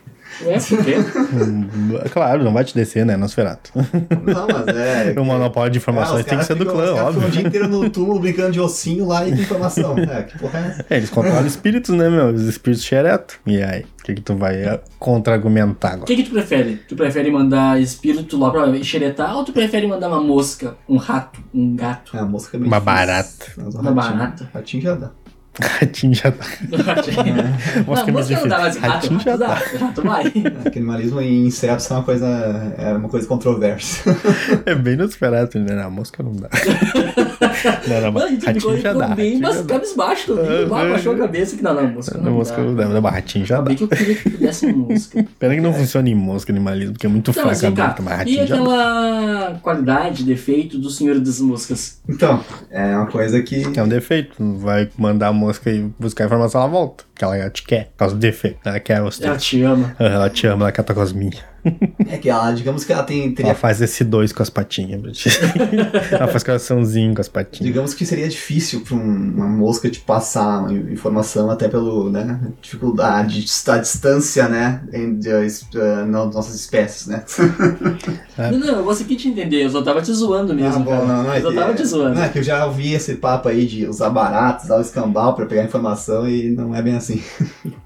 É, 0.45 0.59
porque 0.59 2.09
Claro, 2.11 2.43
não 2.45 2.53
vai 2.53 2.65
te 2.65 2.75
descer, 2.75 3.05
né, 3.05 3.17
Nosferato? 3.17 3.71
Não, 3.75 4.47
mas 4.47 4.77
é. 4.77 5.15
o 5.19 5.25
monopólio 5.25 5.71
de 5.71 5.79
informações 5.79 6.21
os 6.21 6.27
tem 6.27 6.39
que 6.39 6.45
ser 6.45 6.55
do 6.55 6.61
ficam- 6.65 6.75
clã, 6.75 6.85
os 6.85 6.91
caras 6.99 7.15
ficam 7.15 7.23
óbvio. 7.25 7.29
o 7.29 7.31
dia 7.31 7.43
inteiro 7.49 7.69
no 7.69 7.91
túmulo 7.91 8.21
brincando 8.21 8.53
de 8.53 8.61
ossinho 8.61 9.07
lá 9.07 9.27
e 9.27 9.33
tem 9.33 9.43
informação. 9.43 9.97
É, 9.99 10.23
que 10.23 10.39
porra 10.39 10.59
é 10.59 10.67
essa? 10.69 10.87
É, 10.91 10.97
eles 10.97 11.11
controlam 11.11 11.47
espíritos, 11.47 11.95
né, 11.95 12.09
meu? 12.09 12.29
Os 12.29 12.43
espíritos 12.43 12.85
xereto. 12.85 13.39
E 13.47 13.63
aí, 13.63 13.83
o 13.83 14.05
que, 14.05 14.15
que 14.15 14.21
tu 14.21 14.35
vai 14.37 14.57
eh, 14.57 14.81
contra-argumentar 14.99 15.91
O 15.91 15.93
agora? 15.95 16.07
que, 16.07 16.17
que 16.17 16.23
tu 16.25 16.31
prefere? 16.33 16.77
Tu 16.89 16.97
prefere 16.97 17.31
mandar 17.31 17.81
espírito 17.81 18.39
lá 18.39 18.51
pra 18.51 18.83
xeretar 18.83 19.37
ou 19.37 19.45
tu 19.45 19.53
prefere 19.53 19.87
mandar 19.87 20.09
uma 20.09 20.21
mosca, 20.21 20.77
um 20.89 20.97
rato, 20.97 21.41
um 21.55 21.77
gato? 21.77 22.17
É, 22.17 22.21
a 22.21 22.25
mosca 22.25 22.57
é 22.57 22.61
meio 22.61 22.69
Uma 22.71 22.79
difícil. 22.81 22.97
barata. 23.07 23.47
Mas 23.57 23.75
o 23.75 23.79
Uma 23.81 23.93
ratinho- 24.03 24.19
barata. 24.19 24.51
Ratinho 24.53 24.83
já 24.83 24.95
dá. 24.95 25.11
Ratinho 25.61 26.15
já 26.15 26.31
tá. 26.31 26.47
não, 26.71 27.85
Mosca 27.85 28.09
é 28.09 28.13
mosca 28.13 28.41
não 28.41 28.49
dá, 28.49 28.59
mas 28.59 28.77
Ratinho 28.77 29.21
já 29.21 29.37
dá. 29.37 29.55
Rato 29.55 30.03
vai. 30.03 30.33
É, 30.65 30.79
animalismo 30.79 31.21
e 31.21 31.47
insetos 31.47 31.91
é 31.91 31.95
uma 31.95 32.03
coisa. 32.03 32.75
É 32.79 32.93
uma 32.95 33.09
coisa 33.09 33.27
controversa. 33.27 34.03
É 34.65 34.75
bem 34.75 34.97
Nosferatu, 34.97 35.59
né? 35.59 35.75
Na 35.75 35.91
mosca 35.91 36.23
não 36.23 36.33
dá. 36.33 36.49
Não, 37.87 38.01
não, 38.01 38.09
a 38.09 38.13
mas 38.13 38.31
ficou, 38.31 38.73
ratinho 38.73 38.81
já 38.81 38.93
dá. 38.93 39.09
bem 39.09 39.39
mas 39.41 39.61
cabisbaixo? 39.63 40.35
Ah, 40.35 40.69
Baixou 40.69 41.13
a 41.13 41.17
ah, 41.17 41.19
cabeça 41.19 41.57
que 41.57 41.63
não, 41.63 41.75
não, 41.75 41.89
mosca 41.89 42.19
Na 42.19 42.25
não 42.25 42.33
mosca 42.33 42.57
dá. 42.57 42.63
não 42.63 42.75
dá, 42.95 43.01
mas 43.01 43.15
ratinho 43.15 43.47
já 43.47 43.57
dá. 43.57 43.63
Bem 43.63 43.77
que 43.77 43.85
eu 43.85 43.89
queria 43.89 44.15
que 44.15 44.31
pudesse 44.31 44.73
mosca. 44.73 45.27
Pena 45.39 45.55
que 45.55 45.61
não 45.61 45.73
funciona 45.73 46.09
em 46.09 46.15
mosca 46.15 46.53
animalismo, 46.53 46.93
porque 46.93 47.07
é 47.07 47.09
muito 47.09 47.33
Não, 47.35 47.45
mas 47.45 47.61
fraca 47.61 47.83
a 47.83 47.89
boca, 47.89 48.03
mas 48.03 48.13
e 48.13 48.17
ratinho 48.17 48.47
já 48.47 48.57
dá. 48.57 48.63
aquela 48.63 49.59
qualidade, 49.63 50.25
defeito 50.25 50.79
do 50.79 50.91
Senhor 50.91 51.19
das 51.21 51.41
Moscas? 51.41 52.01
Então, 52.09 52.43
é 52.71 52.97
uma 52.97 53.07
coisa 53.07 53.43
que. 53.43 53.63
É 53.77 53.83
um 53.83 53.89
defeito. 53.89 54.35
Vai 54.59 54.89
mandar 54.97 55.29
a 55.29 55.33
mosca 55.43 55.71
e 55.71 55.83
buscar 55.99 56.25
informação, 56.25 56.61
ela 56.61 56.71
volta. 56.71 57.05
Porque 57.13 57.25
ela 57.25 57.51
te 57.51 57.63
quer. 57.63 57.87
Por 57.87 57.97
causa 57.97 58.15
do 58.15 58.21
defeito. 58.21 58.59
Ela 58.65 58.81
quer 58.81 59.03
os 59.03 59.21
Ela 59.21 59.37
te 59.37 59.63
ama. 59.63 59.97
Ela 59.99 60.31
te 60.31 60.47
ama, 60.47 60.65
ela 60.65 60.73
com 60.95 61.01
as 61.01 61.13
minhas. 61.13 61.52
É 62.09 62.17
que 62.19 62.29
ela, 62.29 62.51
digamos 62.53 62.85
que 62.85 62.93
ela 62.93 63.03
tem. 63.03 63.33
Teria, 63.33 63.51
Ela 63.53 63.59
faz 63.59 63.81
esse 63.81 64.03
dois 64.05 64.33
com 64.33 64.43
as 64.43 64.51
patinhas. 64.51 65.01
ela 66.11 66.27
faz 66.29 66.43
coraçãozinho 66.43 67.15
com 67.15 67.21
as 67.21 67.29
patinhas. 67.29 67.67
digamos 67.67 67.95
que 67.95 68.05
seria 68.05 68.29
difícil 68.29 68.81
pra 68.81 68.95
um- 68.97 69.33
uma 69.37 69.47
mosca 69.47 69.89
te 69.89 70.01
passar 70.01 70.61
uma 70.61 70.73
informação 70.93 71.51
até 71.51 71.69
pelo, 71.69 72.11
né? 72.11 72.41
Dificuldade, 72.61 73.45
a 73.69 73.79
distância, 73.79 74.49
né? 74.49 74.83
Entre 74.93 75.31
as 75.33 75.67
eh, 75.75 76.05
nas 76.05 76.35
nossas 76.35 76.55
espécies, 76.55 77.07
né? 77.07 77.23
É. 78.39 78.51
Não, 78.51 78.59
não, 78.59 78.67
eu 78.79 78.85
consegui 78.85 79.15
te 79.15 79.29
entender, 79.29 79.63
eu 79.65 79.69
só 79.71 79.83
tava 79.83 80.01
te 80.01 80.11
zoando 80.13 80.55
mesmo, 80.55 80.77
Ah, 80.77 80.79
bom, 80.79 80.91
cara. 80.91 81.05
não, 81.07 81.23
não, 81.25 81.33
é 81.35 81.39
eu 81.39 81.43
só 81.43 81.51
que- 81.51 81.55
tava 81.55 81.75
te 81.75 81.85
zoando. 81.85 82.15
Não, 82.15 82.23
é 82.25 82.29
que 82.31 82.39
eu 82.39 82.43
já 82.43 82.65
ouvi 82.65 82.95
esse 82.95 83.17
papo 83.17 83.49
aí 83.49 83.67
de 83.67 83.87
usar 83.87 84.09
baratos, 84.09 84.65
usar 84.65 84.79
o 84.79 84.81
escambau 84.81 85.35
pra 85.35 85.45
pegar 85.45 85.63
informação 85.65 86.27
e 86.29 86.49
não 86.51 86.75
é 86.75 86.81
bem 86.81 86.97
assim. 86.97 87.23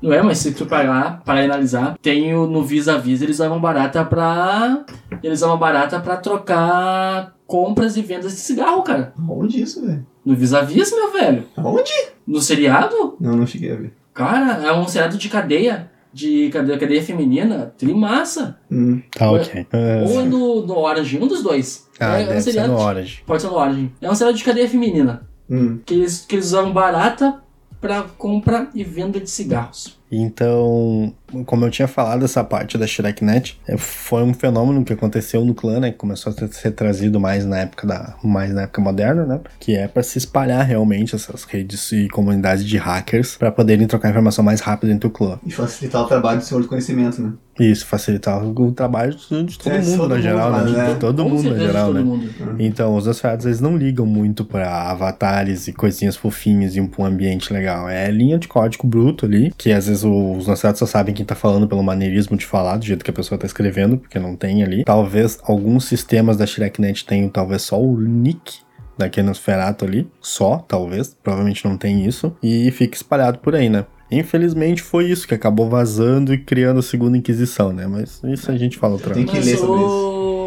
Não 0.00 0.12
é, 0.12 0.22
mas 0.22 0.38
se 0.38 0.52
tu 0.52 0.64
parar, 0.64 1.20
para 1.24 1.42
analisar, 1.44 1.96
tem 2.00 2.32
o, 2.34 2.46
no 2.46 2.62
vis-a-vis, 2.64 3.22
eles 3.22 3.36
usavam 3.36 3.60
barata 3.66 4.04
pra. 4.04 4.84
Eles 5.22 5.38
usavam 5.40 5.58
barata 5.58 5.98
pra 6.00 6.16
trocar 6.16 7.34
compras 7.46 7.96
e 7.96 8.02
vendas 8.02 8.32
de 8.32 8.38
cigarro, 8.40 8.82
cara. 8.82 9.12
Onde 9.28 9.60
isso, 9.62 9.84
velho? 9.84 10.06
No 10.24 10.34
vis-a-vis, 10.34 10.90
meu 10.92 11.12
velho. 11.12 11.44
Onde? 11.56 11.92
No 12.26 12.40
seriado, 12.40 13.16
Não, 13.20 13.36
não 13.36 13.46
cheguei 13.46 13.72
a 13.72 13.76
ver. 13.76 13.92
cara, 14.14 14.62
é 14.66 14.72
um 14.72 14.86
seriado 14.88 15.16
de 15.18 15.28
cadeia. 15.28 15.90
De 16.12 16.48
cadeia, 16.50 16.78
cadeia 16.78 17.02
feminina, 17.02 17.74
trimassa. 17.76 18.58
Hum. 18.70 19.02
Tá, 19.10 19.30
ok. 19.30 19.66
É. 19.70 20.04
Ou 20.08 20.20
é 20.20 20.24
no, 20.24 20.66
no 20.66 20.78
Orange, 20.78 21.18
um 21.20 21.26
dos 21.26 21.42
dois. 21.42 21.86
Ah, 22.00 22.18
é, 22.18 22.22
é 22.22 22.24
um 22.24 22.28
deve 22.28 22.40
ser 22.40 22.50
seriado 22.52 22.72
no 22.72 22.78
de- 22.78 22.84
Orange. 22.84 23.22
Pode 23.26 23.42
ser 23.42 23.48
no 23.48 23.54
Orange. 23.56 23.92
É 24.00 24.10
um 24.10 24.14
seriado 24.14 24.38
de 24.38 24.44
cadeia 24.44 24.68
feminina. 24.68 25.28
Hum. 25.50 25.78
Que 25.84 25.94
eles, 25.94 26.24
que 26.26 26.36
eles 26.36 26.52
barata 26.72 27.40
pra 27.80 28.02
compra 28.16 28.68
e 28.74 28.82
venda 28.82 29.20
de 29.20 29.28
cigarros. 29.28 29.98
Então, 30.10 31.12
como 31.44 31.64
eu 31.64 31.70
tinha 31.70 31.88
falado, 31.88 32.24
essa 32.24 32.42
parte 32.44 32.78
da 32.78 32.86
ShrekNet 32.86 33.58
é, 33.66 33.76
foi 33.76 34.22
um 34.22 34.32
fenômeno 34.32 34.84
que 34.84 34.92
aconteceu 34.92 35.44
no 35.44 35.54
clã, 35.54 35.80
né? 35.80 35.90
Que 35.90 35.96
começou 35.98 36.32
a 36.32 36.48
ser- 36.48 36.70
trazido 36.72 37.18
mais 37.18 37.44
na 37.44 37.58
época 37.60 37.86
da, 37.86 38.14
mais 38.22 38.52
na 38.52 38.62
época 38.62 38.80
moderna, 38.80 39.24
né? 39.26 39.40
Que 39.58 39.74
é 39.76 39.88
para 39.88 40.02
se 40.02 40.18
espalhar 40.18 40.64
realmente 40.64 41.14
essas 41.14 41.44
redes 41.44 41.90
e 41.92 42.08
comunidades 42.08 42.64
de 42.64 42.76
hackers 42.76 43.36
para 43.36 43.50
poderem 43.50 43.86
trocar 43.86 44.10
informação 44.10 44.44
mais 44.44 44.60
rápido 44.60 44.90
entre 44.90 45.08
o 45.08 45.10
clã. 45.10 45.38
E 45.44 45.50
facilitar 45.50 46.02
o 46.02 46.06
trabalho 46.06 46.38
do 46.38 46.44
senhor 46.44 46.60
do 46.60 46.68
conhecimento, 46.68 47.20
né? 47.20 47.32
Isso 47.58 47.86
facilitar 47.86 48.44
o 48.44 48.72
trabalho 48.72 49.14
de 49.14 49.42
de 49.44 49.58
todo 49.58 49.72
É, 49.72 49.78
mundo 49.80 49.96
todo 49.96 50.08
na 50.10 50.14
mundo, 50.16 50.22
geral, 50.22 50.52
mas, 50.52 50.70
né? 50.72 50.78
né? 50.78 50.92
De 50.94 51.00
todo 51.00 51.22
Com 51.24 51.30
mundo 51.30 51.50
na 51.50 51.58
geral, 51.58 51.92
né? 51.94 52.00
mundo. 52.02 52.30
Então, 52.58 52.94
os 52.94 53.06
Nosferatus, 53.06 53.46
eles 53.46 53.60
não 53.62 53.76
ligam 53.78 54.04
muito 54.04 54.44
pra 54.44 54.90
avatares 54.90 55.66
e 55.66 55.72
coisinhas 55.72 56.16
fofinhas 56.16 56.76
e 56.76 56.80
um, 56.82 56.90
um 56.98 57.04
ambiente 57.04 57.50
legal. 57.52 57.88
É 57.88 58.10
linha 58.10 58.38
de 58.38 58.46
código 58.46 58.86
bruto 58.86 59.24
ali, 59.24 59.52
que 59.56 59.72
às 59.72 59.86
vezes 59.86 59.95
os 60.04 60.46
Nosferatus 60.46 60.78
só 60.78 60.86
sabem 60.86 61.14
quem 61.14 61.24
tá 61.24 61.34
falando 61.34 61.68
pelo 61.68 61.82
maneirismo 61.82 62.36
de 62.36 62.46
falar, 62.46 62.76
do 62.76 62.84
jeito 62.84 63.04
que 63.04 63.10
a 63.10 63.14
pessoa 63.14 63.38
tá 63.38 63.46
escrevendo, 63.46 63.98
porque 63.98 64.18
não 64.18 64.36
tem 64.36 64.62
ali. 64.62 64.84
Talvez 64.84 65.38
alguns 65.42 65.84
sistemas 65.84 66.36
da 66.36 66.46
ShrekNet 66.46 67.04
tenham 67.04 67.28
talvez 67.28 67.62
só 67.62 67.80
o 67.80 68.00
nick 68.00 68.58
daquele 68.98 69.26
Nosferatu 69.26 69.84
ali, 69.84 70.08
só, 70.20 70.58
talvez, 70.66 71.14
provavelmente 71.22 71.64
não 71.66 71.76
tem 71.76 72.06
isso, 72.06 72.34
e 72.42 72.70
fica 72.70 72.96
espalhado 72.96 73.38
por 73.38 73.54
aí, 73.54 73.68
né? 73.68 73.84
Infelizmente 74.10 74.82
foi 74.82 75.06
isso 75.06 75.26
que 75.26 75.34
acabou 75.34 75.68
vazando 75.68 76.32
e 76.32 76.38
criando 76.38 76.78
a 76.78 76.82
segunda 76.82 77.18
Inquisição, 77.18 77.72
né? 77.72 77.86
Mas 77.86 78.22
isso 78.24 78.50
a 78.50 78.56
gente 78.56 78.78
fala 78.78 78.94
outra 78.94 79.12
Tem 79.12 79.24
vez. 79.26 79.38
que 79.38 79.44
ler 79.44 79.58
sobre 79.58 79.82
o... 79.82 80.45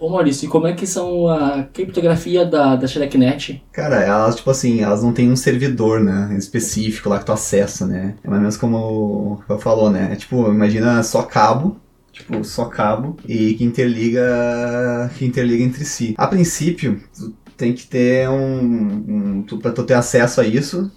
Ô 0.00 0.08
Maurício, 0.08 0.46
e 0.46 0.48
como 0.48 0.66
é 0.66 0.72
que 0.72 0.86
são 0.86 1.28
a 1.28 1.62
criptografia 1.62 2.46
da, 2.46 2.74
da 2.74 2.86
ShrekNet? 2.86 3.62
Cara, 3.70 3.96
elas, 3.96 4.36
tipo 4.36 4.50
assim, 4.50 4.80
elas 4.80 5.02
não 5.02 5.12
têm 5.12 5.30
um 5.30 5.36
servidor, 5.36 6.00
né, 6.00 6.34
específico 6.38 7.10
lá 7.10 7.18
que 7.18 7.26
tu 7.26 7.32
acessa, 7.32 7.86
né? 7.86 8.14
É 8.24 8.28
mais 8.28 8.38
ou 8.38 8.40
menos 8.40 8.56
como 8.56 9.42
eu 9.46 9.58
falou, 9.58 9.90
né? 9.90 10.08
É 10.10 10.16
tipo, 10.16 10.48
imagina 10.48 11.02
só 11.02 11.22
cabo, 11.22 11.76
tipo, 12.10 12.42
só 12.42 12.64
cabo 12.64 13.16
e 13.28 13.52
que 13.52 13.62
interliga, 13.62 15.10
que 15.18 15.26
interliga 15.26 15.62
entre 15.62 15.84
si. 15.84 16.14
A 16.16 16.26
princípio, 16.26 16.98
tu 17.14 17.34
tem 17.54 17.74
que 17.74 17.86
ter 17.86 18.26
um, 18.30 19.04
um 19.06 19.42
tu, 19.42 19.58
pra 19.58 19.70
tu 19.70 19.82
ter 19.82 19.94
acesso 19.94 20.40
a 20.40 20.46
isso, 20.46 20.90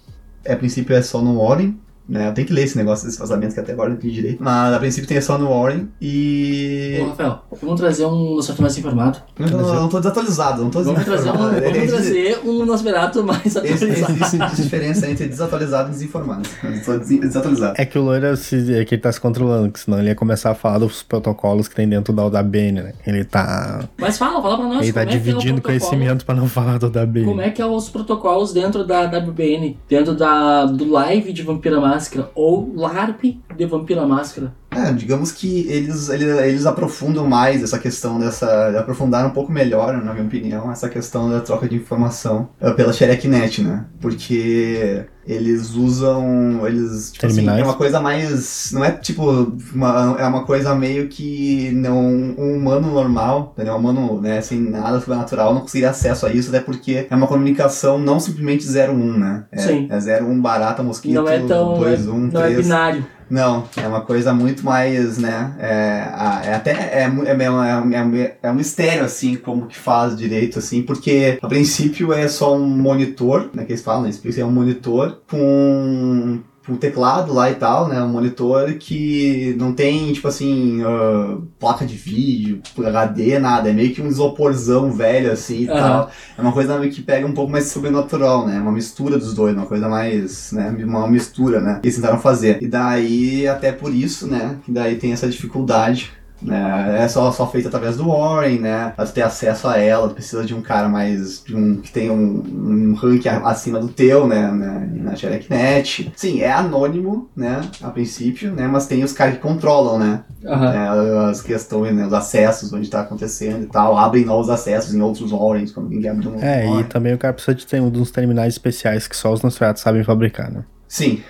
a 0.48 0.56
princípio 0.56 0.96
é 0.96 1.02
só 1.02 1.20
no 1.20 1.38
Warren, 1.42 1.78
né? 2.08 2.28
Eu 2.28 2.34
tenho 2.34 2.46
que 2.46 2.52
ler 2.52 2.64
esse 2.64 2.76
negócio 2.76 3.06
desse 3.06 3.18
vazamento 3.18 3.54
que 3.54 3.60
até 3.60 3.72
agora 3.72 3.88
eu 3.88 3.92
não 3.92 3.98
entendi 3.98 4.14
direito. 4.14 4.42
Mas 4.42 4.74
a 4.74 4.78
princípio 4.78 5.08
tem 5.08 5.20
só 5.20 5.38
no 5.38 5.48
Warren 5.48 5.88
e. 6.00 6.98
Ô, 7.02 7.08
Rafael, 7.08 7.38
vamos 7.62 7.80
trazer 7.80 8.04
um 8.06 8.36
Nosferatu 8.36 8.62
mais 8.62 8.78
informado. 8.78 9.18
Não, 9.38 9.48
eu 9.48 9.74
não 9.80 9.88
tô 9.88 9.98
desatualizado, 9.98 10.62
não 10.62 10.70
tô 10.70 10.82
Vamos 10.82 11.04
trazer 11.04 11.30
um, 11.30 11.36
vamos 11.36 11.90
trazer 11.90 12.38
um 12.44 12.64
Nosferatu 12.66 13.24
mais 13.24 13.56
atualizado. 13.56 14.12
existe 14.24 14.62
diferença 14.62 15.10
entre 15.10 15.28
desatualizado 15.28 15.88
e 15.88 15.92
desinformado. 15.92 16.48
Eu 16.62 16.98
des- 17.00 17.20
desatualizado. 17.20 17.74
É 17.78 17.84
que 17.84 17.98
o 17.98 18.02
Loira 18.02 18.36
se, 18.36 18.74
é 18.74 18.84
que 18.84 18.94
ele 18.94 19.02
tá 19.02 19.10
se 19.12 19.20
controlando, 19.20 19.70
que 19.72 19.80
senão 19.80 19.98
ele 19.98 20.08
ia 20.08 20.14
começar 20.14 20.50
a 20.50 20.54
falar 20.54 20.78
dos 20.78 21.02
protocolos 21.02 21.68
que 21.68 21.74
tem 21.74 21.88
dentro 21.88 22.12
da 22.12 22.24
UDABN, 22.26 22.82
né? 22.82 22.92
Ele 23.06 23.24
tá. 23.24 23.84
Mas 23.98 24.18
fala, 24.18 24.40
fala 24.42 24.56
pra 24.58 24.66
nós. 24.66 24.82
ele 24.82 24.92
tá 24.92 25.02
é 25.02 25.06
que 25.06 25.12
é 25.12 25.16
o 25.16 25.18
dividindo 25.20 25.60
protocolo- 25.60 25.62
conhecimento 25.90 26.24
pra 26.24 26.34
não 26.34 26.48
falar 26.48 26.78
da 26.78 26.86
UDABN. 26.88 27.24
Como 27.26 27.40
é 27.40 27.50
que 27.50 27.62
é 27.62 27.66
os 27.66 27.88
protocolos 27.88 28.52
dentro 28.52 28.84
da 28.86 29.02
WBN? 29.06 29.78
Dentro 29.88 30.14
da, 30.14 30.66
do 30.66 30.90
live 30.90 31.32
de 31.32 31.42
Vampira 31.42 31.80
Máscara 31.94 32.30
ou 32.34 32.74
LARP 32.74 33.40
de 33.56 33.66
Vampira 33.66 34.04
Máscara? 34.04 34.52
É, 34.70 34.92
digamos 34.92 35.30
que 35.30 35.68
eles, 35.68 36.08
eles, 36.08 36.38
eles 36.40 36.66
aprofundam 36.66 37.28
mais 37.28 37.62
essa 37.62 37.78
questão 37.78 38.18
dessa. 38.18 38.76
Aprofundaram 38.78 39.28
um 39.28 39.32
pouco 39.32 39.52
melhor, 39.52 40.02
na 40.02 40.12
minha 40.12 40.26
opinião, 40.26 40.72
essa 40.72 40.88
questão 40.88 41.30
da 41.30 41.40
troca 41.40 41.68
de 41.68 41.76
informação 41.76 42.48
eh, 42.60 42.72
pela 42.72 42.92
SharekNet, 42.92 43.62
né? 43.62 43.84
Porque 44.00 45.06
eles 45.26 45.74
usam. 45.74 46.66
Eles. 46.66 47.12
Tipo 47.12 47.26
assim, 47.26 47.36
Terminais? 47.36 47.60
é 47.60 47.64
uma 47.64 47.74
coisa 47.74 48.00
mais. 48.00 48.70
Não 48.72 48.84
é 48.84 48.90
tipo. 48.92 49.52
Uma, 49.74 50.16
é 50.18 50.26
uma 50.26 50.44
coisa 50.44 50.74
meio 50.74 51.08
que 51.08 51.70
não, 51.72 51.98
um 51.98 52.56
humano 52.56 52.92
normal, 52.92 53.52
entendeu? 53.54 53.74
Um 53.74 53.78
humano, 53.78 54.20
né, 54.20 54.40
sem 54.40 54.60
nada 54.60 55.00
sobrenatural, 55.00 55.54
não 55.54 55.62
conseguiria 55.62 55.90
acesso 55.90 56.26
a 56.26 56.32
isso, 56.32 56.48
até 56.48 56.60
porque 56.60 57.06
é 57.08 57.14
uma 57.14 57.26
comunicação 57.26 57.98
não 57.98 58.20
simplesmente 58.20 58.66
01, 58.66 59.18
né? 59.18 59.44
É, 59.50 59.58
Sim. 59.58 59.88
é 59.90 60.22
01 60.22 60.40
barata, 60.40 60.82
mosquito, 60.82 61.14
não 61.14 61.28
é 61.28 61.40
tão. 61.40 61.78
2, 61.78 62.06
1, 62.06 62.18
não 62.18 62.40
é 62.40 62.48
3. 62.48 62.62
binário. 62.62 63.06
Não, 63.28 63.64
é 63.76 63.86
uma 63.86 64.02
coisa 64.02 64.34
muito 64.34 64.64
mais, 64.64 65.18
né? 65.18 65.54
É, 65.58 66.48
é 66.48 66.54
até 66.54 66.70
é, 66.72 67.02
é, 67.02 67.04
é, 67.04 68.26
é, 68.26 68.36
é 68.42 68.50
um 68.50 68.54
mistério 68.54 69.04
assim 69.04 69.36
como 69.36 69.66
que 69.66 69.76
faz 69.76 70.16
direito 70.16 70.58
assim, 70.58 70.82
porque 70.82 71.38
a 71.40 71.48
princípio 71.48 72.12
é 72.12 72.28
só 72.28 72.56
um 72.56 72.66
monitor, 72.66 73.50
né? 73.54 73.64
Que 73.64 73.72
eles 73.72 73.82
falam, 73.82 74.08
isso 74.08 74.40
é 74.40 74.44
um 74.44 74.50
monitor 74.50 75.22
com 75.28 76.40
um 76.68 76.76
teclado 76.76 77.32
lá 77.32 77.50
e 77.50 77.54
tal, 77.54 77.88
né? 77.88 78.02
Um 78.02 78.08
monitor 78.08 78.72
que 78.74 79.54
não 79.58 79.72
tem, 79.72 80.12
tipo 80.12 80.26
assim, 80.28 80.82
ah, 80.82 81.38
placa 81.58 81.84
de 81.84 81.94
vídeo, 81.96 82.60
HD, 82.78 83.38
nada. 83.38 83.68
É 83.68 83.72
meio 83.72 83.94
que 83.94 84.00
um 84.00 84.08
isoporzão 84.08 84.90
velho, 84.90 85.30
assim 85.30 85.62
e 85.64 85.68
Aham. 85.68 85.78
tal. 85.78 86.10
É 86.38 86.40
uma 86.40 86.52
coisa 86.52 86.88
que 86.88 87.02
pega 87.02 87.26
um 87.26 87.32
pouco 87.32 87.52
mais 87.52 87.66
sobrenatural, 87.66 88.46
né? 88.46 88.58
Uma 88.60 88.72
mistura 88.72 89.18
dos 89.18 89.34
dois, 89.34 89.54
uma 89.54 89.66
coisa 89.66 89.88
mais, 89.88 90.52
né? 90.52 90.70
Uma 90.84 91.06
mistura, 91.06 91.60
né? 91.60 91.80
Que 91.80 91.88
eles 91.88 91.96
tentaram 91.96 92.18
fazer. 92.18 92.62
E 92.62 92.66
daí, 92.66 93.46
até 93.46 93.70
por 93.72 93.94
isso, 93.94 94.26
né? 94.26 94.56
Que 94.64 94.72
daí 94.72 94.96
tem 94.96 95.12
essa 95.12 95.28
dificuldade. 95.28 96.12
Né? 96.44 97.02
É 97.02 97.08
só, 97.08 97.32
só 97.32 97.46
feita 97.46 97.68
através 97.68 97.96
do 97.96 98.08
Warren, 98.08 98.58
né? 98.58 98.92
Pra 98.94 99.06
tu 99.06 99.12
ter 99.12 99.22
acesso 99.22 99.66
a 99.66 99.78
ela, 99.78 100.08
tu 100.08 100.14
precisa 100.14 100.44
de 100.44 100.54
um 100.54 100.60
cara 100.60 100.88
mais. 100.88 101.42
De 101.42 101.56
um, 101.56 101.80
que 101.80 101.90
tem 101.90 102.10
um, 102.10 102.42
um 102.46 102.94
rank 102.94 103.26
acima 103.26 103.80
do 103.80 103.88
teu, 103.88 104.26
né? 104.26 104.50
né 104.52 104.90
na 104.94 105.16
SharekNet. 105.16 106.12
Sim, 106.14 106.42
é 106.42 106.52
anônimo, 106.52 107.30
né? 107.34 107.62
A 107.82 107.90
princípio, 107.90 108.52
né? 108.52 108.68
Mas 108.68 108.86
tem 108.86 109.02
os 109.02 109.12
caras 109.12 109.34
que 109.34 109.40
controlam, 109.40 109.98
né? 109.98 110.20
Aham. 110.44 110.72
É, 110.72 111.30
as 111.30 111.40
questões, 111.40 111.94
né, 111.94 112.06
os 112.06 112.12
acessos, 112.12 112.72
onde 112.72 112.84
está 112.84 113.00
acontecendo 113.00 113.64
e 113.64 113.66
tal, 113.66 113.96
abrem 113.96 114.24
novos 114.24 114.50
acessos 114.50 114.94
em 114.94 115.00
outros 115.00 115.32
Warrens, 115.32 115.72
quando 115.72 115.88
ninguém 115.88 116.10
abre 116.10 116.28
um 116.28 116.38
É, 116.38 116.80
e 116.80 116.84
também 116.84 117.14
o 117.14 117.18
cara 117.18 117.32
precisa 117.32 117.54
de 117.54 117.66
ter 117.66 117.80
um 117.80 117.88
dos 117.88 118.10
terminais 118.10 118.54
especiais 118.54 119.08
que 119.08 119.16
só 119.16 119.32
os 119.32 119.42
Nosferatu 119.42 119.80
sabem 119.80 120.04
fabricar, 120.04 120.52
né? 120.52 120.64
Sim, 120.86 121.22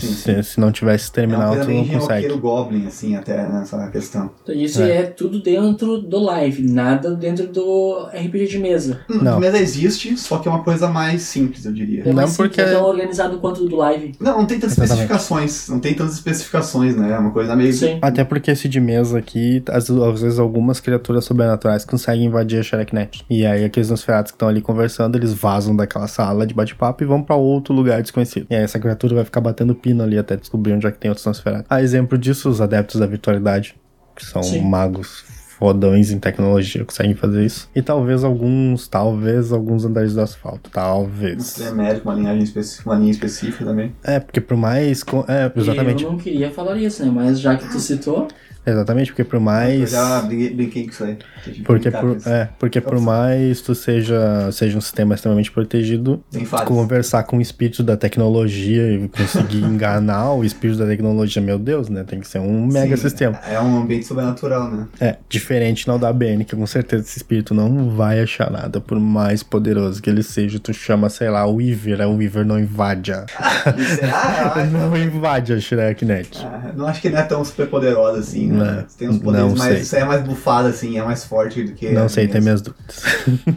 sim. 0.00 0.12
Se, 0.14 0.42
se 0.42 0.60
não 0.60 0.70
tivesse 0.72 1.10
É 1.10 1.12
terminal, 1.14 1.48
coisa 1.54 1.64
tu 1.64 1.70
não 1.70 1.84
consegue. 1.84 2.00
roqueiro 2.28 2.38
Goblin, 2.38 2.86
assim, 2.86 3.16
até 3.16 3.46
nessa 3.48 3.88
questão. 3.90 4.30
Então, 4.42 4.54
isso 4.54 4.82
é. 4.82 5.02
tudo 5.04 5.40
dentro 5.42 5.98
do 6.00 6.18
live, 6.20 6.62
nada 6.70 7.14
dentro 7.14 7.46
do 7.46 8.08
RPG 8.14 8.46
de 8.46 8.58
mesa. 8.58 9.00
Não. 9.08 9.40
Mas 9.40 9.54
existe, 9.54 10.16
só 10.16 10.38
que 10.38 10.48
é 10.48 10.50
uma 10.50 10.62
coisa 10.62 10.88
mais 10.88 11.22
simples, 11.22 11.64
eu 11.64 11.72
diria. 11.72 12.02
É 12.08 12.12
mais 12.12 12.30
Não, 12.30 12.36
porque- 12.36 12.60
é 12.60 12.72
tão 12.72 12.84
organizado 12.84 13.38
quanto 13.38 13.64
o 13.64 13.68
do 13.68 13.76
live. 13.76 14.12
Não, 14.20 14.38
não 14.38 14.46
tem 14.46 14.58
tantas 14.58 14.76
Exatamente. 14.78 15.04
especificações, 15.12 15.68
não 15.68 15.80
tem 15.80 15.94
tantas 15.94 16.14
especificações, 16.14 16.96
né? 16.96 17.12
É 17.12 17.18
uma 17.18 17.30
coisa 17.30 17.54
meio... 17.56 17.72
Sim. 17.72 17.98
Até 18.02 18.24
porque 18.24 18.50
esse 18.50 18.68
de 18.68 18.80
mesa 18.80 19.18
aqui, 19.18 19.62
às, 19.68 19.90
às 19.90 20.20
vezes 20.20 20.38
algumas 20.38 20.80
criaturas 20.80 21.24
sobrenaturais 21.24 21.84
conseguem 21.84 22.26
invadir 22.26 22.58
a 22.60 22.62
Shareknet. 22.62 23.24
E 23.28 23.44
aí 23.46 23.64
aqueles 23.64 23.90
Nosferatus 23.90 24.32
que 24.32 24.36
estão 24.36 24.48
ali 24.48 24.60
conversando, 24.60 25.16
eles 25.16 25.32
vazam 25.32 25.74
daquela 25.74 26.06
sala 26.08 26.46
de 26.46 26.54
bate-papo 26.54 27.02
e 27.02 27.06
vão 27.06 27.22
pra 27.22 27.36
outro 27.36 27.74
lugar 27.74 28.00
desconhecido. 28.02 28.46
E 28.50 28.54
aí 28.54 28.62
essa 28.62 28.78
criatura 28.78 29.14
vai 29.16 29.24
ficar 29.24 29.40
batendo 29.40 29.74
pino 29.84 30.02
ali 30.02 30.16
até 30.16 30.34
descobrir 30.34 30.72
onde 30.72 30.86
é 30.86 30.90
que 30.90 30.96
tem 30.96 31.10
outros 31.10 31.26
Nosferatus. 31.26 31.66
A 31.68 31.82
exemplo 31.82 32.16
disso, 32.16 32.48
os 32.48 32.62
adeptos 32.62 32.98
da 32.98 33.06
virtualidade, 33.06 33.76
que 34.16 34.24
são 34.24 34.42
Sim. 34.42 34.62
magos 34.62 35.22
fodões 35.58 36.10
em 36.10 36.18
tecnologia, 36.18 36.84
conseguem 36.84 37.14
fazer 37.14 37.44
isso. 37.44 37.68
E 37.76 37.82
talvez 37.82 38.24
alguns, 38.24 38.88
talvez 38.88 39.52
alguns 39.52 39.84
andares 39.84 40.14
do 40.14 40.22
asfalto, 40.22 40.70
talvez. 40.70 41.52
tremérico, 41.52 42.08
uma 42.08 42.14
linhagem 42.14 42.42
específica, 42.42 42.90
uma 42.90 42.98
linha 42.98 43.10
específica 43.10 43.64
também. 43.64 43.94
É, 44.02 44.18
porque 44.18 44.40
por 44.40 44.56
mais... 44.56 45.04
É, 45.28 45.52
exatamente. 45.54 46.02
Eu 46.02 46.12
não 46.12 46.18
queria 46.18 46.50
falar 46.50 46.76
isso, 46.78 47.04
né? 47.04 47.12
Mas 47.14 47.38
já 47.38 47.56
que 47.56 47.70
tu 47.70 47.78
citou, 47.78 48.26
Exatamente, 48.66 49.10
porque 49.10 49.24
por 49.24 49.36
Eu 49.36 49.40
mais... 49.40 49.90
já 49.90 50.22
brinquei, 50.22 50.84
com 50.84 50.90
isso 50.90 51.04
aí. 51.04 51.18
Porque 51.64 51.90
por, 51.90 52.16
é, 52.26 52.48
porque 52.58 52.80
por 52.80 53.00
mais 53.00 53.60
tu 53.60 53.74
seja, 53.74 54.50
seja 54.52 54.78
um 54.78 54.80
sistema 54.80 55.14
extremamente 55.14 55.50
protegido, 55.50 56.22
conversar 56.66 57.24
com 57.24 57.38
o 57.38 57.40
espírito 57.40 57.82
da 57.82 57.96
tecnologia 57.96 58.92
e 58.92 59.08
conseguir 59.08 59.62
enganar 59.64 60.32
o 60.32 60.44
espírito 60.44 60.78
da 60.78 60.86
tecnologia, 60.86 61.42
meu 61.42 61.58
Deus, 61.58 61.88
né? 61.88 62.04
Tem 62.04 62.20
que 62.20 62.28
ser 62.28 62.38
um 62.38 62.66
mega 62.66 62.96
Sim, 62.96 63.02
sistema. 63.02 63.38
É 63.48 63.60
um 63.60 63.82
ambiente 63.82 64.06
sobrenatural, 64.06 64.70
né? 64.70 64.86
É, 65.00 65.16
diferente 65.28 65.86
não 65.86 65.98
da 65.98 66.12
BN, 66.12 66.44
que 66.44 66.56
com 66.56 66.66
certeza 66.66 67.04
esse 67.04 67.18
espírito 67.18 67.54
não 67.54 67.90
vai 67.90 68.20
achar 68.20 68.50
nada, 68.50 68.80
por 68.80 68.98
mais 68.98 69.42
poderoso 69.42 70.00
que 70.00 70.08
ele 70.08 70.22
seja. 70.22 70.58
Tu 70.58 70.72
chama, 70.72 71.08
sei 71.10 71.28
lá, 71.28 71.46
o 71.46 71.56
Weaver, 71.56 72.00
o 72.08 72.16
Weaver 72.16 72.44
não 72.44 72.58
invade 72.58 73.12
a... 73.12 73.26
Não 74.72 74.96
invade 74.96 75.52
a 75.52 75.60
Shreknet. 75.60 76.38
Ah, 76.44 76.72
não 76.74 76.86
acho 76.86 77.00
que 77.00 77.08
ele 77.08 77.16
é 77.16 77.22
tão 77.22 77.44
super 77.44 77.68
poderoso 77.68 78.18
assim, 78.18 78.46
né? 78.46 78.53
É, 78.62 78.84
Tem 78.98 79.08
uns 79.08 79.18
poderes 79.18 79.48
não 79.48 79.56
mais. 79.56 79.72
sei. 79.74 79.82
Isso 79.82 79.96
aí 79.96 80.02
é 80.02 80.04
mais 80.04 80.22
bufado, 80.22 80.68
assim, 80.68 80.98
é 80.98 81.02
mais 81.02 81.24
forte 81.24 81.62
do 81.62 81.72
que. 81.72 81.90
Não 81.90 82.08
sei, 82.08 82.28
tem 82.28 82.40
minhas 82.40 82.60
dúvidas. 82.62 83.02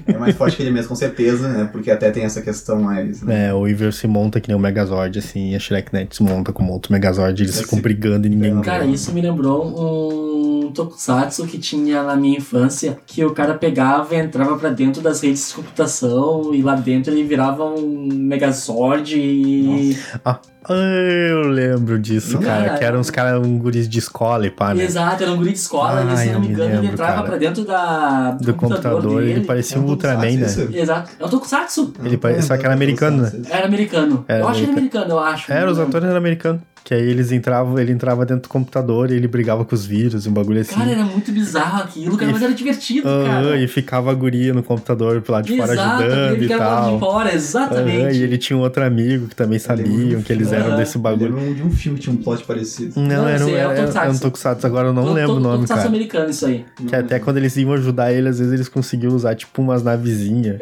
É 0.07 0.17
mais 0.17 0.35
forte 0.35 0.57
que 0.57 0.63
ele 0.63 0.71
mesmo, 0.71 0.89
com 0.89 0.95
certeza, 0.95 1.47
né? 1.47 1.69
Porque 1.71 1.91
até 1.91 2.09
tem 2.11 2.23
essa 2.23 2.41
questão 2.41 2.81
mais. 2.81 3.21
Né? 3.21 3.47
É, 3.49 3.53
o 3.53 3.59
Weaver 3.61 3.93
se 3.93 4.07
monta 4.07 4.39
que 4.39 4.47
nem 4.49 4.57
o 4.57 4.59
Megazord, 4.59 5.17
assim, 5.19 5.51
e 5.51 5.55
a 5.55 5.59
Shreknet 5.59 6.15
se 6.15 6.23
monta 6.23 6.51
como 6.53 6.71
outro 6.73 6.91
Megazord, 6.93 7.41
eles 7.41 7.55
Esse- 7.55 7.63
ficam 7.63 7.79
brigando 7.79 8.27
e 8.27 8.29
ninguém 8.29 8.53
Não, 8.53 8.61
cara, 8.61 8.79
ganha. 8.83 8.93
isso 8.95 9.11
me 9.13 9.21
lembrou 9.21 9.65
um 10.65 10.71
tokusatsu 10.71 11.45
que 11.47 11.57
tinha 11.57 12.03
na 12.03 12.15
minha 12.15 12.37
infância, 12.37 12.97
que 13.05 13.23
o 13.23 13.31
cara 13.33 13.53
pegava 13.53 14.13
e 14.15 14.19
entrava 14.19 14.57
pra 14.57 14.69
dentro 14.69 15.01
das 15.01 15.21
redes 15.21 15.49
de 15.49 15.55
computação 15.55 16.53
e 16.53 16.61
lá 16.61 16.75
dentro 16.75 17.13
ele 17.13 17.23
virava 17.23 17.63
um 17.65 18.07
Megazord 18.13 19.17
e... 19.17 19.97
Ah, 20.25 20.39
eu 20.75 21.41
lembro 21.47 21.97
disso, 21.99 22.37
Cara, 22.39 22.65
cara. 22.65 22.77
Que 22.77 22.83
eram 22.85 22.99
uns 22.99 23.09
caras, 23.09 23.45
um 23.45 23.57
guris 23.57 23.87
de 23.87 23.99
escola 23.99 24.45
e 24.45 24.49
pá, 24.51 24.73
né? 24.73 24.83
Exato, 24.83 25.23
era 25.23 25.31
um 25.31 25.37
guri 25.37 25.51
de 25.53 25.57
escola 25.59 26.03
e 26.03 26.07
Ai, 26.09 26.27
se 26.27 26.33
não 26.33 26.39
me 26.41 26.47
me 26.47 26.53
engano 26.53 26.69
ele 26.69 26.75
lembro, 26.77 26.93
entrava 26.93 27.13
cara. 27.13 27.25
pra 27.27 27.37
dentro 27.37 27.63
da, 27.65 28.31
Do 28.31 28.53
computador, 28.53 29.19
dele. 29.21 29.31
ele 29.31 29.45
parecia 29.45 29.77
É 29.77 29.79
um 29.79 29.83
um 29.85 29.89
Ultraman, 29.89 30.21
né? 30.37 30.47
Exato, 30.73 31.11
é 31.19 31.25
um 31.25 31.29
tokusatsu. 31.29 31.93
Ele 32.03 32.17
pare- 32.17 32.41
só 32.41 32.57
que 32.57 32.65
era 32.65 32.73
americano, 32.73 33.23
né? 33.23 33.31
Era 33.49 33.65
americano. 33.65 34.25
Era 34.27 34.39
eu 34.43 34.47
acho 34.47 34.59
que 34.59 34.63
era 34.65 34.73
americano. 34.73 35.11
eu 35.11 35.19
acho. 35.19 35.51
Era, 35.53 35.71
os 35.71 35.79
atores 35.79 36.07
eram 36.07 36.17
americanos. 36.17 36.61
Que 36.87 36.93
aí 36.93 37.01
eles 37.05 37.33
entravam, 37.33 37.77
ele 37.77 37.91
entrava 37.91 38.25
dentro 38.25 38.43
do 38.43 38.47
computador 38.49 39.11
e 39.11 39.15
ele 39.15 39.27
brigava 39.27 39.65
com 39.65 39.75
os 39.75 39.85
vírus, 39.85 40.25
um 40.25 40.31
bagulho 40.31 40.61
assim. 40.61 40.73
Cara, 40.73 40.89
era 40.91 41.03
muito 41.03 41.33
bizarro 41.33 41.83
aquilo, 41.83 42.15
cara, 42.15 42.31
E- 42.31 42.33
mas 42.33 42.41
era 42.41 42.53
divertido, 42.53 43.09
Aham, 43.09 43.25
cara. 43.43 43.57
e 43.61 43.67
ficava 43.67 44.09
a 44.09 44.13
guria 44.13 44.53
no 44.53 44.63
computador 44.63 45.21
pro 45.21 45.33
lado 45.33 45.45
de 45.47 45.57
fora 45.57 45.73
Exato, 45.73 46.03
ajudando 46.03 46.33
ele 46.35 46.45
e 46.45 46.47
lá 46.47 46.55
de 46.55 46.59
tal. 46.63 46.99
fora, 46.99 47.35
exatamente. 47.35 47.97
Aham, 48.03 48.11
e 48.13 48.23
ele 48.23 48.37
tinha 48.37 48.55
um 48.55 48.61
outro 48.61 48.85
amigo 48.85 49.27
que 49.27 49.35
também 49.35 49.59
sabiam 49.59 50.21
que 50.21 50.31
eles 50.31 50.53
eram 50.53 50.77
desse 50.77 50.95
Eu 50.95 51.01
bagulho. 51.01 51.35
lembro 51.35 51.55
de 51.55 51.63
um 51.63 51.71
filme 51.71 51.97
que 51.97 52.03
tinha 52.05 52.15
um 52.15 52.19
plot 52.23 52.45
parecido. 52.45 52.93
Não, 52.95 53.03
Não, 53.05 53.27
era, 53.27 53.43
um- 53.43 53.49
esse 53.49 53.51
é 53.51 53.53
o 53.53 53.57
era, 53.57 53.71
era, 53.73 53.75
Tokusatsu. 53.81 54.15
um 54.15 54.19
Tokusatsu, 54.19 54.65
agora 54.67 54.87
eu 54.87 54.93
não 54.93 55.03
To- 55.07 55.11
lembro 55.11 55.35
o 55.35 55.39
nome, 55.41 55.55
tokusatsu 55.55 55.75
cara. 55.83 55.89
americano 55.89 56.29
isso 56.29 56.45
aí. 56.45 56.65
Que 56.87 56.95
até 56.95 57.19
quando 57.19 57.35
eles 57.35 57.57
iam 57.57 57.73
ajudar 57.73 58.13
ele, 58.13 58.29
às 58.29 58.39
vezes 58.39 58.53
eles 58.53 58.69
conseguiam 58.69 59.13
usar 59.13 59.35
tipo 59.35 59.61
umas 59.61 59.83
navezinhas. 59.83 60.57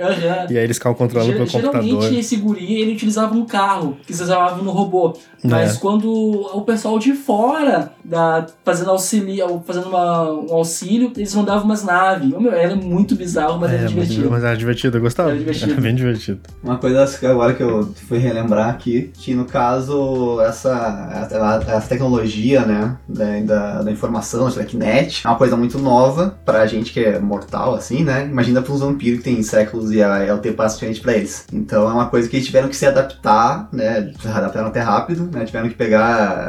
E 0.49 0.57
aí 0.57 0.63
eles 0.63 0.77
ficavam 0.77 0.97
controlando 0.97 1.33
pelo 1.33 1.45
computador. 1.51 1.83
Geralmente 1.83 2.19
esse 2.19 2.35
guri 2.37 2.81
ele 2.81 2.93
utilizava 2.93 3.35
um 3.35 3.45
carro 3.45 3.95
que 4.07 4.11
se 4.11 4.23
usava 4.23 4.59
no 4.63 4.71
robô. 4.71 5.15
Mas 5.43 5.75
É. 5.75 5.79
quando 5.79 6.14
o 6.15 6.61
pessoal 6.61 6.97
de 6.99 7.13
fora 7.13 7.91
da, 8.03 8.45
fazendo 8.63 8.91
auxílio, 8.91 9.63
fazendo 9.65 9.87
uma, 9.87 10.31
um 10.31 10.53
auxílio, 10.53 11.11
eles 11.15 11.33
mandavam 11.33 11.65
umas 11.65 11.83
naves. 11.83 12.31
Oh, 12.35 12.39
meu, 12.39 12.53
era 12.53 12.75
muito 12.75 13.15
bizarro, 13.15 13.59
mas 13.59 13.71
É, 13.71 13.75
era 13.77 13.87
divertido. 13.87 14.29
mas 14.29 14.43
era 14.43 14.55
divertido, 14.55 14.97
eu 14.97 15.01
gostava. 15.01 15.29
Era 15.29 15.39
divertido. 15.39 15.81
bem 15.81 15.95
divertido. 15.95 16.39
Uma 16.63 16.77
coisa 16.77 17.05
que 17.17 17.25
agora 17.25 17.53
que 17.53 17.63
eu 17.63 17.93
fui 18.07 18.17
relembrar 18.17 18.69
aqui, 18.69 19.11
que 19.13 19.33
no 19.33 19.45
caso, 19.45 20.39
essa, 20.41 21.27
essa, 21.67 21.87
tecnologia, 21.87 22.61
né, 22.65 22.97
da, 23.07 23.39
da, 23.41 23.81
da 23.83 23.91
informação, 23.91 24.47
a 24.47 24.51
Tracknet, 24.51 25.21
é 25.25 25.27
uma 25.29 25.37
coisa 25.37 25.55
muito 25.55 25.77
nova 25.79 26.37
pra 26.45 26.65
gente 26.65 26.91
que 26.91 26.99
é 26.99 27.19
mortal, 27.19 27.75
assim, 27.75 28.03
né? 28.03 28.25
Imagina 28.25 28.61
pra 28.61 28.73
uns 28.73 28.79
vampiros 28.81 29.19
que 29.19 29.25
tem 29.25 29.41
séculos 29.43 29.91
e 29.91 30.01
é 30.01 30.33
o 30.33 30.37
tempo 30.37 30.57
passa 30.57 30.75
diferente 30.75 31.01
pra 31.01 31.13
eles. 31.13 31.45
Então 31.51 31.89
é 31.89 31.93
uma 31.93 32.07
coisa 32.07 32.27
que 32.29 32.35
eles 32.35 32.45
tiveram 32.45 32.69
que 32.69 32.75
se 32.75 32.85
adaptar, 32.85 33.67
né? 33.71 34.11
Se 34.21 34.27
adaptaram 34.27 34.67
até 34.67 34.79
rápido, 34.79 35.29
né? 35.31 35.45
Tiveram 35.45 35.69
que 35.69 35.75
pegar. 35.75 36.04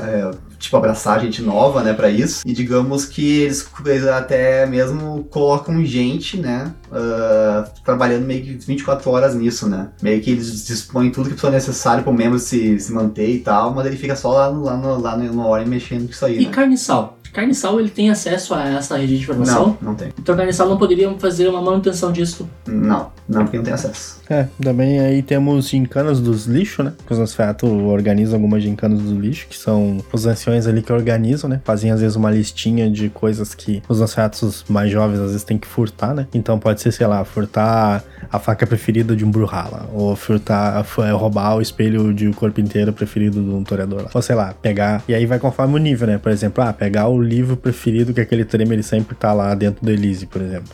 É, 0.07 0.31
Tipo, 0.59 0.79
abraçar 0.79 1.21
gente 1.21 1.43
nova, 1.43 1.83
né, 1.83 1.93
pra 1.93 2.09
isso. 2.09 2.41
E 2.45 2.53
digamos 2.53 3.05
que 3.05 3.41
eles, 3.43 3.69
eles 3.85 4.07
até 4.07 4.65
mesmo 4.65 5.25
colocam 5.31 5.85
gente, 5.85 6.39
né, 6.39 6.73
ah, 6.91 7.69
trabalhando 7.85 8.25
meio 8.25 8.43
que 8.43 8.67
24 8.67 9.11
horas 9.11 9.35
nisso, 9.35 9.69
né? 9.69 9.91
Meio 10.03 10.21
que 10.23 10.31
eles 10.31 10.67
dispõem 10.67 11.11
tudo 11.11 11.29
que 11.29 11.37
for 11.39 11.51
necessário 11.53 12.03
pro 12.03 12.13
membro 12.13 12.39
se, 12.39 12.81
se 12.81 12.91
manter 12.93 13.29
e 13.29 13.39
tal, 13.41 13.75
mas 13.75 13.85
ele 13.87 13.97
fica 13.99 14.17
só 14.17 14.33
lá, 14.33 14.51
no- 14.51 14.63
lá, 14.65 14.77
no, 14.79 14.99
lá 14.99 15.17
no 15.17 15.47
hora 15.47 15.65
mexendo 15.67 16.07
com 16.07 16.11
isso 16.13 16.25
aí, 16.25 16.39
E 16.41 16.47
né? 16.47 16.51
Carniçal? 16.53 17.16
Carniçal 17.37 17.79
ele 17.79 17.91
tem 17.91 18.09
acesso 18.09 18.55
a 18.55 18.67
essa 18.67 18.97
rede 18.97 19.19
de 19.19 19.23
informação? 19.23 19.77
Não, 19.83 19.91
não 19.91 19.95
tem. 19.95 20.09
Então 20.19 20.35
Carniçal 20.35 20.67
não 20.67 20.79
poderia 20.79 21.13
fazer 21.19 21.47
uma 21.49 21.61
manutenção 21.61 22.11
disso. 22.11 22.49
Não, 22.67 23.13
não, 23.29 23.43
porque 23.43 23.59
não 23.59 23.65
tem 23.65 23.75
acesso. 23.75 24.23
É, 24.31 24.47
também 24.59 25.01
aí 25.01 25.23
temos 25.23 25.69
gincanas 25.69 26.19
dos 26.19 26.47
lixos, 26.47 26.85
né? 26.85 26.95
Que 27.07 27.13
os 27.13 27.19
Nosferatu 27.19 27.67
organizam 27.67 28.37
algumas 28.37 28.63
gincanas 28.63 29.03
do 29.03 29.21
lixo, 29.21 29.47
que 29.49 29.57
são 29.59 29.99
os 30.11 30.25
anciões 30.25 30.67
ali 30.67 30.81
que 30.81 30.91
organizam, 30.91 31.51
né? 31.51 31.61
Fazem 31.63 31.91
às 31.91 32.01
vezes 32.01 32.17
uma 32.17 32.31
listinha 32.31 32.91
de 32.91 33.11
coisas 33.11 33.55
que 33.55 33.83
os 33.87 34.01
Nosferatus 34.01 34.65
mais 34.67 34.91
jovens 34.91 35.21
às 35.21 35.33
vezes 35.33 35.45
têm 35.45 35.59
que 35.59 35.67
furtar, 35.67 36.15
né? 36.15 36.27
Então 36.33 36.59
pode 36.59 36.81
ser, 36.81 36.91
sei 36.91 37.07
lá, 37.07 37.23
furtar 37.23 38.03
a 38.33 38.39
faca 38.39 38.67
preferida 38.67 39.15
de 39.15 39.27
um 39.27 39.31
Brawlhalla, 39.31 39.91
ou 39.93 40.17
furtar, 40.17 40.85
é, 41.05 41.11
roubar 41.11 41.57
o 41.57 41.61
espelho 41.61 42.15
de 42.15 42.31
corpo 42.33 42.61
inteiro 42.63 42.95
preferido 42.95 43.43
de 43.43 43.51
um 43.51 43.63
toreador 43.63 44.05
lá. 44.05 44.11
Ou 44.15 44.23
sei 44.23 44.35
lá, 44.35 44.55
pegar. 44.55 45.03
E 45.07 45.15
aí 45.15 45.27
vai 45.27 45.39
conforme 45.39 45.75
o 45.75 45.79
nível, 45.79 46.07
né? 46.07 46.17
Por 46.17 46.33
exemplo, 46.33 46.65
ah, 46.65 46.73
pegar 46.73 47.09
o 47.09 47.26
livro 47.27 47.57
preferido 47.57 48.15
que 48.15 48.21
aquele 48.21 48.45
treme 48.45 48.75
ele 48.75 48.83
sempre 48.83 49.15
tá 49.15 49.33
lá 49.33 49.55
dentro 49.55 49.85
do 49.85 49.91
Elise, 49.91 50.27
por 50.27 50.41
exemplo. 50.41 50.69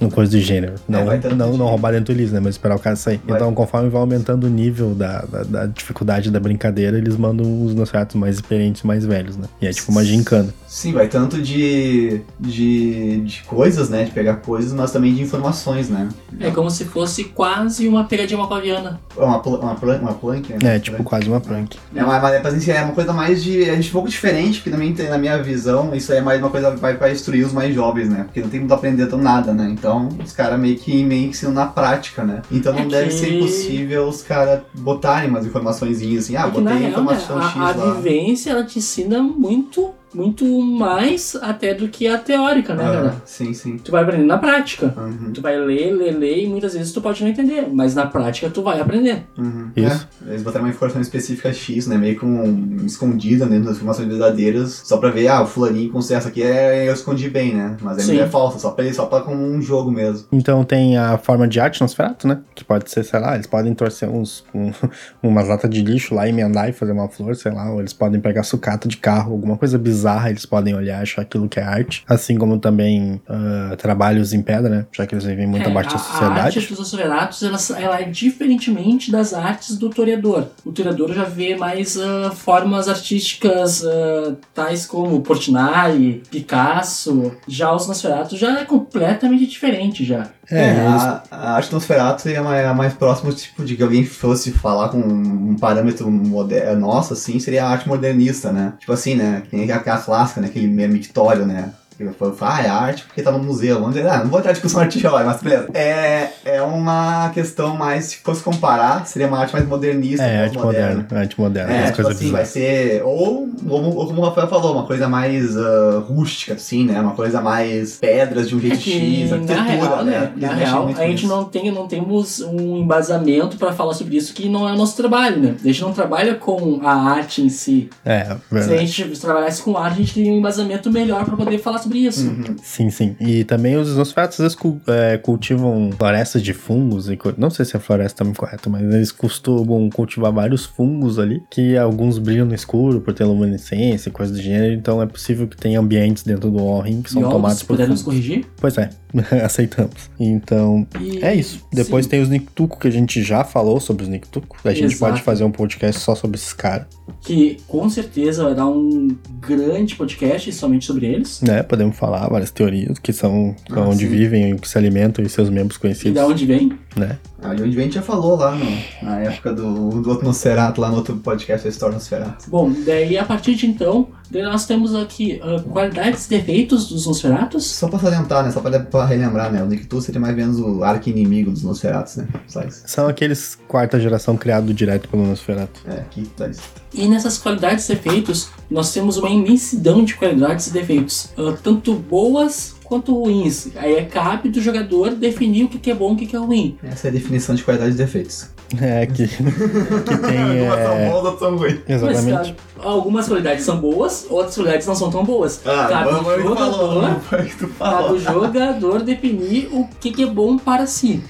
Uma 0.00 0.10
coisa 0.10 0.30
do 0.32 0.40
gênero. 0.40 0.74
Não, 0.88 1.10
É, 1.10 1.20
não, 1.34 1.56
não 1.56 1.66
roubar 1.66 1.92
dentro 1.92 2.06
do 2.14 2.18
Elise, 2.18 2.32
né? 2.34 2.40
Mas 2.40 2.54
esperar 2.54 2.76
o 2.76 2.78
cara 2.78 2.96
sair. 2.96 3.20
Vai. 3.26 3.36
Então, 3.36 3.52
conforme 3.54 3.88
vai 3.88 4.00
aumentando 4.00 4.44
o 4.46 4.50
nível 4.50 4.94
da, 4.94 5.22
da, 5.22 5.42
da 5.42 5.66
dificuldade 5.66 6.30
da 6.30 6.38
brincadeira, 6.40 6.96
eles 6.98 7.16
mandam 7.16 7.64
os 7.64 7.74
Nosferatus 7.74 8.16
mais 8.16 8.36
experientes, 8.36 8.82
mais 8.82 9.04
velhos, 9.04 9.36
né? 9.36 9.46
E 9.60 9.66
é 9.66 9.72
tipo 9.72 9.90
uma 9.90 10.04
gincana. 10.04 10.52
Sim, 10.68 10.92
vai 10.92 11.08
tanto 11.08 11.40
de, 11.40 12.20
de, 12.38 13.20
de 13.22 13.42
coisas, 13.44 13.88
né? 13.88 14.04
De 14.04 14.10
pegar 14.10 14.36
coisas, 14.36 14.72
mas 14.72 14.90
também 14.92 15.14
de 15.14 15.22
informações, 15.22 15.88
né? 15.88 16.08
É 16.40 16.50
como 16.50 16.70
se 16.70 16.84
fosse 16.84 17.24
quase 17.24 17.86
uma 17.88 18.04
pegadinha 18.04 18.38
macoviana. 18.38 19.00
É 19.16 19.20
Uma, 19.22 19.38
pl- 19.40 19.56
uma, 19.56 19.74
plan- 19.74 19.98
uma 20.00 20.14
plank, 20.14 20.52
né? 20.52 20.76
É, 20.76 20.78
tipo 20.78 21.02
quase 21.04 21.28
uma 21.28 21.40
prank. 21.40 21.76
É, 21.94 22.02
mas, 22.02 22.46
assim, 22.54 22.70
é 22.70 22.82
uma 22.82 22.92
coisa 22.92 23.12
mais 23.12 23.42
de. 23.42 23.68
É 23.68 23.74
um 23.74 23.82
pouco 23.92 24.08
diferente, 24.08 24.58
porque 24.58 24.70
também 24.70 24.92
tem, 24.92 25.08
na 25.08 25.18
minha 25.18 25.40
visão, 25.42 25.93
isso 25.96 26.12
aí 26.12 26.18
é 26.18 26.20
mais 26.22 26.40
uma 26.40 26.50
coisa 26.50 26.70
que 26.72 26.80
vai 26.80 26.96
pra 26.96 27.10
instruir 27.10 27.44
os 27.46 27.52
mais 27.52 27.74
jovens, 27.74 28.08
né? 28.08 28.24
Porque 28.24 28.40
não 28.40 28.48
tem 28.48 28.60
muito 28.60 28.74
aprendendo 28.74 29.16
nada, 29.16 29.52
né? 29.52 29.68
Então, 29.70 30.08
os 30.24 30.32
caras 30.32 30.58
meio 30.58 30.76
que 30.76 31.02
meio 31.04 31.24
que 31.24 31.28
ensinam 31.30 31.52
na 31.52 31.66
prática, 31.66 32.22
né? 32.24 32.42
Então 32.50 32.72
não 32.72 32.80
É 32.80 32.86
deve 32.86 33.06
que- 33.08 33.14
ser 33.14 33.34
impossível 33.36 34.08
os 34.08 34.22
caras 34.22 34.60
botarem 34.74 35.30
umas 35.30 35.46
informaçõezinhas 35.46 36.24
assim, 36.24 36.36
ah, 36.36 36.46
É 36.46 36.50
botei 36.50 36.64
real, 36.64 36.78
né, 36.80 36.88
informação 36.90 37.42
X 37.42 37.56
a, 37.56 37.60
a 37.68 37.74
lá. 37.74 37.94
vivência 37.94 38.50
ela 38.50 38.64
te 38.64 38.78
ensina 38.78 39.22
muito, 39.22 39.90
muito 40.14 40.44
mais 40.62 41.36
até 41.40 41.74
do 41.74 41.88
que 41.88 42.06
a 42.06 42.18
teórica, 42.18 42.74
né, 42.74 42.84
Ah, 42.86 42.92
cara? 42.92 43.22
sim, 43.24 43.52
sim. 43.52 43.78
Tu 43.78 43.90
vai 43.90 44.02
aprender 44.02 44.24
na 44.24 44.38
prática. 44.38 44.94
Uhum, 44.96 45.32
Tu 45.32 45.40
vai 45.40 45.56
ler, 45.58 45.92
ler, 45.92 46.12
ler 46.16 46.44
e 46.44 46.46
muitas 46.48 46.74
vezes 46.74 46.92
tu 46.92 47.00
pode 47.00 47.22
não 47.22 47.30
entender, 47.30 47.68
mas 47.72 47.94
na 47.94 48.06
prática 48.06 48.48
tu 48.50 48.62
vai 48.62 48.80
aprender. 48.80 49.24
uhum. 49.36 49.70
Isso. 49.76 50.08
É, 50.26 50.30
eles 50.30 50.42
botaram 50.42 50.64
uma 50.64 50.70
informação 50.70 51.00
específica 51.00 51.52
X, 51.52 51.86
né? 51.86 51.96
Meio 51.96 52.18
que 52.18 52.24
um, 52.24 52.76
escondida 52.84 53.46
dentro 53.46 53.64
das 53.66 53.76
informações 53.76 54.08
verdadeiras, 54.08 54.82
só 54.84 54.96
pra 54.98 55.10
ver, 55.10 55.28
ah, 55.28 55.42
o 55.42 55.46
fulaninho 55.46 55.90
com 55.90 55.98
essa 55.98 56.28
aqui 56.28 56.42
é, 56.42 56.88
eu 56.88 56.92
escondi 56.92 57.28
bem, 57.28 57.54
né? 57.54 57.76
Mas 57.82 58.02
Sim. 58.02 58.18
é, 58.18 58.22
é 58.22 58.26
falsa, 58.28 58.58
só 58.58 58.70
pra, 58.70 58.92
só 58.92 59.06
pra 59.06 59.20
como 59.22 59.36
um 59.42 59.60
jogo 59.60 59.90
mesmo. 59.90 60.26
Então 60.32 60.62
tem 60.64 60.96
a 60.96 61.18
forma 61.18 61.48
de 61.48 61.58
arte 61.60 61.80
Nosferatu, 61.80 62.28
né? 62.28 62.38
Que 62.54 62.64
pode 62.64 62.90
ser, 62.90 63.04
sei 63.04 63.18
lá, 63.20 63.34
eles 63.34 63.46
podem 63.46 63.74
torcer 63.74 64.08
uns, 64.08 64.44
um, 64.54 64.70
umas 65.22 65.48
latas 65.48 65.68
de 65.70 65.82
lixo 65.82 66.14
lá, 66.14 66.28
emendar 66.28 66.68
e 66.68 66.72
fazer 66.72 66.92
uma 66.92 67.08
flor, 67.08 67.34
sei 67.36 67.52
lá, 67.52 67.70
ou 67.72 67.80
eles 67.80 67.92
podem 67.92 68.20
pegar 68.20 68.42
sucata 68.42 68.86
de 68.88 68.96
carro, 68.96 69.32
alguma 69.32 69.56
coisa 69.56 69.78
bizarra, 69.78 70.03
eles 70.30 70.46
podem 70.46 70.74
olhar 70.74 71.00
e 71.00 71.02
achar 71.02 71.22
aquilo 71.22 71.48
que 71.48 71.58
é 71.58 71.62
arte. 71.62 72.04
Assim 72.08 72.36
como 72.36 72.58
também 72.58 73.20
ah, 73.28 73.74
trabalhos 73.78 74.32
em 74.32 74.42
pedra, 74.42 74.68
né? 74.68 74.86
Já 74.92 75.06
que 75.06 75.14
eles 75.14 75.24
vivem 75.24 75.46
muito 75.46 75.66
É, 75.66 75.70
abaixo 75.70 75.90
da 75.90 75.96
a, 75.96 75.98
a 75.98 76.00
sociedade. 76.04 76.40
arte 76.58 76.68
dos 76.68 76.78
Nosferatus, 76.78 77.42
ela, 77.42 77.58
ela 77.80 78.00
é 78.00 78.04
diferentemente 78.04 79.10
das 79.10 79.32
artes 79.34 79.76
do 79.76 79.88
Toreador. 79.90 80.46
O 80.64 80.72
Toreador 80.72 81.12
já 81.14 81.24
vê 81.24 81.56
mais 81.56 81.96
ah, 81.98 82.30
formas 82.34 82.88
artísticas 82.88 83.84
ah, 83.84 84.34
tais 84.52 84.86
como 84.86 85.20
Portinari, 85.22 86.22
Picasso. 86.30 87.32
Já 87.46 87.72
os 87.74 87.86
Nosferatus 87.86 88.38
já 88.38 88.60
é 88.60 88.64
completamente 88.64 89.46
diferente 89.46 90.04
já. 90.04 90.28
É, 90.50 90.56
É, 90.56 90.70
eles- 90.88 91.02
a, 91.02 91.22
a 91.30 91.52
arte 91.56 91.72
Nosferatu 91.72 92.28
é 92.28 92.40
mais, 92.40 92.64
é 92.66 92.72
mais 92.72 92.94
próximo, 92.94 93.32
tipo, 93.32 93.64
de 93.64 93.76
que 93.76 93.82
alguém 93.82 94.04
fosse 94.04 94.52
falar 94.52 94.90
com 94.90 94.98
um 94.98 95.56
parâmetro 95.58 96.10
moderno, 96.10 96.80
nosso, 96.82 97.12
assim, 97.14 97.38
seria 97.40 97.64
a 97.64 97.70
arte 97.70 97.88
modernista, 97.88 98.52
né? 98.52 98.74
Tipo 98.78 98.92
assim, 98.92 99.14
né? 99.14 99.42
Que 99.48 99.56
nem 99.56 99.70
aquela 99.72 99.98
clássica, 99.98 100.40
né? 100.40 100.48
Aquele 100.48 100.66
meme 100.68 100.94
Victório, 100.98 101.46
né? 101.46 101.72
Que 102.12 102.18
fala, 102.18 102.56
ah, 102.56 102.62
é 102.62 102.68
arte 102.68 103.04
porque 103.04 103.22
tá 103.22 103.30
no 103.32 103.38
museu. 103.38 103.78
Vamos 103.80 103.94
dizer, 103.94 104.08
ah, 104.08 104.18
não 104.18 104.28
vou 104.30 104.38
entrar 104.38 104.50
em 104.50 104.54
discussão 104.54 104.80
artística, 104.80 105.10
mas 105.10 105.42
beleza. 105.42 105.68
É, 105.74 106.28
é 106.44 106.62
uma 106.62 107.30
questão 107.30 107.76
mais, 107.76 108.04
se 108.06 108.16
fosse 108.18 108.42
comparar, 108.42 109.06
seria 109.06 109.28
uma 109.28 109.38
arte 109.38 109.52
mais 109.52 109.66
modernista, 109.66 110.22
é 110.24 110.44
arte 110.44 110.58
moderna, 110.58 111.06
arte 111.12 111.40
moderna, 111.40 111.72
É, 111.72 111.90
tipo 111.90 112.08
assim, 112.08 112.30
vai 112.30 112.42
bizarras. 112.42 112.48
ser. 112.48 113.02
Ou, 113.04 113.48
ou, 113.68 113.96
ou 113.96 114.06
como 114.06 114.20
o 114.22 114.24
Rafael 114.24 114.48
falou, 114.48 114.72
uma 114.74 114.86
coisa 114.86 115.08
mais 115.08 115.56
ah, 115.56 116.02
rústica, 116.08 116.54
assim, 116.54 116.84
né? 116.84 117.00
Uma 117.00 117.12
coisa 117.12 117.40
mais 117.40 117.96
pedras 117.96 118.48
de 118.48 118.56
um 118.56 118.60
jeito 118.60 118.74
É 118.76 118.78
que, 118.78 118.90
X, 118.92 119.30
na 119.30 119.36
arquitetura, 119.36 119.88
real, 119.88 120.04
né? 120.04 120.32
Eles 120.36 120.48
Na 120.50 120.54
real, 120.54 120.88
a 120.88 121.06
gente 121.06 121.26
não, 121.26 121.44
tem, 121.44 121.70
não 121.70 121.86
temos 121.86 122.40
um 122.40 122.78
embasamento 122.78 123.56
pra 123.56 123.72
falar 123.72 123.94
sobre 123.94 124.16
isso 124.16 124.32
que 124.34 124.48
não 124.48 124.68
é 124.68 124.72
o 124.72 124.76
nosso 124.76 124.96
trabalho, 124.96 125.40
né? 125.40 125.54
A 125.62 125.66
gente 125.66 125.82
não 125.82 125.92
trabalha 125.92 126.34
com 126.34 126.80
a 126.82 126.92
arte 126.94 127.42
em 127.42 127.48
si. 127.48 127.88
É, 128.04 128.24
Se 128.24 128.30
a 128.32 128.36
verdade. 128.50 128.86
gente 128.86 129.20
trabalhasse 129.20 129.62
com 129.62 129.76
arte, 129.76 129.94
a 129.94 130.02
gente 130.02 130.14
teria 130.14 130.32
um 130.32 130.36
embasamento 130.38 130.90
melhor 130.90 131.24
pra 131.24 131.36
poder 131.36 131.58
falar 131.58 131.78
sobre 131.78 131.93
isso. 131.96 132.28
Uhum. 132.28 132.56
Sim, 132.62 132.90
sim. 132.90 133.16
E 133.20 133.44
também 133.44 133.76
os 133.76 133.96
às 133.98 134.38
vezes, 134.38 134.54
cu- 134.54 134.80
é, 134.86 135.16
cultivam 135.18 135.90
florestas 135.96 136.42
de 136.42 136.52
fungos. 136.52 137.08
E, 137.08 137.18
não 137.38 137.50
sei 137.50 137.64
se 137.64 137.76
a 137.76 137.80
floresta 137.80 138.22
é 138.22 138.24
muito 138.24 138.38
correta, 138.38 138.68
mas 138.70 138.82
eles 138.82 139.12
costumam 139.12 139.88
cultivar 139.90 140.32
vários 140.32 140.64
fungos 140.64 141.18
ali, 141.18 141.42
que 141.50 141.76
alguns 141.76 142.18
brilham 142.18 142.46
no 142.46 142.54
escuro 142.54 143.00
por 143.00 143.12
ter 143.14 143.24
luminescência 143.24 144.08
e 144.08 144.12
coisa 144.12 144.32
do 144.32 144.40
gênero. 144.40 144.72
Então 144.74 145.00
é 145.02 145.06
possível 145.06 145.46
que 145.46 145.56
tenha 145.56 145.78
ambientes 145.80 146.22
dentro 146.22 146.50
do 146.50 146.62
Warring 146.64 147.02
que 147.02 147.10
são 147.10 147.20
Biólogos, 147.22 147.40
tomados 147.42 147.62
por 147.62 147.68
puderem 147.74 147.90
nos 147.90 148.02
corrigir? 148.02 148.46
Pois 148.60 148.76
é, 148.78 148.90
aceitamos. 149.44 150.10
Então, 150.18 150.86
E- 151.00 151.18
é 151.24 151.34
isso. 151.34 151.60
Depois 151.72 152.04
sim. 152.04 152.10
tem 152.10 152.22
os 152.22 152.28
Nictuco, 152.28 152.78
que 152.78 152.88
a 152.88 152.90
gente 152.90 153.22
já 153.22 153.44
falou 153.44 153.80
sobre 153.80 154.02
os 154.04 154.08
Nictuco. 154.08 154.56
A 154.64 154.70
gente 154.72 154.84
Exato. 154.94 154.98
pode 155.00 155.22
fazer 155.22 155.44
um 155.44 155.50
podcast 155.50 156.00
só 156.00 156.14
sobre 156.14 156.36
esses 156.36 156.52
caras, 156.52 156.86
Que 157.22 157.58
com 157.66 157.88
certeza 157.88 158.44
vai 158.44 158.54
dar 158.54 158.66
um 158.66 159.08
grande 159.40 159.94
podcast 159.96 160.52
somente 160.52 160.84
sobre 160.86 161.06
eles. 161.06 161.40
né? 161.42 161.62
Podemos 161.74 161.96
falar 161.96 162.28
várias 162.28 162.50
teorias, 162.52 162.98
que 163.00 163.12
são 163.12 163.54
Ah, 163.70 163.80
onde 163.80 164.04
sim. 164.04 164.08
vivem, 164.08 164.52
o 164.52 164.58
que 164.58 164.68
se 164.68 164.78
alimentam 164.78 165.24
e 165.24 165.28
seus 165.28 165.50
membros 165.50 165.76
E 165.76 165.80
conhecidos, 165.80 166.14
da 166.14 166.24
onde 166.26 166.46
vem. 166.46 166.72
né? 166.96 167.18
Ah, 167.42 167.52
de 167.52 167.62
onde 167.64 167.72
vem 167.74 167.80
a 167.80 167.84
gente 167.86 167.94
já 167.96 168.02
falou 168.02 168.36
lá 168.36 168.54
no, 168.54 168.64
na 169.02 169.20
época 169.20 169.52
do, 169.52 170.00
do 170.00 170.08
outro 170.10 170.24
Nosferatu, 170.24 170.80
lá 170.80 170.88
no 170.88 170.96
outro 170.96 171.16
podcast 171.16 171.64
da 171.64 171.70
história 171.70 171.94
Nosferatu. 171.94 172.48
Bom, 172.48 172.72
daí 172.86 173.18
a 173.18 173.24
partir 173.24 173.54
de 173.56 173.66
então, 173.66 174.06
daí 174.30 174.42
nós 174.42 174.66
temos 174.66 174.94
aqui 174.94 175.40
ah, 175.42 175.62
qualidades 175.70 176.26
e 176.26 176.30
defeitos 176.30 176.88
dos 176.88 177.06
Nosferatus. 177.06 177.66
Só 177.66 177.88
pra 177.88 177.98
salientar, 177.98 178.44
né? 178.44 178.50
Só 178.50 178.60
pra, 178.60 178.80
pra 178.80 179.04
relembrar, 179.04 179.52
né? 179.52 179.62
O 179.62 179.66
Nictu 179.66 180.00
seria 180.00 180.20
mais 180.20 180.34
ou 180.34 180.40
menos 180.40 180.60
o 180.60 180.84
arqui-inimigo 180.84 181.50
dos 181.50 181.62
Nosferatus, 181.62 182.16
né? 182.16 182.28
Só 182.46 182.62
isso. 182.62 182.82
São 182.86 183.08
aqueles 183.08 183.58
quarta 183.68 183.98
geração 184.00 184.36
criados 184.36 184.74
direto 184.74 185.08
pelo 185.08 185.26
Nosferatu. 185.26 185.80
É, 185.86 186.00
aqui 186.00 186.26
tá 186.36 186.48
isso. 186.48 186.62
E 186.92 187.08
nessas 187.08 187.38
qualidades 187.38 187.88
e 187.88 187.94
defeitos, 187.94 188.50
nós 188.70 188.92
temos 188.92 189.16
uma 189.16 189.28
imensidão 189.28 190.04
de 190.04 190.14
qualidades 190.14 190.68
e 190.68 190.72
defeitos, 190.72 191.30
ah, 191.36 191.56
tanto 191.62 191.94
boas 191.94 192.74
quanto 192.84 193.12
ruins. 193.18 193.68
Aí 193.76 193.94
é 193.94 194.04
cabe 194.04 194.48
do 194.50 194.60
jogador 194.60 195.10
definir 195.14 195.64
o 195.64 195.68
que 195.68 195.78
que 195.78 195.90
é 195.90 195.94
bom 195.94 196.10
e 196.10 196.14
o 196.14 196.16
que 196.16 196.26
que 196.26 196.36
é 196.36 196.38
ruim. 196.38 196.78
Essa 196.82 197.08
é 197.08 197.10
a 197.10 197.12
definição 197.12 197.54
de 197.54 197.62
qualidade 197.64 197.92
e 197.94 197.98
defeitos. 197.98 198.46
É, 198.80 199.06
que, 199.06 199.26
que 199.28 200.16
tem. 200.18 200.62
Umas 200.62 200.80
são 200.80 200.92
É, 200.94 201.10
boas, 201.10 201.24
outras 201.24 201.38
são 201.38 201.56
ruins. 201.56 201.78
exatamente. 201.88 202.32
Mas, 202.32 202.54
ah, 202.84 202.88
algumas 202.88 203.28
qualidades 203.28 203.64
são 203.64 203.78
boas, 203.78 204.26
outras 204.30 204.54
qualidades 204.54 204.86
não 204.86 204.94
são 204.94 205.10
tão 205.10 205.24
boas. 205.24 205.60
Ah, 205.64 205.86
cabe 205.88 206.08
o 206.10 206.22
falou. 206.22 206.42
jogador 206.42 207.20
Cabe 207.30 207.48
falou. 207.78 208.12
o 208.12 208.18
jogador 208.18 209.02
definir 209.02 209.68
o 209.72 209.86
que, 210.00 210.10
que 210.12 210.22
é 210.22 210.26
bom 210.26 210.56
para 210.58 210.86
si. 210.86 211.22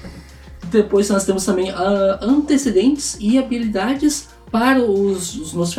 Depois 0.71 1.09
nós 1.09 1.23
temos 1.25 1.45
também 1.45 1.69
ah, 1.71 2.19
antecedentes 2.21 3.17
e 3.19 3.37
habilidades 3.37 4.27
para 4.51 4.79
os, 4.79 5.53
os 5.53 5.75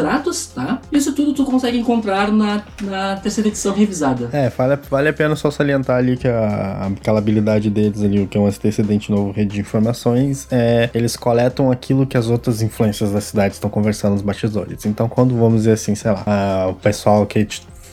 tá? 0.54 0.80
Isso 0.92 1.12
tudo 1.14 1.32
tu 1.32 1.44
consegue 1.44 1.78
encontrar 1.78 2.30
na, 2.30 2.62
na 2.82 3.16
terceira 3.16 3.48
edição 3.48 3.74
revisada. 3.74 4.28
É, 4.32 4.48
vale, 4.50 4.78
vale 4.90 5.08
a 5.08 5.12
pena 5.12 5.34
só 5.36 5.50
salientar 5.50 5.96
ali 5.96 6.16
que 6.16 6.28
a, 6.28 6.90
aquela 6.96 7.18
habilidade 7.18 7.70
deles 7.70 8.02
ali, 8.02 8.20
o 8.20 8.26
que 8.26 8.36
é 8.36 8.40
um 8.40 8.46
antecedente 8.46 9.10
novo 9.10 9.32
rede 9.32 9.54
de 9.54 9.60
informações, 9.60 10.46
é 10.50 10.90
eles 10.94 11.16
coletam 11.16 11.70
aquilo 11.70 12.06
que 12.06 12.16
as 12.16 12.28
outras 12.28 12.62
influências 12.62 13.12
da 13.12 13.20
cidade 13.20 13.54
estão 13.54 13.70
conversando 13.70 14.12
nos 14.12 14.22
bastidores. 14.22 14.84
Então, 14.84 15.08
quando 15.08 15.36
vamos 15.36 15.60
dizer 15.60 15.72
assim, 15.72 15.94
sei 15.94 16.10
lá, 16.10 16.22
a, 16.26 16.68
o 16.68 16.74
pessoal 16.74 17.24
que 17.26 17.46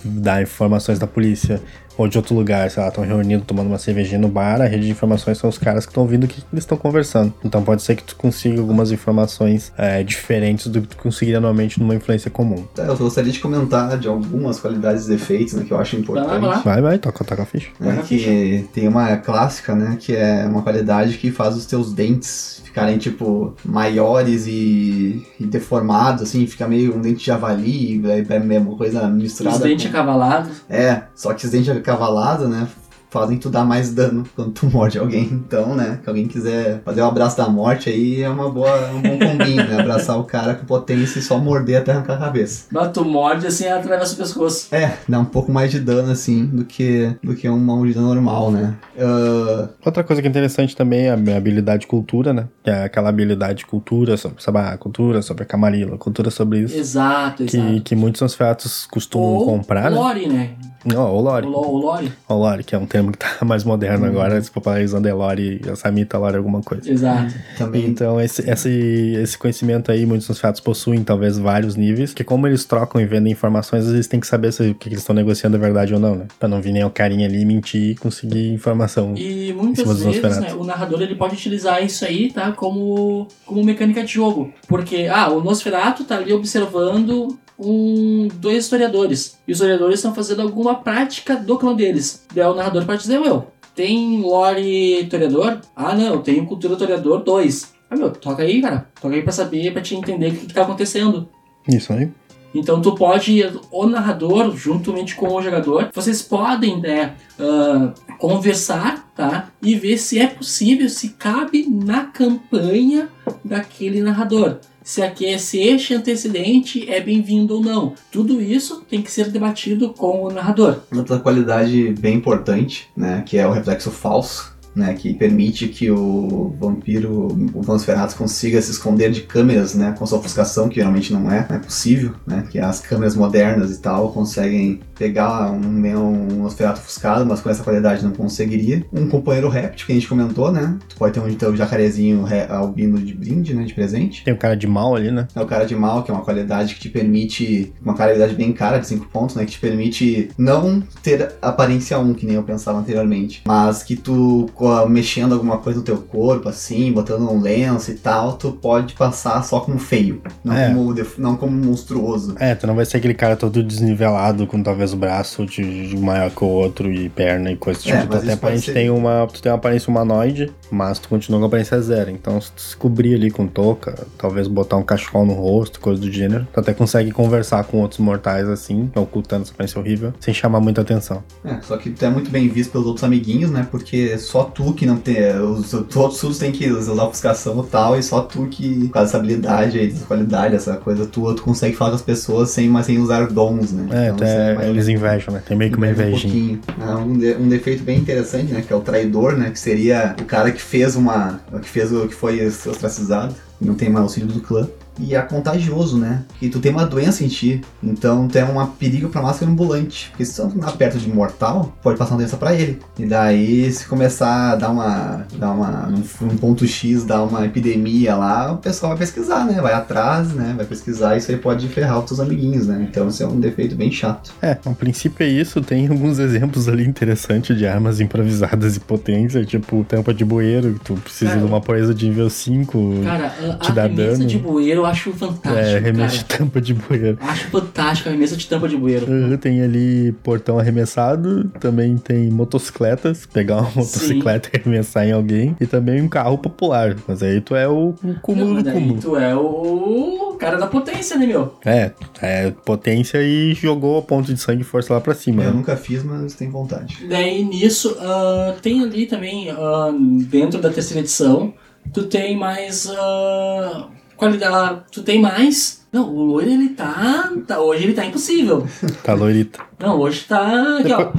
dá 0.04 0.42
informações 0.42 1.00
da 1.00 1.08
polícia 1.08 1.62
ou 1.98 2.08
de 2.08 2.18
outro 2.18 2.36
lugar, 2.36 2.70
sei 2.70 2.82
lá, 2.82 2.90
estão 2.90 3.04
reunidos 3.04 3.46
tomando 3.46 3.68
uma 3.68 3.78
cervejinha 3.78 4.20
no 4.20 4.28
bar, 4.28 4.62
a 4.62 4.66
rede 4.66 4.86
de 4.86 4.92
informações 4.92 5.38
são 5.38 5.50
os 5.50 5.58
caras 5.58 5.86
que 5.86 5.92
estão 5.92 6.04
ouvindo 6.04 6.24
o 6.26 6.28
que 6.28 6.42
eles 6.52 6.64
estão 6.64 6.78
conversando. 6.78 7.34
Então 7.44 7.64
pode 7.64 7.82
ser 7.82 7.96
que 7.96 8.04
tu 8.04 8.16
consiga 8.16 8.60
algumas 8.60 8.92
informações 8.92 9.72
é, 9.78 10.04
diferentes 10.04 10.68
do 10.68 10.82
que 10.82 10.88
tu 10.88 10.98
conseguiria 10.98 11.40
normalmente 11.40 11.80
numa 11.80 11.96
influência 11.96 12.30
comum. 12.32 12.66
É, 12.78 12.88
eu 12.88 12.98
gostaria 12.98 13.32
de 13.32 13.40
comentar 13.40 13.98
de 13.98 14.08
algumas 14.08 14.60
qualidades 14.60 15.08
e 15.08 15.14
efeitos 15.14 15.54
né, 15.54 15.64
que 15.66 15.72
eu 15.72 15.80
acho 15.80 15.96
importante. 15.96 16.30
Vai 16.30 16.40
vai. 16.40 16.64
Vai, 16.64 16.82
vai, 16.82 16.98
toca, 16.98 17.24
toca 17.24 17.44
a 17.44 17.46
ficha. 17.46 17.70
na 17.80 17.98
que 17.98 18.68
tem 18.74 18.88
uma 18.88 19.18
clássica, 19.18 19.76
né, 19.76 19.98
que 20.00 20.16
é 20.16 20.46
uma 20.46 20.62
qualidade 20.62 21.18
que 21.18 21.32
faz 21.32 21.56
os 21.56 21.66
teus 21.66 21.94
dentes 21.94 22.62
ficarem, 22.64 22.98
tipo, 22.98 23.54
maiores 23.64 24.48
e, 24.48 25.24
e 25.40 25.46
deformados, 25.46 26.24
assim, 26.24 26.48
fica 26.48 26.68
meio 26.68 26.96
um 26.98 27.02
dente 27.02 27.20
de 27.20 27.26
javali, 27.28 28.02
é, 28.08 28.36
é 28.36 28.40
mesmo 28.40 28.76
coisa 28.76 29.08
misturada. 29.08 29.58
Os 29.58 29.62
dentes 29.62 29.86
com- 29.86 29.92
acavalados. 29.92 30.64
É, 30.68 31.04
só 31.16 31.34
que 31.34 31.46
os 31.46 31.52
dentes 31.52 31.70
acavalados, 31.70 32.48
né, 32.50 32.68
fazem 33.14 33.38
tu 33.38 33.48
dar 33.48 33.64
mais 33.64 33.94
dano 33.94 34.24
quando 34.36 34.52
tu 34.52 34.66
morde 34.66 34.98
alguém. 34.98 35.26
Então, 35.32 35.76
né, 35.76 36.00
que 36.04 36.10
alguém 36.10 36.28
quiser 36.28 36.82
fazer 36.84 37.02
o 37.02 37.06
abraço 37.06 37.38
da 37.38 37.48
morte 37.48 37.88
aí 37.90 38.24
é 38.24 38.28
uma 38.28 38.50
boa, 38.50 38.70
é 38.70 38.92
um 38.92 39.02
bom 39.04 39.20
combinho, 39.20 39.58
né, 39.68 39.80
abraçar 39.80 40.18
o 40.20 40.24
cara 40.24 40.56
com 40.56 40.66
potência 40.66 41.20
e 41.20 41.22
só 41.22 41.38
morder 41.38 41.78
até 41.78 41.92
arrancar 41.92 42.16
a 42.16 42.18
cabeça. 42.18 42.66
Mas 42.72 42.92
tu 42.92 43.06
morde 43.06 43.46
assim 43.46 43.68
atravessa 43.68 44.16
o 44.16 44.18
pescoço. 44.18 44.74
É, 44.74 44.98
dá 45.08 45.20
um 45.20 45.26
pouco 45.26 45.52
mais 45.52 45.70
de 45.70 45.80
dano, 45.80 46.12
assim, 46.12 46.48
do 46.48 46.66
que, 46.66 47.16
do 47.24 47.36
que 47.36 47.48
uma 47.48 47.76
mordida 47.76 48.02
normal, 48.02 48.52
né. 48.52 48.74
Ah, 49.00 49.70
Outra 49.86 50.04
coisa 50.04 50.20
que 50.20 50.28
é 50.28 50.32
interessante 50.32 50.76
também 50.76 51.06
é 51.06 51.12
a 51.12 51.38
habilidade 51.38 51.86
cultura, 51.86 52.34
né? 52.34 52.48
Que 52.64 52.72
é 52.72 52.86
aquela 52.86 53.10
habilidade 53.10 53.66
cultura 53.68 54.18
sobre, 54.18 54.78
cultura, 54.80 55.22
sobre 55.22 55.44
a 55.44 55.46
camarila, 55.46 55.98
cultura 56.00 56.32
sobre 56.32 56.62
isso. 56.62 56.76
Exato, 56.76 57.46
Que, 57.46 57.58
exato. 57.58 57.82
que 57.82 57.96
muitos 57.96 58.22
Nosferatus 58.22 58.88
costumam 58.88 59.34
Ou 59.34 59.46
comprar, 59.46 59.92
né? 59.92 59.98
Lore, 59.98 60.28
né? 60.28 60.56
Não, 60.86 61.12
o 61.12 61.18
O, 61.18 61.22
Lore. 61.22 61.46
lo, 61.46 61.60
o 61.60 61.78
Lore. 61.78 62.12
O 62.28 62.34
Lore, 62.34 62.64
que 62.64 62.76
é 62.76 62.78
um 62.78 62.86
termo 62.86 63.12
que 63.12 63.18
tá 63.18 63.38
mais 63.46 63.64
moderno 63.64 64.06
agora, 64.06 64.42
se 64.42 64.52
popularizando 64.52 65.08
é 65.08 65.14
Lore, 65.14 65.62
a 65.72 65.76
Samita 65.76 66.18
Lore 66.18 66.38
alguma 66.38 66.62
coisa. 66.62 66.90
Exato. 66.90 67.34
também 67.58 67.86
Então, 67.86 68.20
esse, 68.20 68.50
esse, 68.50 68.70
esse 68.70 69.38
conhecimento 69.38 69.92
aí, 69.92 70.06
muitos 70.06 70.28
Nosferatus 70.28 70.62
possuem 70.62 71.04
talvez 71.04 71.38
vários 71.38 71.76
níveis, 71.76 72.14
que 72.14 72.24
como 72.24 72.48
eles 72.48 72.66
trocam 72.66 73.00
e 73.00 73.06
vendem 73.06 73.32
informações, 73.32 73.86
às 73.86 73.92
vezes 73.92 74.08
tem 74.08 74.20
que 74.20 74.28
saber 74.28 74.52
se 74.52 74.70
o 74.70 74.76
que 74.76 74.90
eles 74.90 75.00
estão 75.00 75.16
negociando 75.16 75.56
é 75.58 75.60
verdade 75.60 75.94
ou 75.94 76.00
não, 76.00 76.16
né? 76.16 76.26
Pra 76.40 76.50
não 76.50 76.62
vir 76.62 76.74
nem 76.74 76.84
o 76.84 76.90
carinha 76.90 77.28
ali 77.28 77.46
mentir 77.46 77.92
e 77.92 77.96
conseguir 77.96 78.52
informação. 78.52 79.14
E 79.16 79.54
muitas 79.54 80.04
vezes, 80.04 80.40
né, 80.40 80.54
o 80.54 80.64
narrador 80.64 81.02
ele 81.02 81.16
pode 81.16 81.36
utilizar 81.36 81.84
isso 81.84 82.06
aí, 82.06 82.32
tá, 82.32 82.52
como, 82.52 83.28
como 83.46 83.64
mecânica 83.64 84.04
de 84.04 84.14
jogo. 84.14 84.52
Porque, 84.68 85.08
ah, 85.12 85.30
o 85.30 85.42
Nosferatu 85.42 86.04
tá 86.04 86.18
ali 86.18 86.34
observando 86.34 87.38
um, 87.64 88.28
dois 88.36 88.66
historiadores. 88.66 89.40
E 89.48 89.52
os 89.52 89.58
historiadores 89.58 90.00
estão 90.00 90.14
fazendo 90.14 90.42
alguma 90.42 90.76
prática 90.76 91.36
do 91.36 91.58
clã 91.58 91.74
deles. 91.74 92.26
Daí 92.34 92.46
o 92.46 92.56
narrador 92.56 92.86
pode 92.86 93.02
dizer, 93.02 93.20
meu, 93.20 93.48
tem 93.76 94.22
lore 94.22 95.02
historiador? 95.02 95.60
Ah, 95.76 95.96
não, 95.96 96.22
tem 96.22 96.46
cultura 96.46 96.74
historiador 96.74 97.24
2. 97.24 97.74
Ah, 97.90 97.96
meu, 97.96 98.12
toca 98.12 98.44
aí, 98.44 98.62
cara. 98.62 98.88
Toca 99.02 99.16
aí 99.16 99.22
pra 99.22 99.32
saber, 99.32 99.72
pra 99.72 99.82
te 99.82 99.96
entender 99.96 100.30
o 100.30 100.36
que, 100.36 100.46
que 100.48 100.54
tá 100.54 100.64
acontecendo. 100.64 101.28
Isso 101.68 101.94
aí. 101.94 102.12
Então 102.54 102.80
tu 102.82 102.94
pode, 102.94 103.42
o 103.72 103.88
narrador, 103.88 104.56
juntamente 104.56 105.16
com 105.16 105.28
o 105.28 105.42
jogador, 105.42 105.90
vocês 105.92 106.22
podem 106.22 106.80
né, 106.80 107.16
ah, 107.40 107.94
conversar, 108.20 109.12
tá? 109.16 109.50
E 109.62 109.76
ver 109.76 109.98
se 109.98 110.20
é 110.20 110.28
possível, 110.28 110.88
se 110.88 111.10
cabe 111.10 111.68
na 111.68 112.06
campanha 112.06 113.10
daquele 113.44 114.02
narrador. 114.02 114.60
Se, 114.84 115.02
aqui, 115.02 115.38
se 115.40 115.60
este 115.60 115.94
antecedente 115.94 116.90
é 116.90 117.00
bem-vindo 117.00 117.56
ou 117.56 117.62
não. 117.62 117.94
Tudo 118.12 118.42
isso 118.42 118.82
tem 118.90 119.02
que 119.02 119.12
ser 119.12 119.30
debatido 119.30 119.94
com 119.94 120.24
o 120.24 120.32
narrador. 120.32 120.80
outra 120.92 121.20
qualidade 121.20 121.94
bem 122.00 122.16
importante, 122.16 122.90
né, 122.96 123.24
que 123.26 123.38
é 123.38 123.48
o 123.48 123.52
reflexo 123.52 123.90
falso, 123.90 124.53
né, 124.76 124.94
que 124.94 125.14
permite 125.14 125.68
que 125.68 125.92
o 125.92 126.56
vampiro, 126.60 127.28
o 127.54 127.62
Nosferatu 127.66 128.16
consiga 128.16 128.62
se 128.62 128.72
esconder 128.72 129.12
de 129.12 129.22
câmeras, 129.22 129.76
né, 129.76 129.94
com 129.98 130.06
sua 130.06 130.20
ofuscação, 130.20 130.70
que 130.70 130.76
geralmente 130.76 131.12
não 131.12 131.32
é, 131.32 131.46
não 131.50 131.58
é 131.58 131.60
possível, 131.60 132.14
né, 132.26 132.46
que 132.50 132.60
as 132.60 132.80
câmeras 132.80 133.16
modernas 133.16 133.76
e 133.76 133.82
tal 133.82 134.12
conseguem 134.12 134.80
pegar 134.96 135.52
um, 135.52 135.60
um 135.60 136.44
Nosferatu 136.44 136.80
ofuscado, 136.80 137.26
mas 137.26 137.42
com 137.42 137.50
essa 137.50 137.64
qualidade 137.64 138.04
não 138.04 138.12
conseguiria. 138.12 138.86
Um 138.92 139.08
companheiro 139.08 139.50
réptil, 139.50 139.86
que 139.86 139.92
a 139.92 139.96
gente 139.96 140.08
comentou, 140.08 140.52
né, 140.52 140.78
tu 140.88 140.96
pode 140.96 141.14
ter 141.14 141.20
um 141.20 141.28
então, 141.30 141.56
jacarezinho 141.56 142.26
albino 142.50 142.98
de 142.98 143.14
brinde, 143.14 143.54
né, 143.54 143.64
de 143.64 143.74
presente. 143.74 144.24
Tem 144.24 144.34
um 144.34 144.38
cara 144.38 144.56
de 144.56 144.68
mal 144.68 144.96
ali, 144.96 145.12
né? 145.12 145.28
É 145.36 145.42
o 145.42 145.46
cara 145.46 145.66
de 145.66 145.76
mal, 145.76 146.04
que 146.04 146.12
é 146.12 146.14
uma 146.14 146.24
qualidade 146.24 146.76
que 146.76 146.82
te 146.82 146.90
permite. 146.90 147.74
Uma 147.82 147.96
qualidade 147.96 148.36
bem 148.36 148.54
cara, 148.54 148.78
de 148.78 148.88
5 148.88 149.08
pontos, 149.08 149.36
né? 149.36 149.46
Que 149.46 149.52
te 149.52 149.60
permite 149.60 150.32
não 150.38 150.82
ter 151.02 151.34
aparência 151.42 151.98
1, 152.00 152.14
que 152.14 152.26
nem 152.26 152.36
eu 152.36 152.44
pensava 152.44 152.80
anteriormente. 152.80 153.42
Mas 153.46 153.84
que 153.84 153.96
tu, 153.96 154.50
mexendo 154.90 155.34
alguma 155.34 155.58
coisa 155.58 155.80
no 155.80 155.86
teu 155.86 155.98
corpo, 155.98 156.50
assim, 156.50 156.92
botando 156.92 157.30
um 157.30 157.40
lenço 157.42 157.92
e 157.92 157.96
tal, 157.96 158.34
tu 158.34 158.52
pode 158.52 158.94
passar 158.94 159.44
só 159.44 159.60
como 159.60 159.78
feio. 159.80 160.22
Não, 160.44 160.54
É. 160.54 160.68
como, 160.74 160.96
não 161.18 161.36
como 161.36 161.52
monstruoso. 161.56 162.36
É, 162.40 162.56
tu 162.56 162.66
não 162.68 162.76
vai 162.76 162.86
ser 162.86 162.98
aquele 162.98 163.14
cara 163.14 163.36
todo 163.36 163.62
desnivelado, 163.64 164.48
com 164.48 164.62
talvez 164.62 164.94
o 164.94 164.98
braço 164.98 165.46
de, 165.46 165.90
de 165.90 165.98
maior 165.98 166.30
que 166.32 166.44
o 166.44 166.48
outro 166.48 166.92
e 166.92 167.10
perna 167.10 167.52
e 167.52 167.56
coisa 167.56 167.82
do 167.82 167.90
É, 167.90 168.02
tipo. 168.02 168.14
mas 168.14 168.22
Tu 168.22 168.24
até 168.26 168.34
aparente 168.34 168.66
ser- 168.66 168.74
tem 168.74 168.90
uma, 168.90 169.28
tu 169.32 169.42
tem 169.42 169.52
uma 169.52 169.58
aparência 169.58 169.90
humanoide, 169.90 170.52
mas 170.72 171.00
tu 171.00 171.10
continua 171.10 171.40
com 171.40 171.46
a 171.46 171.48
aparência 171.48 171.80
zero. 171.82 172.10
Então, 172.10 172.40
se 172.40 172.52
tu 172.52 172.62
se 172.62 172.78
cobrir 172.78 173.16
ali 173.16 173.30
com 173.32 173.48
touca, 173.48 174.06
talvez 174.18 174.48
botar 174.48 174.78
um 174.78 174.84
cachecol 174.84 175.26
no 175.26 175.34
rosto, 175.34 175.80
coisa 175.80 176.00
do 176.02 176.12
gênero, 176.12 176.48
tu 176.54 176.60
até 176.60 176.74
consegue 176.74 177.12
conversar 177.12 177.64
com 177.66 177.78
outros 177.82 178.00
mortais 178.00 178.48
assim, 178.48 178.90
ocultando 178.96 179.44
essa 179.44 179.52
aparência 179.54 179.80
horrível, 179.80 180.14
sem 180.20 180.34
chamar 180.34 180.60
muita 180.60 180.82
atenção. 180.82 181.24
É, 181.44 181.60
só 181.62 181.78
que 181.78 181.90
tu 181.90 182.04
é 182.06 182.10
muito 182.10 182.30
bem 182.30 182.48
visto 182.48 182.72
pelos 182.72 182.88
outros 182.88 183.04
amiguinhos, 183.04 183.52
né? 183.52 183.68
Porque 183.70 184.18
só 184.18 184.44
tu 184.54 184.74
que 184.74 184.86
não 184.86 184.98
tem. 184.98 185.16
Os 185.40 185.72
todos 185.90 186.22
os 186.24 186.38
têm 186.38 186.52
que 186.52 186.70
usar 186.70 186.94
ofuscação 187.04 187.64
e 187.66 187.70
tal, 187.72 187.98
e 187.98 188.04
só 188.04 188.22
tu 188.22 188.48
que, 188.48 188.88
com 188.90 189.00
essa 189.00 189.18
habilidade 189.18 189.80
aí, 189.80 189.88
essa 189.92 190.06
qualidade, 190.06 190.56
essa 190.56 190.76
coisa 190.78 191.06
tua, 191.06 191.36
tu 191.36 191.44
consegue 191.44 191.76
falar 191.76 191.92
com 191.92 191.96
as 191.98 192.02
pessoas 192.02 192.50
sem, 192.50 192.68
mas 192.70 192.86
sem 192.86 193.00
usar 193.00 193.28
dons, 193.28 193.72
né? 193.72 193.88
É, 193.92 194.04
Então, 194.06 194.16
até 194.16 194.54
isso 194.54 194.62
é 194.62 194.70
eles 194.70 194.88
invejam, 194.88 195.34
né? 195.34 195.42
Tem 195.46 195.58
meio 195.58 195.72
que 195.72 195.78
uma 195.78 195.88
um 195.88 195.92
invejinha. 195.92 196.22
pouquinho. 196.22 196.60
É, 196.82 196.96
um, 196.96 197.18
de- 197.18 197.36
um 197.36 197.50
defeito 197.50 197.84
bem 197.84 197.98
interessante, 198.00 198.52
né? 198.54 198.62
Que 198.66 198.72
é 198.72 198.76
o 198.76 198.82
traidor, 198.82 199.38
né? 199.38 199.50
Que 199.50 199.60
seria 199.60 200.16
o 200.22 200.26
cara 200.26 200.52
que 200.52 200.62
fez 200.62 200.96
uma. 200.96 201.40
que 201.62 201.70
fez 201.70 201.92
o 201.92 202.08
que 202.08 202.14
foi 202.16 202.46
ostracizado. 202.46 203.34
e 203.62 203.66
Não 203.66 203.76
tem 203.76 203.90
mais 203.90 204.04
auxílio 204.04 204.28
do 204.28 204.40
clã. 204.42 204.68
E 205.00 205.16
é 205.16 205.22
contagioso, 205.22 205.98
né? 205.98 206.24
Que 206.40 206.50
tu 206.50 206.60
tem 206.60 206.72
uma 206.72 206.86
doença 206.86 207.24
em 207.24 207.28
ti. 207.28 207.62
Então 207.82 208.28
tu 208.28 208.38
é 208.38 208.46
um 208.46 208.66
perigo 208.68 209.10
pra 209.10 209.22
máscara 209.22 209.52
ambulante. 209.52 210.10
Porque 210.10 210.26
se 210.26 210.36
tu 210.36 210.44
andar 210.44 210.72
perto 210.74 210.98
de 210.98 211.10
mortal, 211.10 211.76
pode 211.82 211.98
passar 211.98 212.12
uma 212.12 212.18
doença 212.18 212.38
pra 212.38 212.54
ele. 212.54 212.80
E 212.98 213.06
daí, 213.06 213.72
se 213.72 213.88
começar 213.88 214.52
a 214.52 214.56
dar 214.56 214.70
uma. 214.70 215.26
dar 215.38 215.52
uma. 215.52 215.88
num, 215.90 216.04
num 216.22 216.38
ponto 216.38 216.68
X, 216.68 217.04
dar 217.04 217.24
uma 217.24 217.46
epidemia 217.46 218.16
lá, 218.16 218.52
o 218.52 218.58
pessoal 218.58 218.92
vai 218.92 219.00
pesquisar, 219.00 219.46
né? 219.46 219.60
Vai 219.62 219.74
atrás, 219.74 220.34
né? 220.34 220.54
Vai 220.56 220.66
pesquisar, 220.66 221.18
isso 221.18 221.32
aí 221.32 221.38
pode 221.38 221.68
ferrar 221.68 222.00
os 222.00 222.06
teus 222.06 222.20
amiguinhos, 222.20 222.68
né? 222.68 222.88
Então 222.90 223.08
isso 223.08 223.24
é 223.24 223.28
um 223.28 223.40
defeito 223.40 223.76
bem 223.76 223.92
chato. 223.92 224.32
É, 224.42 224.52
a 224.66 224.70
princípio 224.72 225.26
é 225.26 225.30
isso. 225.30 225.62
Tem 225.62 225.88
alguns 225.88 226.20
exemplos 226.20 226.68
ali 226.70 226.86
interessantes 226.86 227.58
de 227.58 227.66
armas 227.66 228.00
improvisadas 228.00 228.76
e 228.76 228.80
potência, 228.80 229.44
tipo 229.44 229.84
tampa 229.84 230.14
de 230.14 230.24
bueiro, 230.24 230.74
que 230.76 230.80
tu 230.86 230.94
precisa 230.96 231.32
Cara, 231.32 231.42
de 231.42 231.48
uma 231.48 231.62
proeza 231.62 231.94
de 231.94 232.08
nível 232.08 232.30
5. 232.30 233.02
Cara, 233.04 233.26
a, 233.28 233.56
Te 233.56 233.72
a 233.72 233.74
dá 233.74 233.88
dano. 233.88 234.26
de 234.26 234.38
bueiro 234.38 234.83
eu 234.84 234.88
acho 234.90 235.12
fantástico, 235.14 235.58
É, 235.58 235.78
arremesso 235.78 236.18
de 236.20 236.26
cara. 236.26 236.40
tampa 236.40 236.62
de 236.62 236.74
bueiro. 236.74 237.18
Acho 237.22 237.48
fantástico 237.48 238.10
a 238.10 238.12
remessa 238.12 238.36
de 238.36 238.48
tampa 238.48 238.68
de 238.68 238.78
bueiro. 238.78 239.06
Uhum, 239.12 239.38
Tem 239.38 239.62
ali 239.62 240.12
portão 240.24 240.60
arremessado, 240.60 241.46
também 241.60 241.98
tem 241.98 242.30
motocicletas, 242.30 243.26
pegar 243.26 243.58
uma 243.62 243.70
motocicleta 243.76 244.50
e 244.54 244.58
arremessar 244.60 245.06
em 245.08 245.12
alguém, 245.12 245.56
e 245.60 245.66
também 245.66 246.02
um 246.02 246.08
carro 246.08 246.38
popular. 246.38 246.96
Mas 247.08 247.24
aí 247.24 247.40
tu 247.42 247.56
é 247.56 247.68
o, 247.68 247.96
o 248.04 248.14
cúmulo 248.22 248.56
Não, 248.56 248.64
do 248.64 248.72
cúmulo. 248.72 249.02
tu 249.02 249.18
é 249.18 249.36
o 249.36 250.36
cara 250.40 250.58
da 250.58 250.68
potência, 250.68 251.18
né, 251.18 251.26
meu? 251.26 251.58
É, 251.66 251.92
é 252.22 252.52
potência 252.66 253.20
e 253.22 253.54
jogou 253.54 253.98
a 254.00 254.02
ponto 254.02 254.34
de 254.34 254.40
sangue 254.40 254.62
e 254.62 254.66
força 254.66 254.94
lá 254.94 255.00
pra 255.02 255.14
cima. 255.14 255.44
Eu 255.44 255.52
né? 255.52 255.56
nunca 255.58 255.76
fiz, 255.78 256.04
mas 256.04 256.34
tenho 256.34 256.52
vontade. 256.52 257.06
Daí 257.08 257.44
nisso, 257.44 257.96
ah, 258.00 258.56
tem 258.62 258.82
ali 258.84 259.06
também, 259.06 259.50
ah, 259.52 259.92
dentro 260.30 260.60
da 260.62 260.70
terceira 260.70 261.00
edição, 261.02 261.54
tu 261.94 262.04
tem 262.04 262.38
mais 262.38 262.88
ah, 262.90 263.88
qualidade. 264.24 264.82
Tu 264.92 265.02
tem 265.04 265.22
mais. 265.22 265.84
Não, 265.92 266.10
o 266.10 266.24
loiro 266.24 266.50
ele 266.50 266.70
tá, 266.70 267.32
tá. 267.48 267.60
Hoje 267.60 267.84
ele 267.84 267.94
tá 267.94 268.06
impossível. 268.06 268.66
Tá 269.04 269.14
loirita. 269.14 269.60
Não, 269.80 270.00
hoje 270.00 270.24
tá. 270.28 270.80
Aqui, 270.80 270.92
ó. 270.94 271.12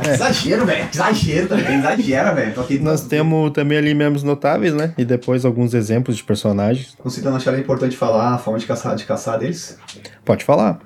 Que 0.00 0.10
exagero, 0.10 0.64
velho. 0.64 0.88
Exagero 0.92 1.48
também. 1.48 1.78
Exagera, 1.78 2.32
velho. 2.34 2.54
Nós 2.82 3.02
temos 3.02 3.50
também 3.50 3.78
ali 3.78 3.94
membros 3.94 4.22
notáveis, 4.22 4.72
né? 4.72 4.94
E 4.96 5.04
depois 5.04 5.44
alguns 5.44 5.74
exemplos 5.74 6.16
de 6.16 6.22
personagens. 6.22 6.94
Considerando 6.98 7.36
achar 7.36 7.58
importante 7.58 7.96
falar 7.96 8.34
a 8.34 8.38
forma 8.38 8.58
de 8.58 8.66
caçar, 8.66 8.94
de 8.94 9.04
caçar 9.04 9.38
deles. 9.38 9.76
Pode 10.24 10.44
falar. 10.44 10.78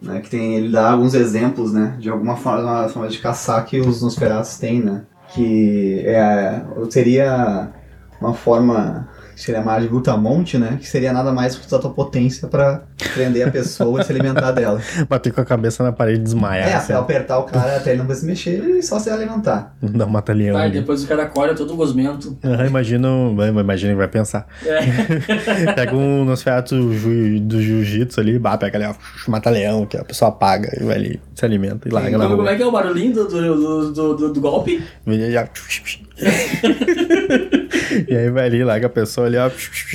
né, 0.00 0.20
que 0.20 0.30
tem, 0.30 0.54
ele 0.56 0.68
dá 0.70 0.90
alguns 0.92 1.14
exemplos, 1.14 1.72
né, 1.72 1.96
de 1.98 2.08
alguma 2.10 2.36
forma, 2.36 2.88
forma 2.88 3.08
de 3.08 3.18
caçar 3.18 3.64
que 3.64 3.80
os 3.80 4.02
Nosferatus 4.02 4.58
têm, 4.58 4.80
né, 4.80 5.02
que 5.32 6.02
é, 6.04 6.60
seria 6.90 7.70
uma 8.20 8.34
forma, 8.34 9.08
seria 9.36 9.60
mais 9.62 9.82
de 9.82 9.88
glutamonte, 9.88 10.58
né, 10.58 10.78
que 10.80 10.86
seria 10.88 11.12
nada 11.12 11.32
mais 11.32 11.56
que 11.56 11.66
usar 11.66 11.76
a 11.76 11.80
tua 11.80 11.90
potência 11.92 12.48
pra 12.48 12.82
prender 13.14 13.46
a 13.48 13.50
pessoa 13.50 14.00
e 14.00 14.04
se 14.04 14.12
alimentar 14.12 14.50
dela. 14.52 14.80
Bater 15.08 15.32
com 15.32 15.40
a 15.40 15.44
cabeça 15.44 15.82
na 15.82 15.92
parede 15.92 16.20
e 16.20 16.22
desmaiar. 16.22 16.68
É, 16.68 16.74
assim. 16.74 16.92
apertar 16.92 17.38
o 17.38 17.44
cara 17.44 17.76
até 17.76 17.90
ele 17.90 17.98
não 18.00 18.06
se 18.14 18.24
mexer 18.26 18.58
e 18.60 18.82
só 18.82 18.98
se 18.98 19.10
alimentar. 19.10 19.74
Dá 19.82 20.06
um 20.06 20.10
mata-leão 20.10 20.56
depois 20.70 21.02
o 21.02 21.06
cara 21.06 21.24
acorda 21.24 21.54
todo 21.54 21.74
gosmento. 21.74 22.36
Aham, 22.44 22.66
imagina, 22.66 23.08
que 23.94 23.98
vai 23.98 24.08
pensar. 24.08 24.46
É. 24.64 24.80
Pega 25.74 25.94
um 25.96 26.24
Nosferatu 26.24 26.76
do 26.76 27.62
jiu-jitsu 27.62 28.20
ali, 28.20 28.38
bah, 28.38 28.56
pega 28.56 28.78
ali, 28.78 28.86
ó, 28.86 28.94
mata-leão, 29.30 29.86
que 29.86 29.96
a 29.96 30.04
pessoa 30.04 30.28
apaga 30.28 30.70
e 30.80 30.84
vai 30.84 30.96
ali, 30.96 31.20
se 31.34 31.44
alimenta 31.44 31.88
e 31.88 31.92
larga 31.92 32.16
na 32.18 32.24
Como, 32.24 32.36
como 32.36 32.48
é 32.48 32.56
que 32.56 32.62
é 32.62 32.66
o 32.66 32.72
barulhinho 32.72 33.12
do, 33.12 33.28
do, 33.28 33.92
do, 33.92 34.14
do- 34.16 34.32
do 34.32 34.40
golpe? 34.40 34.82
E 38.08 38.16
aí 38.16 38.30
vai 38.30 38.46
ali, 38.46 38.64
larga 38.64 38.86
a 38.86 38.90
pessoa 38.90 39.26
ali, 39.26 39.36
ó, 39.36 39.50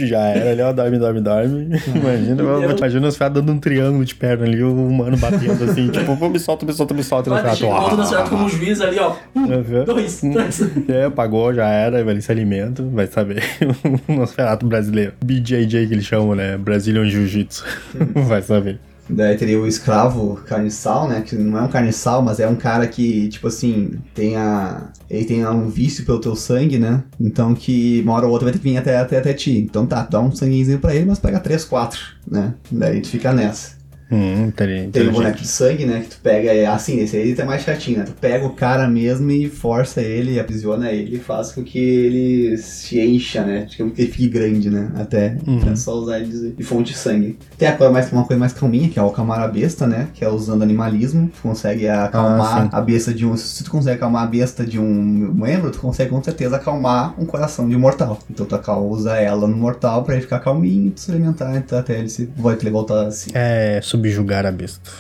já 0.06 0.20
era 0.20 0.52
ali, 0.52 0.62
ó, 0.62 0.72
dorme, 0.72 0.98
dorme, 0.98 1.22
dorme. 1.22 1.80
Imagina, 1.88 2.44
imagina 2.78 3.08
os 3.08 3.18
caras 3.18 3.34
dando 3.36 3.52
um 3.52 3.60
triângulo 3.60 4.06
de 4.06 4.16
perna 4.16 4.46
ali, 4.46 4.62
o 4.64 4.74
humano 4.88 5.18
batendo 5.18 5.64
assim, 5.64 5.90
tipo, 5.90 6.16
pô, 6.18 6.30
me 6.30 6.40
solta, 6.40 6.66
me 6.66 6.74
solta, 6.74 6.94
me 6.94 7.04
solta, 7.04 7.30
Vai, 7.30 7.42
e 7.42 7.64
o 7.64 7.68
outro 7.68 7.98
Nosferatu, 7.98 7.98
Nosferatu 7.98 8.30
como 8.30 8.50
juiz 8.50 8.82
ali, 8.82 9.00
ó. 9.00 9.16
Aham. 9.36 9.84
Dois, 9.86 10.22
dois. 10.22 10.60
E 10.88 10.92
aí, 10.92 11.04
apagou, 11.04 11.54
já 11.54 11.68
era, 11.68 12.04
vai 12.04 12.14
ali 12.14 12.22
se 12.22 12.32
alimenta, 12.32 12.84
vai 12.84 13.08
saber. 13.08 13.44
o 14.08 14.14
Nosferatu 14.14 14.66
brasileiro. 14.66 15.14
BJJ 15.24 15.88
que 15.88 15.94
eles 15.94 16.06
chamam, 16.06 16.36
né? 16.36 16.58
Brazilian 16.58 17.06
Jiu-Jitsu. 17.06 17.64
vai 18.28 18.42
saber. 18.42 18.80
Daí 19.10 19.38
teria 19.38 19.60
o 19.60 19.68
escravo 19.68 20.36
carniçal, 20.46 21.08
né? 21.08 21.22
Que 21.22 21.36
não 21.36 21.58
é 21.58 21.62
um 21.62 21.68
carniçal, 21.68 22.22
mas 22.22 22.40
é 22.40 22.48
um 22.48 22.56
cara 22.56 22.88
que, 22.88 23.28
tipo 23.30 23.48
assim, 23.48 23.92
tem 24.14 24.36
a. 24.36 24.92
Ele 25.10 25.26
tem 25.26 25.48
um 25.48 25.70
vício 25.70 26.06
pelo 26.06 26.20
teu 26.20 26.36
sangue, 26.36 26.78
né? 26.78 27.04
Então 27.20 27.56
que 27.56 28.02
uma 28.02 28.14
hora 28.14 28.26
ou 28.26 28.32
outra 28.32 28.46
vai 28.46 28.54
ter 28.54 28.60
que 28.60 28.70
vir 28.70 28.78
até, 28.78 28.98
até, 28.98 29.18
até 29.20 29.34
ti. 29.34 29.58
Então 29.58 29.86
tá, 29.86 30.06
dá 30.10 30.20
um 30.20 30.32
sanguezinho 30.36 30.80
pra 30.80 30.94
ele, 30.94 31.06
mas 31.06 31.20
pega 31.20 31.40
três, 31.40 31.64
quatro, 31.64 32.00
né? 32.30 32.54
Daí 32.72 33.02
tu 33.02 33.08
fica 33.08 33.34
nessa. 33.34 33.77
Hum. 34.12 34.52
Tem 34.92 35.08
o 35.08 35.12
boneco 35.12 35.38
de 35.38 35.48
sangue, 35.48 35.86
né? 35.86 36.02
Que 36.02 36.10
tu 36.10 36.20
pega, 36.22 36.54
é 36.54 36.66
assim, 36.66 37.00
esse 37.00 37.18
aí 37.18 37.36
tá 37.36 37.46
mais 37.46 37.64
chatinho, 37.64 38.00
né? 38.00 38.06
Tu 38.06 38.14
pega 38.14 38.46
o 38.46 38.52
cara 38.52 38.88
mesmo 38.88 39.30
e 39.32 39.50
força 39.50 40.02
ele, 40.02 40.40
aprisiona 40.40 40.92
ele 40.92 41.18
e 41.18 41.20
faz 41.20 41.52
com 41.52 41.64
que 41.64 41.78
ele 41.80 42.58
se 42.58 43.00
encha, 43.00 43.44
né? 43.44 43.68
Que 43.70 43.82
ele 43.82 44.12
fique 44.12 44.28
grande, 44.28 44.70
né? 44.70 44.92
Até. 44.96 45.38
Uhum. 45.46 45.72
É 45.72 45.76
só 45.76 45.94
usar 45.96 46.20
ele 46.20 46.30
de, 46.30 46.52
de 46.52 46.64
fonte 46.64 46.94
de 46.94 46.98
sangue. 46.98 47.38
Tem 47.58 47.68
a 47.68 47.76
coisa 47.76 47.92
mais, 47.92 48.12
uma 48.12 48.24
coisa 48.24 48.40
mais 48.40 48.54
calminha, 48.54 48.90
que 48.90 48.98
é 48.98 49.04
o 49.04 49.08
acalmar 49.08 49.40
a 49.40 49.48
besta, 49.48 49.86
né? 49.86 50.08
Que 50.14 50.24
é 50.24 50.30
usando 50.30 50.64
animalismo. 50.64 51.30
Tu 51.36 51.42
consegue 51.42 51.88
acalmar 51.88 52.70
Ah, 52.72 52.78
a 52.78 52.82
besta 52.82 53.14
de 53.14 53.26
um. 53.26 53.36
Se 53.36 53.64
tu 53.64 53.72
consegue 53.72 53.98
acalmar 53.98 54.24
a 54.24 54.28
besta 54.28 54.66
de 54.66 54.80
um 54.80 54.94
membro, 55.34 55.72
tu 55.72 55.80
consegue 55.80 56.10
com 56.10 56.24
certeza 56.24 56.56
acalmar 56.56 57.14
um 57.20 57.26
coração 57.26 57.68
de 57.68 57.76
um 57.76 57.80
mortal. 57.80 58.20
Então 58.30 58.46
tu 58.46 58.58
usa 58.88 59.16
ela 59.18 59.48
no 59.48 59.56
mortal 59.56 60.04
pra 60.04 60.14
ele 60.16 60.24
ficar 60.24 60.40
calminho 60.40 60.88
e 60.88 60.92
tu 60.92 61.02
se 61.02 61.12
alimentar 61.12 61.56
então, 61.56 61.80
até 61.80 62.00
ele 62.00 62.10
se 62.10 62.30
vai 62.38 62.56
te 62.56 62.70
voltar 62.70 63.08
assim. 63.08 63.32
É 63.34 63.80
subjugar 63.98 64.46
a 64.46 64.52
besta. 64.52 64.92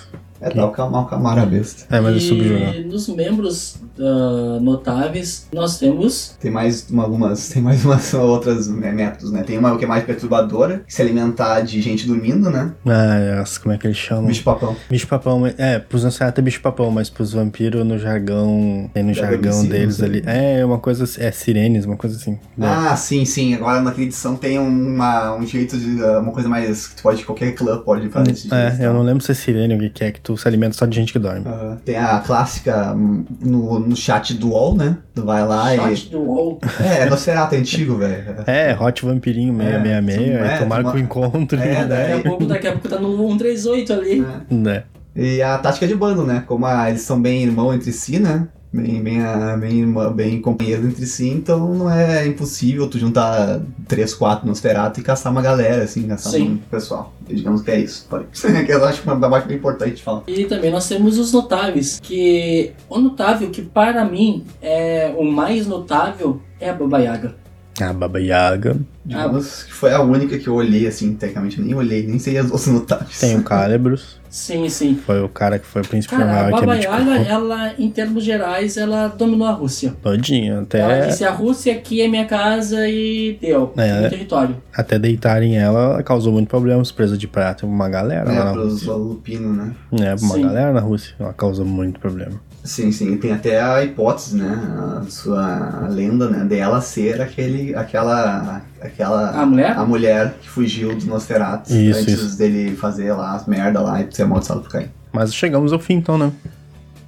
É, 0.41 0.49
dá 0.53 0.65
o 0.65 0.69
acalmar, 0.69 1.03
acalmar 1.03 1.39
a 1.39 1.45
besta. 1.45 1.83
É, 1.95 1.99
mas 1.99 2.17
é 2.17 2.19
subjugar. 2.19 2.75
E 2.75 2.83
nos 2.83 3.07
membros 3.09 3.77
ah, 3.99 4.59
notáveis, 4.61 5.47
nós 5.53 5.79
temos. 5.79 6.35
Tem 6.39 6.51
mais 6.51 6.89
uma- 6.89 7.03
algumas, 7.03 7.49
tem 7.49 7.61
mais 7.61 7.83
umas 7.83 8.13
outras 8.15 8.67
né, 8.67 8.91
métodos, 8.91 9.31
né? 9.31 9.43
Tem 9.43 9.57
uma 9.57 9.77
que 9.77 9.85
é 9.85 9.87
mais 9.87 10.03
perturbadora, 10.03 10.83
que 10.85 10.93
se 10.93 11.01
alimentar 11.01 11.61
de 11.61 11.81
gente 11.81 12.05
dormindo, 12.07 12.49
né? 12.49 12.73
Ah, 12.85 13.43
como 13.61 13.73
é 13.73 13.77
que 13.77 13.87
eles 13.87 13.97
chamam? 13.97 14.27
Bicho 14.27 14.43
papão. 14.43 14.75
Bicho-papão, 14.89 15.39
mas- 15.39 15.55
é, 15.57 15.79
pros 15.79 16.03
Nosferatu 16.03 16.39
é 16.41 16.43
bicho-papão, 16.43 16.91
mas 16.91 17.09
pros 17.09 17.33
vampiros 17.33 17.85
no 17.85 17.97
jargão, 17.97 18.89
tem 18.93 19.03
no 19.03 19.13
Já 19.13 19.23
jargão 19.27 19.65
deles 19.65 20.01
ali. 20.01 20.21
É, 20.25 20.63
uma 20.65 20.79
coisa, 20.79 21.03
assim- 21.05 21.21
é 21.21 21.31
sirenes, 21.31 21.85
uma 21.85 21.97
coisa 21.97 22.15
assim. 22.15 22.37
né? 22.57 22.67
Ah, 22.67 22.95
sim, 22.95 23.25
sim. 23.25 23.53
Agora 23.53 23.81
naquela 23.81 24.03
edição 24.05 24.35
tem 24.35 24.59
uma, 24.59 25.35
um 25.35 25.45
jeito 25.45 25.77
de. 25.77 26.01
uh, 26.01 26.19
uma 26.19 26.31
coisa 26.31 26.47
mais. 26.49 26.87
que 26.87 26.95
tu 26.97 27.03
pode, 27.03 27.23
qualquer 27.25 27.53
clã 27.53 27.77
pode 27.79 28.09
fazer 28.09 28.31
esse 28.31 28.41
jeito. 28.49 28.55
É, 28.55 28.85
eu 28.85 28.93
não 28.93 29.01
lembro 29.03 29.23
se 29.23 29.31
é 29.31 29.35
sirene 29.35 29.73
ou 29.73 29.79
o 29.79 29.83
que 29.83 29.89
que 29.89 30.03
é, 30.03 30.11
que 30.11 30.21
tu 30.27 30.37
se 30.37 30.47
alimenta 30.47 30.73
só 30.77 30.85
de 30.85 30.95
gente 30.95 31.13
que 31.13 31.19
dorme. 31.19 31.45
Aham. 31.47 31.77
tem 31.85 31.95
a 31.95 32.19
clássica 32.19 32.93
hum, 32.93 33.25
no, 33.41 33.79
no 33.79 33.95
chat 33.95 34.33
do 34.33 34.49
UOL, 34.49 34.75
né? 34.75 34.97
Tu 35.15 35.23
vai 35.23 35.45
lá 35.47 35.73
Shot 35.75 36.09
do 36.11 36.19
UOL. 36.21 36.59
e. 36.63 36.83
É, 36.83 36.99
é 37.03 37.05
Nosferatu 37.09 37.55
é 37.55 37.57
antigo, 37.59 37.95
velho. 37.97 38.23
É, 38.45 38.77
Hot 38.79 39.05
Vampirinho 39.05 39.55
666, 39.57 40.29
É, 40.29 40.41
aí 40.53 40.59
tu 40.59 40.65
marca 40.67 40.91
o 40.91 40.99
encontro, 40.99 41.59
É, 41.59 41.75
Daqui 41.85 41.87
daí- 41.89 42.13
a 42.13 42.23
pouco, 42.23 42.45
daqui 42.45 42.67
a 42.67 42.71
pouco 42.73 42.89
tá 42.89 42.99
no 42.99 43.17
138 43.17 43.93
ali. 43.93 44.25
né? 44.51 44.83
E 45.15 45.41
a 45.41 45.57
tática 45.57 45.87
de 45.87 45.95
bando, 45.95 46.23
né? 46.23 46.43
Como 46.45 46.65
a- 46.65 46.89
eles 46.89 47.01
são 47.01 47.19
bem 47.19 47.41
irmãos 47.41 47.73
entre 47.73 47.91
si, 47.91 48.19
né? 48.19 48.47
Bem, 48.71 49.01
bem, 49.01 49.21
ah, 49.21 49.55
bem, 49.57 49.93
bem 50.13 50.41
companheiros 50.41 50.85
entre 50.85 51.05
si, 51.05 51.29
então 51.29 51.73
não 51.73 51.89
é 51.89 52.27
impossível 52.27 52.89
tu 52.89 52.99
juntar 52.99 53.61
três, 53.87 54.13
quatro 54.13 54.45
Nosferatu 54.45 54.99
e 54.99 55.03
caçar 55.03 55.31
uma 55.31 55.41
galera, 55.41 55.83
assim, 55.83 56.05
caçar 56.05 56.33
Sim. 56.33 56.51
um 56.51 56.57
pessoal. 56.57 57.13
E 57.29 57.35
digamos 57.35 57.61
que 57.61 57.71
é 57.71 57.79
isso. 57.79 58.07
Que 58.65 58.71
eu 58.71 58.83
acho 58.83 59.09
é 59.09 59.13
uma 59.13 59.29
parte 59.29 59.47
bem 59.47 59.57
importante 59.57 59.95
de 59.95 60.03
falar. 60.03 60.23
E 60.27 60.45
também 60.45 60.69
nós 60.69 60.87
temos 60.87 61.17
os 61.17 61.31
notáveis, 61.31 61.99
que 62.01 62.73
o 62.89 62.99
notável 62.99 63.49
que 63.49 63.61
para 63.61 64.03
mim 64.03 64.43
é 64.61 65.13
o 65.17 65.23
mais 65.23 65.65
notável 65.65 66.41
é 66.59 66.69
a 66.69 66.73
Baba 66.73 66.99
Yaga. 66.99 67.46
A 67.79 67.93
Baba 67.93 68.19
Yaga, 68.19 68.75
Digamos 69.05 69.63
que 69.63 69.71
foi 69.73 69.93
a 69.93 70.01
única 70.01 70.37
que 70.37 70.47
eu 70.47 70.55
olhei, 70.55 70.85
assim, 70.87 71.13
tecnicamente, 71.13 71.59
eu 71.59 71.65
nem 71.65 71.75
olhei, 71.75 72.05
nem 72.05 72.19
sei 72.19 72.37
as 72.37 72.45
outras 72.51 72.67
notáveis. 72.67 73.19
tem 73.19 73.37
o 73.37 73.43
Calibros, 73.43 74.19
Sim, 74.29 74.67
sim. 74.67 74.99
foi 75.05 75.21
o 75.21 75.29
cara 75.29 75.57
que 75.59 75.65
foi 75.65 75.81
o 75.81 75.87
príncipe 75.87 76.15
Cara, 76.15 76.47
a 76.47 76.51
Baba 76.51 76.75
é 76.75 76.81
Yaga, 76.81 77.15
ela, 77.19 77.73
em 77.77 77.89
termos 77.89 78.23
gerais, 78.23 78.75
ela 78.77 79.07
dominou 79.07 79.47
a 79.47 79.51
Rússia. 79.51 79.93
todinho, 80.01 80.53
Ela 80.55 80.61
até, 80.63 81.07
disse, 81.07 81.23
a 81.23 81.31
Rússia 81.31 81.71
aqui 81.73 82.01
é 82.01 82.07
minha 82.07 82.25
casa 82.25 82.87
e 82.89 83.37
deu, 83.39 83.71
É. 83.77 84.01
meu 84.01 84.09
território. 84.09 84.57
até 84.75 84.97
deitarem 84.99 85.57
ela, 85.57 85.93
ela 85.93 86.03
causou 86.03 86.33
muito 86.33 86.49
problemas, 86.49 86.91
presa 86.91 87.17
de 87.17 87.27
prata, 87.27 87.65
uma 87.65 87.87
galera 87.87 88.29
É, 88.33 88.39
lá 88.39 88.45
na 88.45 88.51
Rússia. 88.51 88.91
Lupino, 88.91 89.53
né? 89.53 89.71
É, 89.91 90.15
uma 90.15 90.33
Sim. 90.35 90.41
galera 90.41 90.73
na 90.73 90.81
Rússia, 90.81 91.13
ela 91.19 91.31
causou 91.31 91.63
muito 91.65 91.99
problema. 91.99 92.41
Sim, 92.67 92.91
sim, 92.91 93.15
tem 93.17 93.31
até 93.31 93.61
a 93.61 93.81
hipótese, 93.83 94.35
né? 94.35 95.01
A 95.01 95.09
sua 95.09 95.85
a 95.85 95.87
lenda, 95.87 96.29
né? 96.29 96.43
Dela 96.43 96.81
ser 96.81 97.21
aquele, 97.21 97.73
aquela, 97.73 98.61
aquela 98.81 99.29
A 99.41 99.45
mulher? 99.45 99.71
a 99.77 99.85
mulher 99.85 100.35
que 100.41 100.49
fugiu 100.49 100.93
do 100.93 101.05
Nosferatu 101.05 101.73
Isso, 101.73 101.99
antes 101.99 102.13
isso. 102.13 102.37
dele 102.37 102.75
fazer 102.75 103.13
lá 103.13 103.35
as 103.35 103.45
merda 103.47 103.79
lá 103.79 104.01
e 104.01 104.07
ser 104.13 104.23
amaldiçoado 104.23 104.61
por 104.61 104.71
cair. 104.71 104.91
Mas 105.13 105.33
chegamos 105.33 105.71
ao 105.71 105.79
fim 105.79 105.93
então, 105.93 106.17
né? 106.17 106.31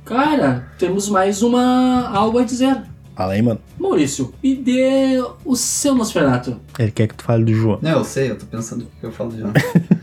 Cara, 0.06 0.66
temos 0.78 1.10
mais 1.10 1.42
uma 1.44 2.08
algo 2.10 2.40
a 2.40 2.44
dizer. 2.44 2.82
Fala 3.14 3.34
aí, 3.34 3.42
mano. 3.42 3.60
Maurício, 3.78 4.34
me 4.42 4.56
dê 4.56 5.22
o 5.44 5.56
seu 5.58 5.94
Nosferatu. 5.94 6.56
Ele 6.80 6.90
quer 6.90 7.06
que 7.06 7.16
tu 7.16 7.24
fale 7.26 7.44
do 7.44 7.54
João. 7.54 7.78
Não, 7.82 7.92
eu 7.92 8.04
sei, 8.06 8.32
eu 8.32 8.38
tô 8.38 8.46
pensando 8.46 8.84
o 8.84 9.00
que 9.00 9.06
eu 9.06 9.12
falo 9.12 9.38
já. 9.38 9.48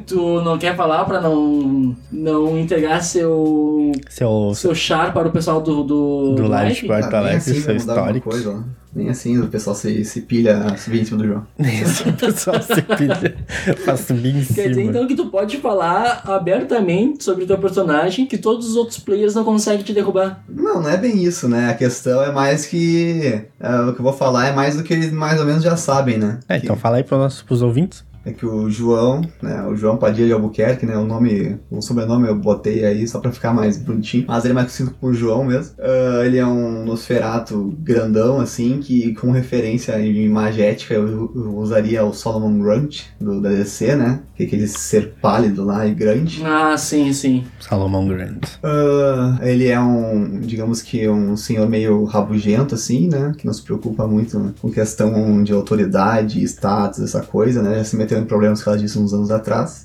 Tu 0.00 0.40
não 0.42 0.58
quer 0.58 0.76
falar 0.76 1.04
pra 1.04 1.20
não, 1.20 1.96
não 2.10 2.58
entregar 2.58 3.02
seu, 3.02 3.92
Seu, 4.08 4.52
seu 4.54 4.74
char 4.74 5.12
para 5.12 5.28
o 5.28 5.32
pessoal 5.32 5.60
do, 5.60 5.82
do, 5.84 6.34
do 6.34 6.46
live 6.48 6.74
de 6.74 6.88
nem 6.88 7.02
Alegre, 7.02 7.36
assim 7.36 7.60
seu 7.60 7.76
histórico. 7.76 8.30
coisa, 8.30 8.50
ó. 8.50 8.86
Nem 8.94 9.10
assim 9.10 9.38
o 9.38 9.46
pessoal 9.48 9.76
se, 9.76 10.02
se 10.06 10.22
pilha 10.22 10.74
subir 10.78 11.02
em 11.02 11.04
cima 11.04 11.18
do 11.18 11.26
João. 11.26 11.46
Esse 11.60 12.10
pessoal 12.12 12.62
se 12.62 12.80
pilha. 12.80 13.36
Faço 13.84 14.14
bem 14.14 14.38
em 14.38 14.44
Quer 14.44 14.68
dizer 14.70 14.74
cima. 14.74 14.90
então 14.90 15.06
que 15.06 15.14
tu 15.14 15.26
pode 15.26 15.58
falar 15.58 16.22
abertamente 16.24 17.22
sobre 17.22 17.44
o 17.44 17.46
teu 17.46 17.58
personagem 17.58 18.24
que 18.24 18.38
todos 18.38 18.66
os 18.70 18.74
outros 18.74 18.98
players 18.98 19.34
não 19.34 19.44
conseguem 19.44 19.84
te 19.84 19.92
derrubar. 19.92 20.42
Não, 20.48 20.80
não 20.80 20.88
é 20.88 20.96
bem 20.96 21.22
isso, 21.22 21.46
né? 21.46 21.68
A 21.68 21.74
questão 21.74 22.22
é 22.22 22.32
mais 22.32 22.64
que. 22.64 23.42
é, 23.60 23.80
o 23.82 23.92
que 23.92 24.00
eu 24.00 24.04
vou 24.04 24.14
falar 24.14 24.48
é 24.48 24.52
mais 24.52 24.76
do 24.76 24.82
que 24.82 24.94
eles 24.94 25.12
mais 25.12 25.38
ou 25.38 25.44
menos 25.46 25.62
já 25.62 25.76
sabem, 25.76 26.16
né? 26.16 26.40
É, 26.48 26.56
então 26.56 26.74
fala 26.74 26.96
aí 26.96 27.04
pros 27.04 27.18
nossos 27.20 27.42
pros 27.42 27.60
ouvintes. 27.60 28.02
É 28.26 28.32
que 28.32 28.44
o 28.44 28.68
João, 28.68 29.22
né, 29.40 29.62
o 29.66 29.76
João 29.76 29.96
Padilha 29.96 30.26
de 30.26 30.32
Albuquerque, 30.32 30.84
né, 30.84 30.96
o 30.96 31.04
nome, 31.06 31.58
o 31.70 31.80
sobrenome 31.80 32.26
eu 32.26 32.34
botei 32.34 32.84
aí 32.84 33.06
só 33.06 33.20
pra 33.20 33.30
ficar 33.30 33.54
mais 33.54 33.78
bonitinho, 33.78 34.24
mas 34.26 34.44
ele 34.44 34.52
é 34.52 34.54
mais 34.54 34.66
conhecido 34.66 34.96
por 35.00 35.14
João 35.14 35.44
mesmo. 35.44 35.74
Ah, 35.78 36.22
ele 36.24 36.36
é 36.36 36.46
um 36.46 36.84
Nosferato 36.84 37.74
grandão, 37.78 38.40
assim, 38.40 38.80
que 38.80 39.14
com 39.14 39.30
referência 39.30 39.98
em 40.00 40.28
magética 40.28 40.94
eu, 40.94 41.32
eu 41.34 41.56
usaria 41.56 42.04
o 42.04 42.12
Solomon 42.12 42.58
Grunt 42.58 43.02
do 43.20 43.40
da 43.40 43.50
DC, 43.50 43.94
né, 43.94 44.20
que 44.34 44.42
é 44.42 44.46
aquele 44.46 44.66
ser 44.66 45.14
pálido 45.20 45.64
lá 45.64 45.86
e 45.86 45.94
grande. 45.94 46.42
Ah, 46.44 46.76
sim, 46.76 47.12
sim. 47.12 47.44
Salomão 47.60 48.06
Grande. 48.06 48.40
Ah, 48.62 49.38
ele 49.42 49.68
é 49.68 49.80
um, 49.80 50.40
digamos 50.40 50.82
que 50.82 51.08
um 51.08 51.36
senhor 51.36 51.68
meio 51.68 52.04
rabugento, 52.04 52.74
assim, 52.74 53.08
né? 53.08 53.32
Que 53.36 53.46
não 53.46 53.52
se 53.52 53.62
preocupa 53.62 54.06
muito 54.06 54.38
né, 54.38 54.52
com 54.60 54.70
questão 54.70 55.42
de 55.42 55.52
autoridade, 55.52 56.42
status, 56.44 57.00
essa 57.00 57.22
coisa, 57.22 57.62
né? 57.62 57.76
Já 57.76 57.84
se 57.84 57.96
meteu 57.96 58.15
em 58.18 58.24
problemas 58.24 58.62
que 58.62 58.68
ela 58.68 58.78
disse 58.78 58.98
uns 58.98 59.12
anos 59.12 59.30
atrás. 59.30 59.84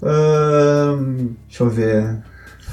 Deixa 1.48 1.64
eu 1.64 1.70
ver. 1.70 2.24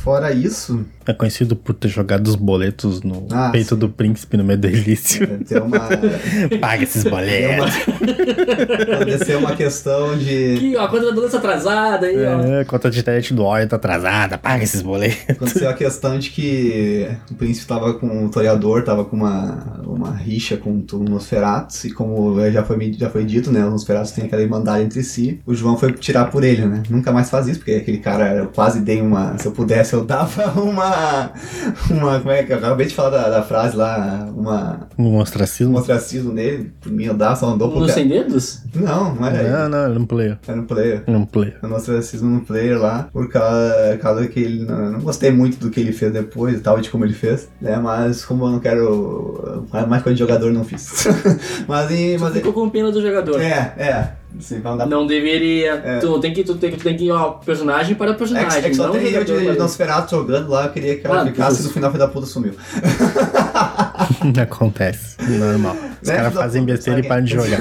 Fora 0.02 0.32
isso, 0.32 0.84
É 1.08 1.12
conhecido 1.14 1.56
por 1.56 1.72
ter 1.74 1.88
jogado 1.88 2.26
os 2.28 2.34
boletos 2.36 3.02
no 3.02 3.26
Ah, 3.32 3.48
peito 3.50 3.70
sim. 3.74 3.76
do 3.80 3.88
príncipe 3.88 4.36
no 4.36 4.44
meio 4.44 4.58
do 4.58 4.68
delício. 4.68 5.26
Deve 5.26 5.44
ter 5.44 5.62
uma, 5.62 5.80
Paga 6.60 6.82
esses 6.82 7.02
boletos. 7.02 7.74
uma, 7.86 9.04
deve 9.04 9.24
ser 9.24 9.36
uma 9.38 9.56
questão 9.56 10.16
de. 10.18 10.54
Aqui, 10.56 10.76
ó, 10.76 10.84
a 10.84 10.88
conta 10.88 11.06
da 11.06 11.10
doença 11.12 11.38
atrasada 11.38 12.06
aí, 12.06 12.16
ó. 12.24 12.40
É, 12.60 12.64
conta 12.64 12.90
de 12.90 13.00
internet 13.00 13.32
do 13.32 13.42
óleo 13.42 13.66
tá 13.68 13.76
atrasada, 13.76 14.36
paga 14.36 14.62
esses 14.62 14.82
boletos. 14.82 15.24
Aconteceu 15.30 15.70
a 15.70 15.74
questão 15.74 16.18
de 16.18 16.30
que 16.30 17.08
o 17.30 17.34
príncipe 17.34 17.66
tava 17.66 17.94
com 17.94 18.26
o 18.26 18.28
toreador, 18.30 18.82
tava 18.84 19.04
com 19.04 19.16
uma, 19.16 19.80
uma 19.86 20.14
rixa 20.14 20.56
com 20.58 20.70
o 20.92 20.98
Nosferatus, 20.98 21.84
e 21.84 21.90
como 21.90 22.38
já 22.50 22.62
foi, 22.62 22.92
já 22.92 23.08
foi 23.08 23.24
dito, 23.24 23.50
né, 23.50 23.64
os 23.64 23.70
Nosferatus 23.72 24.10
têm 24.12 24.24
aquela 24.26 24.42
irmandade 24.42 24.84
entre 24.84 25.02
si, 25.02 25.40
o 25.46 25.54
João 25.54 25.76
foi 25.78 25.92
tirar 25.92 26.26
por 26.26 26.44
ele, 26.44 26.66
né? 26.66 26.82
Nunca 26.90 27.10
mais 27.12 27.30
faz 27.30 27.48
isso, 27.48 27.60
porque 27.60 27.72
aquele 27.72 27.98
cara, 27.98 28.34
eu 28.34 28.46
quase 28.48 28.80
dei 28.80 29.00
uma. 29.00 29.38
Se 29.38 29.46
eu 29.46 29.52
pudesse, 29.52 29.94
eu 29.94 30.04
dava 30.04 30.52
uma. 30.60 30.97
Uma. 31.90 32.18
Como 32.18 32.30
é 32.30 32.42
que 32.42 32.52
eu 32.52 32.58
acabei 32.58 32.86
de 32.86 32.94
falar 32.94 33.10
da, 33.10 33.28
da 33.30 33.42
frase 33.42 33.76
lá? 33.76 34.28
Uma. 34.34 34.88
Um 34.98 35.08
Um 35.08 35.18
ostracismo? 35.18 35.78
ostracismo 35.78 36.32
nele, 36.32 36.72
por 36.80 36.90
mim 36.92 37.06
dava, 37.16 37.36
só 37.36 37.46
andou 37.50 37.70
pro 37.70 37.80
No 37.80 37.86
cara. 37.86 37.98
sem 37.98 38.08
dedos? 38.08 38.62
Não, 38.74 39.14
não 39.14 39.26
era 39.26 39.38
ele. 39.40 39.48
Não, 39.50 39.68
não, 39.68 39.84
ele 39.86 39.98
não 39.98 40.06
player. 40.06 40.38
Era 40.46 40.60
um 40.60 40.64
player. 40.66 41.02
Não 41.06 41.24
player. 41.26 41.58
no 41.62 41.74
ostracismo 41.76 42.28
no 42.30 42.40
player 42.42 42.78
lá, 42.80 43.08
por 43.12 43.28
causa, 43.28 43.74
por 43.92 43.98
causa 43.98 44.26
que 44.28 44.40
ele. 44.40 44.64
Não, 44.64 44.92
não 44.92 45.00
gostei 45.00 45.30
muito 45.30 45.58
do 45.58 45.70
que 45.70 45.80
ele 45.80 45.92
fez 45.92 46.12
depois 46.12 46.56
e 46.56 46.60
tal, 46.60 46.80
de 46.80 46.90
como 46.90 47.04
ele 47.04 47.14
fez, 47.14 47.48
né? 47.60 47.76
Mas 47.76 48.24
como 48.24 48.44
eu 48.46 48.50
não 48.50 48.60
quero. 48.60 49.66
Mais 49.88 50.02
coisa 50.02 50.14
de 50.14 50.20
jogador, 50.20 50.52
não 50.52 50.64
fiz. 50.64 51.04
mas 51.66 51.90
em. 51.90 52.18
Mas, 52.18 52.34
Ficou 52.34 52.52
com 52.52 52.68
pena 52.68 52.90
do 52.92 53.00
jogador. 53.00 53.40
é, 53.40 53.74
é. 53.78 54.12
Sim, 54.40 54.60
dar 54.60 54.86
Não 54.86 55.06
deveria. 55.06 55.72
É. 55.84 55.98
Tu 56.00 56.18
tem 56.20 56.32
que, 56.32 56.44
tu 56.44 56.54
tem 56.56 56.70
que, 56.70 56.76
tu 56.76 56.82
tem 56.84 56.96
que 56.96 57.04
ir, 57.06 57.10
ó, 57.10 57.30
personagem 57.30 57.94
para 57.94 58.10
É 58.10 58.12
que, 58.12 58.18
personagem. 58.18 58.58
é 58.58 58.68
que 58.68 58.74
só 58.74 58.84
não 58.86 58.92
tem 58.92 59.02
eu 59.12 59.24
de 59.24 59.32
para- 59.32 59.54
Nosferatu 59.54 60.10
jogando 60.16 60.48
lá, 60.50 60.64
eu 60.66 60.70
queria 60.70 60.96
que 60.98 61.06
ela 61.06 61.22
Ah, 61.22 61.26
ficasse 61.26 61.50
Jesus. 61.56 61.66
no 61.66 61.72
final 61.72 61.90
foi 61.90 61.98
da 61.98 62.08
puta 62.08 62.26
sumiu. 62.26 62.52
Acontece. 64.42 65.16
Normal. 65.22 65.76
Os 66.00 66.08
Né, 66.08 66.16
caras 66.16 66.34
fazem 66.34 66.64
besteira 66.64 67.00
e 67.00 67.02
param 67.02 67.24
de 67.24 67.34
jogar. 67.34 67.58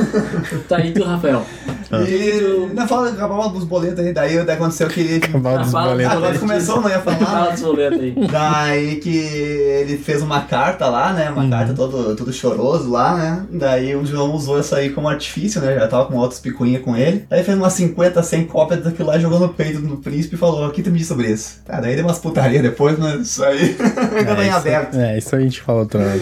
Tá 0.69 0.77
aí 0.77 0.91
tu, 0.93 1.03
Rafael. 1.03 1.43
Ah. 1.91 2.01
E 2.01 2.65
ainda 2.69 2.85
fala, 2.87 3.09
acabava 3.09 3.49
dos 3.49 3.63
boletos 3.63 3.99
aí, 4.03 4.13
daí, 4.13 4.37
aconteceu 4.37 4.87
que 4.87 4.99
ele. 4.99 5.19
Cavalo 5.27 5.59
dos 5.59 5.71
boletos. 5.71 6.13
Agora 6.13 6.37
começou, 6.39 6.81
não 6.81 6.89
ia 6.89 6.99
falar. 6.99 7.17
Fala 7.17 7.51
dos 7.51 7.61
boletos 7.61 7.99
aí. 7.99 8.15
Daí 8.31 8.95
que 8.97 9.17
ele 9.17 9.97
fez 9.97 10.21
uma 10.21 10.41
carta 10.41 10.87
lá, 10.87 11.13
né? 11.13 11.29
Uma 11.29 11.43
Uhum. 11.43 11.49
carta 11.49 11.73
todo, 11.73 12.15
todo 12.15 12.33
choroso 12.33 12.91
lá, 12.91 13.15
né? 13.15 13.45
Daí 13.51 13.95
o 13.95 14.05
João 14.05 14.33
usou 14.33 14.59
isso 14.59 14.75
aí 14.75 14.89
como 14.89 15.07
artifício, 15.07 15.61
né? 15.61 15.75
Já 15.75 15.87
tava 15.87 16.05
com 16.05 16.15
outras 16.17 16.39
picuinhas 16.39 16.81
com 16.83 16.95
ele. 16.95 17.25
Daí 17.29 17.43
fez 17.43 17.57
umas 17.57 17.73
50, 17.73 18.21
100 18.21 18.45
cópias 18.45 18.83
daquilo 18.83 19.07
lá, 19.07 19.17
jogou 19.17 19.39
no 19.39 19.49
peito 19.49 19.79
do 19.81 19.97
príncipe 19.97 20.35
e 20.35 20.37
falou: 20.37 20.67
O 20.67 20.71
que 20.71 20.83
tu 20.83 20.91
me 20.91 20.97
diz 20.99 21.07
sobre 21.07 21.27
isso? 21.31 21.59
Ah, 21.67 21.79
daí 21.79 21.95
deu 21.95 22.03
umas 22.05 22.19
putaria 22.19 22.61
depois, 22.61 22.97
mas 22.99 23.21
isso 23.21 23.43
aí 23.43 23.77
ainda 24.17 24.35
tá 24.35 24.43
em 24.43 24.47
isso, 24.49 24.57
aberto. 24.57 24.95
é, 24.99 25.17
isso 25.17 25.35
a 25.35 25.39
gente 25.39 25.61
fala 25.61 25.79
outra 25.79 26.01
hora. 26.01 26.19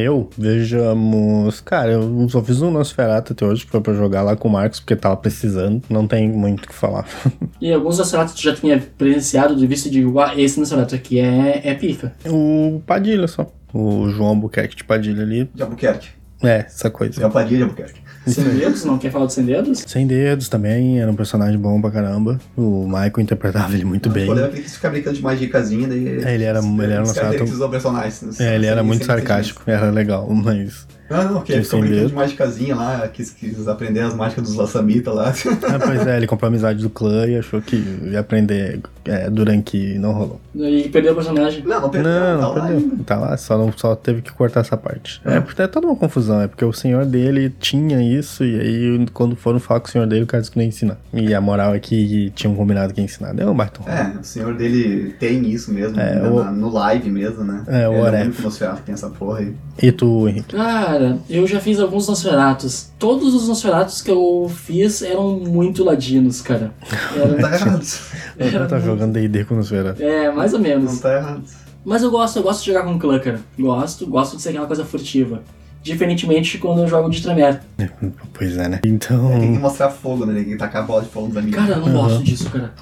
Eu, 0.00 0.28
vejamos. 0.36 1.60
Cara, 1.60 1.92
eu 1.92 2.28
só 2.28 2.42
fiz 2.42 2.60
um 2.62 2.70
Nosferatu 2.70 3.32
até 3.32 3.44
hoje, 3.44 3.64
que 3.64 3.70
foi 3.70 3.80
pra 3.80 3.92
jogar 3.94 4.22
lá 4.22 4.36
com 4.36 4.48
o 4.48 4.52
Marcos, 4.52 4.80
porque 4.80 4.96
tava 4.96 5.16
precisando. 5.16 5.82
Não 5.88 6.06
tem 6.06 6.28
muito 6.28 6.64
o 6.64 6.68
que 6.68 6.74
falar. 6.74 7.06
E 7.60 7.70
alguns 7.72 7.98
Nosferatu 7.98 8.34
tu 8.34 8.40
já 8.42 8.54
tinha 8.54 8.82
presenciado 8.96 9.54
de 9.54 9.66
vista 9.66 9.90
de 9.90 10.04
"Uá, 10.04 10.34
esse 10.34 10.58
Nosferatu 10.58 10.94
aqui 10.94 11.20
é, 11.20 11.60
é 11.62 11.74
pica. 11.74 12.12
o 12.26 12.80
Padilha 12.86 13.28
só. 13.28 13.46
O 13.72 14.08
João 14.08 14.30
Albuquerque 14.30 14.74
de 14.76 14.84
Padilha 14.84 15.22
ali. 15.22 15.48
De 15.54 15.62
Albuquerque. 15.62 16.08
É, 16.42 16.58
essa 16.66 16.90
coisa. 16.90 17.22
É 17.22 17.26
o 17.26 17.30
Padilha 17.30 17.58
de 17.58 17.62
Albuquerque. 17.64 18.00
Sem 18.26 18.44
dedos? 18.44 18.84
Não 18.84 18.98
quer 18.98 19.10
falar 19.10 19.26
de 19.26 19.32
sem 19.32 19.44
dedos? 19.44 19.82
Sem 19.86 20.06
dedos 20.06 20.48
também, 20.48 21.00
era 21.00 21.10
um 21.10 21.14
personagem 21.16 21.58
bom 21.58 21.80
pra 21.80 21.90
caramba. 21.90 22.38
O 22.56 22.84
Michael 22.86 23.20
interpretava 23.20 23.74
ele 23.74 23.84
muito 23.84 24.10
bem. 24.10 24.24
O 24.24 24.26
problema 24.26 24.48
é 24.48 24.52
que 24.52 24.58
ele 24.60 24.68
ficar 24.68 24.90
brincando 24.90 25.16
de 25.16 25.22
magicazinha, 25.22 25.88
daí. 25.88 26.06
É, 26.06 26.10
ele 26.10 26.22
era- 26.22 26.34
ele 26.34 26.44
era 26.44 26.60
um 26.62 26.80
Ele 26.82 27.08
personagens. 27.70 28.40
É, 28.40 28.54
ele 28.54 28.66
era 28.66 28.82
muito 28.82 29.04
sarcástico, 29.06 29.62
era 29.66 29.90
legal, 29.90 30.28
mas. 30.30 30.86
Não, 31.10 31.24
não, 31.24 31.34
porque 31.34 31.52
ele 31.52 31.64
ficou 31.64 31.80
brincando 31.80 32.08
de 32.08 32.14
magicazinha 32.14 32.76
lá, 32.76 33.08
quis, 33.08 33.30
quis 33.30 33.66
aprender 33.66 34.00
as 34.00 34.14
mágicas 34.14 34.44
dos 34.44 34.54
laçamitas 34.54 35.12
lá. 35.14 35.30
Ah, 35.30 35.78
pois 35.84 36.06
é, 36.06 36.16
ele 36.16 36.26
comprou 36.26 36.46
a 36.46 36.50
amizade 36.50 36.80
do 36.82 36.88
clã 36.88 37.26
e 37.26 37.36
achou 37.36 37.60
que 37.60 37.76
ia 38.10 38.20
aprender 38.20 38.80
é, 39.04 39.28
e 39.74 39.98
não 39.98 40.12
rolou. 40.12 40.40
E 40.54 40.88
perdeu 40.88 41.12
o 41.12 41.14
personagem. 41.16 41.64
Não, 41.64 41.80
não 41.80 41.90
perdeu, 41.90 42.12
Não, 42.12 42.20
tá 42.20 42.36
não 42.42 42.48
lá 42.54 42.60
perdeu. 42.60 42.78
ainda. 42.78 43.04
Tá 43.04 43.16
lá, 43.16 43.36
só, 43.36 43.58
não, 43.58 43.72
só 43.76 43.94
teve 43.96 44.22
que 44.22 44.32
cortar 44.32 44.60
essa 44.60 44.76
parte. 44.76 45.20
É, 45.24 45.40
porque 45.40 45.60
é 45.62 45.66
toda 45.66 45.86
uma 45.86 45.96
confusão, 45.96 46.40
é 46.40 46.46
porque 46.46 46.64
o 46.64 46.72
senhor 46.72 47.04
dele 47.04 47.52
tinha 47.58 48.00
isso, 48.02 48.44
e 48.44 48.60
aí 48.60 49.06
quando 49.12 49.34
foram 49.36 49.58
falar 49.58 49.80
com 49.80 49.88
o 49.88 49.90
senhor 49.90 50.06
dele, 50.06 50.22
o 50.24 50.26
cara 50.26 50.40
disse 50.40 50.50
que 50.52 50.58
não 50.58 50.62
ia 50.64 50.68
ensinar. 50.68 50.98
E 51.12 51.34
a 51.34 51.40
moral 51.40 51.74
é 51.74 51.80
que 51.80 52.30
tinham 52.34 52.54
combinado 52.54 52.92
que 52.94 53.00
ia 53.00 53.04
ensinar. 53.04 53.32
Deu 53.32 53.48
um 53.50 53.54
batom. 53.54 53.84
É, 53.88 54.18
o 54.20 54.24
senhor 54.24 54.54
dele 54.54 55.14
tem 55.18 55.48
isso 55.50 55.72
mesmo, 55.72 55.98
É, 55.98 56.14
né, 56.20 56.28
o- 56.28 56.44
na- 56.44 56.50
no 56.52 56.70
live 56.70 57.10
mesmo, 57.10 57.42
né? 57.44 57.64
É, 57.66 57.88
o 57.88 57.94
é 58.06 58.10
o 58.20 58.24
único 58.24 58.42
Nosferatu 58.42 58.78
que 58.78 58.82
tem 58.86 58.92
essa 58.94 59.08
porra 59.10 59.38
aí. 59.40 59.54
E 59.82 59.90
tu, 59.92 60.28
Henrique? 60.28 60.54
Cara, 61.00 61.18
eu 61.30 61.46
já 61.46 61.58
fiz 61.60 61.80
alguns 61.80 62.06
Nosferatus. 62.06 62.90
Todos 62.98 63.32
os 63.34 63.48
Nosferatus 63.48 64.02
que 64.02 64.10
eu 64.10 64.50
fiz 64.54 65.00
eram 65.00 65.30
muito 65.38 65.82
ladinos, 65.82 66.42
cara. 66.42 66.74
Não 67.16 67.22
Era, 67.22 67.36
tá 67.40 67.54
errado. 67.54 67.86
Eu 68.38 68.68
tá 68.68 68.78
jogando 68.80 69.12
D&D 69.14 69.44
com 69.46 69.58
os 69.58 69.70
Vera. 69.70 69.96
é, 69.98 70.30
mais 70.30 70.52
ou 70.52 70.58
Não 70.58 70.68
menos. 70.68 71.00
tá 71.00 71.14
errado. 71.16 71.42
Mas 71.82 72.02
eu 72.02 72.10
gosto, 72.10 72.36
eu 72.38 72.42
gosto 72.42 72.60
de 72.60 72.66
jogar 72.66 72.82
com 72.84 72.98
clã, 72.98 73.18
cara. 73.18 73.40
Gosto, 73.58 74.06
gosto 74.06 74.36
de 74.36 74.42
ser 74.42 74.50
aquela 74.50 74.66
coisa 74.66 74.84
furtiva. 74.84 75.42
Diferentemente 75.82 76.58
quando 76.58 76.82
eu 76.82 76.86
jogo 76.88 77.08
de 77.08 77.22
Tremere. 77.22 77.58
Pois 78.34 78.58
é, 78.58 78.68
né? 78.68 78.78
Tem 78.82 78.98
que 78.98 79.06
Então. 79.06 79.30
mostrar 79.58 79.88
fogo, 79.88 80.26
né? 80.26 80.34
Tem 80.34 80.44
que 80.44 80.56
tacar 80.56 80.82
a 80.82 80.86
bola 80.86 81.02
de 81.02 81.08
fogo 81.08 81.28
nos 81.28 81.36
amigos. 81.38 81.58
Cara, 81.58 81.72
eu 81.78 81.86
não 81.86 81.92
gosto 81.92 82.22
disso, 82.22 82.50
cara. 82.50 82.74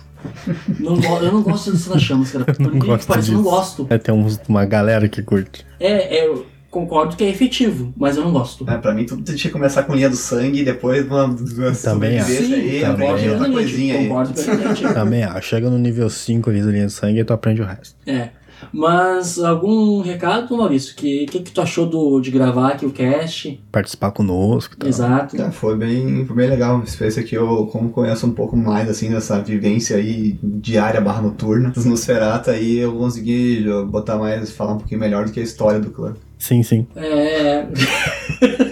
Não 0.80 0.96
go- 0.98 1.18
eu 1.18 1.32
não 1.32 1.42
gosto 1.42 1.72
de 1.72 1.88
nas 1.88 2.02
chamas, 2.02 2.32
cara. 2.32 2.44
Por 2.52 2.58
não 2.60 2.80
que 2.80 2.86
gosto 2.86 3.06
pareça, 3.06 3.28
eu 3.30 3.34
não 3.34 3.42
disso. 3.44 3.54
gosto. 3.54 3.86
É, 3.88 3.96
tem 3.98 4.12
uns- 4.12 4.40
uma 4.48 4.64
galera 4.64 5.08
que 5.08 5.22
curte. 5.22 5.64
É, 5.78 6.18
é, 6.18 6.26
eu 6.26 6.44
concordo 6.80 7.16
que 7.16 7.24
é 7.24 7.28
efetivo, 7.28 7.92
mas 7.96 8.16
eu 8.16 8.24
não 8.24 8.32
gosto. 8.32 8.68
É, 8.68 8.76
pra 8.76 8.94
mim, 8.94 9.04
tudo 9.04 9.22
tinha 9.22 9.36
que 9.36 9.50
começar 9.50 9.82
com 9.82 9.94
linha 9.94 10.10
do 10.10 10.16
sangue 10.16 10.60
e 10.60 10.64
depois 10.64 11.06
uma 11.06 11.28
Também 11.28 11.68
acho. 11.68 11.80
sobrevivência 11.80 12.56
aí, 12.56 12.80
também 12.80 13.10
acho. 13.10 13.30
outra 13.30 13.50
coisinha 13.50 13.94
aí. 13.98 14.08
Concordo. 14.08 14.34
Também, 14.94 15.24
ah, 15.24 15.40
chega 15.40 15.70
no 15.70 15.78
nível 15.78 16.08
5 16.08 16.50
ali 16.50 16.62
da 16.62 16.70
linha 16.70 16.86
de 16.86 16.92
sangue 16.92 17.20
e 17.20 17.24
tu 17.24 17.32
aprende 17.32 17.62
o 17.62 17.64
resto. 17.64 17.96
É. 18.06 18.30
Mas 18.72 19.38
algum 19.38 20.00
recado, 20.00 20.56
Maurício? 20.56 20.92
O 20.92 20.96
que, 20.96 21.26
que, 21.26 21.40
que 21.40 21.52
tu 21.52 21.60
achou 21.60 21.86
do, 21.86 22.20
de 22.20 22.30
gravar 22.30 22.70
aqui 22.70 22.84
o 22.84 22.90
cast? 22.90 23.60
Participar 23.70 24.10
conosco 24.10 24.74
e 24.74 24.78
tal. 24.78 24.88
Exato. 24.88 25.40
É, 25.40 25.50
foi 25.50 25.76
bem, 25.76 26.24
foi 26.26 26.36
bem 26.36 26.48
legal. 26.48 26.82
Esse 26.84 27.20
aqui 27.20 27.34
eu, 27.34 27.66
como 27.66 27.90
conheço 27.90 28.26
um 28.26 28.32
pouco 28.32 28.56
mais, 28.56 28.88
assim, 28.88 29.10
dessa 29.10 29.40
vivência 29.40 29.96
aí 29.96 30.38
diária 30.42 31.00
barra 31.00 31.22
noturna 31.22 31.70
dos 31.70 31.84
Nosferatu, 31.84 32.50
aí 32.50 32.78
eu 32.78 32.92
consegui 32.92 33.64
botar 33.88 34.16
mais, 34.16 34.50
falar 34.50 34.74
um 34.74 34.78
pouquinho 34.78 35.00
melhor 35.00 35.24
do 35.24 35.32
que 35.32 35.40
a 35.40 35.44
história 35.44 35.80
do 35.80 35.90
clã. 35.90 36.14
Sim, 36.38 36.62
sim. 36.62 36.86
É. 36.96 37.66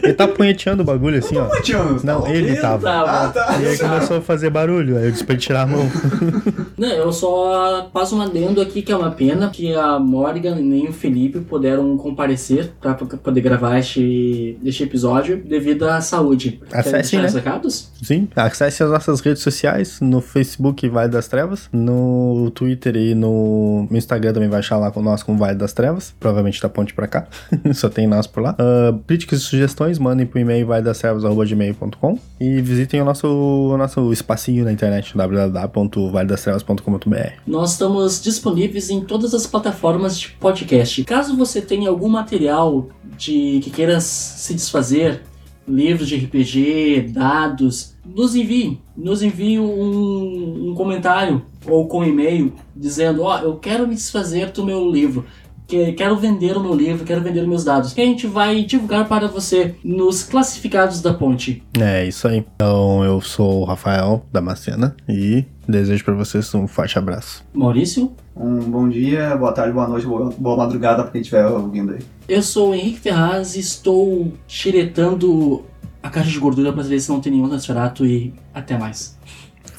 Ele 0.02 0.14
tá 0.14 0.28
punheteando 0.28 0.82
o 0.82 0.86
bagulho 0.86 1.18
assim, 1.18 1.36
ó. 1.36 1.48
Tiago, 1.60 2.00
Não, 2.04 2.26
ele 2.26 2.56
tava. 2.56 2.88
Ah, 2.88 3.28
tá. 3.28 3.58
E 3.60 3.66
aí 3.66 3.78
começou 3.78 4.18
a 4.18 4.20
fazer 4.20 4.50
barulho, 4.50 4.96
aí 4.96 5.06
eu 5.06 5.10
disse 5.10 5.24
pra 5.24 5.34
ele 5.34 5.42
tirar 5.42 5.62
a 5.62 5.66
mão. 5.66 5.90
Não, 6.78 6.88
eu 6.88 7.12
só 7.12 7.88
passo 7.92 8.16
um 8.16 8.20
adendo 8.20 8.60
aqui 8.60 8.82
que 8.82 8.92
é 8.92 8.96
uma 8.96 9.10
pena 9.10 9.50
que 9.50 9.74
a 9.74 9.98
Morgan 9.98 10.56
nem 10.56 10.88
o 10.88 10.92
Felipe 10.92 11.40
puderam 11.40 11.96
comparecer 11.96 12.72
pra 12.80 12.94
poder 12.94 13.40
gravar 13.40 13.78
este, 13.78 14.58
este 14.64 14.82
episódio 14.84 15.42
devido 15.44 15.88
à 15.88 16.00
saúde. 16.00 16.60
Deixar 16.70 17.22
né? 17.22 17.28
recados? 17.28 17.90
Sim, 18.02 18.28
acesse 18.36 18.82
as 18.82 18.90
nossas 18.90 19.20
redes 19.20 19.42
sociais, 19.42 20.00
no 20.00 20.20
Facebook 20.20 20.88
Vale 20.88 21.10
das 21.10 21.28
Trevas, 21.28 21.68
no 21.72 22.50
Twitter 22.54 22.96
e 22.96 23.14
no 23.14 23.88
Instagram 23.90 24.32
também 24.32 24.48
vai 24.48 24.60
achar 24.60 24.76
lá 24.76 24.90
com 24.90 25.02
nós 25.02 25.22
com 25.22 25.36
Vale 25.36 25.56
das 25.56 25.72
Trevas, 25.72 26.14
provavelmente 26.20 26.60
da 26.60 26.68
ponte 26.68 26.94
pra 26.94 27.06
cá, 27.06 27.26
só 27.74 27.88
tem 27.88 28.06
nós 28.06 28.26
por 28.26 28.42
lá. 28.42 28.54
Ah, 28.58 28.94
críticas 29.06 29.40
e 29.40 29.42
sugestões, 29.42 29.98
mandem 29.98 30.26
pro 30.26 30.38
e-mail 30.38 30.66
valedastrevas.gmail.com 30.66 32.18
e 32.40 32.60
visitem 32.60 33.00
o 33.02 33.04
nosso, 33.04 33.26
o 33.26 33.76
nosso 33.76 34.12
espacinho 34.12 34.64
na 34.64 34.72
internet, 34.72 35.16
www.valedastrevas.com.br. 35.16 37.32
Nós 37.46 37.72
estamos 37.72 38.22
disponíveis 38.22 38.90
em 38.90 39.00
todas 39.00 39.34
as 39.34 39.46
plataformas 39.46 40.18
de 40.18 40.30
podcast. 40.30 41.04
Caso 41.04 41.36
você 41.36 41.60
tenha 41.60 41.88
algum 41.88 42.08
material 42.08 42.88
de 43.16 43.60
que 43.62 43.70
queira 43.70 44.00
se 44.00 44.54
desfazer, 44.54 45.22
livros 45.66 46.08
de 46.08 46.16
RPG, 46.16 47.10
dados, 47.12 47.94
nos 48.04 48.34
envie. 48.34 48.80
Nos 48.96 49.22
envie 49.22 49.58
um, 49.58 50.70
um 50.70 50.74
comentário 50.74 51.42
ou 51.66 51.88
com 51.88 52.04
e-mail 52.04 52.52
dizendo: 52.74 53.22
Ó, 53.22 53.38
eu 53.38 53.56
quero 53.56 53.86
me 53.86 53.94
desfazer 53.94 54.50
do 54.52 54.64
meu 54.64 54.90
livro. 54.90 55.24
Que, 55.66 55.92
quero 55.92 56.16
vender 56.16 56.56
o 56.56 56.60
meu 56.60 56.74
livro, 56.74 57.04
quero 57.04 57.20
vender 57.20 57.40
os 57.40 57.48
meus 57.48 57.64
dados. 57.64 57.92
Que 57.92 58.00
a 58.00 58.04
gente 58.04 58.26
vai 58.26 58.62
divulgar 58.62 59.08
para 59.08 59.26
você 59.26 59.74
nos 59.82 60.22
classificados 60.22 61.00
da 61.00 61.12
ponte. 61.12 61.62
É 61.78 62.06
isso 62.06 62.28
aí. 62.28 62.44
Então 62.54 63.04
eu 63.04 63.20
sou 63.20 63.62
o 63.62 63.64
Rafael 63.64 64.24
Damascena 64.32 64.96
e 65.08 65.44
desejo 65.68 66.04
pra 66.04 66.14
vocês 66.14 66.54
um 66.54 66.68
forte 66.68 66.98
abraço. 66.98 67.44
Maurício? 67.52 68.12
Um 68.36 68.60
bom 68.60 68.88
dia, 68.88 69.34
boa 69.36 69.52
tarde, 69.52 69.72
boa 69.72 69.88
noite, 69.88 70.06
boa, 70.06 70.30
boa 70.36 70.56
madrugada 70.56 71.02
pra 71.02 71.10
quem 71.10 71.22
estiver 71.22 71.46
ouvindo 71.46 71.92
aí. 71.92 72.00
Eu 72.28 72.42
sou 72.42 72.70
o 72.70 72.74
Henrique 72.74 73.00
Ferraz 73.00 73.56
e 73.56 73.60
estou 73.60 74.32
xiretando 74.46 75.64
a 76.02 76.10
caixa 76.10 76.30
de 76.30 76.38
gordura 76.38 76.72
para 76.72 76.82
ver 76.82 77.00
se 77.00 77.08
não 77.08 77.20
tem 77.20 77.32
nenhum 77.32 77.46
Nosferatu 77.46 78.06
e 78.06 78.32
até 78.54 78.78
mais. 78.78 79.18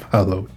Falou. 0.10 0.48